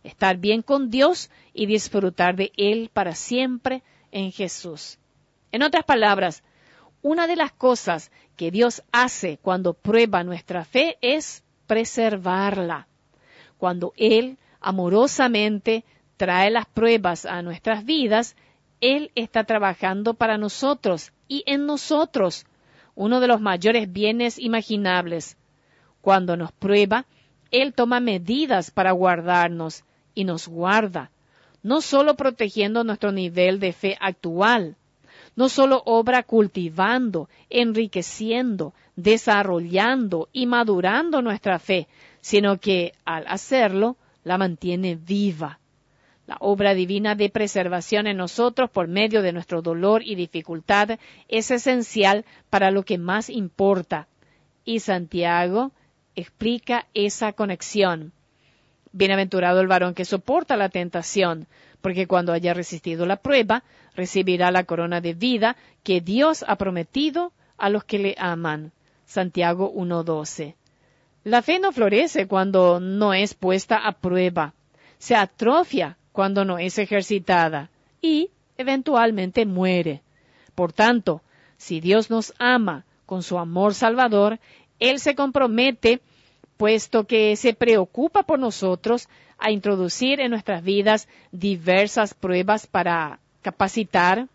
estar 0.05 0.37
bien 0.37 0.61
con 0.61 0.91
Dios 0.91 1.31
y 1.55 1.65
disfrutar 1.65 2.37
de 2.37 2.53
Él 2.59 2.91
para 2.93 3.15
siempre 3.15 3.83
en 4.13 4.33
Jesús. 4.33 4.99
En 5.53 5.63
otras 5.63 5.85
palabras, 5.85 6.43
una 7.03 7.27
de 7.27 7.37
las 7.37 7.53
cosas 7.53 8.11
que 8.37 8.51
Dios 8.51 8.83
hace 8.93 9.39
cuando 9.41 9.75
prueba 9.75 10.25
nuestra 10.25 10.65
fe 10.65 10.99
es 11.01 11.45
preservarla. 11.67 12.89
Cuando 13.59 13.93
Él 13.97 14.39
amorosamente 14.61 15.85
trae 16.17 16.51
las 16.51 16.67
pruebas 16.67 17.27
a 17.27 17.43
nuestras 17.43 17.85
vidas, 17.85 18.37
Él 18.81 19.11
está 19.15 19.45
trabajando 19.45 20.15
para 20.15 20.39
nosotros 20.39 21.13
y 21.29 21.43
en 21.47 21.67
nosotros, 21.67 22.47
uno 22.95 23.21
de 23.21 23.29
los 23.29 23.41
mayores 23.41 23.93
bienes 23.93 24.39
imaginables. 24.39 25.37
Cuando 26.01 26.37
nos 26.37 26.53
prueba, 26.53 27.07
Él 27.51 27.75
toma 27.75 28.01
medidas 28.01 28.71
para 28.71 28.93
guardarnos 28.93 29.85
y 30.15 30.25
nos 30.25 30.49
guarda, 30.49 31.11
no 31.63 31.81
solo 31.81 32.15
protegiendo 32.15 32.85
nuestro 32.85 33.13
nivel 33.13 33.61
de 33.61 33.73
fe 33.73 33.97
actual, 34.01 34.77
no 35.37 35.49
solo 35.51 35.83
obra 35.85 36.23
cultivando, 36.23 37.29
enriqueciendo, 37.51 38.73
desarrollando 38.97 40.29
y 40.33 40.47
madurando 40.47 41.23
nuestra 41.23 41.59
fe, 41.59 41.87
sino 42.21 42.59
que 42.59 42.95
al 43.05 43.27
hacerlo 43.29 43.97
la 44.25 44.39
mantiene 44.39 44.97
viva. 44.97 45.61
La 46.27 46.39
obra 46.41 46.75
divina 46.75 47.15
de 47.15 47.29
preservación 47.29 48.09
en 48.09 48.17
nosotros 48.17 48.69
por 48.71 48.89
medio 48.89 49.23
de 49.23 49.33
nuestro 49.33 49.63
dolor 49.63 50.03
y 50.05 50.17
dificultad 50.17 50.99
es 51.29 51.51
esencial 51.53 52.25
para 52.51 52.73
lo 52.73 52.83
que 52.83 52.99
más 52.99 53.31
importa. 53.31 54.09
Y 54.65 54.81
Santiago 54.81 55.71
explica 56.17 56.87
esa 56.95 57.33
conexión. 57.33 58.13
Bienaventurado 58.91 59.61
el 59.61 59.69
varón 59.69 59.95
que 59.95 60.05
soporta 60.05 60.57
la 60.57 60.71
tentación, 60.71 61.47
porque 61.87 62.09
cuando 62.09 62.33
haya 62.33 62.53
resistido 62.53 63.07
la 63.07 63.15
prueba, 63.15 63.63
recibirá 63.95 64.51
la 64.51 64.65
corona 64.65 65.01
de 65.01 65.15
vida 65.15 65.57
que 65.85 66.01
Dios 66.01 66.45
ha 66.49 66.57
prometido 66.57 67.31
a 67.59 67.71
los 67.71 67.85
que 67.85 68.01
le 68.01 68.17
aman. 68.19 68.73
Santiago 69.05 69.73
1.12. 69.73 70.57
La 71.23 71.43
fe 71.43 71.61
no 71.61 71.71
florece 71.71 72.27
cuando 72.27 72.81
no 72.81 73.15
es 73.15 73.35
puesta 73.35 73.77
a 73.77 73.93
prueba, 73.93 74.53
se 74.99 75.15
atrofia 75.15 75.97
cuando 76.11 76.45
no 76.45 76.59
es 76.59 76.77
ejercitada 76.79 77.71
y 78.03 78.31
eventualmente 78.59 79.47
muere. 79.47 80.03
Por 80.57 80.73
tanto, 80.73 81.23
si 81.57 81.79
Dios 81.79 82.11
nos 82.11 82.35
ama 82.41 82.85
con 83.07 83.23
su 83.23 83.39
amor 83.39 83.75
salvador, 83.75 84.41
Él 84.81 84.99
se 84.99 85.15
compromete, 85.15 86.01
puesto 86.57 87.07
que 87.07 87.37
se 87.37 87.55
preocupa 87.55 88.23
por 88.23 88.39
nosotros, 88.39 89.09
a 89.39 89.51
introducir 89.51 90.21
en 90.21 90.31
nuestras 90.31 90.63
vidas 90.63 91.09
diversas 91.31 92.15
pruebas 92.15 92.67
para 92.67 93.21
capacitar, 93.43 94.29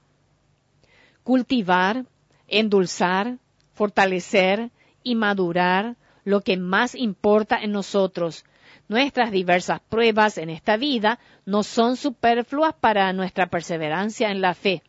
cultivar, 1.24 2.06
endulzar, 2.48 3.38
fortalecer 3.74 4.70
y 5.04 5.16
madurar 5.16 5.96
lo 6.24 6.42
que 6.42 6.58
más 6.58 6.94
importa 6.94 7.60
en 7.62 7.72
nosotros. 7.72 8.46
Nuestras 8.88 9.32
diversas 9.32 9.80
pruebas 9.80 10.38
en 10.38 10.50
esta 10.50 10.78
vida 10.78 11.20
no 11.46 11.64
son 11.64 11.98
superfluas 11.98 12.74
para 12.74 13.12
nuestra 13.14 13.48
perseverancia 13.48 14.30
en 14.30 14.42
la 14.42 14.54
fe 14.54 14.84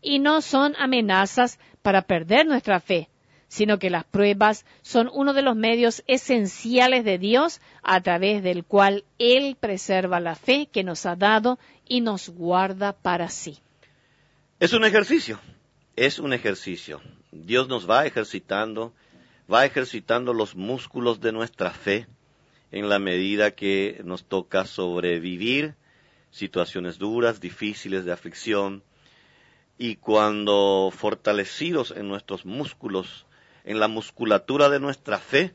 y 0.00 0.18
no 0.18 0.40
son 0.40 0.74
amenazas 0.78 1.58
para 1.82 2.02
perder 2.02 2.46
nuestra 2.46 2.80
fe, 2.80 3.08
sino 3.48 3.78
que 3.78 3.90
las 3.90 4.04
pruebas 4.04 4.64
son 4.82 5.10
uno 5.12 5.32
de 5.32 5.42
los 5.42 5.56
medios 5.56 6.04
esenciales 6.06 7.04
de 7.04 7.18
Dios 7.18 7.60
a 7.82 8.00
través 8.02 8.42
del 8.42 8.64
cual 8.64 9.04
Él 9.18 9.56
preserva 9.58 10.20
la 10.20 10.34
fe 10.36 10.68
que 10.70 10.84
nos 10.84 11.06
ha 11.06 11.16
dado 11.16 11.58
y 11.86 12.02
nos 12.02 12.28
guarda 12.28 12.92
para 12.92 13.28
sí. 13.28 13.58
Es 14.60 14.72
un 14.72 14.84
ejercicio, 14.84 15.40
es 15.96 16.18
un 16.18 16.32
ejercicio. 16.32 17.00
Dios 17.32 17.68
nos 17.68 17.88
va 17.88 18.06
ejercitando, 18.06 18.92
va 19.52 19.64
ejercitando 19.64 20.34
los 20.34 20.54
músculos 20.54 21.20
de 21.20 21.32
nuestra 21.32 21.70
fe 21.70 22.06
en 22.70 22.88
la 22.88 22.98
medida 22.98 23.52
que 23.52 24.00
nos 24.04 24.24
toca 24.24 24.66
sobrevivir 24.66 25.74
situaciones 26.30 26.98
duras, 26.98 27.40
difíciles 27.40 28.04
de 28.04 28.12
aflicción, 28.12 28.82
y 29.78 29.96
cuando 29.96 30.92
fortalecidos 30.94 31.92
en 31.92 32.08
nuestros 32.08 32.44
músculos, 32.44 33.26
en 33.68 33.78
la 33.80 33.86
musculatura 33.86 34.70
de 34.70 34.80
nuestra 34.80 35.18
fe, 35.18 35.52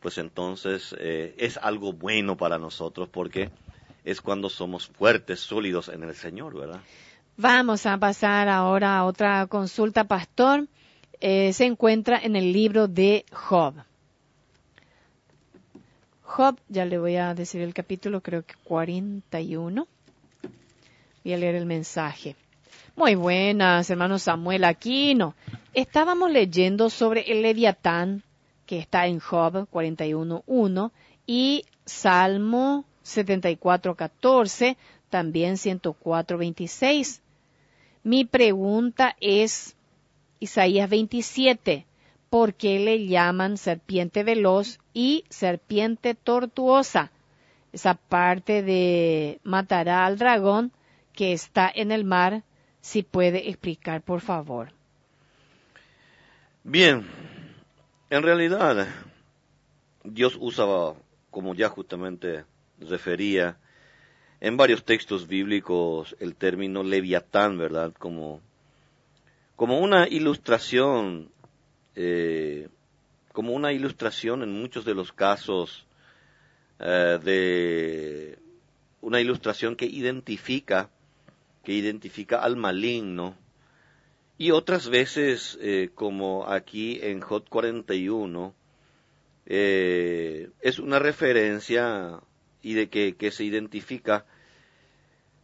pues 0.00 0.16
entonces 0.16 0.96
eh, 0.98 1.34
es 1.36 1.58
algo 1.58 1.92
bueno 1.92 2.38
para 2.38 2.58
nosotros 2.58 3.10
porque 3.10 3.50
es 4.02 4.22
cuando 4.22 4.48
somos 4.48 4.86
fuertes, 4.86 5.40
sólidos 5.40 5.90
en 5.90 6.04
el 6.04 6.14
Señor, 6.14 6.58
¿verdad? 6.58 6.80
Vamos 7.36 7.84
a 7.84 7.98
pasar 7.98 8.48
ahora 8.48 8.96
a 8.96 9.04
otra 9.04 9.46
consulta, 9.46 10.04
pastor. 10.04 10.68
Eh, 11.20 11.52
se 11.52 11.66
encuentra 11.66 12.18
en 12.18 12.34
el 12.34 12.50
libro 12.50 12.88
de 12.88 13.26
Job. 13.30 13.74
Job, 16.22 16.58
ya 16.70 16.86
le 16.86 16.96
voy 16.96 17.16
a 17.16 17.34
decir 17.34 17.60
el 17.60 17.74
capítulo, 17.74 18.22
creo 18.22 18.42
que 18.42 18.54
41. 18.64 19.86
Voy 21.24 21.32
a 21.32 21.36
leer 21.36 21.56
el 21.56 21.66
mensaje. 21.66 22.36
Muy 22.96 23.16
buenas, 23.16 23.90
hermano 23.90 24.18
Samuel 24.18 24.64
Aquino. 24.64 25.34
Estábamos 25.74 26.30
leyendo 26.30 26.88
sobre 26.88 27.32
el 27.32 27.42
Leviatán, 27.42 28.22
que 28.64 28.78
está 28.78 29.08
en 29.08 29.18
Job 29.18 29.68
41.1, 29.72 30.92
y 31.26 31.64
Salmo 31.84 32.84
74.14, 33.04 34.76
también 35.10 35.54
104.26. 35.54 37.20
Mi 38.04 38.24
pregunta 38.24 39.16
es, 39.18 39.74
Isaías 40.38 40.88
27, 40.88 41.86
¿por 42.30 42.54
qué 42.54 42.78
le 42.78 43.08
llaman 43.08 43.56
serpiente 43.56 44.22
veloz 44.22 44.78
y 44.92 45.24
serpiente 45.28 46.14
tortuosa? 46.14 47.10
Esa 47.72 47.94
parte 47.94 48.62
de 48.62 49.40
matará 49.42 50.06
al 50.06 50.18
dragón 50.18 50.70
que 51.12 51.32
está 51.32 51.68
en 51.74 51.90
el 51.90 52.04
mar, 52.04 52.44
si 52.80 53.02
puede 53.02 53.48
explicar, 53.48 54.02
por 54.02 54.20
favor. 54.20 54.72
Bien, 56.66 57.06
en 58.08 58.22
realidad 58.22 58.88
Dios 60.02 60.38
usaba, 60.40 60.94
como 61.30 61.54
ya 61.54 61.68
justamente 61.68 62.46
refería, 62.80 63.58
en 64.40 64.56
varios 64.56 64.82
textos 64.82 65.28
bíblicos 65.28 66.16
el 66.20 66.34
término 66.34 66.82
leviatán, 66.82 67.58
¿verdad? 67.58 67.92
Como 67.98 68.40
como 69.56 69.78
una 69.78 70.08
ilustración, 70.08 71.30
eh, 71.96 72.68
como 73.32 73.52
una 73.52 73.74
ilustración 73.74 74.42
en 74.42 74.58
muchos 74.58 74.86
de 74.86 74.94
los 74.94 75.12
casos 75.12 75.86
eh, 76.78 77.18
de 77.22 78.38
una 79.02 79.20
ilustración 79.20 79.76
que 79.76 79.84
identifica, 79.84 80.88
que 81.62 81.74
identifica 81.74 82.42
al 82.42 82.56
maligno, 82.56 83.36
y 84.38 84.50
otras 84.50 84.88
veces, 84.88 85.58
eh, 85.60 85.90
como 85.94 86.46
aquí 86.46 86.98
en 87.02 87.20
Hot 87.20 87.48
41, 87.48 88.54
es 89.46 90.78
una 90.78 90.98
referencia 90.98 92.20
y 92.62 92.74
de 92.74 92.88
que, 92.88 93.14
que 93.14 93.30
se 93.30 93.44
identifica 93.44 94.24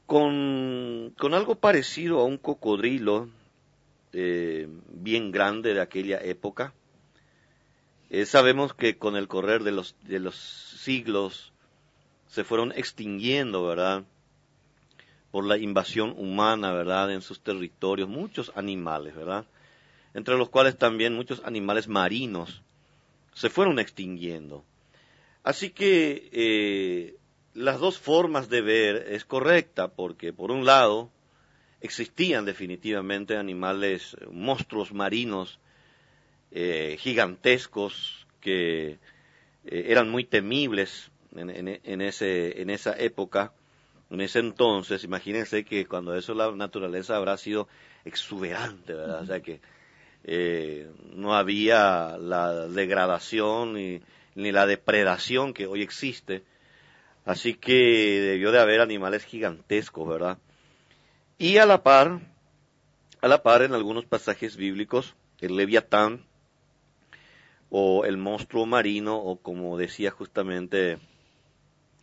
con, 0.06 1.14
con, 1.18 1.34
algo 1.34 1.54
parecido 1.54 2.18
a 2.18 2.24
un 2.24 2.38
cocodrilo 2.38 3.28
eh, 4.12 4.66
bien 4.88 5.30
grande 5.30 5.72
de 5.74 5.80
aquella 5.80 6.18
época. 6.20 6.74
Eh, 8.08 8.26
sabemos 8.26 8.74
que 8.74 8.96
con 8.96 9.14
el 9.14 9.28
correr 9.28 9.62
de 9.62 9.70
los, 9.70 9.94
de 10.02 10.18
los 10.18 10.34
siglos 10.34 11.52
se 12.26 12.42
fueron 12.42 12.72
extinguiendo, 12.72 13.64
¿verdad? 13.64 14.02
Por 15.30 15.44
la 15.44 15.56
invasión 15.56 16.14
humana, 16.16 16.72
¿verdad? 16.72 17.12
En 17.12 17.22
sus 17.22 17.40
territorios, 17.40 18.08
muchos 18.08 18.52
animales, 18.54 19.14
¿verdad? 19.14 19.46
Entre 20.14 20.36
los 20.36 20.48
cuales 20.48 20.76
también 20.76 21.14
muchos 21.14 21.42
animales 21.44 21.86
marinos 21.86 22.62
se 23.34 23.48
fueron 23.48 23.78
extinguiendo. 23.78 24.64
Así 25.42 25.70
que 25.70 26.28
eh, 26.32 27.14
las 27.54 27.78
dos 27.78 27.98
formas 27.98 28.48
de 28.48 28.60
ver 28.60 29.06
es 29.10 29.24
correcta, 29.24 29.88
porque 29.88 30.32
por 30.32 30.50
un 30.50 30.64
lado, 30.64 31.10
existían 31.80 32.44
definitivamente 32.44 33.36
animales, 33.36 34.16
monstruos 34.30 34.92
marinos 34.92 35.58
eh, 36.50 36.96
gigantescos 36.98 38.26
que 38.40 38.98
eh, 39.64 39.84
eran 39.88 40.10
muy 40.10 40.24
temibles 40.24 41.10
en, 41.36 42.00
esa 42.00 42.98
época, 42.98 43.52
en 44.10 44.20
ese 44.20 44.40
entonces. 44.40 45.04
Imagínense 45.04 45.64
que 45.64 45.86
cuando 45.86 46.14
eso 46.14 46.34
la 46.34 46.50
naturaleza 46.52 47.16
habrá 47.16 47.36
sido 47.36 47.68
exuberante, 48.04 48.94
¿verdad? 48.94 49.22
O 49.22 49.26
sea 49.26 49.40
que 49.40 49.60
eh, 50.24 50.90
no 51.14 51.34
había 51.34 52.16
la 52.18 52.68
degradación 52.68 53.74
ni, 53.74 54.00
ni 54.34 54.52
la 54.52 54.66
depredación 54.66 55.54
que 55.54 55.66
hoy 55.66 55.82
existe. 55.82 56.42
Así 57.24 57.54
que 57.54 58.20
debió 58.20 58.50
de 58.50 58.60
haber 58.60 58.80
animales 58.80 59.24
gigantescos, 59.24 60.08
¿verdad? 60.08 60.38
Y 61.38 61.58
a 61.58 61.66
la 61.66 61.82
par, 61.82 62.20
a 63.20 63.28
la 63.28 63.42
par 63.42 63.62
en 63.62 63.74
algunos 63.74 64.04
pasajes 64.04 64.56
bíblicos, 64.56 65.14
el 65.40 65.56
leviatán 65.56 66.24
o 67.70 68.04
el 68.04 68.16
monstruo 68.16 68.66
marino 68.66 69.16
o 69.16 69.36
como 69.36 69.78
decía 69.78 70.10
justamente 70.10 70.98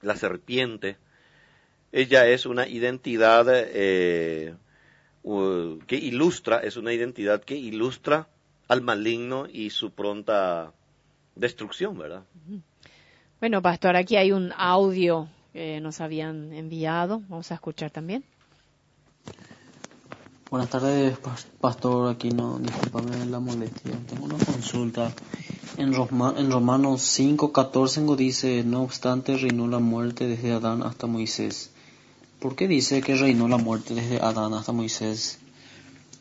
la 0.01 0.15
serpiente, 0.15 0.97
ella 1.91 2.27
es 2.27 2.45
una 2.45 2.68
identidad 2.68 3.45
eh, 3.49 4.53
que 5.88 5.95
ilustra, 5.95 6.59
es 6.59 6.77
una 6.77 6.93
identidad 6.93 7.43
que 7.43 7.55
ilustra 7.55 8.27
al 8.68 8.81
maligno 8.81 9.47
y 9.51 9.69
su 9.69 9.91
pronta 9.91 10.73
destrucción, 11.35 11.97
¿verdad? 11.97 12.23
Bueno, 13.39 13.61
pastor, 13.61 13.95
aquí 13.95 14.15
hay 14.15 14.31
un 14.31 14.53
audio 14.57 15.27
que 15.53 15.80
nos 15.81 16.01
habían 16.01 16.53
enviado, 16.53 17.22
vamos 17.27 17.51
a 17.51 17.55
escuchar 17.55 17.91
también. 17.91 18.23
Buenas 20.49 20.69
tardes, 20.69 21.18
pastor. 21.59 22.09
Aquí 22.09 22.30
no, 22.30 22.57
discúlpame 22.59 23.26
la 23.26 23.41
molestia. 23.41 23.91
Tengo 24.07 24.26
una 24.26 24.38
consulta. 24.38 25.11
En, 25.76 25.93
en 25.93 26.51
Romanos 26.51 27.01
5, 27.01 27.51
14 27.51 28.05
dice, 28.15 28.64
no 28.64 28.84
obstante 28.84 29.35
reinó 29.35 29.68
la 29.68 29.80
muerte 29.80 30.26
desde 30.26 30.53
Adán 30.53 30.84
hasta 30.84 31.05
Moisés. 31.05 31.72
¿Por 32.39 32.55
qué 32.55 32.68
dice 32.68 33.01
que 33.01 33.15
reinó 33.15 33.47
la 33.47 33.57
muerte 33.57 33.95
desde 33.95 34.18
Adán 34.18 34.53
hasta 34.53 34.72
Moisés? 34.72 35.39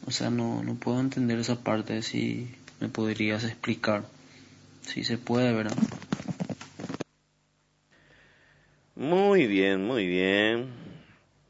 O 0.06 0.10
sea, 0.10 0.30
no, 0.30 0.62
no 0.62 0.74
puedo 0.74 1.01
entender 1.01 1.38
esa 1.38 1.62
parte, 1.62 2.01
si 2.02 2.55
me 2.80 2.88
podrías 2.88 3.44
explicar. 3.44 4.05
Si 4.82 5.05
se 5.05 5.18
puede, 5.18 5.52
¿verdad? 5.52 5.76
Muy 8.94 9.47
bien, 9.47 9.84
muy 9.84 10.06
bien. 10.06 10.68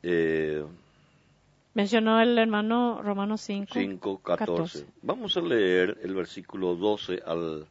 Eh, 0.02 0.64
Mencionó 1.74 2.20
el 2.22 2.38
hermano 2.38 3.02
Romano 3.02 3.36
5. 3.36 3.74
5, 3.74 4.18
14. 4.22 4.86
Vamos 5.02 5.36
a 5.36 5.42
leer 5.42 5.98
el 6.02 6.14
versículo 6.14 6.74
12 6.74 7.22
al, 7.24 7.66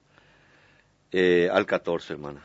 eh, 1.11 1.49
al 1.51 1.65
14, 1.65 2.13
hermana. 2.13 2.39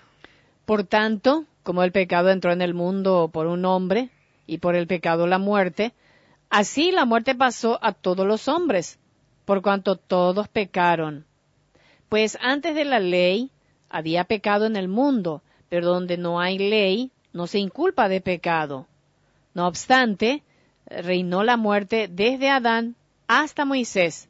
Por 0.65 0.85
tanto, 0.85 1.45
como 1.63 1.83
el 1.83 1.93
pecado 1.93 2.31
entró 2.31 2.51
en 2.51 2.63
el 2.63 2.73
mundo 2.73 3.29
por 3.31 3.47
un 3.47 3.67
hombre, 3.67 4.09
y 4.47 4.59
por 4.59 4.75
el 4.75 4.87
pecado 4.87 5.27
la 5.27 5.39
muerte, 5.39 5.93
así 6.49 6.91
la 6.91 7.05
muerte 7.05 7.35
pasó 7.35 7.79
a 7.83 7.93
todos 7.93 8.27
los 8.27 8.49
hombres, 8.49 8.99
por 9.45 9.63
cuanto 9.63 9.97
todos 9.97 10.49
pecaron. 10.49 11.25
Pues 12.09 12.39
antes 12.41 12.75
de 12.75 12.85
la 12.85 12.99
ley 12.99 13.51
había 13.89 14.25
pecado 14.25 14.67
en 14.67 14.77
el 14.77 14.89
mundo, 14.89 15.43
pero 15.69 15.87
donde 15.87 16.17
no 16.17 16.41
hay 16.41 16.59
ley, 16.59 17.11
no 17.33 17.47
se 17.47 17.59
inculpa 17.59 18.09
de 18.09 18.21
pecado. 18.21 18.87
No 19.55 19.67
obstante, 19.67 20.43
reinó 20.87 21.43
la 21.45 21.57
muerte 21.57 22.09
desde 22.09 22.49
Adán 22.49 22.97
hasta 23.29 23.65
Moisés, 23.65 24.29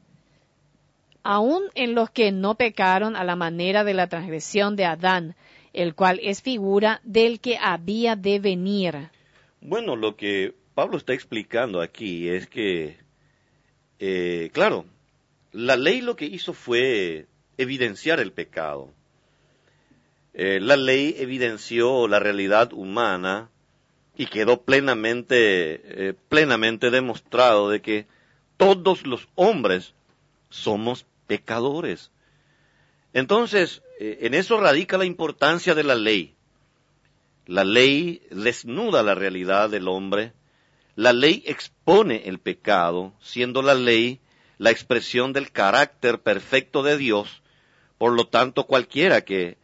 aun 1.23 1.63
en 1.75 1.95
los 1.95 2.11
que 2.11 2.33
no 2.33 2.55
pecaron 2.55 3.17
a 3.17 3.25
la 3.25 3.37
manera 3.37 3.85
de 3.85 3.95
la 3.95 4.09
transgresión 4.09 4.77
de 4.77 4.85
Adán, 4.85 5.35
el 5.73 5.95
cual 5.95 6.21
es 6.23 6.43
figura 6.43 7.01
del 7.05 7.41
que 7.41 7.59
había 7.59 8.17
de 8.17 8.41
venir. 8.41 9.11
Bueno, 9.63 9.95
lo 9.95 10.17
que 10.17 10.55
Pablo 10.75 10.97
está 10.97 11.13
explicando 11.13 11.83
aquí 11.83 12.31
es 12.31 12.47
que, 12.47 12.97
eh, 13.99 14.49
claro, 14.55 14.87
la 15.53 15.77
ley 15.77 16.01
lo 16.01 16.17
que 16.17 16.25
hizo 16.25 16.55
fue 16.55 17.27
evidenciar 17.59 18.21
el 18.21 18.33
pecado. 18.33 18.91
Eh, 20.33 20.61
la 20.61 20.79
ley 20.79 21.15
evidenció 21.19 22.09
la 22.09 22.21
realidad 22.21 22.73
humana 22.73 23.51
y 24.17 24.27
quedó 24.27 24.63
plenamente, 24.63 26.09
eh, 26.09 26.15
plenamente 26.31 26.91
demostrado 26.91 27.69
de 27.69 27.83
que 27.83 28.07
todos 28.57 29.07
los 29.07 29.29
hombres 29.35 29.93
somos 30.49 31.05
pecadores. 31.27 32.11
Entonces, 33.13 33.83
en 33.99 34.33
eso 34.33 34.59
radica 34.59 34.97
la 34.97 35.05
importancia 35.05 35.75
de 35.75 35.85
la 35.85 35.97
ley. 35.97 36.35
La 37.51 37.65
ley 37.65 38.23
desnuda 38.31 39.03
la 39.03 39.17
realidad 39.17 39.71
del 39.71 39.89
hombre, 39.89 40.35
la 40.95 41.13
ley 41.13 41.43
expone 41.47 42.29
el 42.29 42.39
pecado, 42.39 43.13
siendo 43.21 43.61
la 43.61 43.75
ley 43.75 44.21
la 44.59 44.71
expresión 44.71 45.33
del 45.33 45.51
carácter 45.51 46.21
perfecto 46.21 46.85
de 46.85 46.97
Dios, 46.97 47.43
por 47.99 48.13
lo 48.13 48.29
tanto 48.29 48.67
cualquiera 48.67 49.23
que 49.23 49.59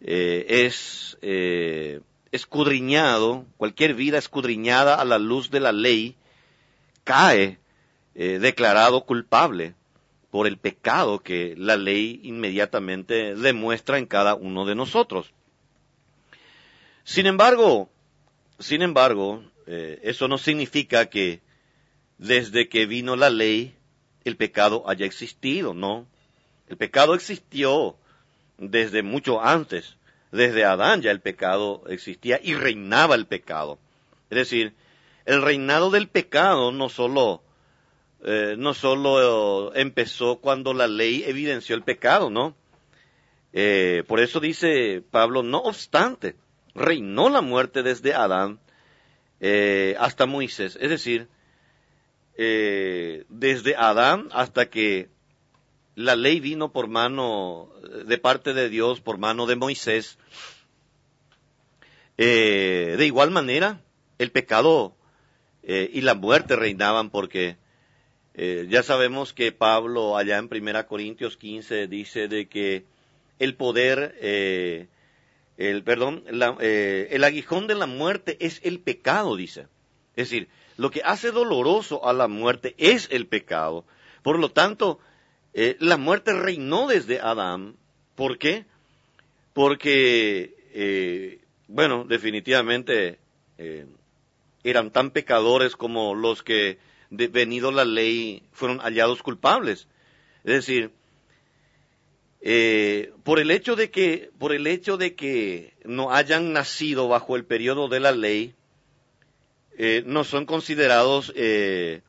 eh, 0.00 0.44
es 0.48 1.18
escudriñado, 2.32 3.46
cualquier 3.58 3.94
vida 3.94 4.18
escudriñada 4.18 4.96
a 4.96 5.04
la 5.04 5.18
luz 5.20 5.52
de 5.52 5.60
la 5.60 5.70
ley, 5.70 6.16
cae 7.04 7.60
eh, 8.16 8.40
declarado 8.40 9.04
culpable 9.04 9.76
por 10.32 10.48
el 10.48 10.58
pecado 10.58 11.20
que 11.20 11.54
la 11.56 11.76
ley 11.76 12.18
inmediatamente 12.24 13.36
demuestra 13.36 13.98
en 13.98 14.06
cada 14.06 14.34
uno 14.34 14.66
de 14.66 14.74
nosotros. 14.74 15.32
Sin 17.10 17.26
embargo, 17.26 17.90
sin 18.60 18.82
embargo, 18.82 19.42
eh, 19.66 19.98
eso 20.04 20.28
no 20.28 20.38
significa 20.38 21.06
que 21.06 21.40
desde 22.18 22.68
que 22.68 22.86
vino 22.86 23.16
la 23.16 23.30
ley 23.30 23.74
el 24.22 24.36
pecado 24.36 24.88
haya 24.88 25.06
existido, 25.06 25.74
no. 25.74 26.06
El 26.68 26.76
pecado 26.76 27.16
existió 27.16 27.96
desde 28.58 29.02
mucho 29.02 29.42
antes 29.42 29.96
desde 30.30 30.64
Adán 30.64 31.02
ya 31.02 31.10
el 31.10 31.20
pecado 31.20 31.82
existía 31.88 32.38
y 32.40 32.54
reinaba 32.54 33.16
el 33.16 33.26
pecado. 33.26 33.80
Es 34.30 34.38
decir, 34.38 34.74
el 35.24 35.42
reinado 35.42 35.90
del 35.90 36.06
pecado 36.06 36.70
no 36.70 36.88
solo, 36.90 37.42
eh, 38.24 38.54
no 38.56 38.72
solo 38.72 39.74
empezó 39.74 40.36
cuando 40.36 40.74
la 40.74 40.86
ley 40.86 41.24
evidenció 41.26 41.74
el 41.74 41.82
pecado, 41.82 42.30
¿no? 42.30 42.54
Eh, 43.52 44.04
por 44.06 44.20
eso 44.20 44.38
dice 44.38 45.02
Pablo, 45.10 45.42
no 45.42 45.58
obstante, 45.58 46.36
reinó 46.74 47.28
la 47.28 47.40
muerte 47.40 47.82
desde 47.82 48.14
Adán 48.14 48.60
eh, 49.40 49.96
hasta 49.98 50.26
Moisés. 50.26 50.78
Es 50.80 50.90
decir, 50.90 51.28
desde 52.36 53.76
Adán 53.76 54.28
hasta 54.32 54.70
que 54.70 55.10
la 55.94 56.16
ley 56.16 56.40
vino 56.40 56.72
por 56.72 56.88
mano 56.88 57.68
de 58.06 58.16
parte 58.16 58.54
de 58.54 58.70
Dios, 58.70 59.00
por 59.02 59.18
mano 59.18 59.46
de 59.46 59.56
Moisés. 59.56 60.16
Eh, 62.16 62.94
de 62.96 63.06
igual 63.06 63.30
manera, 63.30 63.82
el 64.18 64.30
pecado 64.30 64.94
eh, 65.62 65.90
y 65.92 66.00
la 66.00 66.14
muerte 66.14 66.56
reinaban 66.56 67.10
porque 67.10 67.58
Eh, 68.34 68.66
ya 68.68 68.82
sabemos 68.82 69.32
que 69.32 69.52
Pablo 69.52 70.16
allá 70.16 70.38
en 70.38 70.48
1 70.50 70.86
Corintios 70.86 71.36
15 71.36 71.88
dice 71.88 72.28
de 72.28 72.48
que 72.48 72.84
el 73.38 73.54
poder, 73.54 74.16
eh, 74.20 74.88
el, 75.56 75.82
perdón, 75.82 76.24
eh, 76.60 77.08
el 77.10 77.24
aguijón 77.24 77.66
de 77.66 77.74
la 77.74 77.86
muerte 77.86 78.36
es 78.40 78.60
el 78.64 78.80
pecado, 78.80 79.36
dice. 79.36 79.66
Es 80.16 80.30
decir, 80.30 80.48
lo 80.76 80.90
que 80.90 81.02
hace 81.04 81.30
doloroso 81.30 82.06
a 82.06 82.12
la 82.12 82.28
muerte 82.28 82.74
es 82.78 83.08
el 83.10 83.26
pecado. 83.26 83.84
Por 84.22 84.38
lo 84.38 84.50
tanto, 84.50 84.98
la 85.52 85.96
muerte 85.96 86.32
reinó 86.32 86.86
desde 86.86 87.20
Adán. 87.20 87.76
¿Por 88.14 88.38
qué? 88.38 88.64
Porque, 89.52 91.40
bueno, 91.68 92.04
definitivamente 92.04 93.18
eran 94.62 94.90
tan 94.90 95.10
pecadores 95.10 95.76
como 95.76 96.14
los 96.14 96.42
que 96.42 96.78
de, 97.10 97.28
venido 97.28 97.70
la 97.72 97.84
ley, 97.84 98.42
fueron 98.52 98.78
hallados 98.78 99.22
culpables. 99.22 99.88
Es 100.44 100.54
decir, 100.54 100.92
eh, 102.42 103.12
por 103.22 103.38
el 103.38 103.50
hecho 103.50 103.76
de 103.76 103.90
que, 103.90 104.30
por 104.38 104.52
el 104.52 104.66
hecho 104.66 104.96
de 104.96 105.14
que 105.14 105.74
no 105.84 106.12
hayan 106.12 106.52
nacido 106.52 107.06
bajo 107.06 107.36
el 107.36 107.44
periodo 107.44 107.88
de 107.88 108.00
la 108.00 108.12
ley, 108.12 108.54
eh, 109.76 110.02
no 110.06 110.24
son 110.24 110.46
considerados 110.46 111.32
eh, 111.36 112.00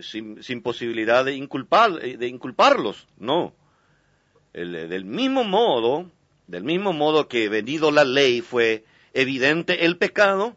sin, 0.00 0.62
posibilidad 0.62 1.24
de, 1.24 1.34
inculpar, 1.34 2.00
de 2.00 2.28
inculparlos, 2.28 3.08
no. 3.18 3.54
del 4.52 5.04
mismo 5.04 5.42
modo, 5.42 6.10
del 6.46 6.62
mismo 6.62 6.92
modo 6.92 7.26
que 7.26 7.48
venido 7.48 7.90
la 7.90 8.04
ley 8.04 8.40
fue 8.40 8.84
evidente 9.14 9.84
el 9.84 9.96
pecado, 9.96 10.56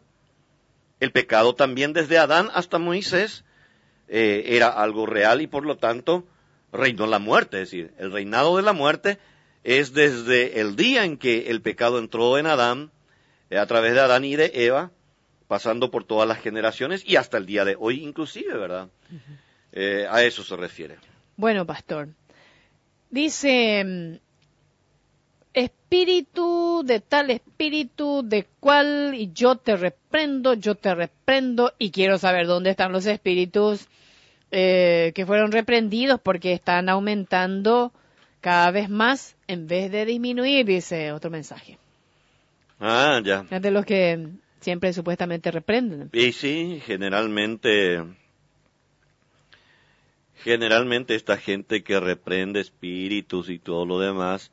el 1.00 1.10
pecado 1.10 1.56
también 1.56 1.92
desde 1.92 2.18
Adán 2.18 2.48
hasta 2.54 2.78
Moisés 2.78 3.44
era 4.06 4.68
algo 4.68 5.06
real 5.06 5.40
y 5.40 5.46
por 5.46 5.64
lo 5.64 5.78
tanto 5.78 6.26
reinó 6.72 7.06
la 7.06 7.18
muerte. 7.18 7.62
Es 7.62 7.70
decir, 7.70 7.92
el 7.98 8.10
reinado 8.10 8.56
de 8.56 8.62
la 8.62 8.72
muerte 8.72 9.18
es 9.64 9.92
desde 9.92 10.60
el 10.60 10.74
día 10.74 11.04
en 11.04 11.18
que 11.18 11.50
el 11.50 11.60
pecado 11.60 11.98
entró 11.98 12.38
en 12.38 12.46
Adán, 12.46 12.90
eh, 13.50 13.58
a 13.58 13.66
través 13.66 13.94
de 13.94 14.00
Adán 14.00 14.24
y 14.24 14.34
de 14.34 14.50
Eva, 14.54 14.90
pasando 15.46 15.90
por 15.90 16.04
todas 16.04 16.26
las 16.26 16.40
generaciones 16.40 17.04
y 17.06 17.16
hasta 17.16 17.36
el 17.36 17.46
día 17.46 17.64
de 17.64 17.76
hoy 17.78 18.02
inclusive, 18.02 18.56
¿verdad? 18.56 18.88
Eh, 19.72 20.06
a 20.10 20.22
eso 20.22 20.42
se 20.42 20.56
refiere. 20.56 20.96
Bueno, 21.36 21.66
pastor. 21.66 22.08
Dice 23.10 23.84
mm, 23.84 24.14
espíritu 25.52 26.82
de 26.84 27.00
tal 27.00 27.30
espíritu 27.30 28.22
de 28.24 28.46
cual 28.58 29.14
y 29.14 29.32
yo 29.32 29.56
te 29.56 29.76
reprendo, 29.76 30.54
yo 30.54 30.74
te 30.74 30.94
reprendo 30.94 31.74
y 31.78 31.90
quiero 31.90 32.18
saber 32.18 32.46
dónde 32.46 32.70
están 32.70 32.92
los 32.92 33.04
espíritus 33.06 33.86
eh, 34.52 35.12
que 35.14 35.26
fueron 35.26 35.50
reprendidos 35.50 36.20
porque 36.20 36.52
están 36.52 36.88
aumentando 36.88 37.92
cada 38.40 38.70
vez 38.70 38.88
más 38.88 39.36
en 39.48 39.66
vez 39.66 39.90
de 39.90 40.04
disminuir, 40.04 40.64
dice 40.64 41.10
otro 41.12 41.30
mensaje. 41.30 41.78
Ah, 42.78 43.20
ya. 43.24 43.44
Es 43.50 43.62
de 43.62 43.70
los 43.70 43.84
que 43.84 44.28
siempre 44.60 44.92
supuestamente 44.92 45.50
reprenden. 45.50 46.10
Y 46.12 46.32
sí, 46.32 46.80
generalmente 46.86 48.02
generalmente 50.36 51.14
esta 51.14 51.36
gente 51.36 51.82
que 51.82 52.00
reprende 52.00 52.60
espíritus 52.60 53.48
y 53.48 53.58
todo 53.58 53.86
lo 53.86 53.98
demás 53.98 54.50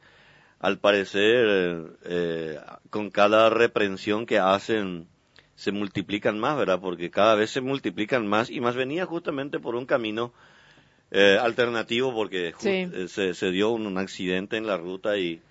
al 0.60 0.78
parecer, 0.78 1.98
eh, 2.04 2.60
con 2.90 3.10
cada 3.10 3.50
reprensión 3.50 4.26
que 4.26 4.40
hacen, 4.40 5.08
se 5.60 5.74
multiplican 5.74 6.40
más, 6.40 6.58
¿verdad? 6.58 6.80
Porque 6.80 7.12
cada 7.12 7.36
vez 7.36 7.50
se 7.50 7.60
multiplican 7.60 8.26
más 8.26 8.50
y 8.50 8.62
más 8.62 8.76
venía 8.76 9.06
justamente 9.06 9.60
por 9.60 9.76
un 9.76 9.86
camino 9.86 10.32
eh, 11.12 11.38
alternativo 11.38 12.14
porque 12.14 12.54
eh, 12.64 13.08
se, 13.10 13.52
dio 13.52 13.72
un, 13.72 13.98
accidente 13.98 14.56
en 14.56 14.66
la 14.66 14.78
ruta 14.78 15.18
y 15.18 15.42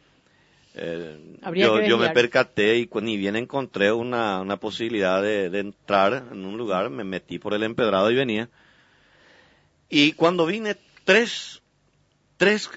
yo, 0.75 1.99
me 1.99 2.09
percaté 2.09 2.79
y 2.79 2.89
ni 3.03 3.19
bien 3.19 3.37
encontré 3.37 3.93
una, 3.93 4.41
una 4.41 4.57
posibilidad 4.57 5.23
de, 5.23 5.51
de, 5.51 5.59
entrar 5.59 6.29
en 6.33 6.47
un 6.47 6.57
lugar, 6.57 6.89
me 6.89 7.05
metí 7.05 7.39
por 7.39 7.53
el 7.53 7.63
empedrado 7.63 8.11
y 8.11 8.15
venía. 8.15 8.49
Y 9.91 10.13
cuando 10.13 10.47
vine, 10.47 10.77
tres, 11.05 11.61
tres 12.39 12.71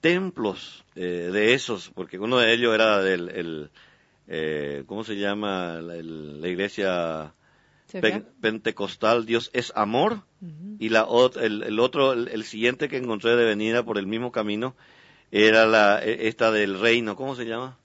templos 0.00 0.84
eh, 0.96 1.30
de 1.32 1.54
esos, 1.54 1.90
porque 1.94 2.18
uno 2.18 2.38
de 2.38 2.52
ellos 2.52 2.74
era 2.74 3.00
del, 3.00 3.28
el, 3.28 3.70
eh, 4.28 4.84
¿cómo 4.86 5.04
se 5.04 5.16
llama? 5.16 5.80
La, 5.80 6.48
iglesia 6.48 7.34
pentecostal, 8.40 9.26
Dios 9.26 9.50
es 9.52 9.72
amor, 9.76 10.22
y 10.78 10.88
la, 10.88 11.06
el, 11.40 11.62
el 11.62 11.78
otro, 11.80 12.12
el, 12.12 12.44
siguiente 12.44 12.88
que 12.88 12.96
encontré 12.96 13.36
de 13.36 13.44
venida 13.44 13.84
por 13.84 13.98
el 13.98 14.06
mismo 14.06 14.32
camino, 14.32 14.74
era 15.30 15.66
la, 15.66 16.04
e, 16.04 16.28
esta 16.28 16.50
del 16.50 16.80
reino, 16.80 17.16
¿cómo 17.16 17.34
se 17.34 17.44
llama? 17.44 17.78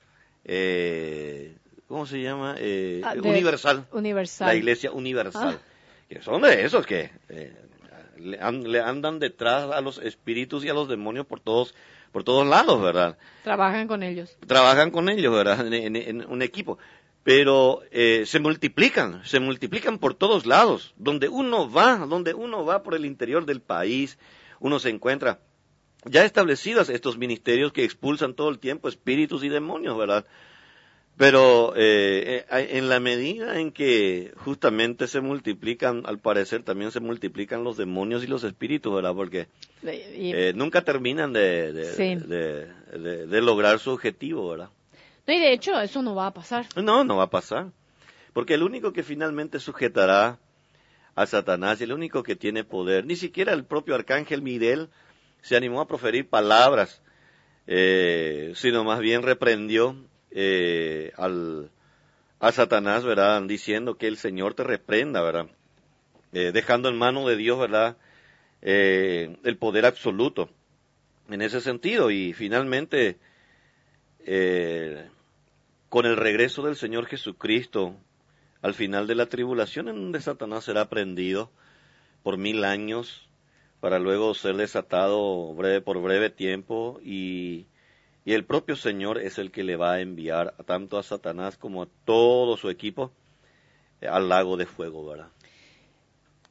Eh, 0.45 1.55
¿Cómo 1.87 2.05
se 2.05 2.21
llama? 2.21 2.55
Eh, 2.57 3.01
ah, 3.03 3.15
universal. 3.23 3.87
Universal. 3.91 4.47
La 4.47 4.55
iglesia 4.55 4.91
universal. 4.91 5.59
Ah. 5.59 5.65
Que 6.07 6.21
son 6.21 6.41
de 6.41 6.63
esos 6.63 6.85
que 6.85 7.11
eh, 7.29 7.55
le, 8.17 8.37
le, 8.37 8.81
andan 8.81 9.19
detrás 9.19 9.71
a 9.71 9.81
los 9.81 9.97
espíritus 9.99 10.63
y 10.63 10.69
a 10.69 10.73
los 10.73 10.87
demonios 10.87 11.25
por 11.25 11.39
todos 11.39 11.75
por 12.11 12.23
todos 12.23 12.47
lados, 12.47 12.81
¿verdad? 12.81 13.17
Trabajan 13.43 13.87
con 13.87 14.03
ellos. 14.03 14.37
Trabajan 14.45 14.91
con 14.91 15.09
ellos, 15.09 15.33
¿verdad? 15.33 15.71
En, 15.73 16.25
un 16.25 16.41
equipo. 16.41 16.77
Pero 17.23 17.81
eh, 17.91 18.23
se 18.25 18.39
multiplican, 18.39 19.21
se 19.25 19.39
multiplican 19.39 19.99
por 19.99 20.13
todos 20.13 20.45
lados. 20.45 20.93
Donde 20.97 21.29
uno 21.29 21.69
va, 21.71 21.97
donde 21.97 22.33
uno 22.33 22.65
va 22.65 22.83
por 22.83 22.95
el 22.95 23.05
interior 23.05 23.45
del 23.45 23.61
país, 23.61 24.17
uno 24.59 24.79
se 24.79 24.89
encuentra 24.89 25.39
ya 26.05 26.23
establecidos 26.23 26.89
estos 26.89 27.17
ministerios 27.17 27.73
que 27.73 27.83
expulsan 27.83 28.33
todo 28.33 28.49
el 28.49 28.59
tiempo 28.59 28.87
espíritus 28.87 29.43
y 29.43 29.49
demonios, 29.49 29.97
¿verdad? 29.97 30.25
Pero 31.19 31.73
eh, 31.75 32.45
eh, 32.49 32.67
en 32.77 32.87
la 32.87 33.01
medida 33.01 33.59
en 33.59 33.73
que 33.73 34.31
justamente 34.37 35.05
se 35.05 35.19
multiplican, 35.19 36.03
al 36.05 36.19
parecer 36.19 36.63
también 36.63 36.91
se 36.91 37.01
multiplican 37.01 37.65
los 37.65 37.75
demonios 37.75 38.23
y 38.23 38.27
los 38.27 38.45
espíritus, 38.45 38.95
¿verdad? 38.95 39.13
Porque 39.13 39.49
eh, 39.83 40.53
nunca 40.55 40.85
terminan 40.85 41.33
de, 41.33 41.73
de, 41.73 43.41
lograr 43.41 43.79
su 43.79 43.91
objetivo, 43.91 44.47
¿verdad? 44.51 44.69
No, 45.27 45.33
y 45.33 45.41
de 45.41 45.51
hecho 45.51 45.77
eso 45.81 46.01
no 46.01 46.15
va 46.15 46.27
a 46.27 46.33
pasar. 46.33 46.67
No, 46.77 47.03
no 47.03 47.17
va 47.17 47.23
a 47.23 47.29
pasar. 47.29 47.67
Porque 48.31 48.53
el 48.53 48.63
único 48.63 48.93
que 48.93 49.03
finalmente 49.03 49.59
sujetará 49.59 50.39
a 51.15 51.25
Satanás 51.25 51.81
y 51.81 51.83
el 51.83 51.91
único 51.91 52.23
que 52.23 52.37
tiene 52.37 52.63
poder, 52.63 53.05
ni 53.05 53.17
siquiera 53.17 53.51
el 53.51 53.65
propio 53.65 53.93
arcángel 53.93 54.41
Miguel 54.41 54.87
se 55.41 55.57
animó 55.57 55.81
a 55.81 55.87
proferir 55.89 56.29
palabras, 56.29 57.01
sino 57.65 58.85
más 58.85 58.99
bien 59.01 59.23
reprendió 59.23 59.97
eh, 60.31 61.11
al, 61.17 61.71
a 62.39 62.51
Satanás, 62.51 63.03
¿verdad? 63.03 63.41
Diciendo 63.43 63.97
que 63.97 64.07
el 64.07 64.17
Señor 64.17 64.53
te 64.53 64.63
reprenda, 64.63 65.21
¿verdad? 65.21 65.47
Eh, 66.33 66.51
dejando 66.53 66.89
en 66.89 66.97
mano 66.97 67.27
de 67.27 67.35
Dios, 67.35 67.59
¿verdad? 67.59 67.97
Eh, 68.61 69.37
el 69.43 69.57
poder 69.57 69.85
absoluto 69.85 70.49
en 71.29 71.41
ese 71.41 71.61
sentido. 71.61 72.11
Y 72.11 72.33
finalmente, 72.33 73.17
con 75.89 76.05
el 76.05 76.17
regreso 76.17 76.63
del 76.63 76.75
Señor 76.75 77.07
Jesucristo, 77.07 77.95
al 78.61 78.73
final 78.73 79.07
de 79.07 79.15
la 79.15 79.27
tribulación, 79.27 79.87
en 79.89 79.95
donde 79.95 80.21
Satanás 80.21 80.65
será 80.65 80.89
prendido 80.89 81.51
por 82.21 82.37
mil 82.37 82.63
años, 82.63 83.29
para 83.79 83.99
luego 83.99 84.33
ser 84.33 84.57
desatado 84.57 85.55
por 85.85 86.01
breve 86.01 86.29
tiempo 86.29 86.99
y 87.03 87.65
y 88.25 88.33
el 88.33 88.45
propio 88.45 88.75
Señor 88.75 89.17
es 89.19 89.37
el 89.37 89.51
que 89.51 89.63
le 89.63 89.75
va 89.75 89.93
a 89.93 90.01
enviar 90.01 90.53
tanto 90.65 90.97
a 90.97 91.03
Satanás 91.03 91.57
como 91.57 91.83
a 91.83 91.87
todo 92.05 92.57
su 92.57 92.69
equipo 92.69 93.11
eh, 94.01 94.07
al 94.07 94.29
lago 94.29 94.57
de 94.57 94.65
fuego, 94.65 95.05
¿verdad? 95.05 95.29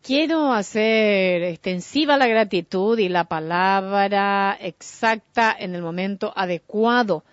Quiero 0.03 0.53
hacer 0.53 1.43
extensiva 1.43 2.17
la 2.17 2.29
gratitud 2.29 2.99
y 2.99 3.09
la 3.09 3.25
palabra 3.25 4.57
exacta 4.61 5.55
en 5.59 5.75
el 5.75 5.83
momento 5.83 6.33
adecuado 6.35 7.25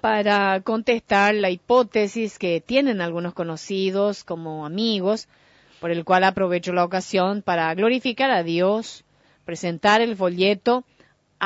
para 0.00 0.60
contestar 0.60 1.34
la 1.34 1.50
hipótesis 1.50 2.38
que 2.38 2.60
tienen 2.60 3.00
algunos 3.00 3.32
conocidos 3.32 4.24
como 4.24 4.66
amigos, 4.66 5.28
por 5.80 5.90
el 5.90 6.04
cual 6.04 6.24
aprovecho 6.24 6.72
la 6.72 6.84
ocasión 6.84 7.42
para 7.42 7.74
glorificar 7.74 8.30
a 8.30 8.42
Dios, 8.42 9.04
presentar 9.44 10.00
el 10.00 10.16
folleto 10.16 10.84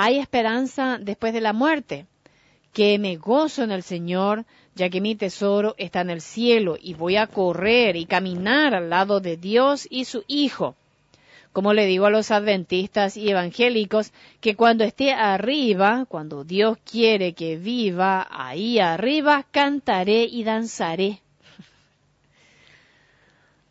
Hay 0.01 0.21
esperanza 0.21 0.97
después 1.01 1.33
de 1.33 1.41
la 1.41 1.53
muerte 1.53 2.07
que 2.73 3.01
me 3.01 3.17
gozo 3.17 3.65
en 3.65 3.73
el 3.73 3.83
Señor, 3.83 4.45
ya 4.77 4.91
que 4.91 5.01
mi 5.01 5.17
tesoro 5.17 5.75
está 5.77 6.03
en 6.03 6.11
el 6.11 6.21
cielo 6.21 6.77
y 6.81 6.95
voy 6.95 7.17
a 7.17 7.27
correr 7.27 7.97
y 7.97 8.07
caminar 8.07 8.77
al 8.77 8.91
lado 8.91 9.19
de 9.19 9.37
Dios 9.37 9.89
y 9.91 10.05
su 10.05 10.23
Hijo. 10.29 10.77
Como 11.53 11.73
le 11.73 11.87
digo 11.87 12.07
a 12.07 12.11
los 12.11 12.31
adventistas 12.31 13.17
y 13.17 13.29
evangélicos, 13.29 14.13
que 14.41 14.55
cuando 14.55 14.85
esté 14.85 15.13
arriba, 15.13 16.07
cuando 16.09 16.45
Dios 16.45 16.79
quiere 16.89 17.33
que 17.33 17.57
viva 17.57 18.29
ahí 18.31 18.79
arriba, 18.79 19.47
cantaré 19.51 20.23
y 20.31 20.45
danzaré. 20.45 21.23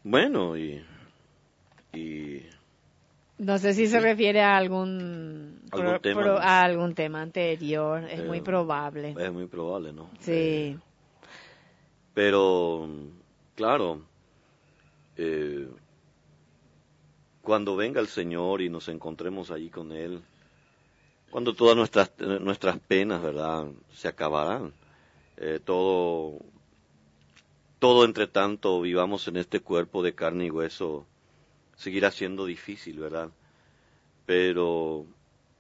Bueno, 0.04 0.58
y, 0.58 0.84
Y 1.94 2.57
No 3.38 3.58
sé 3.60 3.74
si 3.74 3.86
se 3.88 4.00
refiere 4.00 4.42
a 4.42 4.58
algún, 4.58 5.60
Algún 5.72 5.90
pro- 5.92 6.00
tema, 6.02 6.38
a 6.38 6.64
algún 6.64 6.96
tema 6.96 7.22
anterior. 7.22 8.04
Es 8.10 8.26
muy 8.26 8.40
Eh, 8.40 8.42
probable. 8.42 9.16
es 9.18 9.32
muy 9.32 9.46
probable, 9.46 9.94
¿no? 9.94 10.10
Sí. 10.20 10.32
Eh, 10.34 10.78
pero, 12.14 12.88
claro, 13.56 14.02
eh, 15.18 15.68
cuando 17.44 17.76
venga 17.76 18.02
el 18.02 18.08
Señor 18.08 18.62
y 18.62 18.70
nos 18.70 18.88
encontremos 18.90 19.52
allí 19.52 19.70
con 19.70 19.92
Él, 19.92 20.22
cuando 21.30 21.54
todas 21.54 21.76
nuestras, 21.78 22.12
nuestras 22.20 22.80
penas, 22.80 23.22
¿verdad?, 23.22 23.68
se 23.94 24.08
acabarán. 24.08 24.74
Eh, 25.38 25.60
todo, 25.64 26.40
todo 27.78 28.04
entre 28.06 28.26
tanto 28.26 28.82
vivamos 28.82 29.28
en 29.28 29.38
este 29.38 29.60
cuerpo 29.60 30.02
de 30.02 30.16
carne 30.16 30.46
y 30.46 30.50
hueso, 30.50 31.06
seguirá 31.78 32.12
siendo 32.12 32.46
difícil, 32.46 33.00
¿verdad? 33.00 33.30
Pero 34.26 35.06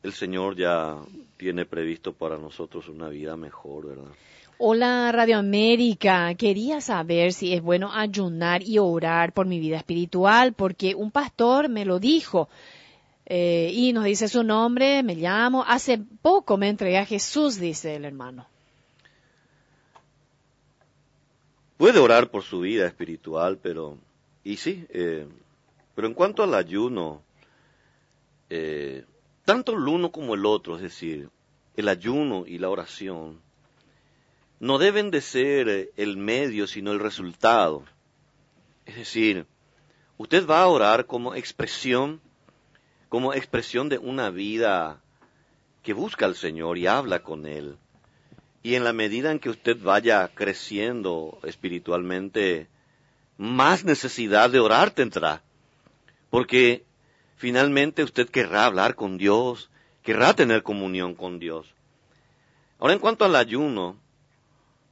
el 0.03 0.13
Señor 0.13 0.57
ya 0.57 0.97
tiene 1.37 1.65
previsto 1.65 2.13
para 2.13 2.37
nosotros 2.37 2.89
una 2.89 3.07
vida 3.07 3.37
mejor, 3.37 3.87
¿verdad? 3.87 4.11
Hola 4.59 5.11
Radio 5.11 5.37
América, 5.37 6.33
quería 6.33 6.81
saber 6.81 7.31
si 7.31 7.53
es 7.53 7.61
bueno 7.61 7.93
ayunar 7.93 8.63
y 8.63 8.79
orar 8.79 9.31
por 9.31 9.45
mi 9.45 9.59
vida 9.59 9.77
espiritual, 9.77 10.53
porque 10.53 10.95
un 10.95 11.11
pastor 11.11 11.69
me 11.69 11.85
lo 11.85 11.99
dijo 11.99 12.49
eh, 13.27 13.69
y 13.71 13.93
nos 13.93 14.05
dice 14.05 14.27
su 14.27 14.41
nombre, 14.41 15.03
me 15.03 15.13
llamo, 15.13 15.63
hace 15.63 15.99
poco 15.99 16.57
me 16.57 16.69
entregué 16.69 16.97
a 16.97 17.05
Jesús, 17.05 17.59
dice 17.59 17.95
el 17.95 18.05
hermano. 18.05 18.47
Puede 21.77 21.99
orar 21.99 22.31
por 22.31 22.41
su 22.41 22.61
vida 22.61 22.87
espiritual, 22.87 23.59
pero, 23.61 23.99
y 24.43 24.57
sí, 24.57 24.87
eh, 24.89 25.27
pero 25.97 26.07
en 26.07 26.13
cuanto 26.13 26.43
al 26.43 26.53
ayuno, 26.53 27.23
eh, 28.51 29.03
tanto 29.45 29.71
el 29.71 29.87
uno 29.87 30.11
como 30.11 30.35
el 30.35 30.45
otro, 30.45 30.75
es 30.75 30.83
decir, 30.83 31.31
el 31.75 31.89
ayuno 31.89 32.45
y 32.45 32.59
la 32.59 32.69
oración, 32.69 33.41
no 34.59 34.77
deben 34.77 35.09
de 35.09 35.21
ser 35.21 35.67
eh, 35.67 35.89
el 35.97 36.15
medio, 36.15 36.67
sino 36.67 36.91
el 36.91 36.99
resultado. 36.99 37.83
Es 38.85 38.95
decir, 38.95 39.47
usted 40.19 40.45
va 40.45 40.61
a 40.61 40.67
orar 40.67 41.07
como 41.07 41.33
expresión, 41.33 42.21
como 43.09 43.33
expresión 43.33 43.89
de 43.89 43.97
una 43.97 44.29
vida 44.29 45.01
que 45.81 45.93
busca 45.93 46.27
al 46.27 46.35
Señor 46.35 46.77
y 46.77 46.85
habla 46.85 47.23
con 47.23 47.47
Él. 47.47 47.75
Y 48.61 48.75
en 48.75 48.83
la 48.83 48.93
medida 48.93 49.31
en 49.31 49.39
que 49.39 49.49
usted 49.49 49.81
vaya 49.81 50.29
creciendo 50.35 51.39
espiritualmente, 51.41 52.67
más 53.35 53.83
necesidad 53.83 54.51
de 54.51 54.59
orar 54.59 54.91
tendrá. 54.91 55.41
Porque 56.29 56.85
finalmente 57.35 58.03
usted 58.03 58.29
querrá 58.29 58.65
hablar 58.65 58.95
con 58.95 59.17
Dios, 59.17 59.69
querrá 60.03 60.33
tener 60.33 60.63
comunión 60.63 61.15
con 61.15 61.39
Dios. 61.39 61.73
Ahora, 62.79 62.93
en 62.93 62.99
cuanto 62.99 63.25
al 63.25 63.35
ayuno, 63.35 63.97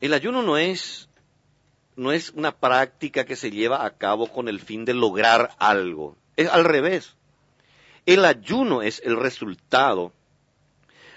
el 0.01 0.13
ayuno 0.13 0.41
no 0.41 0.57
es, 0.57 1.09
no 1.95 2.11
es 2.11 2.31
una 2.31 2.51
práctica 2.51 3.25
que 3.25 3.35
se 3.35 3.51
lleva 3.51 3.85
a 3.85 3.97
cabo 3.97 4.27
con 4.27 4.47
el 4.47 4.59
fin 4.59 4.85
de 4.85 4.93
lograr 4.93 5.55
algo. 5.59 6.15
Es 6.35 6.49
al 6.49 6.65
revés. 6.65 7.15
El 8.05 8.25
ayuno 8.25 8.81
es 8.81 9.01
el 9.03 9.17
resultado 9.17 10.13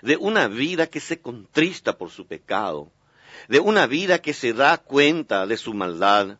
de 0.02 0.16
una 0.16 0.48
vida 0.48 0.86
que 0.86 1.00
se 1.00 1.20
contrista 1.20 1.98
por 1.98 2.10
su 2.10 2.26
pecado, 2.26 2.90
de 3.48 3.60
una 3.60 3.86
vida 3.86 4.20
que 4.20 4.32
se 4.32 4.52
da 4.52 4.78
cuenta 4.78 5.46
de 5.46 5.56
su 5.56 5.74
maldad, 5.74 6.38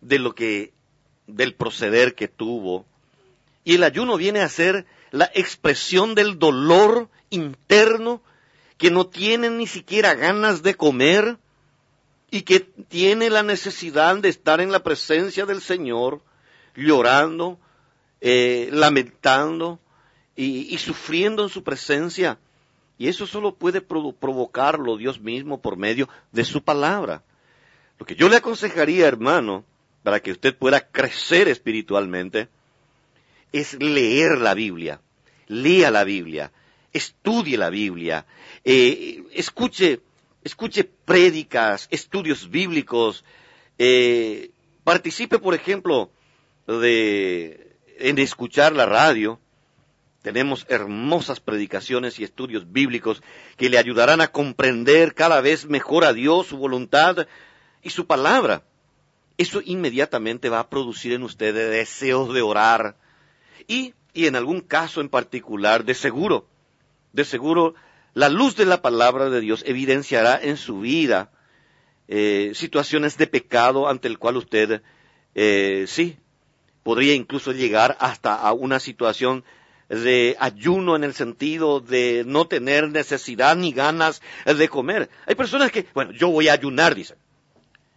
de 0.00 0.18
lo 0.18 0.34
que, 0.34 0.72
del 1.26 1.54
proceder 1.54 2.14
que 2.14 2.28
tuvo. 2.28 2.86
Y 3.64 3.74
el 3.76 3.84
ayuno 3.84 4.16
viene 4.16 4.40
a 4.40 4.48
ser 4.48 4.86
la 5.10 5.30
expresión 5.34 6.14
del 6.14 6.38
dolor 6.38 7.08
interno 7.30 8.22
que 8.78 8.90
no 8.90 9.06
tiene 9.06 9.50
ni 9.50 9.66
siquiera 9.66 10.14
ganas 10.14 10.62
de 10.62 10.74
comer 10.74 11.38
y 12.30 12.42
que 12.42 12.60
tiene 12.60 13.30
la 13.30 13.42
necesidad 13.42 14.16
de 14.16 14.28
estar 14.30 14.60
en 14.60 14.72
la 14.72 14.82
presencia 14.82 15.46
del 15.46 15.60
Señor, 15.60 16.22
llorando, 16.74 17.58
eh, 18.20 18.68
lamentando 18.72 19.78
y, 20.34 20.76
sufriendo 20.78 21.42
en 21.42 21.50
su 21.50 21.62
presencia. 21.62 22.38
Y 22.98 23.08
eso 23.08 23.26
solo 23.26 23.54
puede 23.54 23.86
provo- 23.86 24.14
provocarlo 24.14 24.96
Dios 24.96 25.20
mismo 25.20 25.60
por 25.60 25.76
medio 25.76 26.08
de 26.32 26.44
su 26.44 26.62
palabra. 26.62 27.22
Lo 27.98 28.06
que 28.06 28.16
yo 28.16 28.28
le 28.28 28.36
aconsejaría, 28.36 29.06
hermano, 29.06 29.64
para 30.02 30.20
que 30.20 30.32
usted 30.32 30.56
pueda 30.56 30.80
crecer 30.80 31.48
espiritualmente, 31.48 32.48
es 33.52 33.74
leer 33.74 34.38
la 34.38 34.54
Biblia. 34.54 35.00
Lea 35.46 35.90
la 35.90 36.04
Biblia, 36.04 36.50
estudie 36.92 37.58
la 37.58 37.70
Biblia, 37.70 38.26
eh, 38.64 39.22
escuche, 39.32 40.00
escuche 40.44 40.84
prédicas, 40.84 41.88
estudios 41.90 42.50
bíblicos, 42.50 43.24
eh, 43.78 44.50
participe, 44.84 45.38
por 45.38 45.54
ejemplo, 45.54 46.10
de, 46.66 47.76
en 47.98 48.18
escuchar 48.18 48.72
la 48.72 48.86
radio, 48.86 49.40
tenemos 50.22 50.64
hermosas 50.68 51.40
predicaciones 51.40 52.18
y 52.20 52.24
estudios 52.24 52.70
bíblicos 52.72 53.22
que 53.56 53.68
le 53.68 53.78
ayudarán 53.78 54.20
a 54.20 54.28
comprender 54.28 55.14
cada 55.14 55.40
vez 55.40 55.66
mejor 55.66 56.04
a 56.04 56.12
Dios, 56.12 56.46
su 56.46 56.56
voluntad 56.56 57.26
y 57.82 57.90
su 57.90 58.06
palabra. 58.06 58.62
Eso 59.36 59.60
inmediatamente 59.64 60.48
va 60.48 60.60
a 60.60 60.70
producir 60.70 61.12
en 61.12 61.24
usted 61.24 61.54
deseos 61.54 62.32
de 62.32 62.42
orar 62.42 62.96
y, 63.68 63.94
y 64.12 64.26
en 64.26 64.36
algún 64.36 64.60
caso 64.60 65.00
en 65.00 65.08
particular, 65.08 65.84
de 65.84 65.94
seguro, 65.94 66.46
de 67.12 67.24
seguro, 67.24 67.74
la 68.14 68.28
luz 68.28 68.56
de 68.56 68.66
la 68.66 68.82
palabra 68.82 69.30
de 69.30 69.40
Dios 69.40 69.62
evidenciará 69.66 70.38
en 70.42 70.56
su 70.56 70.80
vida 70.80 71.30
eh, 72.08 72.52
situaciones 72.54 73.16
de 73.16 73.26
pecado 73.26 73.88
ante 73.88 74.08
el 74.08 74.18
cual 74.18 74.36
usted, 74.36 74.82
eh, 75.34 75.84
sí, 75.88 76.18
podría 76.82 77.14
incluso 77.14 77.52
llegar 77.52 77.96
hasta 78.00 78.34
a 78.34 78.52
una 78.52 78.80
situación 78.80 79.44
de 79.88 80.36
ayuno 80.38 80.96
en 80.96 81.04
el 81.04 81.14
sentido 81.14 81.80
de 81.80 82.24
no 82.26 82.46
tener 82.46 82.88
necesidad 82.90 83.56
ni 83.56 83.72
ganas 83.72 84.22
de 84.44 84.68
comer. 84.68 85.10
Hay 85.26 85.34
personas 85.34 85.70
que, 85.70 85.86
bueno, 85.94 86.12
yo 86.12 86.28
voy 86.28 86.48
a 86.48 86.54
ayunar, 86.54 86.94
dicen. 86.94 87.18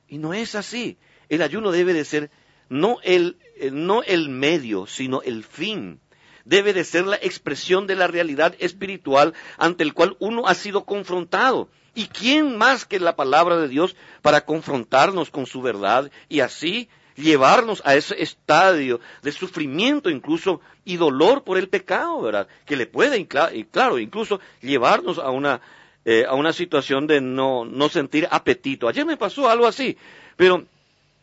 Y 0.08 0.18
no 0.18 0.34
es 0.34 0.56
así. 0.56 0.98
El 1.30 1.42
ayuno 1.42 1.72
debe 1.72 1.94
de 1.94 2.06
ser 2.06 2.30
no 2.70 2.98
el, 3.04 3.38
eh, 3.58 3.72
no 3.72 4.04
el 4.04 4.30
medio, 4.30 4.86
sino 4.88 5.22
el 5.22 5.44
fin. 5.44 6.00
Debe 6.46 6.74
de 6.74 6.84
ser 6.84 7.06
la 7.08 7.16
expresión 7.16 7.88
de 7.88 7.96
la 7.96 8.08
realidad 8.08 8.56
espiritual 8.60 9.34
ante 9.58 9.84
el 9.84 9.94
cual 9.94 10.16
uno 10.20 10.48
ha 10.48 10.54
sido 10.54 10.86
confrontado. 10.86 11.70
¿Y 11.96 12.08
quién 12.08 12.58
más 12.58 12.86
que 12.86 13.00
la 13.00 13.16
palabra 13.16 13.58
de 13.58 13.68
Dios 13.68 13.96
para 14.22 14.46
confrontarnos 14.46 15.30
con 15.32 15.46
su 15.46 15.62
verdad 15.62 16.12
y 16.30 16.42
así 16.42 16.90
llevarnos 17.16 17.82
a 17.86 17.96
ese 17.96 18.22
estadio 18.22 19.00
de 19.22 19.32
sufrimiento 19.32 20.10
incluso 20.10 20.60
y 20.84 20.98
dolor 20.98 21.44
por 21.46 21.58
el 21.58 21.70
pecado, 21.70 22.22
¿verdad? 22.22 22.48
Que 22.66 22.76
le 22.76 22.86
puede, 22.86 23.18
y 23.18 23.26
cla- 23.26 23.56
y 23.56 23.64
claro, 23.64 23.98
incluso 23.98 24.42
llevarnos 24.62 25.18
a 25.18 25.30
una, 25.32 25.62
eh, 26.04 26.26
a 26.28 26.36
una 26.36 26.52
situación 26.52 27.08
de 27.08 27.22
no, 27.22 27.64
no 27.64 27.88
sentir 27.88 28.28
apetito. 28.30 28.90
Ayer 28.90 29.06
me 29.06 29.16
pasó 29.16 29.50
algo 29.50 29.66
así, 29.66 29.98
pero 30.36 30.66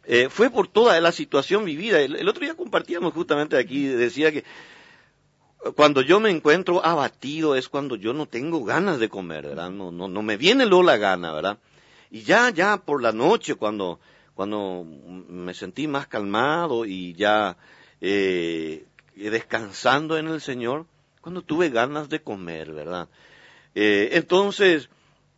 eh, 0.05 0.29
fue 0.29 0.51
por 0.51 0.69
toda 0.69 1.01
la 1.01 1.13
situación 1.13 1.65
vivida. 1.65 2.01
El, 2.01 2.29
otro 2.29 2.45
día 2.45 2.55
compartíamos 2.55 3.13
justamente 3.13 3.57
aquí, 3.57 3.87
decía 3.87 4.33
que 4.33 4.45
cuando 5.77 6.03
yo 6.03 6.19
me 6.19 6.31
encuentro 6.31 6.85
abatido 6.85 7.55
es 7.55 7.69
cuando 7.69 7.97
yo 7.97 8.13
no 8.13 8.27
tengo 8.27 8.65
ganas 8.65 8.99
de 8.99 9.09
comer, 9.09 9.47
¿verdad? 9.47 9.71
No 9.71 10.23
me 10.23 10.37
viene 10.37 10.67
luego 10.67 10.83
la 10.83 10.97
gana, 10.97 11.33
¿verdad? 11.33 11.59
Y 12.11 12.23
ya, 12.23 12.51
ya 12.51 12.77
por 12.79 13.03
la 13.03 13.13
noche, 13.13 13.55
cuando, 13.55 14.01
cuando 14.35 14.85
me 14.85 15.55
sentí 15.55 15.87
más 15.87 16.09
calmado 16.09 16.85
y 16.85 17.15
ya 17.15 17.57
eh, 18.01 18.85
descansando 19.15 20.19
en 20.19 20.27
el 20.27 20.41
Señor, 20.41 20.87
cuando 21.23 21.43
tuve 21.43 21.71
ganas 21.71 22.09
de 22.09 22.21
comer, 22.21 22.73
¿verdad? 22.73 23.09
Eh, 23.75 24.11
entonces, 24.13 24.91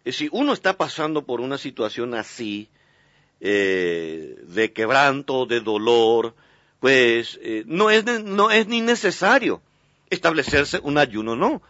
eh, 0.05 0.13
si 0.13 0.29
uno 0.33 0.53
está 0.53 0.77
pasando 0.77 1.23
por 1.23 1.41
una 1.41 1.59
situación 1.59 2.15
así, 2.15 2.69
eh, 3.47 4.43
de 4.49 4.73
quebranto, 4.73 5.45
de 5.45 5.61
dolor, 5.61 6.35
pues 6.81 7.39
eh, 7.43 7.63
no, 7.67 7.91
es, 7.91 8.05
no 8.25 8.51
es 8.51 8.67
ni 8.67 8.81
necesario 8.81 9.61
establecerse 10.09 10.81
un 10.83 10.97
ayuno, 10.97 11.37
no. 11.37 11.61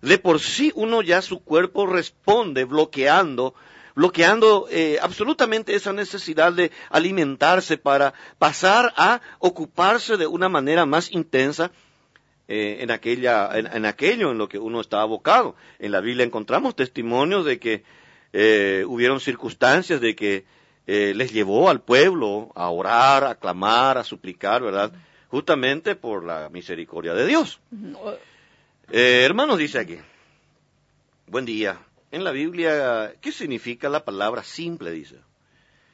De 0.00 0.16
por 0.16 0.40
sí 0.40 0.72
uno 0.74 1.02
ya 1.02 1.20
su 1.20 1.44
cuerpo 1.44 1.86
responde 1.86 2.64
bloqueando, 2.64 3.54
bloqueando 3.94 4.66
eh, 4.70 4.98
absolutamente 5.02 5.74
esa 5.74 5.92
necesidad 5.92 6.54
de 6.54 6.70
alimentarse 6.88 7.76
para 7.76 8.14
pasar 8.38 8.94
a 8.96 9.20
ocuparse 9.40 10.16
de 10.16 10.26
una 10.26 10.48
manera 10.48 10.86
más 10.86 11.12
intensa 11.12 11.70
eh, 12.48 12.78
en, 12.80 12.90
aquella, 12.90 13.50
en, 13.52 13.84
aquello 13.84 14.30
en 14.30 14.38
lo 14.38 14.48
que 14.48 14.58
uno 14.58 14.80
está 14.80 15.02
abocado. 15.02 15.54
En 15.78 15.92
la 15.92 16.00
Biblia 16.00 16.24
encontramos 16.24 16.74
testimonios 16.74 17.44
de 17.44 17.58
que 17.58 17.84
hubieron 18.86 19.20
circunstancias 19.20 20.00
de 20.00 20.16
que 20.16 20.59
eh, 20.86 21.12
les 21.14 21.32
llevó 21.32 21.70
al 21.70 21.80
pueblo 21.80 22.50
a 22.54 22.68
orar, 22.70 23.24
a 23.24 23.34
clamar, 23.34 23.98
a 23.98 24.04
suplicar, 24.04 24.62
¿verdad? 24.62 24.92
justamente 25.30 25.94
por 25.94 26.24
la 26.24 26.48
misericordia 26.50 27.14
de 27.14 27.26
Dios. 27.26 27.60
Eh, 28.90 29.22
hermanos, 29.24 29.58
dice 29.58 29.78
aquí, 29.78 29.96
buen 31.26 31.44
día. 31.44 31.78
En 32.10 32.24
la 32.24 32.32
Biblia, 32.32 33.14
¿qué 33.20 33.30
significa 33.30 33.88
la 33.88 34.04
palabra 34.04 34.42
simple? 34.42 34.90
Dice. 34.90 35.16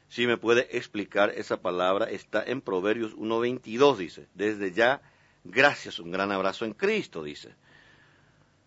Si 0.08 0.26
me 0.26 0.38
puede 0.38 0.76
explicar 0.76 1.30
esa 1.30 1.58
palabra, 1.58 2.08
está 2.08 2.42
en 2.42 2.62
Proverbios 2.62 3.14
1.22, 3.16 3.96
dice. 3.96 4.26
Desde 4.34 4.72
ya, 4.72 5.02
gracias, 5.44 5.98
un 5.98 6.10
gran 6.10 6.32
abrazo 6.32 6.64
en 6.64 6.72
Cristo, 6.72 7.22
dice. 7.22 7.50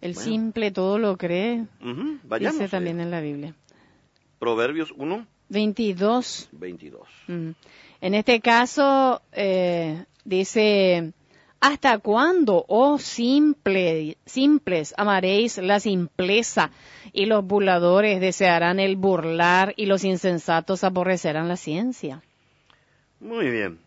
El 0.02 0.16
simple 0.16 0.72
todo 0.72 1.00
lo 1.00 1.18
cree, 1.18 1.66
Ujú, 1.82 2.04
dice 2.04 2.20
vayamos 2.24 2.70
también 2.70 3.02
en 3.02 3.10
la 3.10 3.20
Biblia. 3.20 3.56
Proverbios 4.38 4.94
1, 4.96 5.28
22. 5.50 6.50
22. 6.52 7.02
Mm. 7.28 7.50
En 8.02 8.14
este 8.14 8.40
caso, 8.40 9.22
eh, 9.32 10.06
dice, 10.24 11.12
¿hasta 11.60 11.98
cuándo, 11.98 12.66
oh 12.68 12.98
simple, 12.98 14.18
simples, 14.26 14.94
amaréis 14.96 15.58
la 15.58 15.80
simpleza 15.80 16.72
y 17.12 17.26
los 17.26 17.44
burladores 17.44 18.22
desearán 18.22 18.80
el 18.80 18.96
burlar 18.96 19.74
y 19.76 19.86
los 19.86 20.04
insensatos 20.04 20.84
aborrecerán 20.84 21.48
la 21.48 21.58
ciencia? 21.58 22.22
Muy 23.20 23.50
bien. 23.50 23.80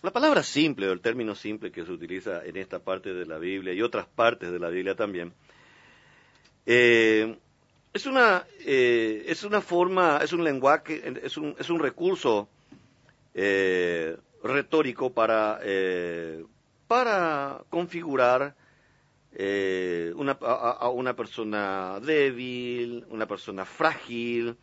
La 0.00 0.12
palabra 0.12 0.44
simple 0.44 0.88
o 0.88 0.92
el 0.92 1.00
término 1.00 1.34
simple 1.34 1.72
que 1.72 1.84
se 1.84 1.90
utiliza 1.90 2.44
en 2.44 2.56
esta 2.56 2.78
parte 2.78 3.12
de 3.12 3.26
la 3.26 3.38
Biblia 3.38 3.74
y 3.74 3.82
otras 3.82 4.06
partes 4.06 4.52
de 4.52 4.60
la 4.60 4.68
Biblia 4.68 4.94
también, 4.94 5.32
eh, 6.66 7.36
es 7.92 8.06
una 8.06 8.44
eh, 8.60 9.24
es 9.28 9.44
una 9.44 9.60
forma, 9.60 10.20
es 10.22 10.32
un 10.32 10.44
lenguaje, 10.44 11.02
es 11.22 11.36
un, 11.36 11.54
es 11.58 11.70
un 11.70 11.78
recurso 11.80 12.48
eh, 13.34 14.16
retórico 14.42 15.10
para 15.12 15.58
eh, 15.62 16.44
para 16.86 17.62
configurar 17.70 18.54
eh, 19.32 20.12
una, 20.16 20.38
a, 20.40 20.70
a 20.80 20.88
una 20.88 21.14
persona 21.14 22.00
débil, 22.00 23.04
una 23.10 23.26
persona 23.26 23.64
frágil, 23.64 24.56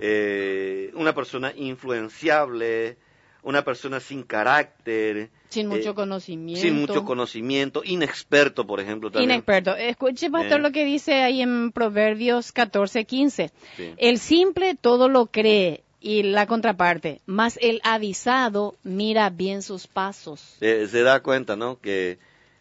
eh, 0.00 0.90
una 0.94 1.14
persona 1.14 1.52
influenciable, 1.54 2.96
una 3.42 3.64
persona 3.64 4.00
sin 4.00 4.22
carácter, 4.22 5.30
Sin 5.48 5.66
mucho 5.68 5.90
eh, 5.90 5.94
conocimiento. 5.94 6.60
sin 6.60 6.74
mucho 6.74 7.04
conocimiento, 7.04 7.82
inexperto, 7.84 8.66
por 8.66 8.80
ejemplo, 8.80 9.10
también. 9.10 9.30
Inexperto. 9.30 9.74
Escuche, 9.76 10.30
pastor, 10.30 10.58
Eh. 10.60 10.62
lo 10.62 10.72
que 10.72 10.84
dice 10.84 11.22
ahí 11.22 11.40
en 11.42 11.72
Proverbios 11.72 12.52
14, 12.52 13.04
15. 13.04 13.50
Sí. 13.76 13.94
El 13.96 14.18
simple 14.18 14.74
todo 14.80 15.08
lo 15.08 15.26
cree 15.26 15.82
y 16.00 16.22
la 16.22 16.46
contraparte, 16.46 17.20
mas 17.26 17.58
el 17.60 17.80
avisado 17.84 18.74
mira 18.84 19.28
bien 19.30 19.62
sus 19.62 19.86
pasos. 19.86 20.56
Eh, 20.60 20.86
se 20.90 21.02
da 21.02 21.20
cuenta, 21.22 21.56
¿no? 21.56 21.78
Que 21.80 22.18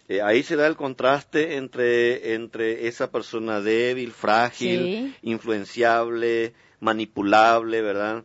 eh, 0.10 0.22
ahí 0.22 0.42
se 0.44 0.56
da 0.56 0.66
el 0.68 0.76
contraste 0.76 1.56
entre, 1.58 2.34
entre 2.34 2.88
esa 2.88 3.12
persona 3.12 3.62
débil, 3.62 4.12
frágil, 4.12 4.80
Sí. 4.80 5.16
influenciable, 5.22 6.54
manipulable, 6.80 7.82
¿verdad? 7.82 8.24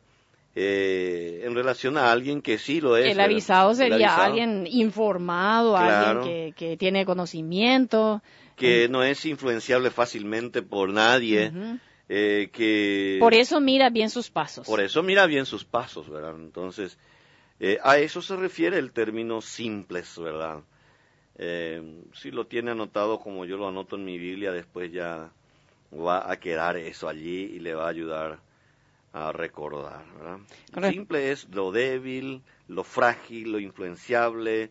Eh, 0.57 1.43
en 1.45 1.55
relación 1.55 1.99
a 1.99 2.13
alguien 2.13 2.41
que 2.41 2.59
sí 2.59 2.81
lo 2.81 2.97
es. 2.97 3.07
el 3.07 3.11
¿verdad? 3.17 3.25
avisado 3.25 3.71
El 3.71 3.77
sería 3.77 3.95
avisado, 3.97 4.23
alguien 4.23 4.67
informado, 4.71 5.73
Claro. 5.77 6.21
alguien 6.21 6.55
que, 6.55 6.55
que 6.55 6.77
tiene 6.77 7.05
conocimiento. 7.05 8.23
Que 8.57 8.89
no 8.89 9.03
es 9.03 9.25
influenciable 9.25 9.91
fácilmente 9.91 10.63
por 10.63 10.91
nadie. 10.91 11.53
Eh, 12.09 12.51
que 12.53 13.17
Por 13.19 13.35
eso 13.35 13.61
mira 13.61 13.91
bien 13.91 14.11
sus 14.11 14.31
pasos. 14.31 14.67
Por 14.67 14.81
eso 14.81 15.03
mira 15.03 15.27
bien 15.27 15.47
sus 15.47 15.65
pasos, 15.65 16.09
¿verdad? 16.09 16.37
Entonces, 16.37 16.99
eh, 17.59 17.79
a 17.83 17.99
eso 17.99 18.23
se 18.23 18.37
refiere 18.37 18.79
el 18.79 18.93
término 18.93 19.41
simples, 19.41 20.17
¿verdad? 20.19 20.61
Eh, 21.37 21.83
si 22.13 22.31
lo 22.31 22.47
tiene 22.47 22.71
anotado 22.71 23.19
como 23.19 23.45
yo 23.45 23.57
lo 23.57 23.67
anoto 23.69 23.97
en 23.97 24.05
mi 24.05 24.19
Biblia, 24.19 24.53
después 24.53 24.93
ya 24.93 25.31
va 25.93 26.31
a 26.31 26.39
quedar 26.39 26.77
eso 26.77 27.09
allí 27.09 27.51
y 27.55 27.59
le 27.59 27.75
va 27.75 27.87
a 27.87 27.91
ayudar 27.91 28.39
a 29.15 29.31
recordar, 29.33 30.05
¿verdad? 30.19 30.39
Correcto. 30.73 30.93
Simple 30.93 31.31
es 31.31 31.49
lo 31.55 31.71
débil, 31.71 32.43
lo 32.67 32.83
frágil, 32.83 33.53
lo 33.53 33.61
influenciable, 33.61 34.71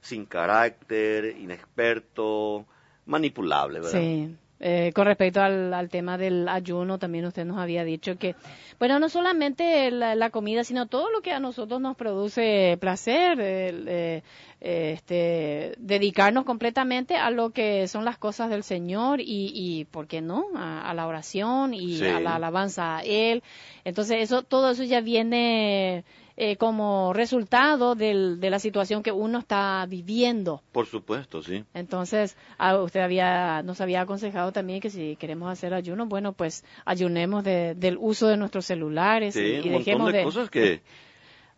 sin 0.00 0.26
carácter, 0.26 1.36
inexperto, 1.38 2.66
manipulable, 3.06 3.78
¿verdad? 3.80 4.00
Sí. 4.00 4.36
Eh, 4.60 4.92
con 4.94 5.06
respecto 5.06 5.42
al, 5.42 5.74
al 5.74 5.88
tema 5.90 6.16
del 6.16 6.48
ayuno, 6.48 6.98
también 6.98 7.26
usted 7.26 7.44
nos 7.44 7.58
había 7.58 7.84
dicho 7.84 8.16
que, 8.16 8.34
bueno, 8.78 8.98
no 8.98 9.08
solamente 9.08 9.90
la, 9.90 10.14
la 10.14 10.30
comida, 10.30 10.64
sino 10.64 10.86
todo 10.86 11.10
lo 11.10 11.20
que 11.20 11.32
a 11.32 11.40
nosotros 11.40 11.80
nos 11.80 11.96
produce 11.96 12.78
placer, 12.80 13.40
el, 13.40 13.86
eh, 13.88 14.22
este, 14.66 15.74
dedicarnos 15.78 16.44
completamente 16.44 17.16
a 17.16 17.30
lo 17.30 17.50
que 17.50 17.86
son 17.86 18.04
las 18.04 18.16
cosas 18.18 18.48
del 18.48 18.62
Señor 18.62 19.20
y, 19.20 19.52
y 19.54 19.84
¿por 19.84 20.06
qué 20.06 20.20
no? 20.22 20.46
A, 20.56 20.88
a 20.90 20.94
la 20.94 21.06
oración 21.06 21.74
y 21.74 21.98
Sí. 21.98 22.06
a 22.06 22.18
la 22.20 22.36
alabanza 22.36 22.96
a 22.96 23.02
Él. 23.02 23.42
Entonces, 23.84 24.22
eso, 24.22 24.42
todo 24.42 24.70
eso 24.70 24.82
ya 24.84 25.00
viene 25.00 26.04
eh, 26.36 26.56
como 26.56 27.12
resultado 27.12 27.94
del- 27.94 28.40
de 28.40 28.50
la 28.50 28.58
situación 28.58 29.04
que 29.04 29.12
uno 29.12 29.38
está 29.38 29.86
viviendo. 29.88 30.62
Por 30.72 30.86
supuesto, 30.86 31.40
sí. 31.42 31.62
Entonces, 31.74 32.36
ah, 32.58 32.76
usted 32.78 33.00
había, 33.00 33.62
nos 33.62 33.80
había 33.80 34.00
aconsejado 34.00 34.50
también 34.50 34.80
que 34.80 34.90
si 34.90 35.14
queremos 35.14 35.48
hacer 35.52 35.72
ayuno, 35.74 36.06
bueno, 36.06 36.32
pues 36.32 36.64
ayunemos 36.86 37.44
de- 37.44 37.74
del 37.76 37.96
uso 38.00 38.26
de 38.26 38.36
nuestros 38.36 38.64
celulares 38.66 39.34
Sí, 39.34 39.40
y, 39.40 39.44
y 39.44 39.48
un 39.48 39.54
montón 39.66 39.78
dejemos 39.84 40.12
de, 40.12 40.18
de... 40.18 40.24
cosas 40.24 40.50
que, 40.50 40.80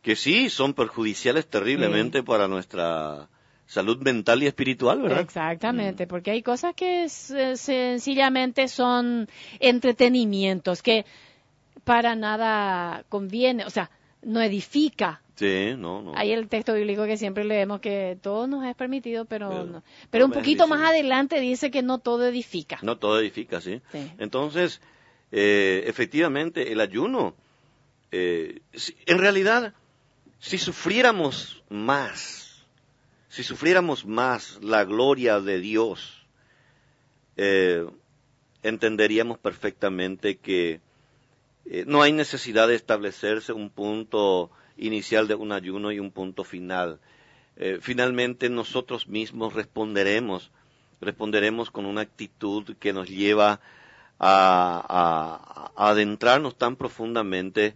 que 0.07 0.15
sí 0.15 0.51
son 0.51 0.73
perjudiciales 0.73 1.49
terriblemente 1.49 2.23
para 2.23 2.47
nuestra 2.47 3.29
salud 3.67 3.99
mental 4.03 4.41
y 4.41 4.47
espiritual, 4.47 5.03
¿verdad? 5.03 5.19
Exactamente, 5.21 6.07
Mm. 6.07 6.09
porque 6.09 6.31
hay 6.31 6.43
cosas 6.45 6.75
que 6.77 7.03
s- 7.07 7.57
sencillamente 7.57 8.69
son 8.69 9.29
entretenimientos 9.59 10.81
que 10.81 11.05
para 11.83 12.15
nada 12.15 13.05
conviene, 13.09 13.65
o 13.65 13.71
sea, 13.71 13.91
no 14.23 14.41
edifica. 14.41 15.23
Sí, 15.35 15.75
no, 15.77 16.03
no. 16.03 16.13
Hay 16.15 16.31
el 16.31 16.47
texto 16.49 16.73
bíblico 16.75 17.05
que 17.05 17.17
siempre 17.17 17.43
leemos 17.43 17.81
que 17.81 18.17
todo 18.23 18.47
nos 18.47 18.65
es 18.65 18.77
permitido, 18.77 19.25
pero 19.25 19.49
Pero- 19.51 19.65
no. 19.65 19.83
Pero 20.11 20.25
un 20.27 20.31
poquito 20.31 20.63
bendice. 20.69 20.81
más 20.83 20.91
adelante 20.91 21.41
dice 21.41 21.73
que 21.73 21.83
no 21.83 21.99
todo 21.99 22.27
edifica. 22.29 22.79
No 22.83 22.97
todo 22.99 23.19
edifica, 23.19 23.61
¿sí? 23.61 23.81
Sí. 23.91 24.09
Entonces, 24.19 24.81
eh, 25.33 25.83
efectivamente, 25.89 26.71
el 26.71 26.81
ayuno, 26.81 27.35
eh, 28.13 28.61
en 29.07 29.19
realidad, 29.19 29.75
si 30.39 30.59
sufriéramos 30.59 31.63
más, 31.69 32.65
si 33.29 33.43
sufriéramos 33.43 34.05
más 34.07 34.59
la 34.63 34.85
gloria 34.85 35.41
de 35.41 35.59
Dios, 35.61 36.27
eh, 37.37 37.87
entenderíamos 38.63 39.39
perfectamente 39.39 40.39
que 40.39 40.81
eh, 41.67 41.85
no 41.87 42.03
hay 42.03 42.13
necesidad 42.13 42.69
de 42.69 42.75
establecerse 42.77 43.53
un 43.53 43.71
punto 43.71 44.51
inicial 44.77 45.27
de 45.29 45.35
un 45.35 45.53
ayuno 45.53 45.93
y 45.93 45.99
un 46.01 46.11
punto 46.11 46.45
final. 46.45 47.01
Eh, 47.57 47.79
finalmente 47.81 48.49
nosotros 48.51 49.09
mismos 49.09 49.55
responderemos, 49.55 50.51
responderemos 51.01 51.71
con 51.71 51.87
una 51.87 52.03
actitud 52.03 52.77
que 52.79 52.93
nos 52.93 53.09
lleva 53.09 53.61
a, 54.19 54.85
a- 54.89 55.73
a 55.77 55.91
adentrarnos 55.91 56.57
tan 56.57 56.77
profundamente 56.77 57.75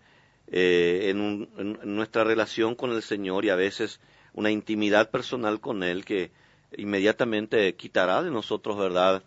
eh, 0.50 1.06
en, 1.10 1.20
un- 1.20 1.78
nuestra 1.84 2.24
relación 2.24 2.74
con 2.74 2.90
el 2.92 3.02
Señor 3.02 3.44
y 3.44 3.50
a 3.50 3.56
veces 3.56 4.00
una 4.34 4.50
intimidad 4.50 5.10
personal 5.10 5.60
con 5.60 5.82
Él 5.82 6.04
que 6.04 6.30
inmediatamente 6.76 7.74
quitará 7.74 8.22
de 8.22 8.30
nosotros, 8.30 8.78
¿verdad?, 8.78 9.22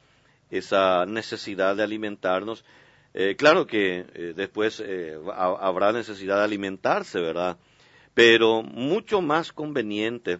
esa 0.49 1.05
necesidad 1.05 1.75
de 1.75 1.83
alimentarnos. 1.83 2.63
Eh, 3.15 3.35
claro 3.37 3.65
que 3.65 4.05
eh, 4.13 4.33
después 4.35 4.81
eh, 4.85 5.17
ha- 5.33 5.57
habrá 5.59 5.91
necesidad 5.91 6.37
de 6.37 6.43
alimentarse, 6.43 7.19
¿verdad? 7.19 7.57
Pero 8.13 8.61
mucho 8.61 9.21
más 9.21 9.51
conveniente 9.51 10.39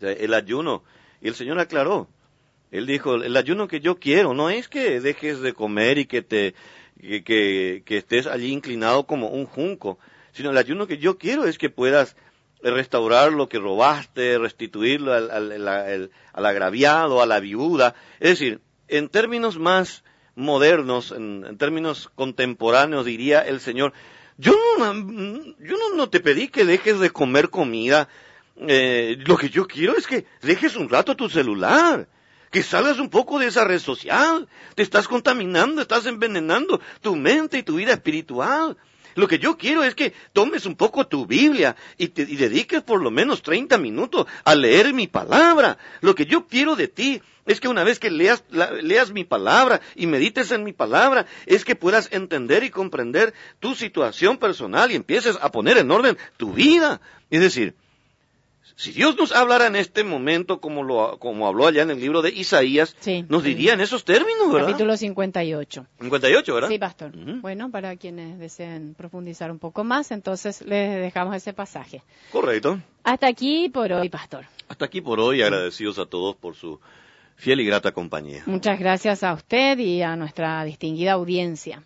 el 0.00 0.34
ayuno. 0.34 0.82
Y 1.20 1.28
el 1.28 1.34
Señor 1.34 1.58
aclaró. 1.58 2.08
Él 2.70 2.86
dijo, 2.86 3.16
el 3.16 3.36
ayuno 3.36 3.68
que 3.68 3.80
yo 3.80 3.96
quiero 3.98 4.32
no 4.32 4.48
es 4.48 4.68
que 4.68 5.00
dejes 5.00 5.40
de 5.40 5.52
comer 5.52 5.98
y 5.98 6.06
que 6.06 6.22
te 6.22 6.54
que, 7.02 7.22
que- 7.24 7.82
que 7.84 7.96
estés 7.98 8.26
allí 8.26 8.52
inclinado 8.52 9.04
como 9.06 9.28
un 9.28 9.44
junco, 9.46 9.98
sino 10.32 10.50
el 10.50 10.56
ayuno 10.56 10.86
que 10.86 10.98
yo 10.98 11.18
quiero 11.18 11.44
es 11.44 11.58
que 11.58 11.68
puedas 11.68 12.16
restaurar 12.62 13.32
lo 13.32 13.48
que 13.48 13.58
robaste, 13.58 14.38
restituirlo 14.38 15.12
al, 15.12 15.30
al- 15.30 15.68
al- 15.68 16.10
agraviado, 16.32 17.20
a 17.20 17.26
la 17.26 17.40
viuda. 17.40 17.94
Es 18.20 18.30
decir, 18.30 18.60
en 18.88 19.08
términos 19.08 19.58
más 19.58 20.04
modernos, 20.36 21.10
en, 21.12 21.58
términos 21.58 22.08
contemporáneos, 22.14 23.04
diría 23.04 23.40
el 23.40 23.60
Señor, 23.60 23.92
yo 24.38 24.54
no, 24.78 24.94
yo 24.94 25.76
no, 25.76 25.96
no 25.96 26.08
te 26.08 26.20
pedí 26.20 26.48
que 26.48 26.64
dejes 26.64 27.00
de 27.00 27.10
comer 27.10 27.50
comida, 27.50 28.08
eh, 28.68 29.16
lo 29.26 29.36
que 29.36 29.50
yo 29.50 29.66
quiero 29.66 29.96
es 29.96 30.06
que 30.06 30.24
dejes 30.40 30.76
un 30.76 30.88
rato 30.88 31.16
tu 31.16 31.28
celular, 31.28 32.06
que 32.52 32.62
salgas 32.62 32.98
un 32.98 33.08
poco 33.08 33.38
de 33.38 33.46
esa 33.46 33.64
red 33.64 33.80
social, 33.80 34.46
te 34.76 34.82
estás 34.82 35.08
contaminando, 35.08 35.80
estás 35.80 36.06
envenenando 36.06 36.80
tu 37.00 37.16
mente 37.16 37.58
y 37.58 37.62
tu 37.62 37.76
vida 37.76 37.92
espiritual. 37.92 38.76
Lo 39.14 39.26
que 39.26 39.38
yo 39.38 39.56
quiero 39.56 39.82
es 39.82 39.94
que 39.94 40.12
tomes 40.32 40.66
un 40.66 40.76
poco 40.76 41.06
tu 41.06 41.26
Biblia 41.26 41.76
y, 41.96 42.08
te, 42.08 42.26
dediques 42.26 42.82
por 42.82 43.02
lo 43.02 43.10
menos 43.10 43.42
30 43.42 43.78
minutos 43.78 44.26
a 44.44 44.54
leer 44.54 44.92
mi 44.92 45.06
palabra. 45.06 45.78
Lo 46.02 46.14
que 46.14 46.26
yo 46.26 46.46
quiero 46.46 46.76
de 46.76 46.88
ti 46.88 47.22
es 47.46 47.58
que 47.58 47.68
una 47.68 47.84
vez 47.84 47.98
que 47.98 48.10
leas, 48.10 48.44
leas 48.82 49.12
mi 49.12 49.24
palabra 49.24 49.80
y 49.96 50.06
medites 50.06 50.52
en 50.52 50.62
mi 50.62 50.74
palabra, 50.74 51.26
es 51.46 51.64
que 51.64 51.74
puedas 51.74 52.08
entender 52.12 52.64
y 52.64 52.70
comprender 52.70 53.32
tu 53.60 53.74
situación 53.74 54.36
personal 54.36 54.92
y 54.92 54.96
empieces 54.96 55.38
a 55.40 55.50
poner 55.50 55.78
en 55.78 55.90
orden 55.90 56.18
tu 56.36 56.52
vida. 56.52 57.00
Es 57.30 57.40
decir, 57.40 57.74
si 58.76 58.92
Dios 58.92 59.16
nos 59.16 59.32
hablara 59.32 59.66
en 59.66 59.76
este 59.76 60.04
momento 60.04 60.60
como 60.60 60.82
lo 60.82 61.18
como 61.18 61.46
habló 61.46 61.66
allá 61.66 61.82
en 61.82 61.90
el 61.90 62.00
libro 62.00 62.22
de 62.22 62.30
Isaías, 62.30 62.96
Sí. 63.00 63.24
nos 63.28 63.42
diría 63.42 63.74
en 63.74 63.80
esos 63.80 64.04
términos, 64.04 64.52
¿verdad? 64.52 64.68
Capítulo 64.68 64.96
58. 64.96 65.86
58, 66.00 66.54
¿verdad? 66.54 66.68
Sí, 66.68 66.78
pastor. 66.78 67.12
Bueno, 67.40 67.70
para 67.70 67.96
quienes 67.96 68.38
deseen 68.38 68.94
profundizar 68.94 69.50
un 69.50 69.58
poco 69.58 69.84
más, 69.84 70.10
entonces 70.10 70.62
les 70.62 70.96
dejamos 71.00 71.36
ese 71.36 71.52
pasaje. 71.52 72.02
Correcto. 72.30 72.80
Hasta 73.04 73.26
aquí 73.26 73.68
por 73.68 73.92
hoy, 73.92 74.08
pastor. 74.08 74.46
Hasta 74.68 74.84
aquí 74.86 75.00
por 75.00 75.20
hoy, 75.20 75.42
agradecidos 75.42 75.98
a 75.98 76.06
todos 76.06 76.36
por 76.36 76.54
su 76.54 76.80
fiel 77.36 77.60
y 77.60 77.64
grata 77.66 77.92
compañía. 77.92 78.42
Muchas 78.46 78.78
gracias 78.78 79.22
a 79.22 79.32
usted 79.34 79.78
y 79.78 80.02
a 80.02 80.16
nuestra 80.16 80.64
distinguida 80.64 81.12
audiencia. 81.12 81.82